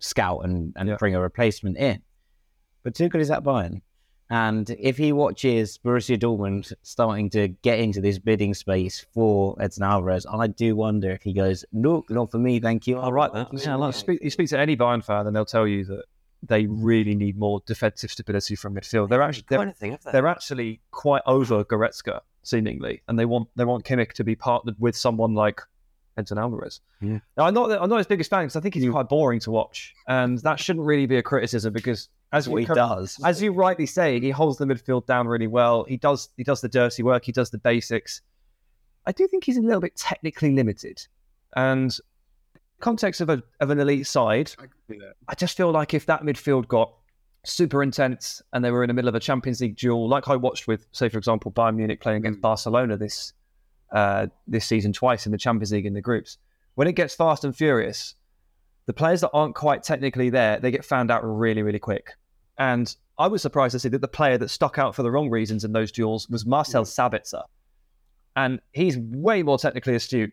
scout 0.00 0.40
and, 0.44 0.72
and 0.76 0.88
Yeah. 0.88 0.96
bring 0.96 1.14
a 1.14 1.20
replacement 1.20 1.76
in. 1.76 2.02
But 2.82 2.94
Tuchel 2.94 3.16
is 3.20 3.30
at 3.30 3.44
Bayern. 3.44 3.82
And 4.30 4.70
if 4.78 4.96
he 4.96 5.12
watches 5.12 5.78
Borussia 5.84 6.16
Dortmund 6.16 6.72
starting 6.82 7.28
to 7.30 7.48
get 7.48 7.80
into 7.80 8.00
this 8.00 8.18
bidding 8.18 8.54
space 8.54 9.04
for 9.12 9.60
Edson 9.60 9.82
Alvarez, 9.82 10.24
I 10.24 10.46
do 10.46 10.76
wonder 10.76 11.10
if 11.10 11.22
he 11.22 11.32
goes, 11.32 11.64
look, 11.72 12.08
not 12.10 12.30
for 12.30 12.38
me, 12.38 12.60
thank 12.60 12.86
you. 12.86 12.98
All 12.98 13.12
right 13.12 13.32
then. 13.32 13.46
Yeah, 13.52 13.74
like, 13.74 13.94
speak, 13.94 14.22
you 14.22 14.30
speak 14.30 14.48
to 14.50 14.58
any 14.58 14.76
Bayern 14.76 15.04
fan, 15.04 15.26
and 15.26 15.34
they'll 15.34 15.44
tell 15.44 15.66
you 15.66 15.84
that 15.86 16.04
they 16.42 16.66
really 16.66 17.14
need 17.14 17.36
more 17.36 17.60
defensive 17.66 18.10
stability 18.10 18.54
from 18.54 18.74
midfield. 18.74 19.08
They're 19.08 19.22
actually 19.22 19.46
they're, 19.48 19.62
Anything, 19.62 19.92
have 19.92 20.02
they? 20.04 20.12
they're 20.12 20.28
actually 20.28 20.80
quite 20.90 21.22
over 21.26 21.64
Goretzka 21.64 22.20
seemingly, 22.42 23.02
and 23.08 23.18
they 23.18 23.24
want 23.24 23.48
they 23.56 23.64
want 23.64 23.84
Kimmich 23.84 24.12
to 24.14 24.24
be 24.24 24.34
partnered 24.36 24.76
with 24.78 24.96
someone 24.96 25.34
like 25.34 25.60
Edson 26.16 26.38
Alvarez. 26.38 26.80
Yeah. 27.00 27.18
Now, 27.36 27.44
I'm 27.44 27.54
not 27.54 27.70
I'm 27.72 27.90
not 27.90 27.98
his 27.98 28.06
biggest 28.06 28.30
fan 28.30 28.44
because 28.44 28.56
I 28.56 28.60
think 28.60 28.74
he's 28.74 28.88
quite 28.88 29.08
boring 29.08 29.40
to 29.40 29.50
watch, 29.50 29.94
and 30.06 30.38
that 30.38 30.58
shouldn't 30.60 30.86
really 30.86 31.06
be 31.06 31.16
a 31.16 31.22
criticism 31.22 31.72
because 31.72 32.08
as 32.32 32.48
what 32.48 32.60
he 32.60 32.66
cur- 32.66 32.74
does. 32.74 33.18
as 33.24 33.42
you 33.42 33.52
rightly 33.52 33.86
say, 33.86 34.20
he 34.20 34.30
holds 34.30 34.58
the 34.58 34.64
midfield 34.64 35.06
down 35.06 35.26
really 35.26 35.46
well. 35.46 35.84
He 35.84 35.96
does 35.96 36.28
he 36.36 36.44
does 36.44 36.60
the 36.60 36.68
dirty 36.68 37.02
work. 37.02 37.24
He 37.24 37.32
does 37.32 37.50
the 37.50 37.58
basics. 37.58 38.22
I 39.06 39.12
do 39.12 39.26
think 39.26 39.44
he's 39.44 39.56
a 39.56 39.62
little 39.62 39.80
bit 39.80 39.96
technically 39.96 40.52
limited, 40.54 41.06
and 41.56 41.96
context 42.80 43.20
of 43.20 43.28
a 43.28 43.42
of 43.60 43.70
an 43.70 43.78
elite 43.78 44.06
side, 44.06 44.52
I 44.58 44.62
can 44.62 44.70
see 44.88 44.98
that. 44.98 45.14
I 45.28 45.34
just 45.34 45.56
feel 45.56 45.70
like 45.70 45.94
if 45.94 46.06
that 46.06 46.22
midfield 46.22 46.68
got 46.68 46.92
super 47.44 47.82
intense 47.82 48.42
and 48.52 48.64
they 48.64 48.70
were 48.70 48.82
in 48.82 48.88
the 48.88 48.94
middle 48.94 49.08
of 49.08 49.14
a 49.14 49.20
Champions 49.20 49.60
League 49.60 49.76
duel, 49.76 50.08
like 50.08 50.28
I 50.28 50.36
watched 50.36 50.66
with, 50.66 50.86
say, 50.92 51.08
for 51.08 51.18
example, 51.18 51.50
Bayern 51.50 51.76
Munich 51.76 52.00
playing 52.00 52.18
against 52.18 52.40
Barcelona 52.40 52.96
this 52.96 53.32
uh, 53.92 54.26
this 54.46 54.66
season 54.66 54.92
twice 54.92 55.26
in 55.26 55.32
the 55.32 55.38
Champions 55.38 55.72
League 55.72 55.86
in 55.86 55.94
the 55.94 56.00
groups, 56.00 56.38
when 56.74 56.86
it 56.86 56.92
gets 56.92 57.14
fast 57.14 57.44
and 57.44 57.56
furious, 57.56 58.14
the 58.86 58.92
players 58.92 59.20
that 59.20 59.30
aren't 59.32 59.54
quite 59.54 59.82
technically 59.82 60.30
there, 60.30 60.58
they 60.58 60.70
get 60.70 60.84
found 60.84 61.10
out 61.10 61.22
really, 61.24 61.62
really 61.62 61.78
quick. 61.78 62.14
And 62.60 62.94
I 63.18 63.26
was 63.26 63.42
surprised 63.42 63.72
to 63.72 63.78
see 63.78 63.88
that 63.88 64.02
the 64.02 64.08
player 64.08 64.38
that 64.38 64.50
stuck 64.50 64.78
out 64.78 64.94
for 64.94 65.02
the 65.02 65.10
wrong 65.10 65.30
reasons 65.30 65.64
in 65.64 65.72
those 65.72 65.90
duels 65.90 66.28
was 66.28 66.46
Marcel 66.46 66.84
mm. 66.84 66.86
Sabitzer. 66.86 67.42
And 68.36 68.60
he's 68.72 68.98
way 68.98 69.42
more 69.42 69.58
technically 69.58 69.94
astute 69.96 70.32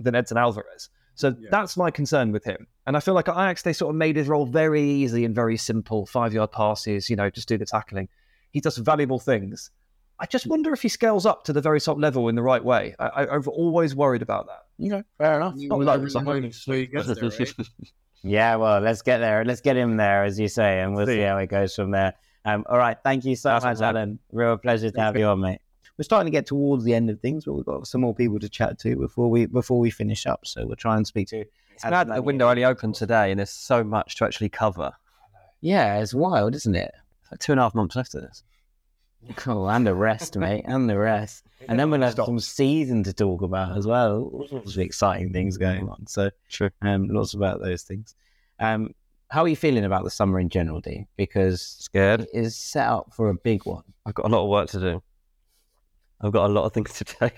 than 0.00 0.14
Edson 0.14 0.38
Alvarez. 0.38 0.88
So 1.14 1.34
that's 1.50 1.76
my 1.76 1.90
concern 1.90 2.32
with 2.32 2.44
him. 2.44 2.66
And 2.86 2.96
I 2.96 3.00
feel 3.00 3.14
like 3.14 3.28
at 3.28 3.34
Ajax, 3.34 3.62
they 3.62 3.72
sort 3.72 3.90
of 3.90 3.96
made 3.96 4.16
his 4.16 4.26
role 4.26 4.46
very 4.46 4.82
easy 4.82 5.24
and 5.24 5.34
very 5.34 5.56
simple 5.56 6.06
five 6.06 6.34
yard 6.34 6.52
passes, 6.52 7.08
you 7.08 7.16
know, 7.16 7.30
just 7.30 7.48
do 7.48 7.56
the 7.56 7.64
tackling. 7.64 8.08
He 8.50 8.60
does 8.60 8.76
valuable 8.78 9.18
things. 9.18 9.70
I 10.18 10.26
just 10.26 10.46
mm. 10.46 10.50
wonder 10.50 10.72
if 10.72 10.82
he 10.82 10.88
scales 10.88 11.26
up 11.26 11.44
to 11.44 11.52
the 11.52 11.60
very 11.60 11.80
top 11.80 11.98
level 11.98 12.28
in 12.28 12.34
the 12.34 12.42
right 12.42 12.64
way. 12.64 12.94
I, 12.98 13.06
I, 13.06 13.36
I've 13.36 13.48
always 13.48 13.94
worried 13.94 14.22
about 14.22 14.46
that. 14.46 14.64
You 14.78 14.90
know, 14.90 15.02
fair 15.18 15.36
enough. 15.36 15.54
You 15.56 15.68
Not 15.68 15.80
never 15.80 15.98
loads, 15.98 16.14
know 16.14 16.20
I'm 16.20 16.28
until 16.28 17.30
there, 17.30 17.30
right? 17.48 17.78
Yeah, 18.26 18.56
well, 18.56 18.80
let's 18.80 19.02
get 19.02 19.18
there. 19.18 19.44
Let's 19.44 19.60
get 19.60 19.76
him 19.76 19.96
there, 19.96 20.24
as 20.24 20.38
you 20.38 20.48
say, 20.48 20.80
and 20.80 20.94
we'll 20.94 21.06
see 21.06 21.20
how 21.20 21.38
it 21.38 21.46
goes 21.46 21.74
from 21.74 21.92
there. 21.92 22.14
Um, 22.44 22.64
all 22.68 22.78
right. 22.78 22.96
Thank 23.02 23.24
you 23.24 23.36
so 23.36 23.50
That's 23.50 23.64
much, 23.64 23.80
right. 23.80 23.88
Alan. 23.88 24.18
Real 24.32 24.56
pleasure 24.56 24.90
to 24.90 25.00
have 25.00 25.16
you 25.16 25.26
on, 25.26 25.40
mate. 25.40 25.60
we're 25.96 26.04
starting 26.04 26.26
to 26.26 26.36
get 26.36 26.46
towards 26.46 26.84
the 26.84 26.94
end 26.94 27.08
of 27.08 27.20
things, 27.20 27.44
but 27.44 27.54
we've 27.54 27.64
got 27.64 27.86
some 27.86 28.00
more 28.00 28.14
people 28.14 28.38
to 28.40 28.48
chat 28.48 28.78
to 28.80 28.96
before 28.96 29.30
we 29.30 29.46
before 29.46 29.78
we 29.78 29.90
finish 29.90 30.26
up. 30.26 30.46
So 30.46 30.66
we'll 30.66 30.76
try 30.76 30.96
and 30.96 31.06
speak 31.06 31.28
to. 31.28 31.44
It's 31.74 31.84
mad 31.84 32.08
that 32.08 32.14
the 32.16 32.22
window 32.22 32.48
only 32.48 32.64
opened 32.64 32.94
today, 32.94 33.30
and 33.30 33.38
there's 33.38 33.50
so 33.50 33.84
much 33.84 34.16
to 34.16 34.24
actually 34.24 34.48
cover. 34.48 34.92
Yeah, 35.60 35.98
it's 35.98 36.14
wild, 36.14 36.54
isn't 36.54 36.74
it? 36.74 36.92
Like 37.30 37.40
two 37.40 37.52
and 37.52 37.60
a 37.60 37.64
half 37.64 37.74
months 37.74 37.96
left 37.96 38.14
of 38.14 38.22
this. 38.22 38.42
Cool, 39.36 39.68
and 39.70 39.86
the 39.86 39.94
rest, 39.94 40.36
mate, 40.36 40.64
and 40.66 40.88
the 40.88 40.98
rest. 40.98 41.44
And 41.68 41.80
then 41.80 41.90
we'll 41.90 42.02
have 42.02 42.14
some 42.14 42.38
season 42.38 43.02
to 43.04 43.12
talk 43.12 43.42
about 43.42 43.76
as 43.76 43.88
well. 43.88 44.30
All 44.32 44.46
sorts 44.46 44.74
of 44.76 44.78
exciting 44.82 45.32
things 45.32 45.56
going 45.56 45.88
on. 45.88 46.06
So, 46.06 46.30
True. 46.48 46.70
um, 46.82 47.08
lots 47.08 47.34
about 47.34 47.60
those 47.60 47.82
things. 47.82 48.14
Um, 48.60 48.94
how 49.30 49.42
are 49.42 49.48
you 49.48 49.56
feeling 49.56 49.84
about 49.84 50.04
the 50.04 50.10
summer 50.10 50.38
in 50.38 50.48
general, 50.48 50.80
Dean? 50.80 51.08
Because 51.16 51.60
Scared. 51.60 52.20
it 52.20 52.28
is 52.32 52.54
set 52.54 52.86
up 52.86 53.12
for 53.16 53.30
a 53.30 53.34
big 53.34 53.64
one. 53.64 53.82
I've 54.04 54.14
got 54.14 54.26
a 54.26 54.28
lot 54.28 54.44
of 54.44 54.48
work 54.50 54.68
to 54.70 54.80
do. 54.80 55.02
I've 56.20 56.30
got 56.30 56.48
a 56.48 56.52
lot 56.52 56.66
of 56.66 56.72
things 56.72 56.92
to 56.92 57.04
do. 57.04 57.30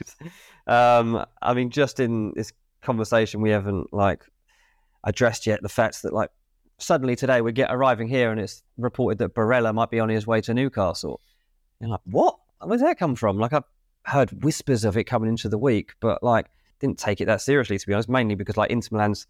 Um, 0.72 1.24
I 1.40 1.54
mean, 1.54 1.70
just 1.70 1.98
in 1.98 2.32
this 2.36 2.52
conversation, 2.82 3.40
we 3.40 3.50
haven't 3.50 3.92
like 3.94 4.24
addressed 5.04 5.46
yet 5.46 5.62
the 5.62 5.68
fact 5.68 6.02
that 6.02 6.12
like 6.12 6.30
suddenly 6.78 7.16
today 7.16 7.40
we 7.40 7.52
get 7.52 7.72
arriving 7.72 8.08
here 8.08 8.30
and 8.30 8.40
it's 8.40 8.62
reported 8.76 9.18
that 9.18 9.34
Barella 9.34 9.72
might 9.74 9.90
be 9.90 10.00
on 10.00 10.08
his 10.08 10.26
way 10.26 10.40
to 10.42 10.52
Newcastle. 10.54 11.20
You're 11.80 11.90
like, 11.90 12.00
what? 12.04 12.38
Where's 12.60 12.80
that 12.80 12.98
come 12.98 13.14
from? 13.14 13.38
Like 13.38 13.52
I've 13.52 13.64
heard 14.04 14.42
whispers 14.42 14.84
of 14.84 14.96
it 14.96 15.04
coming 15.04 15.28
into 15.28 15.48
the 15.48 15.58
week, 15.58 15.92
but 16.00 16.22
like 16.22 16.46
didn't 16.80 16.98
take 16.98 17.20
it 17.20 17.26
that 17.26 17.40
seriously 17.40 17.78
to 17.78 17.86
be 17.86 17.92
honest. 17.92 18.08
Mainly 18.08 18.34
because 18.34 18.56
like 18.56 18.70
Inter 18.70 18.88
Milan's 18.92 19.26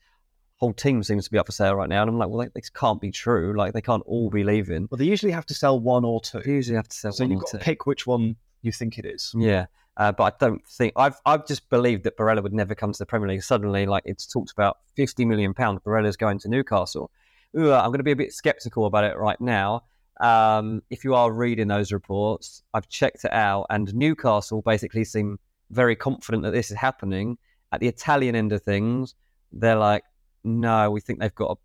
whole 0.56 0.72
team 0.72 1.02
seems 1.02 1.24
to 1.24 1.30
be 1.30 1.38
up 1.38 1.46
for 1.46 1.52
sale 1.52 1.74
right 1.74 1.88
now, 1.88 2.02
and 2.02 2.10
I'm 2.10 2.18
like, 2.18 2.28
well, 2.28 2.38
like, 2.38 2.54
this 2.54 2.68
can't 2.70 3.00
be 3.00 3.10
true. 3.10 3.56
Like 3.56 3.72
they 3.72 3.80
can't 3.80 4.02
all 4.06 4.30
be 4.30 4.44
leaving. 4.44 4.88
Well, 4.90 4.98
they 4.98 5.04
usually 5.04 5.32
have 5.32 5.46
to 5.46 5.54
sell 5.54 5.78
one 5.78 6.04
or 6.04 6.20
two. 6.20 6.40
They 6.40 6.52
usually 6.52 6.76
have 6.76 6.88
to 6.88 6.96
sell 6.96 7.12
So 7.12 7.24
one 7.24 7.32
you've 7.32 7.40
or 7.40 7.42
got 7.42 7.50
to 7.52 7.58
pick 7.58 7.86
which 7.86 8.06
one 8.06 8.36
you 8.62 8.72
think 8.72 8.98
it 8.98 9.06
is. 9.06 9.32
Yeah, 9.36 9.66
uh, 9.96 10.12
but 10.12 10.34
I 10.34 10.46
don't 10.46 10.66
think 10.66 10.94
I've 10.96 11.16
I've 11.26 11.46
just 11.46 11.68
believed 11.70 12.04
that 12.04 12.16
Barella 12.16 12.42
would 12.42 12.52
never 12.52 12.74
come 12.74 12.92
to 12.92 12.98
the 12.98 13.06
Premier 13.06 13.28
League. 13.28 13.42
Suddenly, 13.42 13.86
like 13.86 14.04
it's 14.06 14.26
talked 14.26 14.52
about 14.52 14.78
fifty 14.96 15.24
million 15.24 15.54
pounds. 15.54 15.80
Barella's 15.84 16.16
going 16.16 16.38
to 16.40 16.48
Newcastle. 16.48 17.10
Ooh, 17.56 17.72
I'm 17.72 17.88
going 17.88 17.98
to 17.98 18.04
be 18.04 18.12
a 18.12 18.16
bit 18.16 18.32
skeptical 18.32 18.86
about 18.86 19.04
it 19.04 19.16
right 19.16 19.40
now. 19.40 19.84
Um, 20.20 20.82
if 20.90 21.04
you 21.04 21.14
are 21.14 21.32
reading 21.32 21.68
those 21.68 21.92
reports, 21.92 22.62
I've 22.74 22.88
checked 22.88 23.24
it 23.24 23.32
out, 23.32 23.66
and 23.70 23.94
Newcastle 23.94 24.62
basically 24.62 25.04
seem 25.04 25.38
very 25.70 25.96
confident 25.96 26.42
that 26.44 26.52
this 26.52 26.70
is 26.70 26.76
happening. 26.76 27.38
At 27.72 27.80
the 27.80 27.88
Italian 27.88 28.34
end 28.34 28.52
of 28.52 28.62
things, 28.62 29.14
they're 29.52 29.76
like, 29.76 30.04
no, 30.44 30.90
we 30.90 31.00
think 31.00 31.20
they've 31.20 31.34
got 31.34 31.52
a 31.52 31.56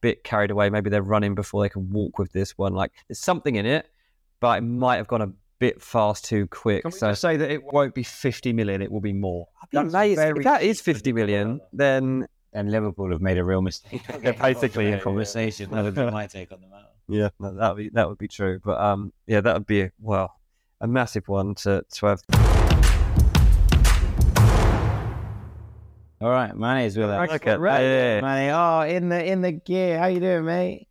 bit 0.00 0.24
carried 0.24 0.50
away. 0.50 0.70
Maybe 0.70 0.90
they're 0.90 1.02
running 1.02 1.34
before 1.34 1.62
they 1.62 1.68
can 1.68 1.90
walk 1.90 2.18
with 2.18 2.32
this 2.32 2.56
one. 2.56 2.74
Like 2.74 2.92
there's 3.08 3.18
something 3.18 3.56
in 3.56 3.66
it, 3.66 3.88
but 4.40 4.58
it 4.58 4.62
might 4.62 4.96
have 4.96 5.08
gone 5.08 5.22
a 5.22 5.32
bit 5.58 5.82
fast 5.82 6.24
too 6.24 6.46
quick. 6.46 6.82
Can 6.82 6.92
we 6.92 6.98
so 6.98 7.10
just 7.10 7.20
say 7.20 7.36
that 7.36 7.50
it 7.50 7.62
won't 7.64 7.94
be 7.94 8.02
50 8.02 8.52
million, 8.52 8.82
it 8.82 8.90
will 8.90 9.00
be 9.00 9.12
more? 9.12 9.48
That's 9.72 9.92
if 9.94 10.44
that 10.44 10.62
is 10.62 10.80
50 10.80 11.12
million, 11.12 11.60
then 11.72 12.26
And 12.52 12.70
Liverpool 12.70 13.10
have 13.10 13.20
made 13.20 13.38
a 13.38 13.44
real 13.44 13.62
mistake. 13.62 14.02
They're 14.22 14.32
basically 14.32 14.92
in 14.92 15.00
conversation. 15.00 15.70
That 15.70 15.84
would 15.84 15.94
be 15.94 16.10
my 16.10 16.26
take 16.26 16.52
on 16.52 16.60
the 16.60 16.68
matter. 16.68 16.87
Yeah, 17.08 17.30
that 17.40 17.56
that 17.56 17.74
would 17.74 17.78
be 17.82 17.88
that 17.94 18.08
would 18.08 18.18
be 18.18 18.28
true. 18.28 18.60
But 18.62 18.78
um, 18.80 19.12
yeah, 19.26 19.40
that 19.40 19.54
would 19.54 19.66
be 19.66 19.82
a, 19.82 19.92
well 20.00 20.34
a 20.80 20.86
massive 20.86 21.26
one 21.28 21.54
to 21.56 21.82
to 21.94 22.06
have. 22.06 22.22
All 26.20 26.30
right, 26.30 26.54
Manny's 26.56 26.96
with 26.98 27.10
us. 27.10 27.30
Look 27.30 27.46
at 27.46 27.60
that. 27.60 27.80
Yeah. 27.80 28.20
Manny, 28.20 28.50
oh, 28.50 28.96
in 28.96 29.08
the 29.08 29.24
in 29.24 29.40
the 29.40 29.52
gear. 29.52 29.98
How 29.98 30.06
you 30.06 30.20
doing, 30.20 30.44
mate? 30.44 30.88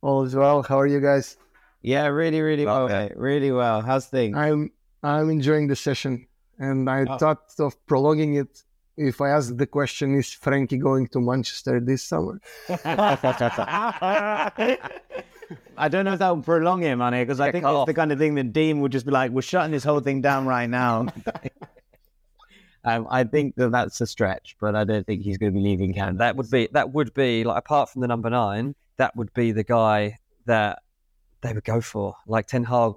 All 0.00 0.24
is 0.24 0.34
well. 0.34 0.62
How 0.62 0.80
are 0.80 0.86
you 0.86 1.00
guys? 1.00 1.36
Yeah, 1.82 2.06
really, 2.06 2.40
really 2.40 2.64
well, 2.64 2.84
Okay. 2.84 3.08
mate. 3.10 3.16
Really 3.16 3.52
well. 3.52 3.82
How's 3.82 4.06
things? 4.06 4.36
I'm 4.36 4.70
I'm 5.02 5.30
enjoying 5.30 5.68
the 5.68 5.76
session, 5.76 6.26
and 6.58 6.88
I 6.88 7.04
Oh. 7.08 7.18
thought 7.18 7.42
of 7.58 7.74
prolonging 7.86 8.34
it. 8.34 8.62
If 8.96 9.20
I 9.20 9.30
ask 9.30 9.56
the 9.56 9.66
question, 9.66 10.18
is 10.18 10.26
Frenkie 10.26 10.78
going 10.80 11.06
to 11.08 11.20
Manchester 11.20 11.80
this 11.80 12.02
summer? 12.02 12.40
I 15.76 15.88
don't 15.88 16.04
know 16.04 16.12
if 16.12 16.18
that 16.18 16.34
would 16.34 16.44
prolong 16.44 16.82
it, 16.82 16.94
Manny, 16.96 17.22
because 17.22 17.40
I 17.40 17.46
Get 17.48 17.52
think 17.52 17.64
cut 17.64 17.70
it's 17.70 17.76
off. 17.78 17.86
the 17.86 17.94
kind 17.94 18.12
of 18.12 18.18
thing 18.18 18.34
that 18.36 18.52
Dean 18.52 18.80
would 18.80 18.92
just 18.92 19.06
be 19.06 19.12
like, 19.12 19.30
"We're 19.30 19.42
shutting 19.42 19.72
this 19.72 19.84
whole 19.84 20.00
thing 20.00 20.20
down 20.20 20.46
right 20.46 20.68
now." 20.68 21.06
um, 22.84 23.06
I 23.10 23.24
think 23.24 23.54
that 23.56 23.70
that's 23.70 24.00
a 24.00 24.06
stretch, 24.06 24.56
but 24.60 24.74
I 24.74 24.84
don't 24.84 25.06
think 25.06 25.22
he's 25.22 25.38
going 25.38 25.52
to 25.52 25.58
be 25.58 25.62
leaving 25.62 25.94
Canada. 25.94 26.18
That 26.18 26.36
would 26.36 26.50
be 26.50 26.68
that 26.72 26.92
would 26.92 27.14
be 27.14 27.44
like 27.44 27.58
apart 27.58 27.90
from 27.90 28.02
the 28.02 28.08
number 28.08 28.30
nine, 28.30 28.74
that 28.96 29.14
would 29.16 29.32
be 29.34 29.52
the 29.52 29.64
guy 29.64 30.18
that 30.46 30.80
they 31.42 31.52
would 31.52 31.64
go 31.64 31.80
for. 31.80 32.14
Like 32.26 32.46
Ten 32.46 32.64
Hag 32.64 32.94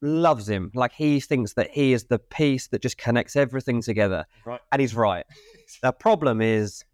loves 0.00 0.48
him. 0.48 0.70
Like 0.74 0.92
he 0.92 1.20
thinks 1.20 1.54
that 1.54 1.70
he 1.70 1.92
is 1.92 2.04
the 2.04 2.18
piece 2.18 2.68
that 2.68 2.82
just 2.82 2.98
connects 2.98 3.36
everything 3.36 3.82
together. 3.82 4.24
Right. 4.44 4.60
And 4.72 4.80
he's 4.80 4.94
right. 4.94 5.24
the 5.82 5.92
problem 5.92 6.40
is 6.40 6.84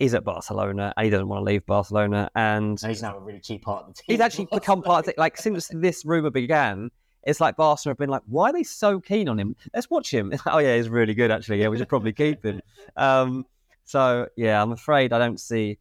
he's 0.00 0.14
at 0.14 0.24
Barcelona 0.24 0.92
and 0.96 1.04
he 1.04 1.10
doesn't 1.10 1.28
want 1.28 1.40
to 1.40 1.44
leave 1.44 1.64
Barcelona 1.66 2.30
and 2.34 2.82
And 2.82 2.90
he's 2.90 3.02
now 3.02 3.16
a 3.16 3.20
really 3.20 3.38
cheap 3.38 3.62
part 3.62 3.82
of 3.82 3.88
the 3.88 3.94
team. 3.94 4.04
he's 4.08 4.20
actually 4.20 4.48
become 4.52 4.82
part 4.82 5.04
of 5.04 5.10
it. 5.10 5.18
Like 5.18 5.36
since 5.36 5.70
this 5.72 6.04
rumor 6.04 6.30
began, 6.30 6.90
it's 7.24 7.38
like 7.38 7.56
Barcelona 7.56 7.92
have 7.92 7.98
been 7.98 8.08
like, 8.08 8.22
why 8.26 8.48
are 8.48 8.52
they 8.52 8.62
so 8.62 8.98
keen 8.98 9.28
on 9.28 9.38
him? 9.38 9.54
Let's 9.74 9.90
watch 9.90 10.12
him. 10.12 10.32
oh 10.46 10.58
yeah, 10.58 10.76
he's 10.76 10.88
really 10.88 11.14
good 11.14 11.30
actually. 11.30 11.60
Yeah, 11.60 11.68
we 11.68 11.76
should 11.76 11.88
probably 11.88 12.14
keep 12.14 12.42
him. 12.42 12.60
Um, 12.96 13.44
so 13.84 14.26
yeah, 14.36 14.60
I'm 14.60 14.72
afraid 14.72 15.12
I 15.12 15.18
don't 15.18 15.38
see 15.38 15.78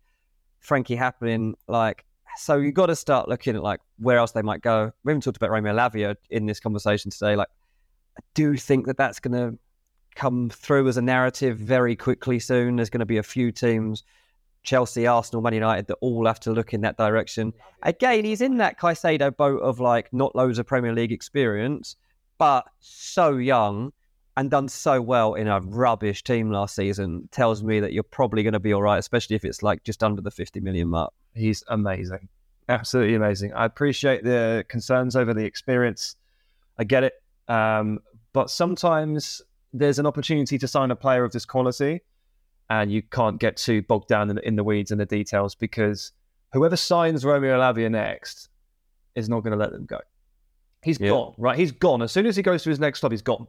Frenkie 0.62 0.98
happening. 0.98 1.56
Like, 1.70 2.06
so 2.36 2.58
you 2.58 2.74
got 2.74 2.88
to 2.88 2.96
start 2.98 3.30
looking 3.30 3.56
at 3.56 3.64
like 3.64 3.80
where 3.98 4.18
else 4.18 4.34
they 4.34 4.42
might 4.42 4.62
go. 4.62 4.92
We 5.06 5.12
haven't 5.12 5.24
talked 5.24 5.38
about 5.38 5.50
Romeo 5.50 5.74
Lavia 5.74 6.16
in 6.30 6.46
this 6.46 6.60
conversation 6.60 7.10
today. 7.10 7.38
Like, 7.38 7.48
I 8.18 8.22
do 8.34 8.58
think 8.58 8.86
that 8.88 8.98
that's 8.98 9.22
going 9.22 9.34
to 9.34 9.58
come 10.20 10.50
through 10.50 10.88
as 10.90 10.98
a 10.98 11.02
narrative 11.02 11.58
very 11.58 11.96
quickly 11.96 12.40
soon. 12.40 12.76
There's 12.76 12.90
going 12.90 13.00
to 13.00 13.06
be 13.06 13.18
a 13.18 13.24
few 13.24 13.52
teams 13.52 14.04
Chelsea, 14.64 15.08
Arsenal, 15.08 15.42
Man 15.42 15.54
United 15.54 15.88
that 15.88 15.98
all 16.02 16.26
have 16.28 16.42
to 16.42 16.52
look 16.52 16.74
in 16.74 16.82
that 16.82 16.98
direction. 16.98 17.54
Again, 17.84 18.26
he's 18.26 18.42
in 18.42 18.58
that 18.58 18.78
Caicedo 18.78 19.36
boat 19.36 19.62
of 19.62 19.80
like 19.80 20.12
not 20.12 20.36
loads 20.36 20.60
of 20.60 20.68
Premier 20.68 20.94
League 20.94 21.14
experience, 21.14 21.96
but 22.38 22.66
so 22.82 23.38
young 23.38 23.94
and 24.36 24.52
done 24.52 24.68
so 24.68 25.02
well 25.02 25.36
in 25.36 25.48
a 25.48 25.62
rubbish 25.62 26.22
team 26.26 26.52
last 26.52 26.76
season. 26.76 27.30
Tells 27.32 27.64
me 27.64 27.80
that 27.80 27.94
you're 27.94 28.04
probably 28.04 28.44
going 28.44 28.54
to 28.54 28.60
be 28.60 28.74
all 28.74 28.82
right, 28.82 29.00
especially 29.00 29.38
if 29.38 29.46
it's 29.46 29.64
like 29.64 29.86
just 29.86 30.04
under 30.04 30.22
the 30.22 30.32
50 30.32 30.60
million 30.60 30.90
mark. 30.90 31.14
He's 31.34 31.64
amazing. 31.70 32.28
Absolutely 32.68 33.16
amazing. 33.16 33.54
I 33.54 33.64
appreciate 33.64 34.26
the 34.26 34.66
concerns 34.68 35.16
over 35.16 35.34
the 35.34 35.46
experience. 35.46 36.18
I 36.78 36.84
get 36.84 37.06
it. 37.06 37.14
Um, 37.48 38.00
but 38.34 38.50
sometimes 38.50 39.42
there's 39.74 40.00
an 40.00 40.06
opportunity 40.06 40.58
to 40.58 40.68
sign 40.68 40.92
a 40.92 40.96
player 40.96 41.24
of 41.24 41.32
this 41.32 41.46
quality 41.46 42.02
and 42.70 42.92
you 42.92 43.02
can't 43.02 43.40
get 43.40 43.58
too 43.58 43.82
bogged 43.84 44.08
down 44.08 44.30
in, 44.30 44.38
in 44.40 44.56
the 44.56 44.64
weeds 44.64 44.92
and 44.92 45.00
the 45.00 45.06
details 45.06 45.56
because 45.56 46.12
whoever 46.54 46.76
signs 46.76 47.24
Romeo 47.26 47.60
Lavia 47.60 47.90
next 47.90 48.50
is 49.16 49.30
not 49.30 49.42
going 49.42 49.52
to 49.52 49.58
let 49.58 49.72
them 49.72 49.86
go. 49.86 50.00
He's 50.82 51.00
Yeah. 51.00 51.10
gone, 51.10 51.34
right? 51.38 51.58
He's 51.58 51.72
gone. 51.72 52.02
As 52.02 52.12
soon 52.12 52.26
as 52.26 52.36
he 52.36 52.42
goes 52.42 52.64
to 52.64 52.70
his 52.70 52.80
next 52.80 53.00
club, 53.02 53.12
he's 53.12 53.22
gone. 53.22 53.48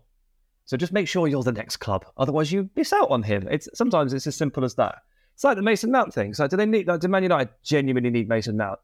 So 0.65 0.77
just 0.77 0.93
make 0.93 1.09
sure 1.09 1.27
you're 1.29 1.43
the 1.43 1.53
next 1.53 1.79
club. 1.79 2.05
Otherwise, 2.17 2.53
you 2.53 2.69
miss 2.77 2.93
out 2.93 3.11
on 3.11 3.23
him. 3.23 3.49
It's 3.51 3.69
sometimes 3.75 4.13
it's 4.13 4.27
as 4.27 4.37
simple 4.37 4.65
as 4.65 4.75
that. 4.77 4.97
It's 5.35 5.45
like 5.45 5.57
the 5.57 5.63
Mason 5.63 5.91
Mount 5.91 6.13
thing. 6.13 6.35
So 6.35 6.47
do 6.47 6.57
they 6.57 6.67
need? 6.67 6.87
Like, 6.87 7.01
do 7.01 7.09
Man 7.09 7.23
United 7.23 7.49
genuinely 7.63 8.11
need 8.11 8.29
Mason 8.29 8.57
Mount? 8.57 8.79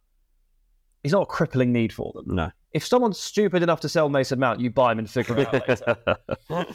He's 1.03 1.13
not 1.13 1.23
a 1.23 1.27
crippling 1.27 1.73
need 1.73 1.93
for 1.93 2.13
them. 2.15 2.35
No. 2.35 2.51
If 2.73 2.85
someone's 2.87 3.19
stupid 3.21 3.63
enough 3.63 3.81
to 3.81 3.89
sell 3.89 4.09
Mason 4.09 4.39
Mount, 4.41 4.61
you 4.61 4.71
buy 4.71 4.93
him 4.93 4.99
and 4.99 5.09
figure 5.09 5.39
it 5.39 5.55
out 5.55 5.69
later. 5.69 6.17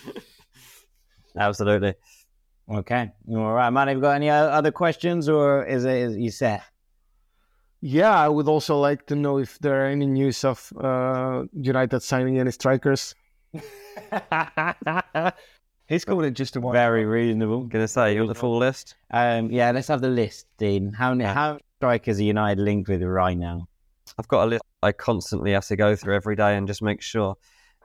Absolutely. 1.37 1.95
Okay. 2.69 3.11
All 3.29 3.53
right, 3.53 3.69
man. 3.69 3.87
Have 3.87 3.97
you 3.97 4.01
got 4.01 4.15
any 4.15 4.29
other 4.29 4.71
questions, 4.71 5.27
or 5.27 5.65
is 5.65 5.85
it 5.85 5.97
is 5.97 6.17
you 6.17 6.31
set? 6.31 6.63
Yeah, 7.81 8.15
I 8.17 8.29
would 8.29 8.47
also 8.47 8.77
like 8.79 9.07
to 9.07 9.15
know 9.15 9.39
if 9.39 9.57
there 9.59 9.83
are 9.83 9.87
any 9.87 10.05
news 10.05 10.43
of 10.43 10.71
uh, 10.79 11.43
United 11.53 12.01
signing 12.01 12.39
any 12.39 12.51
strikers. 12.51 13.15
He's 15.87 16.05
called 16.05 16.23
it 16.23 16.31
just 16.31 16.55
a 16.55 16.61
one. 16.61 16.73
Very 16.73 17.05
reasonable. 17.05 17.63
Gonna 17.65 17.87
say 17.87 18.13
you 18.13 18.21
want 18.21 18.29
the 18.29 18.35
full 18.35 18.57
list? 18.57 18.95
Um, 19.09 19.51
yeah, 19.51 19.71
let's 19.71 19.87
have 19.87 20.01
the 20.01 20.09
list, 20.09 20.45
Dean. 20.57 20.93
How 20.93 21.13
many 21.13 21.25
how 21.25 21.57
strikers 21.79 22.19
are 22.19 22.23
United 22.23 22.61
linked 22.61 22.87
with 22.87 23.01
right 23.01 23.37
now? 23.37 23.67
I've 24.17 24.27
got 24.27 24.45
a 24.45 24.47
list 24.47 24.63
I 24.83 24.91
constantly 24.91 25.51
have 25.51 25.65
to 25.67 25.75
go 25.75 25.95
through 25.95 26.15
every 26.15 26.35
day 26.35 26.55
and 26.55 26.67
just 26.67 26.81
make 26.81 27.01
sure. 27.01 27.35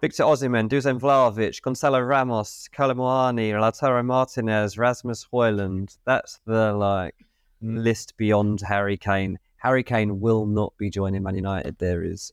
Victor 0.00 0.24
Osimhen, 0.24 0.68
Dusan 0.68 1.00
Vlahovic, 1.00 1.60
Gonzalo 1.62 2.00
Ramos, 2.00 2.68
Kolo 2.72 2.94
Muani, 2.94 3.52
Lautaro 3.52 4.04
Martinez, 4.04 4.76
Rasmus 4.76 5.26
Højlund. 5.32 5.96
That's 6.04 6.38
the 6.46 6.72
like 6.74 7.14
list 7.62 8.16
beyond 8.16 8.60
Harry 8.60 8.96
Kane. 8.98 9.38
Harry 9.56 9.82
Kane 9.82 10.20
will 10.20 10.44
not 10.46 10.74
be 10.76 10.90
joining 10.90 11.22
Man 11.22 11.34
United. 11.34 11.78
There 11.78 12.04
is 12.04 12.32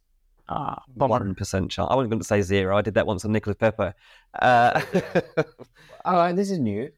Ah, 0.49 0.83
one 0.95 1.33
percent 1.35 1.71
chance. 1.71 1.87
I 1.89 1.95
wasn't 1.95 2.11
going 2.11 2.19
to 2.19 2.25
say 2.27 2.41
zero. 2.41 2.77
I 2.77 2.81
did 2.81 2.95
that 2.95 3.07
once 3.07 3.23
on 3.23 3.31
Nicolas 3.31 3.55
Pepe. 3.57 3.93
Uh, 4.37 4.81
oh, 6.05 6.33
this 6.33 6.51
is 6.51 6.59
new. 6.59 6.91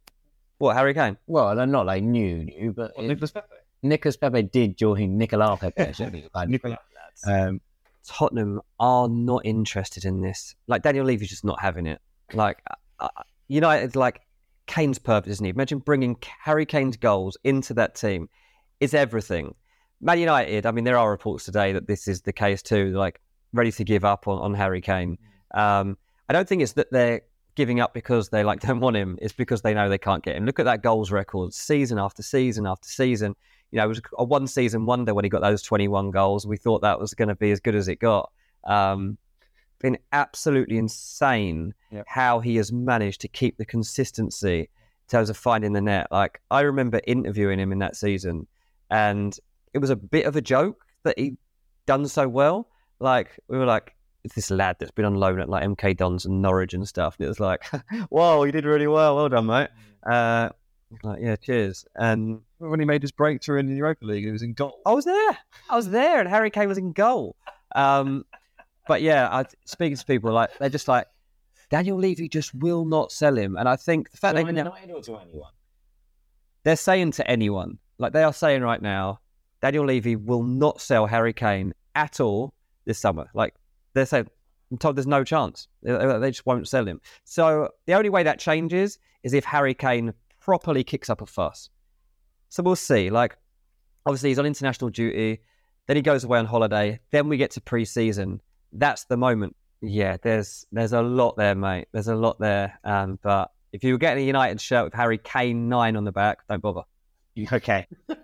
what 0.57 0.75
Harry 0.75 0.95
Kane? 0.95 1.15
Well, 1.27 1.55
they're 1.55 1.67
not 1.67 1.85
like 1.85 2.01
new, 2.03 2.43
new, 2.43 2.73
but 2.73 2.97
Nicholas 2.97 3.29
Pepe. 3.31 3.45
Nicolas 3.83 4.17
Pepe 4.17 4.41
did 4.41 4.75
join 4.75 5.15
Nicolas 5.19 5.59
Pepe. 5.59 5.93
Nicolas. 6.47 6.79
um, 7.27 7.61
Tottenham 8.07 8.61
are 8.79 9.07
not 9.07 9.45
interested 9.45 10.05
in 10.05 10.21
this. 10.21 10.55
Like 10.67 10.83
Daniel 10.83 11.05
Levy's 11.05 11.29
just 11.29 11.45
not 11.45 11.61
having 11.61 11.85
it. 11.85 11.99
Like 12.33 12.61
uh, 12.99 13.07
United, 13.47 13.95
like 13.95 14.21
Kane's 14.67 14.99
perfect, 14.99 15.27
isn't 15.27 15.43
he? 15.43 15.49
Imagine 15.49 15.79
bringing 15.79 16.17
Harry 16.43 16.65
Kane's 16.65 16.97
goals 16.97 17.37
into 17.43 17.73
that 17.75 17.95
team. 17.95 18.29
It's 18.79 18.93
everything. 18.93 19.55
Man 20.01 20.19
United. 20.19 20.65
I 20.65 20.71
mean, 20.71 20.83
there 20.83 20.97
are 20.97 21.09
reports 21.09 21.45
today 21.45 21.71
that 21.73 21.87
this 21.87 22.07
is 22.07 22.21
the 22.21 22.33
case 22.33 22.61
too. 22.61 22.91
Like 22.91 23.21
ready 23.53 23.71
to 23.71 23.83
give 23.83 24.05
up 24.05 24.27
on, 24.27 24.39
on 24.39 24.53
Harry 24.53 24.81
Kane. 24.81 25.17
Um, 25.53 25.97
I 26.27 26.33
don't 26.33 26.47
think 26.47 26.61
it's 26.61 26.73
that 26.73 26.91
they're 26.91 27.21
giving 27.55 27.79
up 27.79 27.93
because 27.93 28.29
they 28.29 28.43
like 28.43 28.59
don't 28.67 28.79
want 28.79 28.95
him. 28.95 29.17
It's 29.21 29.33
because 29.33 29.61
they 29.61 29.73
know 29.73 29.89
they 29.89 29.97
can't 29.97 30.23
get 30.23 30.35
him. 30.35 30.45
Look 30.45 30.59
at 30.59 30.65
that 30.65 30.83
goals 30.83 31.11
record, 31.11 31.53
season 31.53 31.97
after 31.97 32.23
season 32.23 32.67
after 32.67 32.87
season. 32.87 33.35
You 33.71 33.77
know, 33.77 33.85
it 33.85 33.87
was 33.89 34.01
a 34.17 34.23
one 34.23 34.47
season 34.47 34.85
wonder 34.85 35.13
when 35.13 35.25
he 35.25 35.29
got 35.29 35.41
those 35.41 35.61
21 35.61 36.11
goals. 36.11 36.45
We 36.47 36.57
thought 36.57 36.81
that 36.81 36.99
was 36.99 37.13
going 37.13 37.27
to 37.29 37.35
be 37.35 37.51
as 37.51 37.59
good 37.59 37.75
as 37.75 37.87
it 37.87 37.99
got. 37.99 38.31
Um, 38.63 39.17
been 39.79 39.97
absolutely 40.13 40.77
insane 40.77 41.73
Yep. 41.91 42.05
how 42.07 42.39
he 42.39 42.55
has 42.55 42.71
managed 42.71 43.21
to 43.21 43.27
keep 43.27 43.57
the 43.57 43.65
consistency 43.65 44.59
in 44.61 44.67
terms 45.09 45.29
of 45.29 45.37
finding 45.37 45.73
the 45.73 45.81
net. 45.81 46.07
Like 46.11 46.41
I 46.49 46.61
remember 46.61 47.01
interviewing 47.05 47.59
him 47.59 47.71
in 47.71 47.79
that 47.79 47.95
season, 47.95 48.47
and 48.89 49.37
it 49.73 49.79
was 49.79 49.89
a 49.89 49.95
bit 49.95 50.25
of 50.25 50.35
a 50.35 50.41
joke 50.41 50.85
that 51.03 51.19
he 51.19 51.37
done 51.85 52.07
so 52.07 52.27
well. 52.27 52.69
Like 52.99 53.37
we 53.49 53.57
were 53.57 53.65
like, 53.65 53.93
it's 54.23 54.33
this 54.35 54.49
lad 54.49 54.77
that's 54.79 54.91
been 54.91 55.05
on 55.05 55.15
loan 55.15 55.39
at 55.39 55.49
like 55.49 55.63
MK 55.63 55.97
Dons 55.97 56.25
and 56.25 56.41
Norwich 56.41 56.73
and 56.73 56.87
stuff. 56.87 57.15
And 57.19 57.25
it 57.25 57.27
was 57.29 57.39
like, 57.39 57.63
whoa, 58.09 58.43
you 58.43 58.51
did 58.51 58.65
really 58.65 58.87
well. 58.87 59.15
Well 59.17 59.29
done, 59.29 59.45
mate. 59.45 59.69
Uh, 60.09 60.49
like, 61.03 61.19
yeah, 61.21 61.35
cheers. 61.35 61.85
And 61.95 62.41
when 62.57 62.79
he 62.79 62.85
made 62.85 63.01
his 63.01 63.11
breakthrough 63.11 63.59
in 63.59 63.67
the 63.67 63.75
Europa 63.75 64.05
League, 64.05 64.25
he 64.25 64.31
was 64.31 64.41
in 64.41 64.53
goal. 64.53 64.79
I 64.85 64.93
was 64.93 65.05
there. 65.05 65.37
I 65.69 65.75
was 65.75 65.89
there, 65.89 66.19
and 66.19 66.29
Harry 66.29 66.49
Kane 66.49 66.67
was 66.67 66.77
in 66.77 66.91
goal. 66.91 67.35
Um, 67.75 68.25
but 68.87 69.01
yeah, 69.01 69.27
I, 69.31 69.45
speaking 69.65 69.97
to 69.97 70.05
people, 70.05 70.31
like 70.31 70.57
they're 70.59 70.69
just 70.69 70.87
like 70.87 71.07
Daniel 71.69 71.97
Levy 71.97 72.29
just 72.29 72.53
will 72.53 72.85
not 72.85 73.11
sell 73.11 73.35
him, 73.35 73.57
and 73.57 73.67
I 73.67 73.75
think 73.75 74.11
the 74.11 74.17
fact 74.17 74.35
To 74.35 74.43
they 74.43 74.51
Man 74.51 74.55
United 74.55 74.91
or 74.91 75.01
to 75.01 75.17
anyone? 75.17 75.51
they're 76.63 76.75
saying 76.75 77.11
to 77.13 77.29
anyone, 77.29 77.79
like 77.97 78.13
they 78.13 78.23
are 78.23 78.33
saying 78.33 78.61
right 78.61 78.81
now, 78.81 79.19
Daniel 79.61 79.85
Levy 79.85 80.15
will 80.15 80.43
not 80.43 80.81
sell 80.81 81.05
Harry 81.07 81.33
Kane 81.33 81.73
at 81.95 82.19
all 82.19 82.53
this 82.85 82.99
summer. 82.99 83.27
Like 83.33 83.55
they're 83.93 84.05
saying, 84.05 84.27
I'm 84.71 84.77
told 84.77 84.95
there's 84.95 85.07
no 85.07 85.23
chance. 85.23 85.67
They, 85.83 85.93
they 86.19 86.31
just 86.31 86.45
won't 86.45 86.67
sell 86.67 86.85
him. 86.85 87.01
So 87.23 87.69
the 87.87 87.93
only 87.93 88.09
way 88.09 88.23
that 88.23 88.39
changes 88.39 88.99
is 89.23 89.33
if 89.33 89.45
Harry 89.45 89.73
Kane 89.73 90.13
properly 90.45 90.83
kicks 90.83 91.09
up 91.09 91.21
a 91.21 91.25
fuss. 91.25 91.69
So 92.49 92.61
we'll 92.61 92.75
see. 92.75 93.09
Like 93.09 93.35
obviously 94.05 94.29
he's 94.29 94.37
on 94.39 94.45
international 94.45 94.91
duty, 94.91 95.41
then 95.87 95.95
he 95.95 96.03
goes 96.03 96.23
away 96.23 96.37
on 96.37 96.45
holiday, 96.45 96.99
then 97.11 97.27
we 97.27 97.37
get 97.37 97.51
to 97.51 97.61
pre-season. 97.61 98.41
That's 98.71 99.05
the 99.05 99.17
moment. 99.17 99.55
Yeah, 99.81 100.17
there's 100.21 100.65
there's 100.71 100.93
a 100.93 101.01
lot 101.01 101.35
there, 101.35 101.55
mate. 101.55 101.87
There's 101.91 102.07
a 102.07 102.15
lot 102.15 102.39
there. 102.39 102.79
Um, 102.83 103.17
but 103.23 103.51
if 103.73 103.83
you 103.83 103.93
were 103.93 103.97
getting 103.97 104.23
a 104.23 104.27
United 104.27 104.61
shirt 104.61 104.85
with 104.85 104.93
Harry 104.93 105.17
Kane 105.17 105.67
nine 105.67 105.95
on 105.95 106.03
the 106.03 106.11
back, 106.11 106.39
don't 106.47 106.61
bother. 106.61 106.83
Okay. 107.51 107.85
uh, 108.09 108.15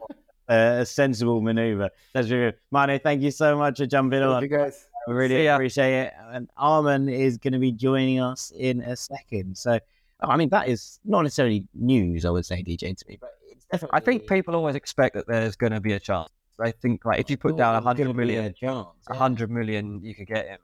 a 0.48 0.86
sensible 0.86 1.42
maneuver. 1.42 1.90
That's 2.14 2.30
true. 2.30 2.54
Manu, 2.72 2.98
thank 3.00 3.22
you 3.22 3.32
so 3.32 3.58
much 3.58 3.80
for 3.80 3.86
jumping 3.86 4.22
on. 4.22 4.42
you 4.42 4.48
guys. 4.48 4.88
I 5.06 5.12
really 5.12 5.48
appreciate 5.48 6.04
it. 6.04 6.14
And 6.32 6.48
Armin 6.56 7.10
is 7.10 7.38
going 7.38 7.52
to 7.52 7.60
be 7.60 7.74
joining 7.74 8.22
us 8.22 8.54
in 8.56 8.80
a 8.82 8.96
second. 8.96 9.58
So, 9.58 9.80
I 10.22 10.38
mean, 10.38 10.50
that 10.50 10.68
is 10.68 11.00
not 11.04 11.24
necessarily 11.24 11.66
news, 11.74 12.26
I 12.26 12.30
would 12.30 12.46
say, 12.46 12.64
DJ, 12.64 12.96
to 12.96 13.06
me, 13.08 13.18
but 13.20 13.32
it's 13.50 13.66
definitely. 13.66 13.98
I 13.98 14.00
think 14.02 14.28
people 14.28 14.56
always 14.56 14.76
expect 14.76 15.16
that 15.16 15.28
there's 15.28 15.56
going 15.56 15.74
to 15.74 15.82
be 15.82 15.94
a 15.94 16.00
chance. 16.00 16.30
I 16.60 16.72
think 16.72 17.06
like 17.06 17.20
if 17.20 17.30
you 17.30 17.38
put 17.38 17.58
down 17.58 17.76
a 17.76 17.82
There's 17.82 17.98
gonna 17.98 18.10
hundred 18.10 18.28
be 18.28 18.36
a 18.36 18.52
chance, 18.52 18.88
a 19.08 19.16
hundred 19.16 19.50
million, 19.50 20.02
you 20.04 20.14
could 20.14 20.28
get 20.28 20.48
him. 20.48 20.60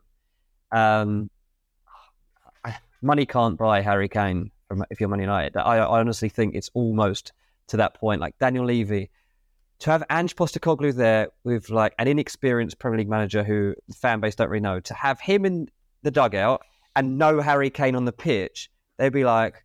Um, 0.71 1.29
money 3.01 3.25
can't 3.25 3.57
buy 3.57 3.81
Harry 3.81 4.09
Kane 4.09 4.51
from 4.67 4.85
if 4.89 4.99
you're 4.99 5.09
Man 5.09 5.19
United. 5.19 5.57
I, 5.57 5.77
I 5.77 5.99
honestly 5.99 6.29
think 6.29 6.55
it's 6.55 6.69
almost 6.73 7.33
to 7.67 7.77
that 7.77 7.95
point. 7.95 8.21
Like 8.21 8.37
Daniel 8.39 8.65
Levy, 8.65 9.09
to 9.79 9.91
have 9.91 10.03
Ange 10.09 10.35
Postecoglou 10.35 10.93
there 10.93 11.29
with 11.43 11.69
like 11.69 11.93
an 11.99 12.07
inexperienced 12.07 12.79
Premier 12.79 12.99
League 12.99 13.09
manager 13.09 13.43
who 13.43 13.75
the 13.87 13.93
fan 13.93 14.19
base 14.19 14.35
don't 14.35 14.49
really 14.49 14.61
know, 14.61 14.79
to 14.79 14.93
have 14.93 15.19
him 15.19 15.45
in 15.45 15.69
the 16.03 16.11
dugout 16.11 16.61
and 16.95 17.17
no 17.17 17.41
Harry 17.41 17.69
Kane 17.69 17.95
on 17.95 18.05
the 18.05 18.11
pitch, 18.11 18.69
they'd 18.97 19.13
be 19.13 19.23
like, 19.25 19.63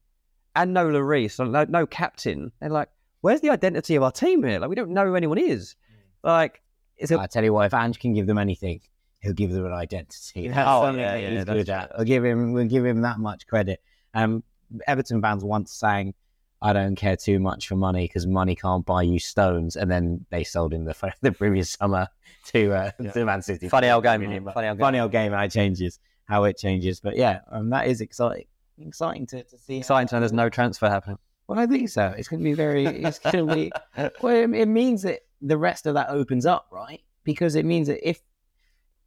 and 0.55 0.72
no 0.74 0.87
Lloris, 0.89 1.33
so 1.33 1.45
no, 1.45 1.64
no 1.64 1.87
captain. 1.87 2.53
They're 2.61 2.70
like, 2.70 2.89
where's 3.22 3.41
the 3.41 3.51
identity 3.51 3.95
of 3.97 4.03
our 4.03 4.12
team 4.12 4.43
here? 4.45 4.59
Like 4.59 4.68
we 4.68 4.74
don't 4.76 4.91
know 4.91 5.07
who 5.07 5.14
anyone 5.16 5.39
is. 5.39 5.76
Like, 6.22 6.61
is 6.99 7.11
it? 7.11 7.18
I 7.18 7.26
tell 7.26 7.43
you 7.45 7.53
what, 7.53 7.66
if 7.66 7.74
Ange 7.74 7.99
can 7.99 8.12
give 8.14 8.26
them 8.26 8.39
anything, 8.39 8.80
he'll 9.20 9.33
give 9.33 9.51
them 9.51 9.64
an 9.66 9.72
identity. 9.72 10.49
That's 10.55 10.68
Oh, 10.68 10.83
something 10.85 11.01
yeah, 11.01 11.12
that 11.12 11.22
yeah, 11.22 11.30
he's 11.30 11.45
that's 11.47 11.57
good 11.59 11.70
at. 11.70 11.93
I'll 11.99 12.05
give 12.05 12.24
him. 12.24 12.53
We'll 12.53 12.66
give 12.68 12.85
him 12.85 13.01
that 13.03 13.18
much 13.18 13.47
credit. 13.47 13.80
Um, 14.14 14.43
Everton 14.87 15.20
fans 15.22 15.43
once 15.45 15.72
sang, 15.72 16.14
"I 16.61 16.72
don't 16.74 16.95
care 16.97 17.16
too 17.16 17.39
much 17.41 17.66
for 17.68 17.76
money 17.76 18.05
because 18.07 18.26
money 18.26 18.55
can't 18.55 18.85
buy 18.85 19.03
you 19.03 19.18
stones," 19.18 19.76
and 19.76 19.91
then 19.91 20.24
they 20.30 20.45
sold 20.45 20.72
him 20.74 20.85
the 20.85 20.95
the 21.22 21.33
previous 21.33 21.70
summer 21.70 22.09
to 22.49 22.72
uh, 22.72 22.91
to 23.12 23.24
Man 23.24 23.41
City. 23.43 23.68
Funny 23.68 23.89
old 23.89 24.05
game, 24.05 24.20
Million, 24.20 24.45
man. 24.45 24.45
but- 24.45 24.55
Funny 24.55 24.68
old 24.68 24.78
game. 24.78 24.85
funny 24.85 24.99
old 25.01 25.12
game. 25.12 25.33
How 25.33 25.43
it 25.45 25.51
changes, 25.51 25.99
how 26.26 26.45
it 26.45 26.57
changes. 26.59 27.01
But 27.01 27.16
yeah, 27.16 27.41
um, 27.51 27.70
that 27.70 27.87
is 27.89 28.01
exciting. 28.03 28.45
Exciting 28.87 29.26
to, 29.28 29.43
to 29.45 29.59
see. 29.59 29.78
Exciting 29.78 30.09
to 30.09 30.14
know 30.16 30.20
there's 30.20 30.33
no 30.33 30.49
transfer 30.49 30.89
happening. 30.89 31.18
Well, 31.49 31.59
I 31.59 31.66
think 31.66 31.89
so. 31.89 32.14
It's 32.16 32.28
going 32.28 32.41
to 32.41 32.45
be 32.45 32.55
very. 32.55 32.87
It's 32.87 33.18
going 33.18 33.47
to 33.49 33.55
be. 33.55 33.72
Well, 34.22 34.35
it, 34.37 34.55
it 34.55 34.68
means 34.68 35.03
that 35.03 35.20
the 35.41 35.59
rest 35.59 35.87
of 35.87 35.95
that 35.95 36.09
opens 36.09 36.47
up, 36.47 36.68
right? 36.70 37.01
Because 37.24 37.57
it 37.57 37.64
means 37.64 37.89
that 37.89 38.07
if 38.09 38.20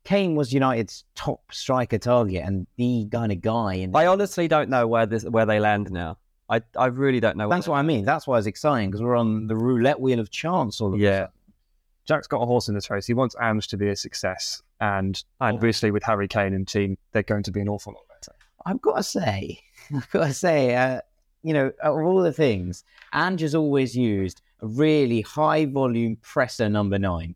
Kane 0.03 0.35
was 0.35 0.53
United's 0.53 1.03
top 1.15 1.41
striker 1.51 1.97
target 1.97 2.43
and 2.45 2.67
the 2.77 3.07
kind 3.11 3.31
of 3.31 3.41
guy, 3.41 3.75
and 3.75 3.95
I 3.97 4.05
honestly 4.05 4.47
don't 4.47 4.69
know 4.69 4.85
where 4.87 5.05
this 5.05 5.23
where 5.23 5.45
they 5.45 5.59
land 5.59 5.91
now. 5.91 6.17
I 6.47 6.61
I 6.77 6.87
really 6.87 7.19
don't 7.19 7.37
know. 7.37 7.49
that's 7.49 7.67
what 7.67 7.77
I 7.77 7.81
mean. 7.81 8.05
That's 8.05 8.27
why 8.27 8.37
it's 8.37 8.45
exciting 8.47 8.91
because 8.91 9.01
we're 9.01 9.15
on 9.15 9.47
the 9.47 9.55
roulette 9.55 9.99
wheel 9.99 10.19
of 10.19 10.29
chance. 10.29 10.79
All 10.79 10.93
of 10.93 10.99
Yeah. 10.99 11.27
Jack's 12.07 12.27
got 12.27 12.39
a 12.43 12.45
horse 12.45 12.67
in 12.67 12.75
this 12.75 12.91
race. 12.91 13.07
He 13.07 13.15
wants 13.15 13.35
Ange 13.41 13.67
to 13.69 13.77
be 13.77 13.89
a 13.89 13.95
success, 13.95 14.61
and 14.79 15.23
obviously 15.41 15.89
with 15.89 16.03
Harry 16.03 16.27
Kane 16.27 16.53
and 16.53 16.67
team, 16.67 16.99
they're 17.13 17.23
going 17.23 17.41
to 17.41 17.51
be 17.51 17.61
an 17.61 17.67
awful 17.67 17.93
lot 17.93 18.03
better. 18.07 18.31
I've 18.63 18.79
got 18.79 18.97
to 18.97 19.03
say, 19.03 19.59
I've 19.95 20.09
got 20.11 20.27
to 20.27 20.33
say, 20.33 20.75
uh, 20.75 21.01
you 21.43 21.53
know, 21.53 21.71
of 21.83 21.97
all 21.97 22.21
the 22.21 22.33
things, 22.33 22.83
Ange 23.13 23.41
has 23.41 23.55
always 23.55 23.95
used 23.95 24.41
a 24.61 24.67
really 24.67 25.21
high 25.21 25.65
volume 25.65 26.17
presser 26.21 26.69
number 26.69 26.97
nine, 26.97 27.35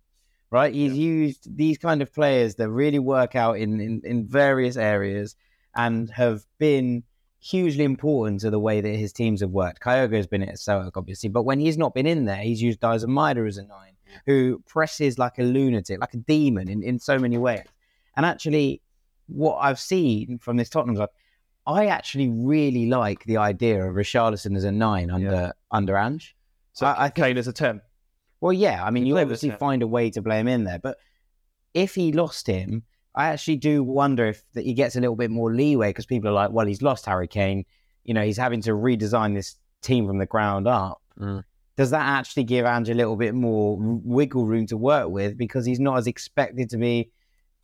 right? 0.51 0.73
He's 0.73 0.97
used 0.97 1.55
these 1.55 1.77
kind 1.77 2.01
of 2.01 2.13
players 2.13 2.55
that 2.55 2.69
really 2.69 2.99
work 2.99 3.35
out 3.35 3.57
in, 3.57 3.79
in, 3.79 4.01
in 4.03 4.25
various 4.25 4.77
areas 4.77 5.35
and 5.75 6.09
have 6.11 6.43
been 6.57 7.03
hugely 7.39 7.83
important 7.83 8.41
to 8.41 8.49
the 8.49 8.59
way 8.59 8.81
that 8.81 8.95
his 8.95 9.13
teams 9.13 9.41
have 9.41 9.51
worked. 9.51 9.81
Kyogo 9.81 10.15
has 10.15 10.27
been 10.27 10.43
at 10.43 10.59
Celtic, 10.59 10.97
obviously, 10.97 11.29
but 11.29 11.43
when 11.43 11.59
he's 11.59 11.77
not 11.77 11.93
been 11.93 12.07
in 12.07 12.25
there, 12.25 12.41
he's 12.41 12.61
used 12.61 12.81
Daizen 12.81 13.09
Maeda 13.09 13.47
as 13.47 13.57
a 13.57 13.63
nine, 13.63 13.93
who 14.25 14.61
presses 14.67 15.17
like 15.17 15.37
a 15.37 15.43
lunatic, 15.43 15.99
like 16.01 16.13
a 16.13 16.17
demon 16.17 16.67
in, 16.67 16.83
in 16.83 16.99
so 16.99 17.17
many 17.17 17.37
ways. 17.37 17.65
And 18.17 18.25
actually, 18.25 18.81
what 19.27 19.57
I've 19.57 19.79
seen 19.79 20.39
from 20.39 20.57
this 20.57 20.69
Tottenham 20.69 20.97
side, 20.97 21.09
I 21.70 21.86
actually 21.86 22.30
really 22.30 22.88
like 22.88 23.24
the 23.26 23.38
idea 23.38 23.85
of 23.85 23.95
Richarlison 23.95 24.56
as 24.56 24.64
a 24.64 24.72
nine 24.72 25.11
under 25.11 25.53
under 25.72 25.98
Ange. 25.98 26.35
So 26.73 26.85
I, 26.85 27.06
I 27.06 27.10
Kane 27.10 27.38
is 27.38 27.48
a 27.48 27.53
ten. 27.53 27.81
well, 28.41 28.53
yeah, 28.53 28.84
I 28.84 28.89
mean, 28.89 29.06
you 29.06 29.14
with 29.14 29.23
obviously 29.23 29.52
find 29.52 29.84
a 29.84 29.88
way 29.88 30.10
to 30.11 30.22
play 30.22 30.39
him 30.39 30.48
in 30.48 30.64
there, 30.64 30.80
but 30.80 30.98
if 31.73 31.93
he 31.95 32.11
lost 32.11 32.48
him, 32.48 32.84
I 33.15 33.27
actually 33.27 33.57
do 33.57 33.84
wonder 33.84 34.27
if 34.27 34.43
that 34.53 34.65
he 34.65 34.73
gets 34.73 34.95
a 34.95 35.02
little 35.02 35.15
bit 35.15 35.30
more 35.30 35.53
leeway 35.53 35.89
because 35.89 36.06
people 36.06 36.30
are 36.30 36.34
like, 36.34 36.52
well, 36.52 36.65
he's 36.65 36.81
lost 36.81 37.06
Harry 37.06 37.27
Kane. 37.27 37.65
You 38.03 38.14
know, 38.14 38.23
he's 38.23 38.38
having 38.38 38.61
to 38.61 38.72
redesign 38.72 39.35
this 39.35 39.56
team 39.81 40.07
from 40.07 40.18
the 40.18 40.26
ground 40.26 40.68
up. 40.68 41.02
Mm. 41.19 41.43
Does 41.76 41.91
that 41.91 42.06
actually 42.06 42.43
give 42.43 42.65
Ange 42.65 42.89
a 42.89 42.93
little 42.93 43.15
bit 43.15 43.34
more 43.34 43.77
wiggle 43.80 44.45
room 44.45 44.65
to 44.68 44.77
work 44.77 45.10
with 45.10 45.38
because 45.38 45.65
he's 45.65 45.80
not 45.80 45.98
as 45.98 46.07
expected 46.07 46.69
to 46.72 46.77
be 46.77 47.11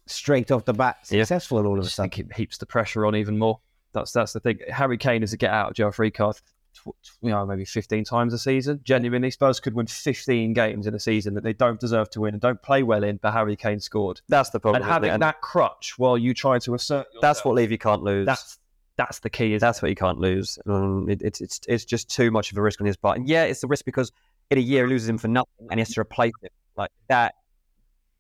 straight 0.08 0.52
off 0.52 0.66
the 0.66 0.74
bat 0.74 0.98
successful 1.06 1.66
all 1.66 1.80
of 1.80 1.86
a 1.86 1.90
sudden? 1.90 2.12
think 2.12 2.30
it 2.30 2.36
heaps 2.36 2.58
the 2.58 2.66
pressure 2.66 3.06
on 3.06 3.16
even 3.16 3.38
more. 3.38 3.60
That's 3.96 4.12
that's 4.12 4.34
the 4.34 4.40
thing. 4.40 4.60
Harry 4.70 4.98
Kane 5.00 5.24
is 5.24 5.34
a 5.34 5.38
get 5.38 5.50
out 5.52 5.70
of 5.72 5.76
jail 5.76 5.90
free 5.92 6.12
card. 6.12 6.36
tw- 6.76 6.94
You 7.22 7.32
know, 7.32 7.46
maybe 7.46 7.66
15 7.66 8.04
times 8.04 8.34
a 8.34 8.38
season. 8.38 8.82
Genuinely, 8.84 9.32
Spurs 9.32 9.60
could 9.60 9.74
win 9.74 9.88
15 9.88 10.54
games 10.54 10.86
in 10.86 10.94
a 10.94 11.00
season 11.00 11.34
that 11.34 11.44
they 11.44 11.54
don't 11.54 11.80
deserve 11.80 12.10
to 12.12 12.22
win 12.22 12.36
and 12.36 12.42
don't 12.42 12.62
play 12.62 12.84
well 12.84 13.04
in, 13.04 13.18
but 13.18 13.32
Harry 13.34 13.56
Kane 13.56 13.80
scored. 13.80 14.22
That's 14.30 14.52
the 14.52 14.60
problem. 14.60 14.84
and 14.84 14.92
having 14.92 15.10
it? 15.10 15.14
And 15.14 15.24
that 15.24 15.42
crutch 15.42 15.98
while 15.98 16.18
you 16.18 16.34
try 16.36 16.60
to 16.60 16.74
assert 16.76 17.08
yourself, 17.08 17.22
that's 17.22 17.44
what 17.46 17.56
Levy 17.56 17.78
can't 17.78 18.04
lose. 18.04 18.26
that's 18.28 18.60
that's 18.98 19.20
the 19.20 19.30
key. 19.30 19.58
That's 19.58 19.82
what 19.82 19.90
he 19.90 19.96
can't 19.96 20.20
lose. 20.20 20.58
Um, 20.68 21.10
it, 21.10 21.22
it's 21.22 21.42
it's 21.42 21.60
it's 21.68 21.84
just 21.86 22.10
too 22.10 22.30
much 22.32 22.52
of 22.52 22.58
a 22.58 22.62
risk 22.62 22.80
on 22.82 22.88
his 22.88 22.96
part. 22.98 23.18
And 23.18 23.28
yeah, 23.28 23.44
it's 23.44 23.64
a 23.64 23.68
risk 23.68 23.84
because 23.86 24.12
in 24.52 24.58
a 24.58 24.62
year 24.62 24.86
he 24.86 24.94
loses 24.94 25.10
him 25.10 25.18
for 25.18 25.28
nothing 25.28 25.68
and 25.70 25.80
he 25.80 25.82
has 25.82 25.90
to 25.96 26.00
replace 26.02 26.32
him. 26.42 26.50
Like 26.78 26.92
that, 27.10 27.36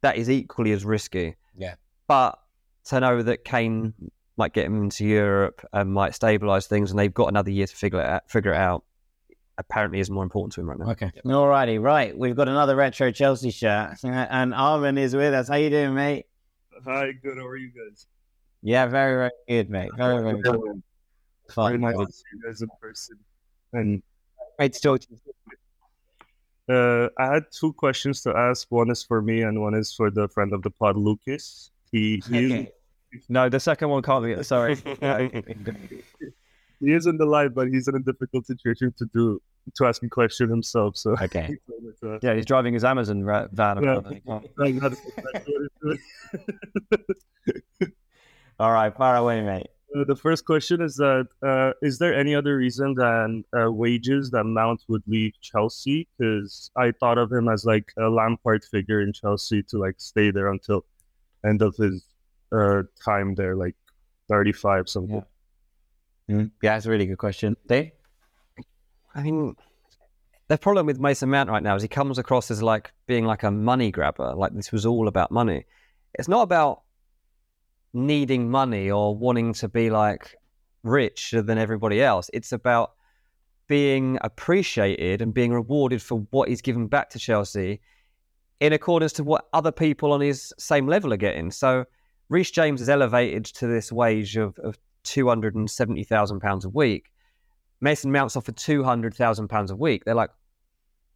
that 0.02 0.18
is 0.18 0.30
equally 0.30 0.72
as 0.72 0.84
risky. 0.84 1.35
Yeah. 1.57 1.76
But 2.07 2.39
to 2.85 2.99
know 2.99 3.22
that 3.23 3.43
Kane 3.45 3.93
might 4.37 4.53
get 4.53 4.65
him 4.65 4.83
into 4.83 5.05
Europe 5.05 5.65
and 5.73 5.91
might 5.91 6.11
stabilise 6.13 6.67
things, 6.67 6.91
and 6.91 6.99
they've 6.99 7.13
got 7.13 7.27
another 7.27 7.51
year 7.51 7.67
to 7.67 7.75
figure 7.75 7.99
it 7.99 8.05
out, 8.05 8.29
figure 8.29 8.53
it 8.53 8.57
out, 8.57 8.83
apparently 9.57 9.99
is 9.99 10.09
more 10.09 10.23
important 10.23 10.53
to 10.53 10.61
him 10.61 10.69
right 10.69 10.79
now. 10.79 10.91
Okay. 10.91 11.11
Alrighty, 11.25 11.81
right. 11.81 12.17
We've 12.17 12.35
got 12.35 12.49
another 12.49 12.75
retro 12.75 13.11
Chelsea 13.11 13.51
shirt, 13.51 13.97
and 14.03 14.53
Armin 14.53 14.97
is 14.97 15.15
with 15.15 15.33
us. 15.33 15.47
How 15.47 15.55
you 15.55 15.69
doing, 15.69 15.93
mate? 15.93 16.25
Hi, 16.85 17.11
good. 17.13 17.37
How 17.37 17.45
are 17.45 17.55
you 17.55 17.69
guys? 17.69 18.07
Yeah, 18.61 18.87
very, 18.87 19.15
very 19.15 19.31
good, 19.47 19.69
mate. 19.69 19.91
Very, 19.95 20.21
very 20.21 20.41
good. 20.41 20.83
Very 21.55 21.77
nice 21.77 21.95
to 21.95 22.11
see 22.11 22.23
you 22.33 22.41
guys 22.43 22.61
in 22.61 22.69
person. 22.81 23.17
And 23.73 24.03
great 24.57 24.73
to 24.73 24.81
talk 24.81 25.01
to 25.01 25.07
you. 25.11 25.19
Uh, 26.67 27.09
I 27.19 27.35
had 27.35 27.43
two 27.51 27.73
questions 27.73 28.21
to 28.23 28.35
ask. 28.35 28.65
One 28.71 28.89
is 28.89 29.03
for 29.03 29.21
me, 29.21 29.43
and 29.43 29.61
one 29.61 29.75
is 29.75 29.93
for 29.93 30.09
the 30.09 30.27
friend 30.29 30.51
of 30.51 30.63
the 30.63 30.71
pod, 30.71 30.97
Lucas. 30.97 31.69
He, 31.91 32.23
he 32.27 32.45
Okay. 32.45 32.71
No, 33.29 33.49
the 33.49 33.59
second 33.59 33.89
one 33.89 34.01
can't 34.03 34.23
be. 34.23 34.41
Sorry. 34.43 34.75
he 36.79 36.91
is 36.93 37.05
in 37.05 37.17
the 37.17 37.25
live, 37.25 37.53
but 37.55 37.67
he's 37.69 37.87
in 37.87 37.95
a 37.95 37.99
difficult 37.99 38.45
situation 38.45 38.93
to 38.97 39.05
do 39.13 39.41
to 39.75 39.85
ask 39.85 40.03
a 40.03 40.07
question 40.09 40.49
himself. 40.49 40.95
So 40.97 41.15
okay, 41.21 41.55
yeah, 42.21 42.35
he's 42.35 42.45
driving 42.45 42.73
his 42.73 42.83
Amazon 42.83 43.23
ra- 43.23 43.47
van. 43.51 43.81
Yeah. 43.83 43.89
or 43.89 43.95
something. 43.95 44.13
He 44.13 44.21
can't- 44.29 44.47
Like, 44.57 44.79
that's 44.79 45.01
exactly 45.17 45.53
what 45.81 45.97
he's 47.01 47.15
doing. 47.81 47.91
All 48.59 48.71
right, 48.71 48.95
far 48.95 49.17
away, 49.17 49.41
mate. 49.41 49.67
Uh, 49.95 50.03
the 50.03 50.15
first 50.15 50.45
question 50.45 50.81
is 50.81 50.95
that 50.95 51.27
uh, 51.41 51.71
is 51.81 51.99
there 51.99 52.13
any 52.13 52.35
other 52.35 52.57
reason 52.57 52.93
than 52.95 53.43
uh, 53.57 53.71
wages 53.71 54.29
that 54.31 54.43
Mount 54.43 54.83
would 54.87 55.03
leave 55.07 55.33
Chelsea? 55.41 56.07
Because 56.17 56.69
I 56.75 56.91
thought 56.91 57.17
of 57.17 57.31
him 57.31 57.47
as 57.49 57.65
like 57.65 57.91
a 57.97 58.07
Lampard 58.09 58.63
figure 58.65 59.01
in 59.01 59.13
Chelsea 59.13 59.63
to 59.63 59.77
like 59.77 59.95
stay 59.97 60.31
there 60.31 60.47
until 60.51 60.85
end 61.45 61.61
of 61.61 61.75
his 61.77 62.05
uh, 62.56 62.84
time 63.03 63.36
there, 63.36 63.56
like 63.56 63.76
thirty 64.30 64.52
five 64.52 64.90
something. 64.90 65.23
Mm, 66.30 66.52
Yeah, 66.61 66.73
that's 66.73 66.86
a 66.86 66.90
really 66.90 67.06
good 67.06 67.18
question. 67.18 67.56
Dave? 67.68 67.91
I 69.14 69.22
mean, 69.22 69.56
the 70.48 70.57
problem 70.57 70.86
with 70.86 70.99
Mason 70.99 71.30
Mount 71.30 71.49
right 71.49 71.64
now 71.64 71.76
is 71.76 71.82
he 71.82 71.88
comes 71.88 72.18
across 72.18 72.52
as 72.52 72.61
like 72.61 72.91
being 73.07 73.26
like 73.26 73.44
a 73.44 73.52
money 73.52 73.91
grabber. 73.91 74.34
Like 74.36 74.53
this 74.53 74.72
was 74.72 74.86
all 74.86 75.07
about 75.07 75.32
money. 75.32 75.65
It's 76.15 76.27
not 76.27 76.41
about 76.41 76.82
needing 77.94 78.49
money 78.49 78.91
or 78.91 79.15
wanting 79.15 79.53
to 79.53 79.69
be 79.69 79.90
like 79.90 80.36
richer 80.84 81.41
than 81.41 81.57
everybody 81.57 82.02
else. 82.02 82.30
It's 82.34 82.52
about 82.52 82.94
being 83.68 84.19
appreciated 84.22 85.22
and 85.22 85.34
being 85.34 85.52
rewarded 85.52 86.02
for 86.02 86.19
what 86.32 86.49
he's 86.49 86.61
given 86.61 86.88
back 86.88 87.10
to 87.11 87.19
Chelsea 87.19 87.82
in 88.60 88.73
accordance 88.73 89.14
to 89.14 89.23
what 89.23 89.48
other 89.53 89.72
people 89.72 90.11
on 90.11 90.22
his 90.22 90.53
same 90.57 90.88
level 90.88 91.11
are 91.14 91.18
getting. 91.18 91.52
So 91.52 91.86
Reece 92.30 92.52
James 92.52 92.81
is 92.81 92.89
elevated 92.89 93.45
to 93.45 93.68
this 93.68 93.91
wage 93.91 94.38
of, 94.38 94.57
of 94.60 94.77
£270,000 95.03 96.65
a 96.65 96.69
week. 96.69 97.11
Mason 97.81 98.11
Mount's 98.11 98.35
offered 98.35 98.56
£200,000 98.56 99.69
a 99.69 99.76
week. 99.76 100.06
They're 100.06 100.15
like, 100.15 100.31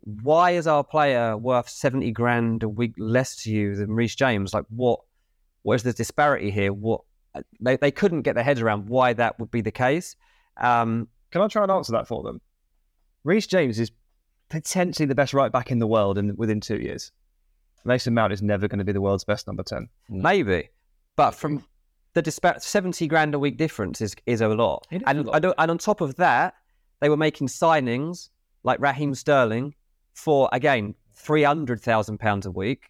why 0.02 0.52
is 0.52 0.68
our 0.68 0.84
player 0.84 1.36
worth 1.38 1.69
70 1.69 2.11
grand 2.11 2.64
a 2.64 2.69
week 2.69 2.94
less 2.98 3.36
to 3.44 3.52
you 3.52 3.76
than 3.76 3.91
Reece 3.91 4.15
James? 4.15 4.53
Like, 4.53 4.65
what? 4.69 5.02
What 5.64 5.76
is 5.76 5.84
the 5.84 5.94
disparity 5.94 6.52
here? 6.52 6.72
What? 6.72 7.02
They, 7.60 7.76
they 7.76 7.91
couldn't 7.91 8.22
get 8.22 8.36
their 8.36 8.44
heads 8.44 8.61
around 8.61 8.88
why 8.88 9.14
that 9.14 9.38
would 9.40 9.52
be 9.52 9.61
the 9.61 9.72
case. 9.72 10.15
Um, 10.57 11.07
Can 11.31 11.41
I 11.41 11.48
try 11.48 11.64
and 11.64 11.72
answer 11.72 11.91
that 11.91 12.07
for 12.07 12.23
them? 12.23 12.40
Reece 13.23 13.48
James 13.48 13.77
is 13.77 13.91
potentially 14.49 15.06
the 15.06 15.15
best 15.15 15.34
right 15.34 15.52
back 15.52 15.69
in 15.69 15.80
the 15.80 15.88
world 15.88 16.18
in, 16.18 16.36
within 16.38 16.61
two 16.61 16.77
years. 16.77 17.11
Mason 17.86 18.14
Mount 18.14 18.34
is 18.34 18.41
never 18.41 18.68
going 18.68 18.80
to 18.80 18.86
be 18.86 18.91
the 18.91 19.02
world's 19.02 19.23
best 19.23 19.48
number 19.48 19.64
10. 19.64 19.90
Maybe, 20.10 20.69
but 21.19 21.31
from 21.31 21.61
the 22.13 22.21
disparity, 22.21 22.61
seventy 22.61 23.05
grand 23.05 23.35
a 23.35 23.39
week 23.39 23.57
difference 23.57 23.99
is 23.99 24.15
is 24.25 24.39
a 24.39 24.47
lot. 24.47 24.87
Is 24.89 25.03
and 25.05 25.19
a 25.19 25.23
lot. 25.23 25.35
I 25.35 25.39
don't- 25.39 25.55
and 25.57 25.69
on 25.71 25.77
top 25.77 25.99
of 25.99 26.15
that, 26.15 26.53
they 27.01 27.09
were 27.09 27.17
making 27.17 27.47
signings 27.47 28.29
like 28.63 28.79
Raheem 28.79 29.13
Sterling 29.13 29.75
for 30.13 30.47
again 30.53 30.95
three 31.13 31.43
hundred 31.43 31.81
thousand 31.81 32.19
pounds 32.19 32.45
a 32.45 32.51
week, 32.51 32.89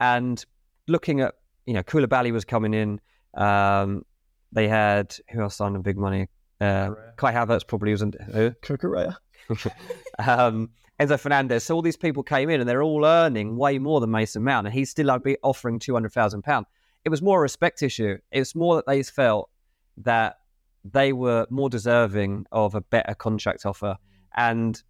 and 0.00 0.44
looking 0.86 1.22
at 1.22 1.32
you 1.64 1.72
know 1.72 1.82
Koulibaly 1.82 2.30
was 2.30 2.44
coming 2.44 2.74
in. 2.74 3.00
Um, 3.32 4.04
they 4.52 4.68
had 4.68 5.16
who 5.30 5.40
else 5.40 5.56
signed 5.56 5.74
on 5.74 5.80
big 5.80 5.96
money? 5.96 6.28
Uh, 6.60 6.90
Kai 7.16 7.32
Havertz 7.32 7.66
probably 7.66 7.92
wasn't. 7.92 8.20
Who? 8.20 8.50
Cucurella. 8.62 9.16
um, 10.18 10.68
Enzo 11.00 11.18
Fernandez. 11.18 11.64
So 11.64 11.74
all 11.74 11.80
these 11.80 11.96
people 11.96 12.22
came 12.22 12.50
in 12.50 12.60
and 12.60 12.68
they're 12.68 12.82
all 12.82 13.06
earning 13.06 13.56
way 13.56 13.78
more 13.78 13.98
than 14.02 14.10
Mason 14.10 14.44
Mount, 14.44 14.66
and 14.66 14.74
he's 14.74 14.90
still 14.90 15.06
like, 15.06 15.22
be 15.22 15.38
offering 15.42 15.78
two 15.78 15.94
hundred 15.94 16.12
thousand 16.12 16.42
pound. 16.42 16.66
It 17.04 17.08
was 17.08 17.22
more 17.22 17.38
a 17.38 17.42
respect 17.42 17.82
issue. 17.82 18.18
It 18.30 18.38
was 18.38 18.54
more 18.54 18.76
that 18.76 18.86
they 18.86 19.02
felt 19.02 19.50
that 19.98 20.38
they 20.84 21.12
were 21.12 21.46
more 21.50 21.68
deserving 21.68 22.46
of 22.52 22.74
a 22.74 22.80
better 22.80 23.14
contract 23.14 23.66
offer, 23.66 23.96
and 24.36 24.80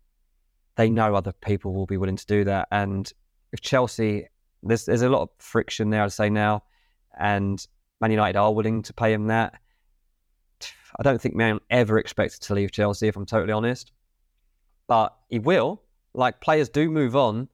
they 0.76 0.90
know 0.90 1.14
other 1.14 1.32
people 1.32 1.74
will 1.74 1.86
be 1.86 1.96
willing 1.96 2.16
to 2.16 2.26
do 2.26 2.44
that. 2.44 2.68
And 2.70 3.10
if 3.52 3.60
Chelsea, 3.60 4.28
there's 4.62 4.84
there's 4.84 5.02
a 5.02 5.08
lot 5.08 5.22
of 5.22 5.30
friction 5.38 5.90
there, 5.90 6.02
I'd 6.02 6.12
say 6.12 6.30
now, 6.30 6.64
and 7.18 7.66
Man 8.00 8.10
United 8.10 8.38
are 8.38 8.52
willing 8.52 8.82
to 8.82 8.92
pay 8.92 9.12
him 9.12 9.26
that. 9.28 9.54
I 10.98 11.02
don't 11.02 11.20
think 11.20 11.34
Mount 11.34 11.62
ever 11.70 11.98
expected 11.98 12.42
to 12.42 12.54
leave 12.54 12.70
Chelsea, 12.70 13.08
if 13.08 13.16
I'm 13.16 13.26
totally 13.26 13.52
honest 13.52 13.92
but 14.92 15.16
he 15.30 15.38
will. 15.38 15.82
Like 16.14 16.42
players 16.42 16.68
do 16.68 16.90
move 16.90 17.16
on, 17.16 17.48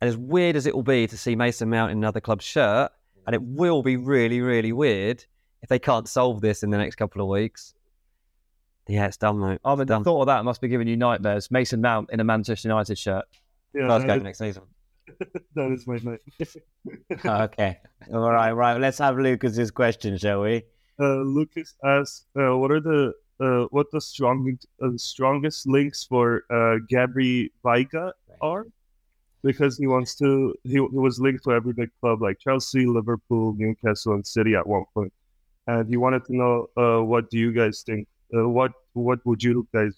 and 0.00 0.08
as 0.08 0.18
weird 0.18 0.56
as 0.56 0.66
it 0.66 0.74
will 0.74 0.82
be 0.82 1.06
to 1.06 1.16
see 1.16 1.34
Mason 1.34 1.70
Mount 1.70 1.92
in 1.92 1.96
another 1.96 2.20
club's 2.20 2.44
shirt, 2.44 2.92
and 3.26 3.34
it 3.34 3.42
will 3.42 3.82
be 3.82 3.96
really, 3.96 4.40
really 4.40 4.72
weird 4.72 5.24
if 5.62 5.68
they 5.68 5.78
can't 5.78 6.08
solve 6.08 6.40
this 6.40 6.62
in 6.62 6.70
the 6.70 6.78
next 6.78 6.96
couple 6.96 7.22
of 7.22 7.28
weeks. 7.28 7.74
Yeah, 8.86 9.06
it's 9.06 9.16
done, 9.16 9.40
mate. 9.40 9.60
I 9.64 9.74
mean, 9.74 9.86
the 9.86 10.00
thought 10.00 10.20
of 10.22 10.26
that 10.26 10.44
must 10.44 10.60
be 10.60 10.68
giving 10.68 10.86
you 10.88 10.96
nightmares. 10.96 11.50
Mason 11.50 11.80
Mount 11.80 12.10
in 12.12 12.20
a 12.20 12.24
Manchester 12.24 12.68
United 12.68 12.98
shirt. 12.98 13.24
Yeah, 13.74 13.88
First 13.88 14.06
that 14.06 14.12
game 14.12 14.18
is- 14.18 14.22
next 14.24 14.38
season. 14.38 14.62
that 15.54 15.70
is 15.72 15.86
my 15.86 15.96
night. 16.02 16.20
okay. 17.50 17.78
All 18.12 18.30
right, 18.30 18.52
right. 18.52 18.78
Let's 18.80 18.98
have 18.98 19.18
Lucas's 19.18 19.70
question, 19.70 20.16
shall 20.18 20.42
we? 20.42 20.62
uh, 21.00 21.16
Lucas 21.22 21.74
asks, 21.84 22.26
uh, 22.38 22.56
"What 22.56 22.70
are 22.70 22.80
the 22.80 23.12
uh, 23.40 23.66
what 23.70 23.86
the 23.92 24.00
strongest 24.00 24.66
uh, 24.82 24.90
strongest 24.96 25.66
links 25.66 26.04
for 26.04 26.44
uh, 26.50 26.78
Gabri 26.92 27.50
Veiga 27.64 28.12
are?" 28.40 28.66
Because 29.44 29.76
he 29.78 29.86
wants 29.86 30.14
to, 30.16 30.54
he, 30.64 30.72
he 30.72 30.80
was 30.80 31.20
linked 31.20 31.44
to 31.44 31.52
every 31.52 31.74
big 31.74 31.90
club 32.00 32.22
like 32.22 32.38
Chelsea, 32.40 32.86
Liverpool, 32.86 33.54
Newcastle, 33.58 34.14
and 34.14 34.26
City 34.26 34.54
at 34.56 34.66
one 34.66 34.84
point, 34.94 35.12
and 35.66 35.86
he 35.88 35.96
wanted 35.96 36.24
to 36.24 36.36
know 36.36 36.68
uh, 36.76 37.00
what 37.04 37.28
do 37.30 37.38
you 37.38 37.52
guys 37.52 37.82
think? 37.86 38.08
Uh, 38.34 38.48
what 38.48 38.72
what 38.94 39.18
would 39.26 39.42
you 39.42 39.68
guys 39.72 39.92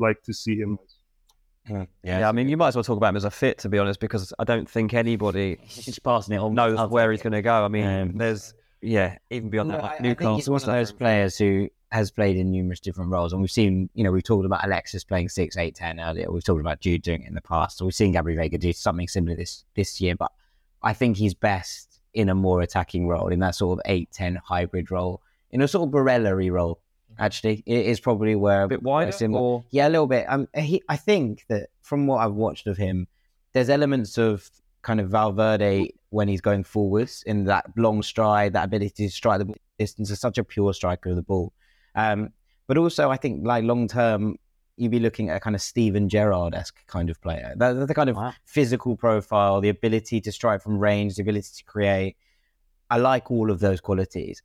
like 0.00 0.20
to 0.24 0.32
see 0.34 0.56
him 0.56 0.78
as? 0.84 1.86
Yeah, 2.02 2.28
I 2.28 2.32
mean, 2.32 2.48
you 2.48 2.56
might 2.56 2.68
as 2.68 2.74
well 2.76 2.82
talk 2.82 2.96
about 2.96 3.10
him 3.10 3.16
as 3.16 3.24
a 3.24 3.30
fit, 3.30 3.58
to 3.58 3.68
be 3.68 3.78
honest, 3.78 4.00
because 4.00 4.32
I 4.38 4.44
don't 4.44 4.68
think 4.68 4.94
anybody 4.94 5.58
He's 5.64 5.98
passing 6.00 6.34
it 6.34 6.38
on. 6.38 6.54
knows 6.54 6.90
where 6.90 7.12
he's 7.12 7.22
going 7.22 7.34
to 7.34 7.42
go. 7.42 7.64
I 7.64 7.68
mean, 7.68 7.86
Um, 7.86 8.16
there's 8.16 8.52
yeah, 8.80 9.16
even 9.30 9.48
beyond 9.48 9.68
No, 9.68 9.76
that, 9.76 9.84
I, 9.84 9.86
like 9.86 9.92
I 9.92 10.02
think 10.02 10.18
he's 10.18 10.26
Newcastle. 10.48 10.52
one 10.54 10.62
of 10.62 10.66
those 10.66 10.92
players 10.92 11.38
who 11.38 11.68
has 11.92 12.10
played 12.10 12.36
in 12.36 12.50
numerous 12.50 12.80
different 12.80 13.10
roles, 13.10 13.32
and 13.32 13.40
we've 13.40 13.50
seen, 13.50 13.88
you 13.94 14.02
know, 14.02 14.10
we've 14.10 14.24
talked 14.24 14.46
about 14.46 14.64
Alexis 14.64 15.04
playing 15.04 15.28
six, 15.28 15.56
eight, 15.56 15.74
ten 15.74 16.00
earlier. 16.00 16.30
We've 16.32 16.42
talked 16.42 16.60
about 16.60 16.80
Jude 16.80 17.02
doing 17.02 17.22
it 17.22 17.28
in 17.28 17.34
the 17.34 17.42
past, 17.42 17.78
so 17.78 17.84
we've 17.84 17.94
seen 17.94 18.14
Gabri 18.14 18.34
Veiga 18.36 18.58
do 18.58 18.72
something 18.72 19.06
similar 19.08 19.36
this 19.36 19.64
this 19.74 20.00
year. 20.00 20.16
But 20.16 20.32
I 20.82 20.94
think 20.94 21.16
he's 21.18 21.34
best 21.34 22.00
in 22.14 22.28
a 22.28 22.34
more 22.34 22.60
attacking 22.62 23.08
role, 23.08 23.28
in 23.28 23.38
that 23.40 23.54
sort 23.54 23.78
of 23.78 23.82
eight, 23.86 24.10
ten 24.10 24.36
hybrid 24.36 24.90
role, 24.90 25.22
in 25.50 25.60
a 25.60 25.68
sort 25.68 25.86
of 25.88 25.94
Barella 25.94 26.50
role. 26.50 26.80
Actually, 27.18 27.62
it 27.66 27.86
is 27.86 28.00
probably 28.00 28.34
where 28.34 28.62
a 28.62 28.68
bit 28.68 28.82
wider, 28.82 29.12
or- 29.34 29.64
yeah, 29.70 29.86
a 29.86 29.90
little 29.90 30.06
bit. 30.06 30.24
Um, 30.28 30.48
he, 30.56 30.82
I 30.88 30.96
think 30.96 31.44
that 31.48 31.68
from 31.82 32.06
what 32.06 32.24
I've 32.24 32.32
watched 32.32 32.66
of 32.66 32.78
him, 32.78 33.06
there's 33.52 33.68
elements 33.68 34.16
of 34.16 34.50
kind 34.80 34.98
of 34.98 35.10
Valverde 35.10 35.92
when 36.08 36.26
he's 36.26 36.40
going 36.40 36.64
forwards 36.64 37.22
in 37.26 37.44
that 37.44 37.66
long 37.76 38.02
stride, 38.02 38.54
that 38.54 38.64
ability 38.64 39.06
to 39.06 39.10
strike 39.10 39.40
the 39.40 39.54
distance. 39.78 40.10
Is 40.10 40.20
such 40.20 40.38
a 40.38 40.44
pure 40.44 40.72
striker 40.72 41.10
of 41.10 41.16
the 41.16 41.22
ball. 41.22 41.52
Um, 41.94 42.30
but 42.66 42.78
also, 42.78 43.10
I 43.10 43.16
think 43.16 43.46
like 43.46 43.64
long 43.64 43.88
term, 43.88 44.36
you'd 44.76 44.90
be 44.90 45.00
looking 45.00 45.28
at 45.30 45.36
a 45.36 45.40
kind 45.40 45.54
of 45.54 45.62
Steven 45.62 46.08
Gerrard 46.08 46.54
esque 46.54 46.86
kind 46.86 47.10
of 47.10 47.20
player. 47.20 47.54
That, 47.56 47.74
that's 47.74 47.88
the 47.88 47.94
kind 47.94 48.10
of 48.10 48.16
physical 48.44 48.96
profile, 48.96 49.60
the 49.60 49.68
ability 49.68 50.20
to 50.22 50.32
strike 50.32 50.62
from 50.62 50.78
range, 50.78 51.16
the 51.16 51.22
ability 51.22 51.50
to 51.56 51.64
create. 51.64 52.16
I 52.90 52.98
like 52.98 53.30
all 53.30 53.50
of 53.50 53.60
those 53.60 53.80
qualities, 53.80 54.42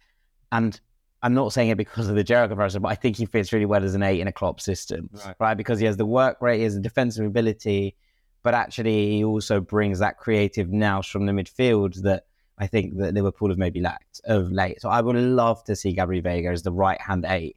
and 0.51 0.79
I'm 1.23 1.33
not 1.33 1.51
saying 1.51 1.69
it 1.69 1.77
because 1.77 2.07
of 2.09 2.15
the 2.15 2.23
Gerrard 2.23 2.49
comparison, 2.49 2.81
but 2.81 2.89
I 2.89 2.95
think 2.95 3.17
he 3.17 3.25
fits 3.25 3.51
really 3.51 3.65
well 3.65 3.83
as 3.83 3.95
an 3.95 4.03
eight 4.03 4.19
in 4.19 4.27
a 4.27 4.31
Klopp 4.31 4.61
system, 4.61 5.09
right? 5.39 5.55
Because 5.55 5.79
he 5.79 5.85
has 5.85 5.97
the 5.97 6.05
work 6.05 6.41
rate, 6.41 6.57
he 6.57 6.63
has 6.63 6.75
the 6.75 6.81
defensive 6.81 7.25
ability, 7.25 7.95
but 8.43 8.53
actually 8.53 9.11
he 9.11 9.23
also 9.23 9.59
brings 9.59 9.99
that 9.99 10.17
creative 10.17 10.69
nous 10.71 11.07
from 11.07 11.25
the 11.25 11.31
midfield 11.31 12.01
that 12.03 12.25
I 12.57 12.67
think 12.67 12.97
that 12.97 13.13
Liverpool 13.13 13.49
have 13.49 13.57
maybe 13.57 13.79
lacked 13.81 14.21
of 14.25 14.51
late. 14.51 14.81
So 14.81 14.89
I 14.89 15.01
would 15.01 15.15
love 15.15 15.63
to 15.65 15.75
see 15.75 15.93
Gabriel 15.93 16.23
Veiga 16.23 16.51
as 16.51 16.63
the 16.63 16.71
right 16.71 16.99
hand 16.99 17.25
eight 17.27 17.55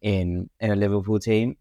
in 0.00 0.48
in 0.60 0.70
a 0.70 0.76
Liverpool 0.76 1.18
team, 1.18 1.56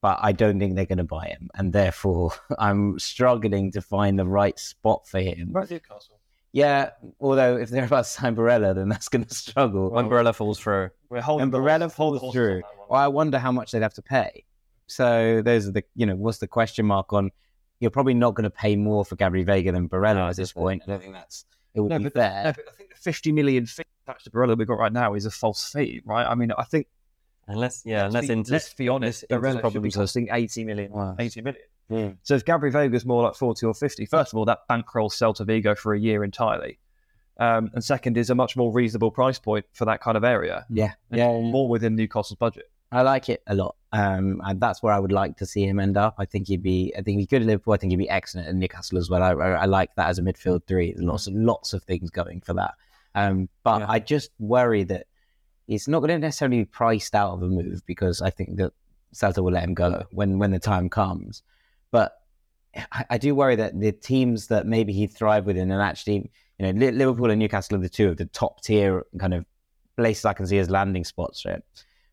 but 0.00 0.18
I 0.20 0.32
don't 0.32 0.58
think 0.58 0.76
they're 0.76 0.84
going 0.86 0.98
to 0.98 1.04
buy 1.04 1.26
him, 1.26 1.48
and 1.54 1.72
therefore 1.72 2.32
I'm 2.58 2.98
struggling 2.98 3.72
to 3.72 3.80
find 3.80 4.18
the 4.18 4.26
right 4.26 4.58
spot 4.58 5.06
for 5.06 5.20
him. 5.20 5.50
Right, 5.52 5.70
Newcastle. 5.70 6.16
Yeah, 6.52 6.90
although 7.20 7.56
if 7.56 7.68
they're 7.70 7.84
about 7.84 8.04
to 8.04 8.10
sign 8.10 8.34
Barella, 8.34 8.74
then 8.74 8.88
that's 8.88 9.08
going 9.08 9.24
to 9.24 9.34
struggle. 9.34 9.90
When 9.90 10.08
Barella 10.08 10.34
falls 10.34 10.58
through, 10.58 10.90
We're 11.10 11.20
holding 11.20 11.44
and 11.44 11.52
Barella 11.52 11.80
horse- 11.82 11.94
hold 11.94 12.14
the 12.16 12.20
falls 12.20 12.34
on 12.34 12.40
through, 12.40 12.62
well, 12.88 13.00
I 13.00 13.08
wonder 13.08 13.38
how 13.38 13.52
much 13.52 13.70
they'd 13.72 13.82
have 13.82 13.94
to 13.94 14.02
pay. 14.02 14.44
So 14.86 15.42
those 15.42 15.68
are 15.68 15.72
the, 15.72 15.84
you 15.94 16.06
know, 16.06 16.16
what's 16.16 16.38
the 16.38 16.48
question 16.48 16.86
mark 16.86 17.12
on? 17.12 17.30
You're 17.80 17.90
probably 17.90 18.14
not 18.14 18.34
going 18.34 18.44
to 18.44 18.50
pay 18.50 18.74
more 18.76 19.04
for 19.04 19.14
Gabriel 19.14 19.46
Veiga 19.46 19.72
than 19.72 19.88
Barella 19.88 20.30
at 20.30 20.36
this 20.36 20.52
point. 20.52 20.82
I 20.86 20.90
don't 20.90 21.02
think 21.02 21.12
that's 21.12 21.44
it 21.78 21.82
would 21.82 21.90
No, 21.90 21.98
be 21.98 22.04
but, 22.04 22.12
fair. 22.14 22.44
no, 22.44 22.52
but 22.52 22.64
I 22.68 22.72
think 22.76 22.90
the 22.90 22.96
50 22.96 23.32
million 23.32 23.66
fee 23.66 23.82
attached 24.06 24.24
to 24.24 24.30
Barella 24.30 24.56
we've 24.56 24.66
got 24.68 24.78
right 24.78 24.92
now 24.92 25.14
is 25.14 25.26
a 25.26 25.30
false 25.30 25.70
fee, 25.72 26.02
right? 26.04 26.26
I 26.26 26.34
mean, 26.34 26.52
I 26.56 26.64
think 26.64 26.86
Unless, 27.50 27.82
yeah, 27.86 28.04
unless 28.06 28.24
let's, 28.24 28.30
Inter's, 28.30 28.50
let's 28.50 28.74
be 28.74 28.88
honest, 28.90 29.24
Inter's 29.30 29.54
Barella 29.56 29.72
should 29.72 29.82
be 29.82 29.90
costing 29.90 30.28
80 30.30 30.64
million. 30.64 30.92
Wow. 30.92 31.16
80 31.18 31.40
million. 31.40 32.18
So 32.22 32.34
if 32.34 32.44
Gabri 32.44 32.70
Veiga's 32.70 33.06
more 33.06 33.22
like 33.22 33.34
40 33.34 33.64
or 33.64 33.72
50, 33.72 34.04
first 34.04 34.32
of 34.34 34.38
all, 34.38 34.44
that 34.44 34.58
bankrolls 34.68 35.14
Celta 35.14 35.46
Vigo 35.46 35.74
for 35.74 35.94
a 35.94 35.98
year 35.98 36.22
entirely. 36.24 36.78
Um, 37.38 37.70
and 37.72 37.82
second 37.82 38.18
is 38.18 38.28
a 38.28 38.34
much 38.34 38.56
more 38.56 38.70
reasonable 38.70 39.10
price 39.10 39.38
point 39.38 39.64
for 39.72 39.86
that 39.86 40.00
kind 40.02 40.16
of 40.18 40.24
area. 40.24 40.66
Yeah, 40.68 40.92
And 41.10 41.18
yeah, 41.18 41.26
more 41.28 41.66
within 41.68 41.96
Newcastle's 41.96 42.36
budget. 42.36 42.70
I 42.90 43.02
like 43.02 43.28
it 43.28 43.42
a 43.46 43.54
lot. 43.54 43.76
Um, 43.92 44.40
and 44.44 44.60
that's 44.60 44.82
where 44.82 44.92
I 44.92 44.98
would 44.98 45.12
like 45.12 45.36
to 45.38 45.46
see 45.46 45.64
him 45.64 45.80
end 45.80 45.96
up. 45.96 46.14
I 46.18 46.24
think 46.24 46.48
he'd 46.48 46.62
be. 46.62 46.92
I 46.96 47.02
think 47.02 47.20
he 47.20 47.26
could 47.26 47.42
Liverpool. 47.42 47.72
I 47.72 47.78
think 47.78 47.90
he'd 47.90 47.96
be 47.96 48.08
excellent 48.08 48.48
at 48.48 48.54
Newcastle 48.54 48.98
as 48.98 49.08
well. 49.08 49.22
I, 49.22 49.32
I, 49.32 49.50
I 49.50 49.64
like 49.64 49.94
that 49.96 50.08
as 50.08 50.18
a 50.18 50.22
midfield 50.22 50.66
three. 50.66 50.94
Lots 50.98 51.26
of 51.26 51.34
lots 51.34 51.72
of 51.72 51.82
things 51.84 52.10
going 52.10 52.40
for 52.40 52.54
that. 52.54 52.74
Um, 53.14 53.48
but 53.64 53.82
I 53.88 53.98
just 53.98 54.30
worry 54.38 54.84
that 54.84 55.06
it's 55.66 55.88
not 55.88 56.00
going 56.00 56.10
to 56.10 56.18
necessarily 56.18 56.58
be 56.58 56.64
priced 56.66 57.14
out 57.14 57.32
of 57.32 57.42
a 57.42 57.46
move 57.46 57.82
because 57.86 58.20
I 58.20 58.30
think 58.30 58.56
that 58.56 58.72
Celta 59.14 59.42
will 59.42 59.52
let 59.52 59.64
him 59.64 59.74
go 59.74 60.04
when 60.10 60.38
when 60.38 60.50
the 60.50 60.58
time 60.58 60.88
comes. 60.88 61.42
But 61.90 62.12
I, 62.92 63.04
I 63.10 63.18
do 63.18 63.34
worry 63.34 63.56
that 63.56 63.78
the 63.78 63.92
teams 63.92 64.48
that 64.48 64.66
maybe 64.66 64.92
he'd 64.92 65.12
thrive 65.12 65.46
within, 65.46 65.70
and 65.70 65.82
actually, 65.82 66.30
you 66.58 66.72
know, 66.72 66.90
Liverpool 66.90 67.30
and 67.30 67.38
Newcastle 67.38 67.76
are 67.76 67.80
the 67.80 67.88
two 67.88 68.08
of 68.08 68.18
the 68.18 68.26
top 68.26 68.62
tier 68.62 69.06
kind 69.18 69.34
of 69.34 69.46
places 69.96 70.26
I 70.26 70.34
can 70.34 70.46
see 70.46 70.58
as 70.58 70.68
landing 70.70 71.04
spots 71.04 71.40
for 71.42 71.52
him. 71.52 71.62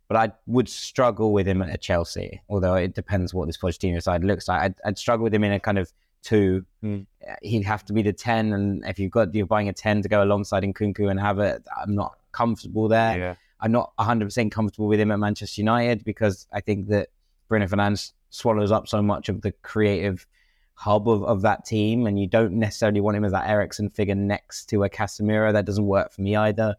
But 0.07 0.17
I 0.17 0.31
would 0.45 0.69
struggle 0.69 1.33
with 1.33 1.47
him 1.47 1.61
at 1.61 1.81
Chelsea, 1.81 2.41
although 2.47 2.75
it 2.75 2.93
depends 2.93 3.33
what 3.33 3.47
this 3.47 3.57
Pochettino 3.57 4.01
side 4.01 4.23
looks 4.23 4.47
like. 4.47 4.61
I'd, 4.61 4.75
I'd 4.85 4.97
struggle 4.97 5.23
with 5.23 5.33
him 5.33 5.43
in 5.43 5.51
a 5.51 5.59
kind 5.59 5.79
of 5.79 5.91
two. 6.21 6.65
Hmm. 6.81 7.01
He'd 7.41 7.63
have 7.63 7.83
to 7.85 7.93
be 7.93 8.01
the 8.01 8.13
ten, 8.13 8.53
and 8.53 8.85
if 8.85 8.99
you've 8.99 9.11
got 9.11 9.33
you're 9.33 9.45
buying 9.45 9.69
a 9.69 9.73
ten 9.73 10.01
to 10.01 10.09
go 10.09 10.23
alongside 10.23 10.63
in 10.63 10.73
Nkunku 10.73 11.09
and 11.09 11.19
have 11.19 11.39
it, 11.39 11.63
I'm 11.75 11.95
not 11.95 12.17
comfortable 12.31 12.87
there. 12.87 13.17
I'm 13.61 13.71
not 13.71 13.93
100 13.95 14.25
percent 14.25 14.51
comfortable 14.51 14.87
with 14.87 14.99
him 14.99 15.11
at 15.11 15.19
Manchester 15.19 15.61
United 15.61 16.03
because 16.03 16.47
I 16.51 16.61
think 16.61 16.89
that 16.89 17.09
Bruno 17.47 17.65
Fernandes 17.65 18.11
swallows 18.29 18.71
up 18.71 18.87
so 18.87 19.01
much 19.01 19.29
of 19.29 19.41
the 19.41 19.53
creative 19.63 20.27
hub 20.75 21.07
of, 21.07 21.23
of 21.23 21.41
that 21.41 21.65
team, 21.65 22.05
and 22.05 22.19
you 22.19 22.27
don't 22.27 22.53
necessarily 22.53 23.01
want 23.01 23.17
him 23.17 23.25
as 23.25 23.31
that 23.31 23.49
Eriksen 23.49 23.89
figure 23.89 24.15
next 24.15 24.65
to 24.69 24.83
a 24.83 24.89
Casemiro. 24.89 25.53
That 25.53 25.65
doesn't 25.65 25.87
work 25.87 26.11
for 26.11 26.21
me 26.21 26.35
either. 26.35 26.75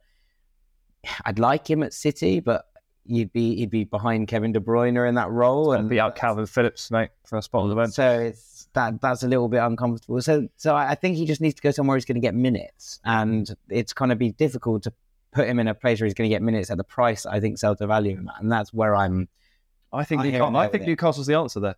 I'd 1.25 1.39
like 1.39 1.69
him 1.69 1.83
at 1.83 1.95
City, 1.95 2.41
but 2.41 2.67
you'd 3.09 3.33
be 3.33 3.57
he'd 3.57 3.71
be 3.71 3.85
behind 3.85 4.29
Kevin 4.29 4.53
De 4.53 4.61
Bruyne 4.61 5.09
in 5.09 5.15
that 5.15 5.31
role, 5.31 5.73
and 5.73 5.89
be 5.89 6.01
out 6.01 6.17
Kalvin 6.17 6.49
Phillips, 6.49 6.91
mate, 6.91 7.11
for 7.25 7.39
a 7.39 7.43
spot 7.43 7.63
on 7.63 7.69
the 7.69 7.75
bench. 7.75 7.95
So 7.95 8.21
it's 8.21 8.69
that 8.75 9.01
that's 9.01 9.23
a 9.23 9.29
little 9.29 9.49
bit 9.49 9.59
uncomfortable. 9.59 10.21
So 10.21 10.49
so 10.57 10.75
I 10.75 10.91
I 10.91 10.95
think 10.95 11.17
he 11.17 11.27
just 11.27 11.41
needs 11.41 11.55
to 11.55 11.63
go 11.63 11.71
somewhere 11.71 11.97
he's 11.97 12.05
going 12.05 12.17
to 12.17 12.21
get 12.21 12.35
minutes, 12.35 13.01
and 13.05 13.55
it's 13.69 13.93
going 13.93 14.11
to 14.11 14.17
be 14.17 14.33
difficult 14.33 14.83
to 14.85 14.93
put 15.33 15.49
him 15.49 15.59
in 15.59 15.69
a 15.69 15.75
place 15.75 16.01
where 16.01 16.07
he's 16.07 16.15
going 16.15 16.29
to 16.31 16.35
get 16.35 16.43
minutes 16.43 16.71
at 16.71 16.79
the 16.79 16.85
price 16.85 17.27
I 17.27 17.41
think 17.41 17.59
Celta 17.59 17.87
value 17.87 18.17
him 18.17 18.29
at, 18.29 18.41
and 18.41 18.51
that's 18.51 18.73
where 18.73 18.95
I'm. 18.95 19.29
I 19.93 20.05
think 20.05 20.23
I 20.23 20.25
hear 20.25 20.33
Newcastle, 20.41 20.57
I 20.57 20.69
think. 20.69 20.87
Newcastle's 20.87 21.27
the 21.27 21.35
answer 21.35 21.61
there. 21.61 21.77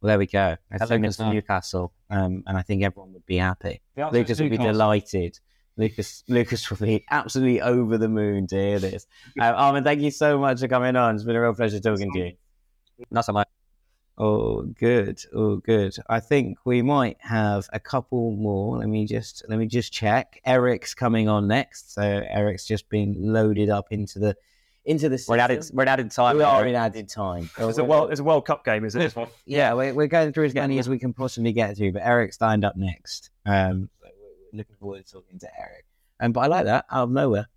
Well, 0.00 0.08
there 0.08 0.18
we 0.18 0.26
go. 0.26 0.40
I 0.40 0.56
I 0.74 0.78
think 0.78 0.88
think 0.88 1.06
it's 1.06 1.20
it's. 1.20 1.32
Newcastle, 1.32 1.92
um, 2.10 2.42
and 2.46 2.58
I 2.58 2.62
think 2.62 2.82
everyone 2.82 3.12
would 3.12 3.26
be 3.26 3.36
happy. 3.36 3.80
The 3.94 4.02
answer 4.02 4.18
Lucas 4.18 4.30
is 4.32 4.40
would 4.40 4.50
be 4.50 4.56
delighted. 4.58 5.38
Lucas, 5.76 6.22
Lucas 6.28 6.68
will 6.70 6.76
be 6.76 7.04
absolutely 7.10 7.60
over 7.60 7.98
the 7.98 8.08
moon 8.08 8.46
to 8.48 8.56
hear 8.56 8.78
this. 8.78 9.06
Um, 9.40 9.54
Armin, 9.54 9.84
thank 9.84 10.00
you 10.00 10.10
so 10.10 10.38
much 10.38 10.60
for 10.60 10.68
coming 10.68 10.96
on. 10.96 11.14
It's 11.14 11.24
been 11.24 11.36
a 11.36 11.40
real 11.40 11.54
pleasure 11.54 11.80
talking 11.80 12.12
to 12.12 12.18
you. 12.18 12.32
Not 13.10 13.24
so 13.24 13.32
much. 13.32 13.48
Oh, 14.18 14.62
good. 14.62 15.20
Oh, 15.34 15.56
good. 15.56 15.96
I 16.08 16.20
think 16.20 16.58
we 16.66 16.82
might 16.82 17.16
have 17.20 17.68
a 17.72 17.80
couple 17.80 18.32
more. 18.32 18.78
Let 18.78 18.88
me 18.88 19.06
just 19.06 19.42
let 19.48 19.58
me 19.58 19.66
just 19.66 19.92
check. 19.92 20.40
Eric's 20.44 20.94
coming 20.94 21.28
on 21.28 21.48
next, 21.48 21.94
so 21.94 22.02
Eric's 22.02 22.66
just 22.66 22.88
been 22.90 23.14
loaded 23.18 23.70
up 23.70 23.86
into 23.90 24.18
the 24.18 24.36
into 24.84 25.08
the. 25.08 25.24
We're 25.26 25.38
added, 25.38 25.64
we're 25.72 25.86
added 25.86 26.10
time. 26.10 26.36
We 26.36 26.42
are 26.42 26.66
in 26.66 26.74
added 26.74 27.08
time. 27.08 27.48
It's 27.58 27.78
a 27.78 27.84
world, 27.84 28.10
it's 28.10 28.20
a 28.20 28.24
World 28.24 28.44
Cup 28.44 28.64
game, 28.64 28.84
is 28.84 28.94
it? 28.94 29.16
Yeah, 29.46 29.72
we're, 29.72 29.94
we're 29.94 30.08
going 30.08 30.32
through 30.32 30.44
as 30.44 30.54
many 30.54 30.78
as 30.78 30.88
we 30.88 30.98
can 30.98 31.14
possibly 31.14 31.52
get 31.52 31.76
through, 31.78 31.92
but 31.92 32.02
Eric's 32.04 32.40
lined 32.40 32.64
up 32.64 32.76
next. 32.76 33.30
Um, 33.46 33.88
so 34.01 34.01
we're 34.01 34.01
looking 34.52 34.76
forward 34.76 35.06
to 35.06 35.12
talking 35.12 35.38
to 35.38 35.48
Eric. 35.58 35.84
Um, 36.20 36.32
but 36.32 36.40
I 36.40 36.46
like 36.46 36.64
that 36.66 36.86
out 36.90 37.04
of 37.04 37.10
nowhere. 37.10 37.48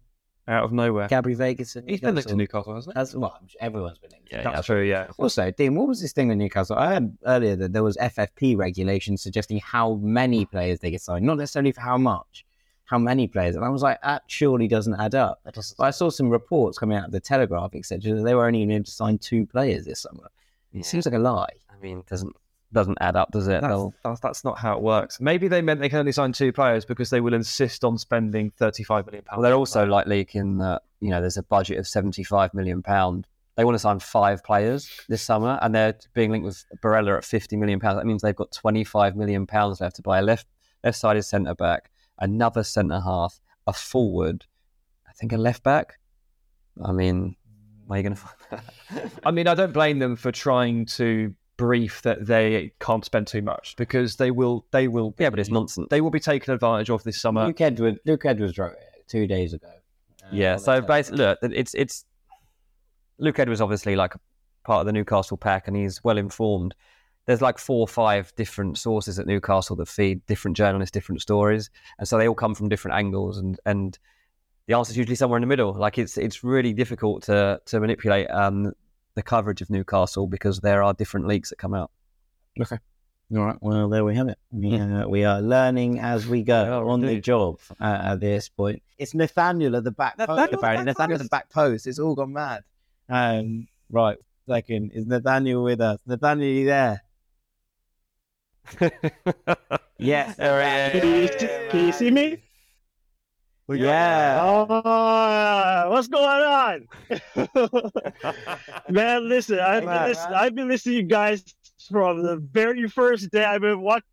Out 0.48 0.64
of 0.64 0.72
nowhere. 0.72 1.08
Gabby 1.08 1.34
Vegas. 1.34 1.76
He's 1.88 2.02
been 2.02 2.14
linked 2.14 2.30
to 2.30 2.36
Newcastle, 2.36 2.76
hasn't 2.76 2.94
he? 2.94 3.00
That's 3.00 3.16
well, 3.16 3.36
I'm 3.40 3.48
sure 3.48 3.58
everyone's 3.62 3.98
been 3.98 4.12
linked. 4.12 4.30
to 4.30 4.36
Yeah, 4.38 4.44
that's 4.44 4.68
true. 4.68 4.84
Yeah. 4.84 5.08
Also, 5.18 5.50
Dean, 5.50 5.74
what 5.74 5.88
was 5.88 6.02
this 6.02 6.14
thing 6.14 6.28
with 6.28 6.38
Newcastle? 6.38 6.78
I 6.78 6.94
heard 6.94 7.18
earlier 7.26 7.56
that 7.56 7.74
there 7.74 7.84
was 7.84 7.98
FFP 7.98 8.56
regulations 8.56 9.24
suggesting 9.24 9.60
how 9.60 9.96
many 9.96 10.46
players 10.46 10.80
they 10.80 10.92
get 10.92 11.02
signed, 11.02 11.26
not 11.26 11.38
necessarily 11.38 11.72
for 11.72 11.82
how 11.82 11.98
much, 11.98 12.46
how 12.84 13.00
many 13.00 13.28
players. 13.28 13.56
And 13.56 13.66
I 13.66 13.70
was 13.70 13.82
like, 13.82 14.00
that 14.04 14.22
surely 14.28 14.68
doesn't 14.68 15.00
add 15.00 15.16
up. 15.16 15.40
But 15.44 15.58
I 15.80 15.90
saw 15.90 16.12
some 16.12 16.30
reports 16.30 16.78
coming 16.78 16.96
out 16.98 17.06
of 17.06 17.12
the 17.12 17.20
Telegraph, 17.20 17.74
etc., 17.74 18.14
that 18.14 18.24
they 18.24 18.36
were 18.36 18.46
only 18.46 18.62
able 18.62 18.84
to 18.84 18.92
sign 18.92 19.18
two 19.18 19.48
players 19.48 19.86
this 19.86 20.02
summer. 20.02 20.30
It 20.74 20.86
seems 20.86 21.06
like 21.06 21.16
a 21.16 21.20
lie. 21.20 21.54
I 21.72 21.82
mean, 21.82 22.04
doesn't 22.08 22.36
doesn't 22.76 22.98
add 23.02 23.16
up, 23.16 23.32
does 23.32 23.48
it? 23.48 23.62
That's, 23.62 23.84
that's, 24.04 24.20
that's 24.20 24.44
not 24.44 24.60
how 24.60 24.76
it 24.76 24.82
works. 24.82 25.20
Maybe 25.20 25.48
they 25.48 25.62
meant 25.62 25.80
they 25.80 25.90
can 25.90 26.00
only 26.00 26.12
sign 26.12 26.32
two 26.32 26.52
players 26.52 26.86
because 26.86 27.10
they 27.10 27.22
will 27.22 27.34
insist 27.34 27.84
on 27.84 27.98
spending 27.98 28.52
thirty-five 28.52 29.08
million 29.08 29.24
pounds. 29.24 29.38
Well, 29.38 29.44
they're 29.44 29.58
also 29.58 29.86
like 29.86 30.06
leaking 30.06 30.60
that 30.60 30.84
you 31.00 31.10
know 31.10 31.22
there's 31.22 31.38
a 31.38 31.44
budget 31.44 31.80
of 31.80 31.88
75 31.88 32.54
million 32.54 32.84
pound. 32.84 33.26
They 33.56 33.64
want 33.64 33.76
to 33.76 33.80
sign 33.80 34.00
five 34.00 34.44
players 34.44 34.92
this 35.08 35.22
summer, 35.22 35.58
and 35.62 35.74
they're 35.74 35.96
being 36.14 36.32
linked 36.32 36.46
with 36.46 36.66
Barella 36.84 37.18
at 37.18 37.24
50 37.24 37.56
million 37.56 37.80
pounds. 37.80 37.98
That 37.98 38.06
means 38.06 38.22
they've 38.22 38.36
got 38.36 38.52
25 38.52 39.16
million 39.16 39.48
pounds 39.48 39.82
left 39.82 39.96
to 39.96 40.02
buy 40.02 40.20
a 40.20 40.22
left 40.22 40.46
left-sided 40.84 41.24
centre 41.24 41.56
back, 41.56 41.90
another 42.20 42.64
centre 42.64 43.00
half, 43.00 43.40
a 43.66 43.74
forward, 43.74 44.46
I 45.08 45.14
think 45.14 45.34
a 45.34 45.38
left 45.38 45.64
back. 45.64 46.00
I 46.84 46.92
mean, 46.92 47.36
where 47.88 47.98
are 47.98 48.00
you 48.02 48.04
going 48.04 48.16
to 48.16 48.22
find 48.22 48.36
that? 48.52 49.12
I 49.26 49.32
mean, 49.32 49.48
I 49.48 49.56
don't 49.56 49.74
blame 49.74 50.00
them 50.00 50.16
for 50.16 50.32
trying 50.32 50.86
to 50.98 51.34
brief 51.58 52.02
that 52.04 52.26
they 52.26 52.74
can't 52.80 53.06
spend 53.06 53.28
too 53.28 53.42
much 53.42 53.76
because 53.78 54.18
they 54.18 54.32
will. 54.32 54.66
They 54.72 54.88
will. 54.88 55.14
Yeah, 55.18 55.30
but 55.30 55.40
it's 55.40 55.50
nonsense. 55.50 55.88
They 55.90 56.02
will 56.02 56.12
be 56.12 56.20
taken 56.20 56.54
advantage 56.54 56.90
of 56.90 57.04
this 57.04 57.20
summer. 57.20 57.46
Luke 57.48 57.62
Edwards, 57.62 58.00
Luke 58.06 58.26
Edwards 58.26 58.58
wrote 58.58 58.74
it 58.74 59.08
two 59.08 59.28
days 59.28 59.54
ago. 59.54 59.72
Yeah, 60.32 60.58
so 60.58 60.82
basically, 60.82 61.20
look, 61.20 61.40
it's 61.42 61.74
it's 61.76 62.06
Luke 63.20 63.40
Edwards 63.40 63.62
obviously 63.62 63.96
like 63.96 64.14
part 64.64 64.82
of 64.82 64.86
the 64.86 64.94
Newcastle 64.94 65.38
pack, 65.38 65.68
and 65.68 65.78
he's 65.78 66.04
well 66.04 66.18
informed. 66.18 66.76
There's 67.26 67.42
like 67.42 67.58
four 67.58 67.82
or 67.82 67.88
five 67.88 68.34
different 68.36 68.78
sources 68.78 69.18
at 69.18 69.26
Newcastle 69.26 69.76
that 69.78 69.88
feed 69.88 70.26
different 70.26 70.58
journalists 70.58 70.92
different 70.92 71.22
stories, 71.22 71.70
and 72.00 72.08
so 72.08 72.18
they 72.18 72.28
all 72.28 72.36
come 72.36 72.56
from 72.56 72.70
different 72.70 72.98
angles, 72.98 73.38
and 73.38 73.60
and 73.66 73.98
the 74.68 74.76
answer 74.76 74.92
is 74.92 74.98
usually 74.98 75.16
somewhere 75.16 75.38
in 75.38 75.42
the 75.42 75.48
middle. 75.48 75.74
Like 75.74 75.98
it's 75.98 76.18
it's 76.18 76.44
really 76.44 76.74
difficult 76.74 77.24
to 77.24 77.62
to 77.66 77.80
manipulate 77.80 78.30
um, 78.30 78.74
the 79.16 79.24
coverage 79.24 79.62
of 79.62 79.70
Newcastle 79.70 80.28
because 80.28 80.60
there 80.60 80.84
are 80.84 80.94
different 80.94 81.28
leaks 81.28 81.50
that 81.50 81.58
come 81.58 81.74
out. 81.74 81.92
Okay. 82.60 82.78
All 83.36 83.44
right. 83.44 83.58
Well, 83.60 83.90
there 83.90 84.06
we 84.06 84.16
have 84.16 84.28
it. 84.28 84.38
We, 84.52 84.78
uh, 84.78 85.08
we 85.08 85.26
are 85.26 85.42
learning 85.42 86.00
as 86.00 86.28
we 86.28 86.44
go 86.44 86.88
on 86.88 87.02
the 87.02 87.20
job 87.20 87.60
uh, 87.82 88.00
at 88.04 88.20
this 88.20 88.50
point. 88.50 88.84
It's 89.00 89.16
Nathaniel 89.16 89.76
at 89.76 89.84
the 89.84 89.92
back 89.92 90.18
post. 90.18 90.30
Nathaniel 90.30 90.44
at 90.44 90.52
the 90.52 90.58
Apparently, 90.58 90.86
back 90.86 90.98
Nathaniel 90.98 91.16
at 91.16 91.24
the 91.24 91.30
back 91.30 91.50
post. 91.50 91.88
It's 91.88 91.98
all 91.98 92.14
gone 92.14 92.34
mad. 92.34 92.64
Um, 93.10 93.68
right. 93.90 94.18
Second, 94.48 94.92
is 94.94 95.08
Nathaniel 95.08 95.64
with 95.64 95.82
us? 95.82 95.98
Nathaniel, 96.06 96.50
you 96.50 96.66
there? 96.66 97.02
yes. 99.98 100.36
Can 100.36 101.22
you, 101.24 101.30
can 101.70 101.86
you 101.88 101.92
see 101.92 102.12
me? 102.12 102.45
Yeah. 103.68 104.40
Oh, 104.44 105.90
what's 105.90 106.08
going 106.08 106.24
on? 106.24 106.88
Man, 108.90 109.28
listen, 109.28 109.60
I've 109.60 109.82
been, 109.82 109.90
Man, 109.90 110.10
listen, 110.10 110.34
I've 110.34 110.56
been 110.56 110.68
listening 110.68 110.94
to 110.94 111.02
you 111.02 111.08
guys 111.08 111.44
from 111.90 112.22
the 112.24 112.38
very 112.38 112.88
first 112.88 113.32
day. 113.32 113.44
I've 113.44 113.62
been 113.62 113.82
watch, 113.82 114.04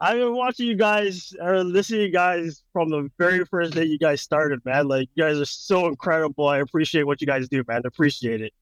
I've 0.00 0.16
been 0.18 0.34
watching 0.36 0.66
you 0.66 0.76
guys 0.76 1.34
or 1.40 1.64
listening 1.64 2.00
to 2.00 2.06
you 2.06 2.12
guys 2.12 2.62
from 2.72 2.90
the 2.90 3.10
very 3.18 3.44
first 3.46 3.74
day 3.74 3.84
you 3.84 3.98
guys 3.98 4.20
started, 4.22 4.64
man. 4.64 4.86
Like 4.86 5.08
you 5.14 5.24
guys 5.24 5.38
are 5.40 5.44
so 5.44 5.88
incredible. 5.88 6.46
I 6.46 6.58
appreciate 6.58 7.02
what 7.04 7.20
you 7.20 7.26
guys 7.26 7.48
do, 7.48 7.64
man. 7.66 7.82
I 7.84 7.88
appreciate 7.88 8.42
it. 8.42 8.52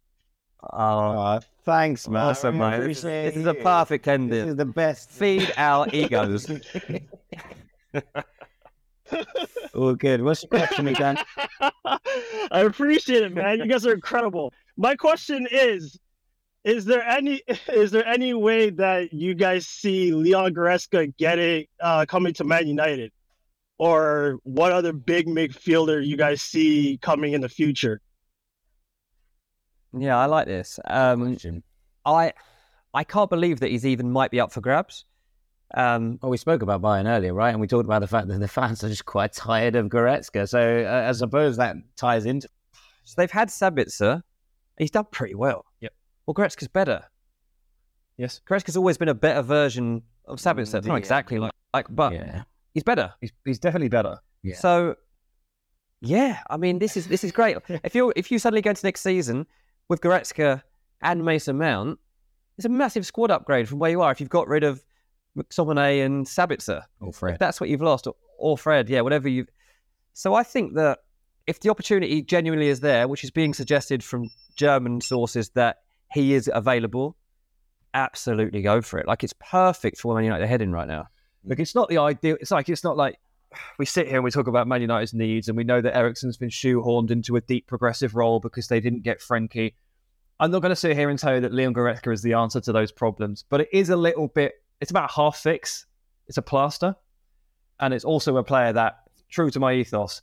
Oh, 0.72 1.40
thanks, 1.64 2.08
man. 2.08 2.22
Awesome, 2.22 2.60
I 2.62 2.78
mate. 2.78 2.86
This, 2.86 2.98
is- 2.98 3.02
this 3.02 3.36
is 3.36 3.46
a 3.46 3.54
perfect 3.54 4.08
ending. 4.08 4.30
This 4.30 4.48
is 4.50 4.56
the 4.56 4.64
best. 4.64 5.10
Feed 5.10 5.52
our 5.56 5.88
egos. 5.92 6.50
all 9.74 9.94
good. 9.94 10.22
What's 10.22 10.42
your 10.42 10.50
question 10.50 10.88
again? 10.88 11.18
I 12.50 12.60
appreciate 12.60 13.22
it, 13.22 13.34
man. 13.34 13.58
You 13.60 13.66
guys 13.66 13.86
are 13.86 13.94
incredible. 13.94 14.52
My 14.76 14.94
question 14.94 15.46
is: 15.50 15.98
Is 16.64 16.84
there 16.84 17.02
any 17.02 17.42
is 17.68 17.90
there 17.90 18.06
any 18.06 18.34
way 18.34 18.70
that 18.70 19.12
you 19.12 19.34
guys 19.34 19.66
see 19.66 20.12
Leon 20.12 20.54
Goretzka 20.54 21.16
getting 21.16 21.66
uh, 21.80 22.04
coming 22.06 22.34
to 22.34 22.44
Man 22.44 22.66
United, 22.66 23.12
or 23.78 24.38
what 24.44 24.72
other 24.72 24.92
big 24.92 25.26
midfielder 25.26 26.04
you 26.04 26.16
guys 26.16 26.42
see 26.42 26.98
coming 27.02 27.32
in 27.32 27.40
the 27.40 27.48
future? 27.48 28.00
Yeah, 29.96 30.18
I 30.18 30.26
like 30.26 30.46
this. 30.46 30.80
Um, 30.86 31.36
I 32.04 32.32
I 32.94 33.04
can't 33.04 33.30
believe 33.30 33.60
that 33.60 33.70
he's 33.70 33.86
even 33.86 34.10
might 34.10 34.30
be 34.30 34.40
up 34.40 34.52
for 34.52 34.60
grabs. 34.60 35.04
Um, 35.74 36.18
well, 36.22 36.30
we 36.30 36.36
spoke 36.36 36.62
about 36.62 36.82
Bayern 36.82 37.06
earlier, 37.06 37.32
right? 37.32 37.50
And 37.50 37.60
we 37.60 37.66
talked 37.66 37.86
about 37.86 38.00
the 38.00 38.06
fact 38.06 38.28
that 38.28 38.38
the 38.38 38.48
fans 38.48 38.84
are 38.84 38.88
just 38.88 39.06
quite 39.06 39.32
tired 39.32 39.74
of 39.74 39.86
Goretzka. 39.86 40.48
So 40.48 40.84
uh, 40.86 41.08
I 41.08 41.12
suppose 41.12 41.56
that 41.56 41.76
ties 41.96 42.26
into. 42.26 42.48
So 43.04 43.14
they've 43.16 43.30
had 43.30 43.48
Sabitzer, 43.48 44.22
He's 44.78 44.90
done 44.90 45.06
pretty 45.10 45.34
well. 45.34 45.64
Yep. 45.80 45.92
Well, 46.26 46.34
Goretzka's 46.34 46.68
better. 46.68 47.04
Yes. 48.16 48.40
Goretzka's 48.48 48.76
always 48.76 48.98
been 48.98 49.08
a 49.08 49.14
better 49.14 49.42
version 49.42 50.02
of 50.26 50.38
Sabitzer. 50.38 50.78
It's 50.78 50.86
not 50.86 50.94
yeah. 50.94 50.98
exactly 50.98 51.38
like, 51.38 51.52
like 51.74 51.86
but 51.90 52.12
Yeah. 52.12 52.42
he's 52.74 52.82
better. 52.82 53.12
He's, 53.20 53.32
he's 53.44 53.58
definitely 53.58 53.88
better. 53.88 54.18
Yeah. 54.42 54.56
So, 54.56 54.96
yeah, 56.00 56.40
I 56.50 56.56
mean, 56.56 56.78
this 56.78 56.96
is 56.96 57.06
this 57.06 57.22
is 57.22 57.32
great. 57.32 57.58
if 57.68 57.94
you 57.94 58.12
if 58.16 58.30
you 58.30 58.38
suddenly 58.38 58.62
go 58.62 58.70
into 58.70 58.84
next 58.84 59.02
season 59.02 59.46
with 59.88 60.00
Goretzka 60.00 60.62
and 61.00 61.24
Mason 61.24 61.58
Mount, 61.58 61.98
it's 62.58 62.64
a 62.64 62.68
massive 62.68 63.06
squad 63.06 63.30
upgrade 63.30 63.68
from 63.68 63.78
where 63.78 63.90
you 63.90 64.02
are. 64.02 64.10
If 64.10 64.20
you've 64.20 64.30
got 64.30 64.48
rid 64.48 64.64
of 64.64 64.84
McTominay 65.36 66.04
and 66.04 66.26
Sabitzer, 66.26 66.82
Or 67.00 67.12
Fred. 67.12 67.34
if 67.34 67.38
that's 67.38 67.60
what 67.60 67.70
you've 67.70 67.82
lost, 67.82 68.06
or, 68.06 68.14
or 68.38 68.58
Fred, 68.58 68.88
yeah, 68.88 69.00
whatever 69.00 69.28
you. 69.28 69.46
So 70.12 70.34
I 70.34 70.42
think 70.42 70.74
that 70.74 70.98
if 71.46 71.60
the 71.60 71.70
opportunity 71.70 72.22
genuinely 72.22 72.68
is 72.68 72.80
there, 72.80 73.08
which 73.08 73.24
is 73.24 73.30
being 73.30 73.54
suggested 73.54 74.04
from 74.04 74.30
German 74.56 75.00
sources 75.00 75.50
that 75.50 75.78
he 76.12 76.34
is 76.34 76.50
available, 76.52 77.16
absolutely 77.94 78.62
go 78.62 78.80
for 78.80 78.98
it. 78.98 79.06
Like 79.06 79.24
it's 79.24 79.34
perfect 79.38 79.98
for 79.98 80.14
Man 80.14 80.24
United 80.24 80.44
are 80.44 80.48
heading 80.48 80.70
right 80.70 80.88
now. 80.88 81.08
Look, 81.44 81.58
it's 81.58 81.74
not 81.74 81.88
the 81.88 81.98
ideal. 81.98 82.36
It's 82.40 82.50
like 82.50 82.68
it's 82.68 82.84
not 82.84 82.96
like 82.96 83.18
we 83.78 83.84
sit 83.86 84.06
here 84.06 84.16
and 84.16 84.24
we 84.24 84.30
talk 84.30 84.46
about 84.46 84.66
Man 84.68 84.80
United's 84.82 85.12
needs, 85.14 85.48
and 85.48 85.56
we 85.56 85.64
know 85.64 85.80
that 85.80 85.96
Eriksen's 85.96 86.36
been 86.36 86.48
shoehorned 86.50 87.10
into 87.10 87.36
a 87.36 87.40
deep 87.40 87.66
progressive 87.66 88.14
role 88.14 88.40
because 88.40 88.68
they 88.68 88.80
didn't 88.80 89.02
get 89.02 89.20
Frenkie. 89.20 89.74
I'm 90.40 90.50
not 90.50 90.62
going 90.62 90.70
to 90.70 90.76
sit 90.76 90.96
here 90.96 91.10
and 91.10 91.18
tell 91.18 91.34
you 91.34 91.40
that 91.40 91.52
Leon 91.52 91.74
Goretzka 91.74 92.12
is 92.12 92.22
the 92.22 92.32
answer 92.34 92.60
to 92.62 92.72
those 92.72 92.90
problems, 92.92 93.44
but 93.48 93.60
it 93.62 93.68
is 93.72 93.90
a 93.90 93.96
little 93.96 94.28
bit. 94.28 94.54
It's 94.82 94.90
about 94.90 95.12
half 95.12 95.36
fix. 95.38 95.86
It's 96.26 96.38
a 96.38 96.42
plaster, 96.42 96.96
and 97.80 97.94
it's 97.94 98.04
also 98.04 98.36
a 98.36 98.42
player 98.44 98.72
that, 98.72 98.98
true 99.30 99.48
to 99.50 99.60
my 99.60 99.72
ethos, 99.74 100.22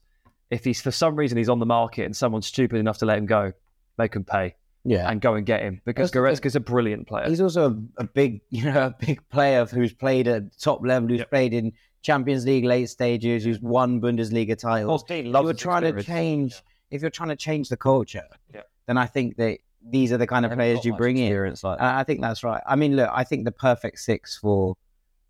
if 0.49 0.65
he's 0.65 0.81
for 0.81 0.91
some 0.91 1.15
reason 1.15 1.37
he's 1.37 1.47
on 1.49 1.59
the 1.59 1.65
market 1.65 2.03
and 2.03 2.15
someone's 2.15 2.45
stupid 2.47 2.77
enough 2.77 2.97
to 2.97 3.05
let 3.05 3.17
him 3.17 3.25
go, 3.25 3.53
they 3.97 4.07
can 4.09 4.23
pay 4.23 4.55
Yeah. 4.83 5.09
and 5.09 5.21
go 5.21 5.35
and 5.35 5.45
get 5.45 5.61
him 5.61 5.81
because 5.85 6.11
Goretzka's 6.11 6.55
a 6.57 6.59
brilliant 6.59 7.07
player. 7.07 7.27
He's 7.29 7.39
also 7.41 7.69
a, 7.97 8.01
a 8.01 8.03
big, 8.03 8.41
you 8.49 8.65
know, 8.65 8.87
a 8.87 8.95
big 8.99 9.21
player 9.29 9.65
who's 9.65 9.93
played 9.93 10.27
at 10.27 10.57
top 10.59 10.85
level, 10.85 11.07
who's 11.09 11.23
played 11.25 11.53
in 11.53 11.71
Champions 12.01 12.45
League 12.45 12.65
late 12.65 12.89
stages, 12.89 13.43
who's 13.45 13.61
won 13.61 14.01
Bundesliga 14.01 14.57
titles. 14.57 15.03
Well, 15.09 15.17
If 15.19 15.25
you're 15.25 15.53
trying 15.53 15.83
to 15.83 15.87
experience. 15.89 16.05
change, 16.05 16.63
if 16.91 17.01
you're 17.01 17.11
trying 17.11 17.29
to 17.29 17.35
change 17.37 17.69
the 17.69 17.77
culture, 17.77 18.25
Yeah. 18.53 18.61
then 18.87 18.97
I 18.97 19.05
think 19.05 19.37
that 19.37 19.59
these 19.87 20.11
are 20.11 20.17
the 20.17 20.27
kind 20.27 20.45
of 20.45 20.51
players 20.51 20.83
you 20.85 20.93
bring 20.95 21.17
in. 21.17 21.55
like 21.63 21.79
I 21.81 22.03
think 22.03 22.21
that's 22.21 22.43
right. 22.43 22.61
I 22.67 22.75
mean, 22.75 22.95
look, 22.95 23.09
I 23.13 23.23
think 23.23 23.45
the 23.45 23.51
perfect 23.51 23.99
six 23.99 24.37
for 24.37 24.75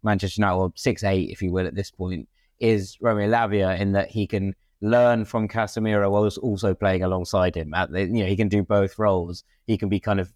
Manchester 0.03 0.41
United, 0.41 0.57
or 0.57 0.71
six 0.75 1.03
eight, 1.03 1.29
if 1.29 1.41
you 1.41 1.51
will, 1.51 1.67
at 1.67 1.75
this 1.75 1.91
point, 1.91 2.27
is 2.59 2.97
Romeo 3.01 3.29
Lavia 3.29 3.79
in 3.79 3.91
that 3.93 4.09
he 4.09 4.25
can 4.27 4.55
learn 4.81 5.25
from 5.25 5.47
Casemiro 5.47 6.09
while 6.09 6.29
also 6.41 6.73
playing 6.73 7.03
alongside 7.03 7.53
him. 7.55 7.73
At 7.73 7.91
the, 7.91 8.01
you 8.01 8.23
know, 8.23 8.25
he 8.25 8.35
can 8.37 8.47
do 8.47 8.63
both 8.63 8.97
roles. 8.97 9.43
He 9.67 9.77
can 9.77 9.89
be 9.89 9.99
kind 9.99 10.19
of 10.19 10.33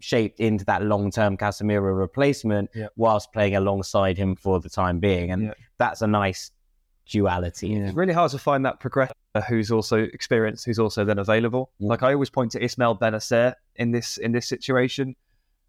shaped 0.00 0.40
into 0.40 0.64
that 0.64 0.82
long-term 0.82 1.36
Casemiro 1.36 1.96
replacement 1.96 2.70
Yeah. 2.74 2.88
whilst 2.96 3.32
playing 3.32 3.54
alongside 3.54 4.16
him 4.18 4.34
for 4.34 4.60
the 4.60 4.68
time 4.70 4.98
being, 4.98 5.30
and 5.30 5.42
Yeah. 5.42 5.54
that's 5.78 6.02
a 6.02 6.06
nice 6.06 6.50
duality. 7.08 7.74
It's 7.76 7.94
really 7.94 8.12
hard 8.12 8.30
to 8.32 8.38
find 8.38 8.64
that 8.66 8.80
progressor 8.80 9.10
who's 9.48 9.70
also 9.70 9.98
experienced, 9.98 10.64
who's 10.64 10.78
also 10.78 11.04
then 11.04 11.18
available. 11.18 11.70
Like 11.80 12.02
I 12.02 12.12
always 12.14 12.30
point 12.30 12.52
to 12.52 12.60
Ismaël 12.60 12.98
Bennacer 12.98 13.54
in 13.76 13.90
this 13.92 14.16
in 14.18 14.32
this 14.32 14.46
situation. 14.46 15.16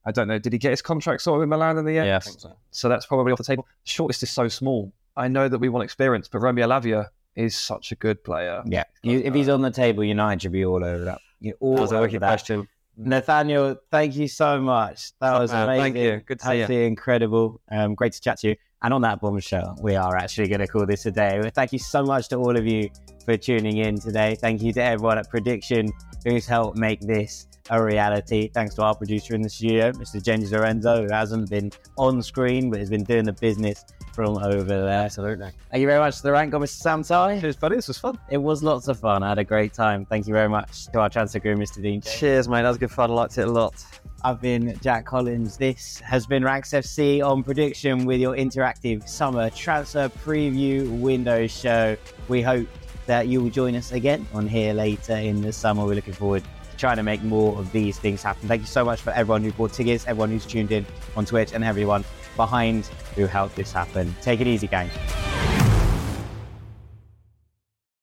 I 0.06 0.12
don't 0.12 0.28
know, 0.28 0.38
did 0.38 0.52
he 0.52 0.60
get 0.60 0.72
his 0.72 0.82
contract 0.82 1.22
sorted 1.22 1.40
with 1.42 1.50
Milan 1.50 1.78
in 1.78 1.86
the 1.86 1.98
end? 1.98 2.08
Yes. 2.08 2.46
So 2.72 2.90
that's 2.90 3.06
probably 3.06 3.32
off 3.32 3.38
the 3.38 3.44
table. 3.46 3.66
The 3.86 3.90
shortlist 3.90 4.22
is 4.22 4.32
so 4.32 4.50
small. 4.50 4.92
I 5.16 5.30
know 5.30 5.48
that 5.48 5.60
we 5.60 5.70
want 5.70 5.86
experience, 5.86 6.28
but 6.28 6.40
Romeo 6.40 6.68
Lavia 6.68 7.08
is 7.38 7.56
such 7.56 7.94
a 7.94 7.96
good 7.96 8.22
player. 8.24 8.62
Yeah, 8.66 8.84
You- 9.02 9.22
if 9.24 9.34
he's 9.34 9.48
on 9.48 9.62
the 9.62 9.72
table, 9.72 10.04
United 10.04 10.42
should 10.42 10.52
be 10.52 10.66
all 10.66 10.84
over 10.84 11.06
that. 11.06 11.20
You're 11.40 11.56
all 11.62 11.76
That 11.76 11.82
was 11.84 11.94
over 11.94 12.02
wicked 12.02 12.22
that. 12.22 12.28
question. 12.28 12.68
Nathaniel, 12.98 13.78
thank 13.92 14.16
you 14.16 14.28
so 14.28 14.60
much. 14.62 15.12
That 15.20 15.40
was 15.40 15.52
man. 15.52 15.64
amazing. 15.70 15.84
Thank 15.94 15.96
you. 15.98 16.22
Good 16.26 16.40
to 16.40 16.46
see 16.46 16.56
you. 16.58 16.64
Absolutely 16.64 16.88
incredible. 16.88 17.62
Um, 17.72 17.96
great 17.96 18.14
to 18.14 18.22
chat 18.22 18.40
to 18.40 18.50
you. 18.50 18.56
And 18.84 18.94
on 18.94 19.02
that 19.02 19.22
bombshell, 19.22 19.78
we 19.82 19.96
are 19.96 20.18
actually 20.18 20.50
going 20.50 20.60
to 20.60 20.68
call 20.68 20.86
this 20.86 21.06
a 21.06 21.12
day. 21.12 21.40
Well, 21.42 21.50
Thank 21.54 21.72
you 21.72 21.80
so 21.80 22.04
much 22.04 22.28
to 22.30 22.36
all 22.36 22.56
of 22.56 22.68
you 22.68 22.90
for 23.26 23.38
tuning 23.38 23.78
in 23.78 24.00
today. 24.00 24.36
Thank 24.36 24.62
you 24.62 24.74
to 24.74 24.84
everyone 24.84 25.18
at 25.18 25.30
Preediction 25.30 25.90
who's 26.26 26.46
helped 26.46 26.78
make 26.78 27.00
this 27.00 27.48
a 27.70 27.82
reality. 27.82 28.50
Thanks 28.54 28.76
to 28.76 28.84
our 28.84 28.96
producer 28.96 29.36
in 29.36 29.42
the 29.42 29.50
studio, 29.50 29.92
Mr. 29.94 30.22
James 30.22 30.52
Lorenzo, 30.52 31.04
who 31.04 31.14
hasn't 31.14 31.50
been 31.50 31.72
on 31.98 32.22
screen 32.22 32.70
but 32.70 32.80
has 32.80 32.90
been 32.90 33.04
doing 33.04 33.24
the 33.24 33.34
business 33.34 33.86
from 34.14 34.38
over 34.38 34.64
there. 34.64 35.06
Absolutely. 35.06 35.50
Thank 35.72 35.82
you 35.82 35.88
very 35.88 36.00
much 36.00 36.18
to 36.18 36.24
the 36.24 36.32
rank, 36.32 36.54
Mr. 36.54 36.68
Sam 36.68 37.02
Tighe. 37.04 37.40
Cheers, 37.42 37.56
buddy. 37.56 37.76
This 37.76 37.88
was 37.88 37.98
fun. 37.98 38.20
It 38.30 38.38
was 38.38 38.64
lots 38.64 38.88
of 38.88 39.00
fun. 39.00 39.24
I 39.24 39.30
had 39.30 39.40
a 39.40 39.44
great 39.44 39.74
time. 39.74 40.06
Thank 40.06 40.28
you 40.28 40.34
very 40.34 40.50
much 40.50 40.88
to 40.88 41.00
our 41.00 41.10
transfer 41.10 41.40
guru, 41.40 41.56
Mr. 41.56 41.82
Dean. 41.82 42.02
Cheers, 42.02 42.48
mate. 42.48 42.64
That 42.64 42.70
was 42.70 42.78
good 42.78 42.92
fun. 42.92 43.12
I 43.12 43.14
liked 43.14 43.38
it 43.38 43.48
a 43.48 43.52
lot. 43.52 43.84
I've 44.26 44.40
been 44.40 44.80
Jack 44.82 45.06
Collins. 45.06 45.58
This 45.58 46.00
has 46.00 46.26
been 46.26 46.46
Ranks 46.46 46.70
FC 46.70 47.22
on 47.22 47.44
Preediction 47.44 48.06
with 48.06 48.22
your 48.22 48.38
interactive 48.38 49.06
summer 49.10 49.50
transfer 49.50 50.08
preview 50.08 50.98
window 51.02 51.46
show. 51.46 51.98
We 52.30 52.42
hope 52.42 52.70
that 53.06 53.28
you 53.28 53.42
will 53.42 53.50
join 53.50 53.76
us 53.76 53.92
again 53.92 54.26
on 54.34 54.48
here 54.48 54.74
later 54.74 55.18
in 55.18 55.42
the 55.42 55.52
summer. 55.52 55.86
We're 55.86 55.96
looking 55.96 56.14
forward 56.14 56.44
to 56.44 56.78
trying 56.78 56.96
to 56.96 57.04
make 57.04 57.22
more 57.22 57.60
of 57.60 57.70
these 57.74 58.00
things 58.00 58.24
happen. 58.24 58.48
Thank 58.48 58.62
you 58.62 58.68
so 58.68 58.86
much 58.86 59.02
for 59.02 59.10
everyone 59.10 59.44
who 59.44 59.52
bought 59.52 59.74
tickets, 59.74 60.08
everyone 60.08 60.30
who's 60.30 60.46
tuned 60.46 60.72
in 60.72 60.86
on 61.18 61.26
Twitch, 61.26 61.52
and 61.52 61.62
everyone 61.62 62.06
behind 62.38 62.86
who 63.16 63.26
helped 63.26 63.58
this 63.58 63.74
happen. 63.74 64.16
Take 64.22 64.40
it 64.40 64.48
easy, 64.48 64.68
gang. 64.68 64.90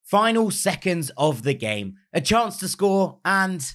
Final 0.05 0.51
seconds 0.51 1.11
of 1.17 1.45
the 1.45 1.55
game. 1.55 1.95
A 2.13 2.21
chance 2.21 2.59
to 2.59 2.69
score, 2.69 3.21
and 3.25 3.75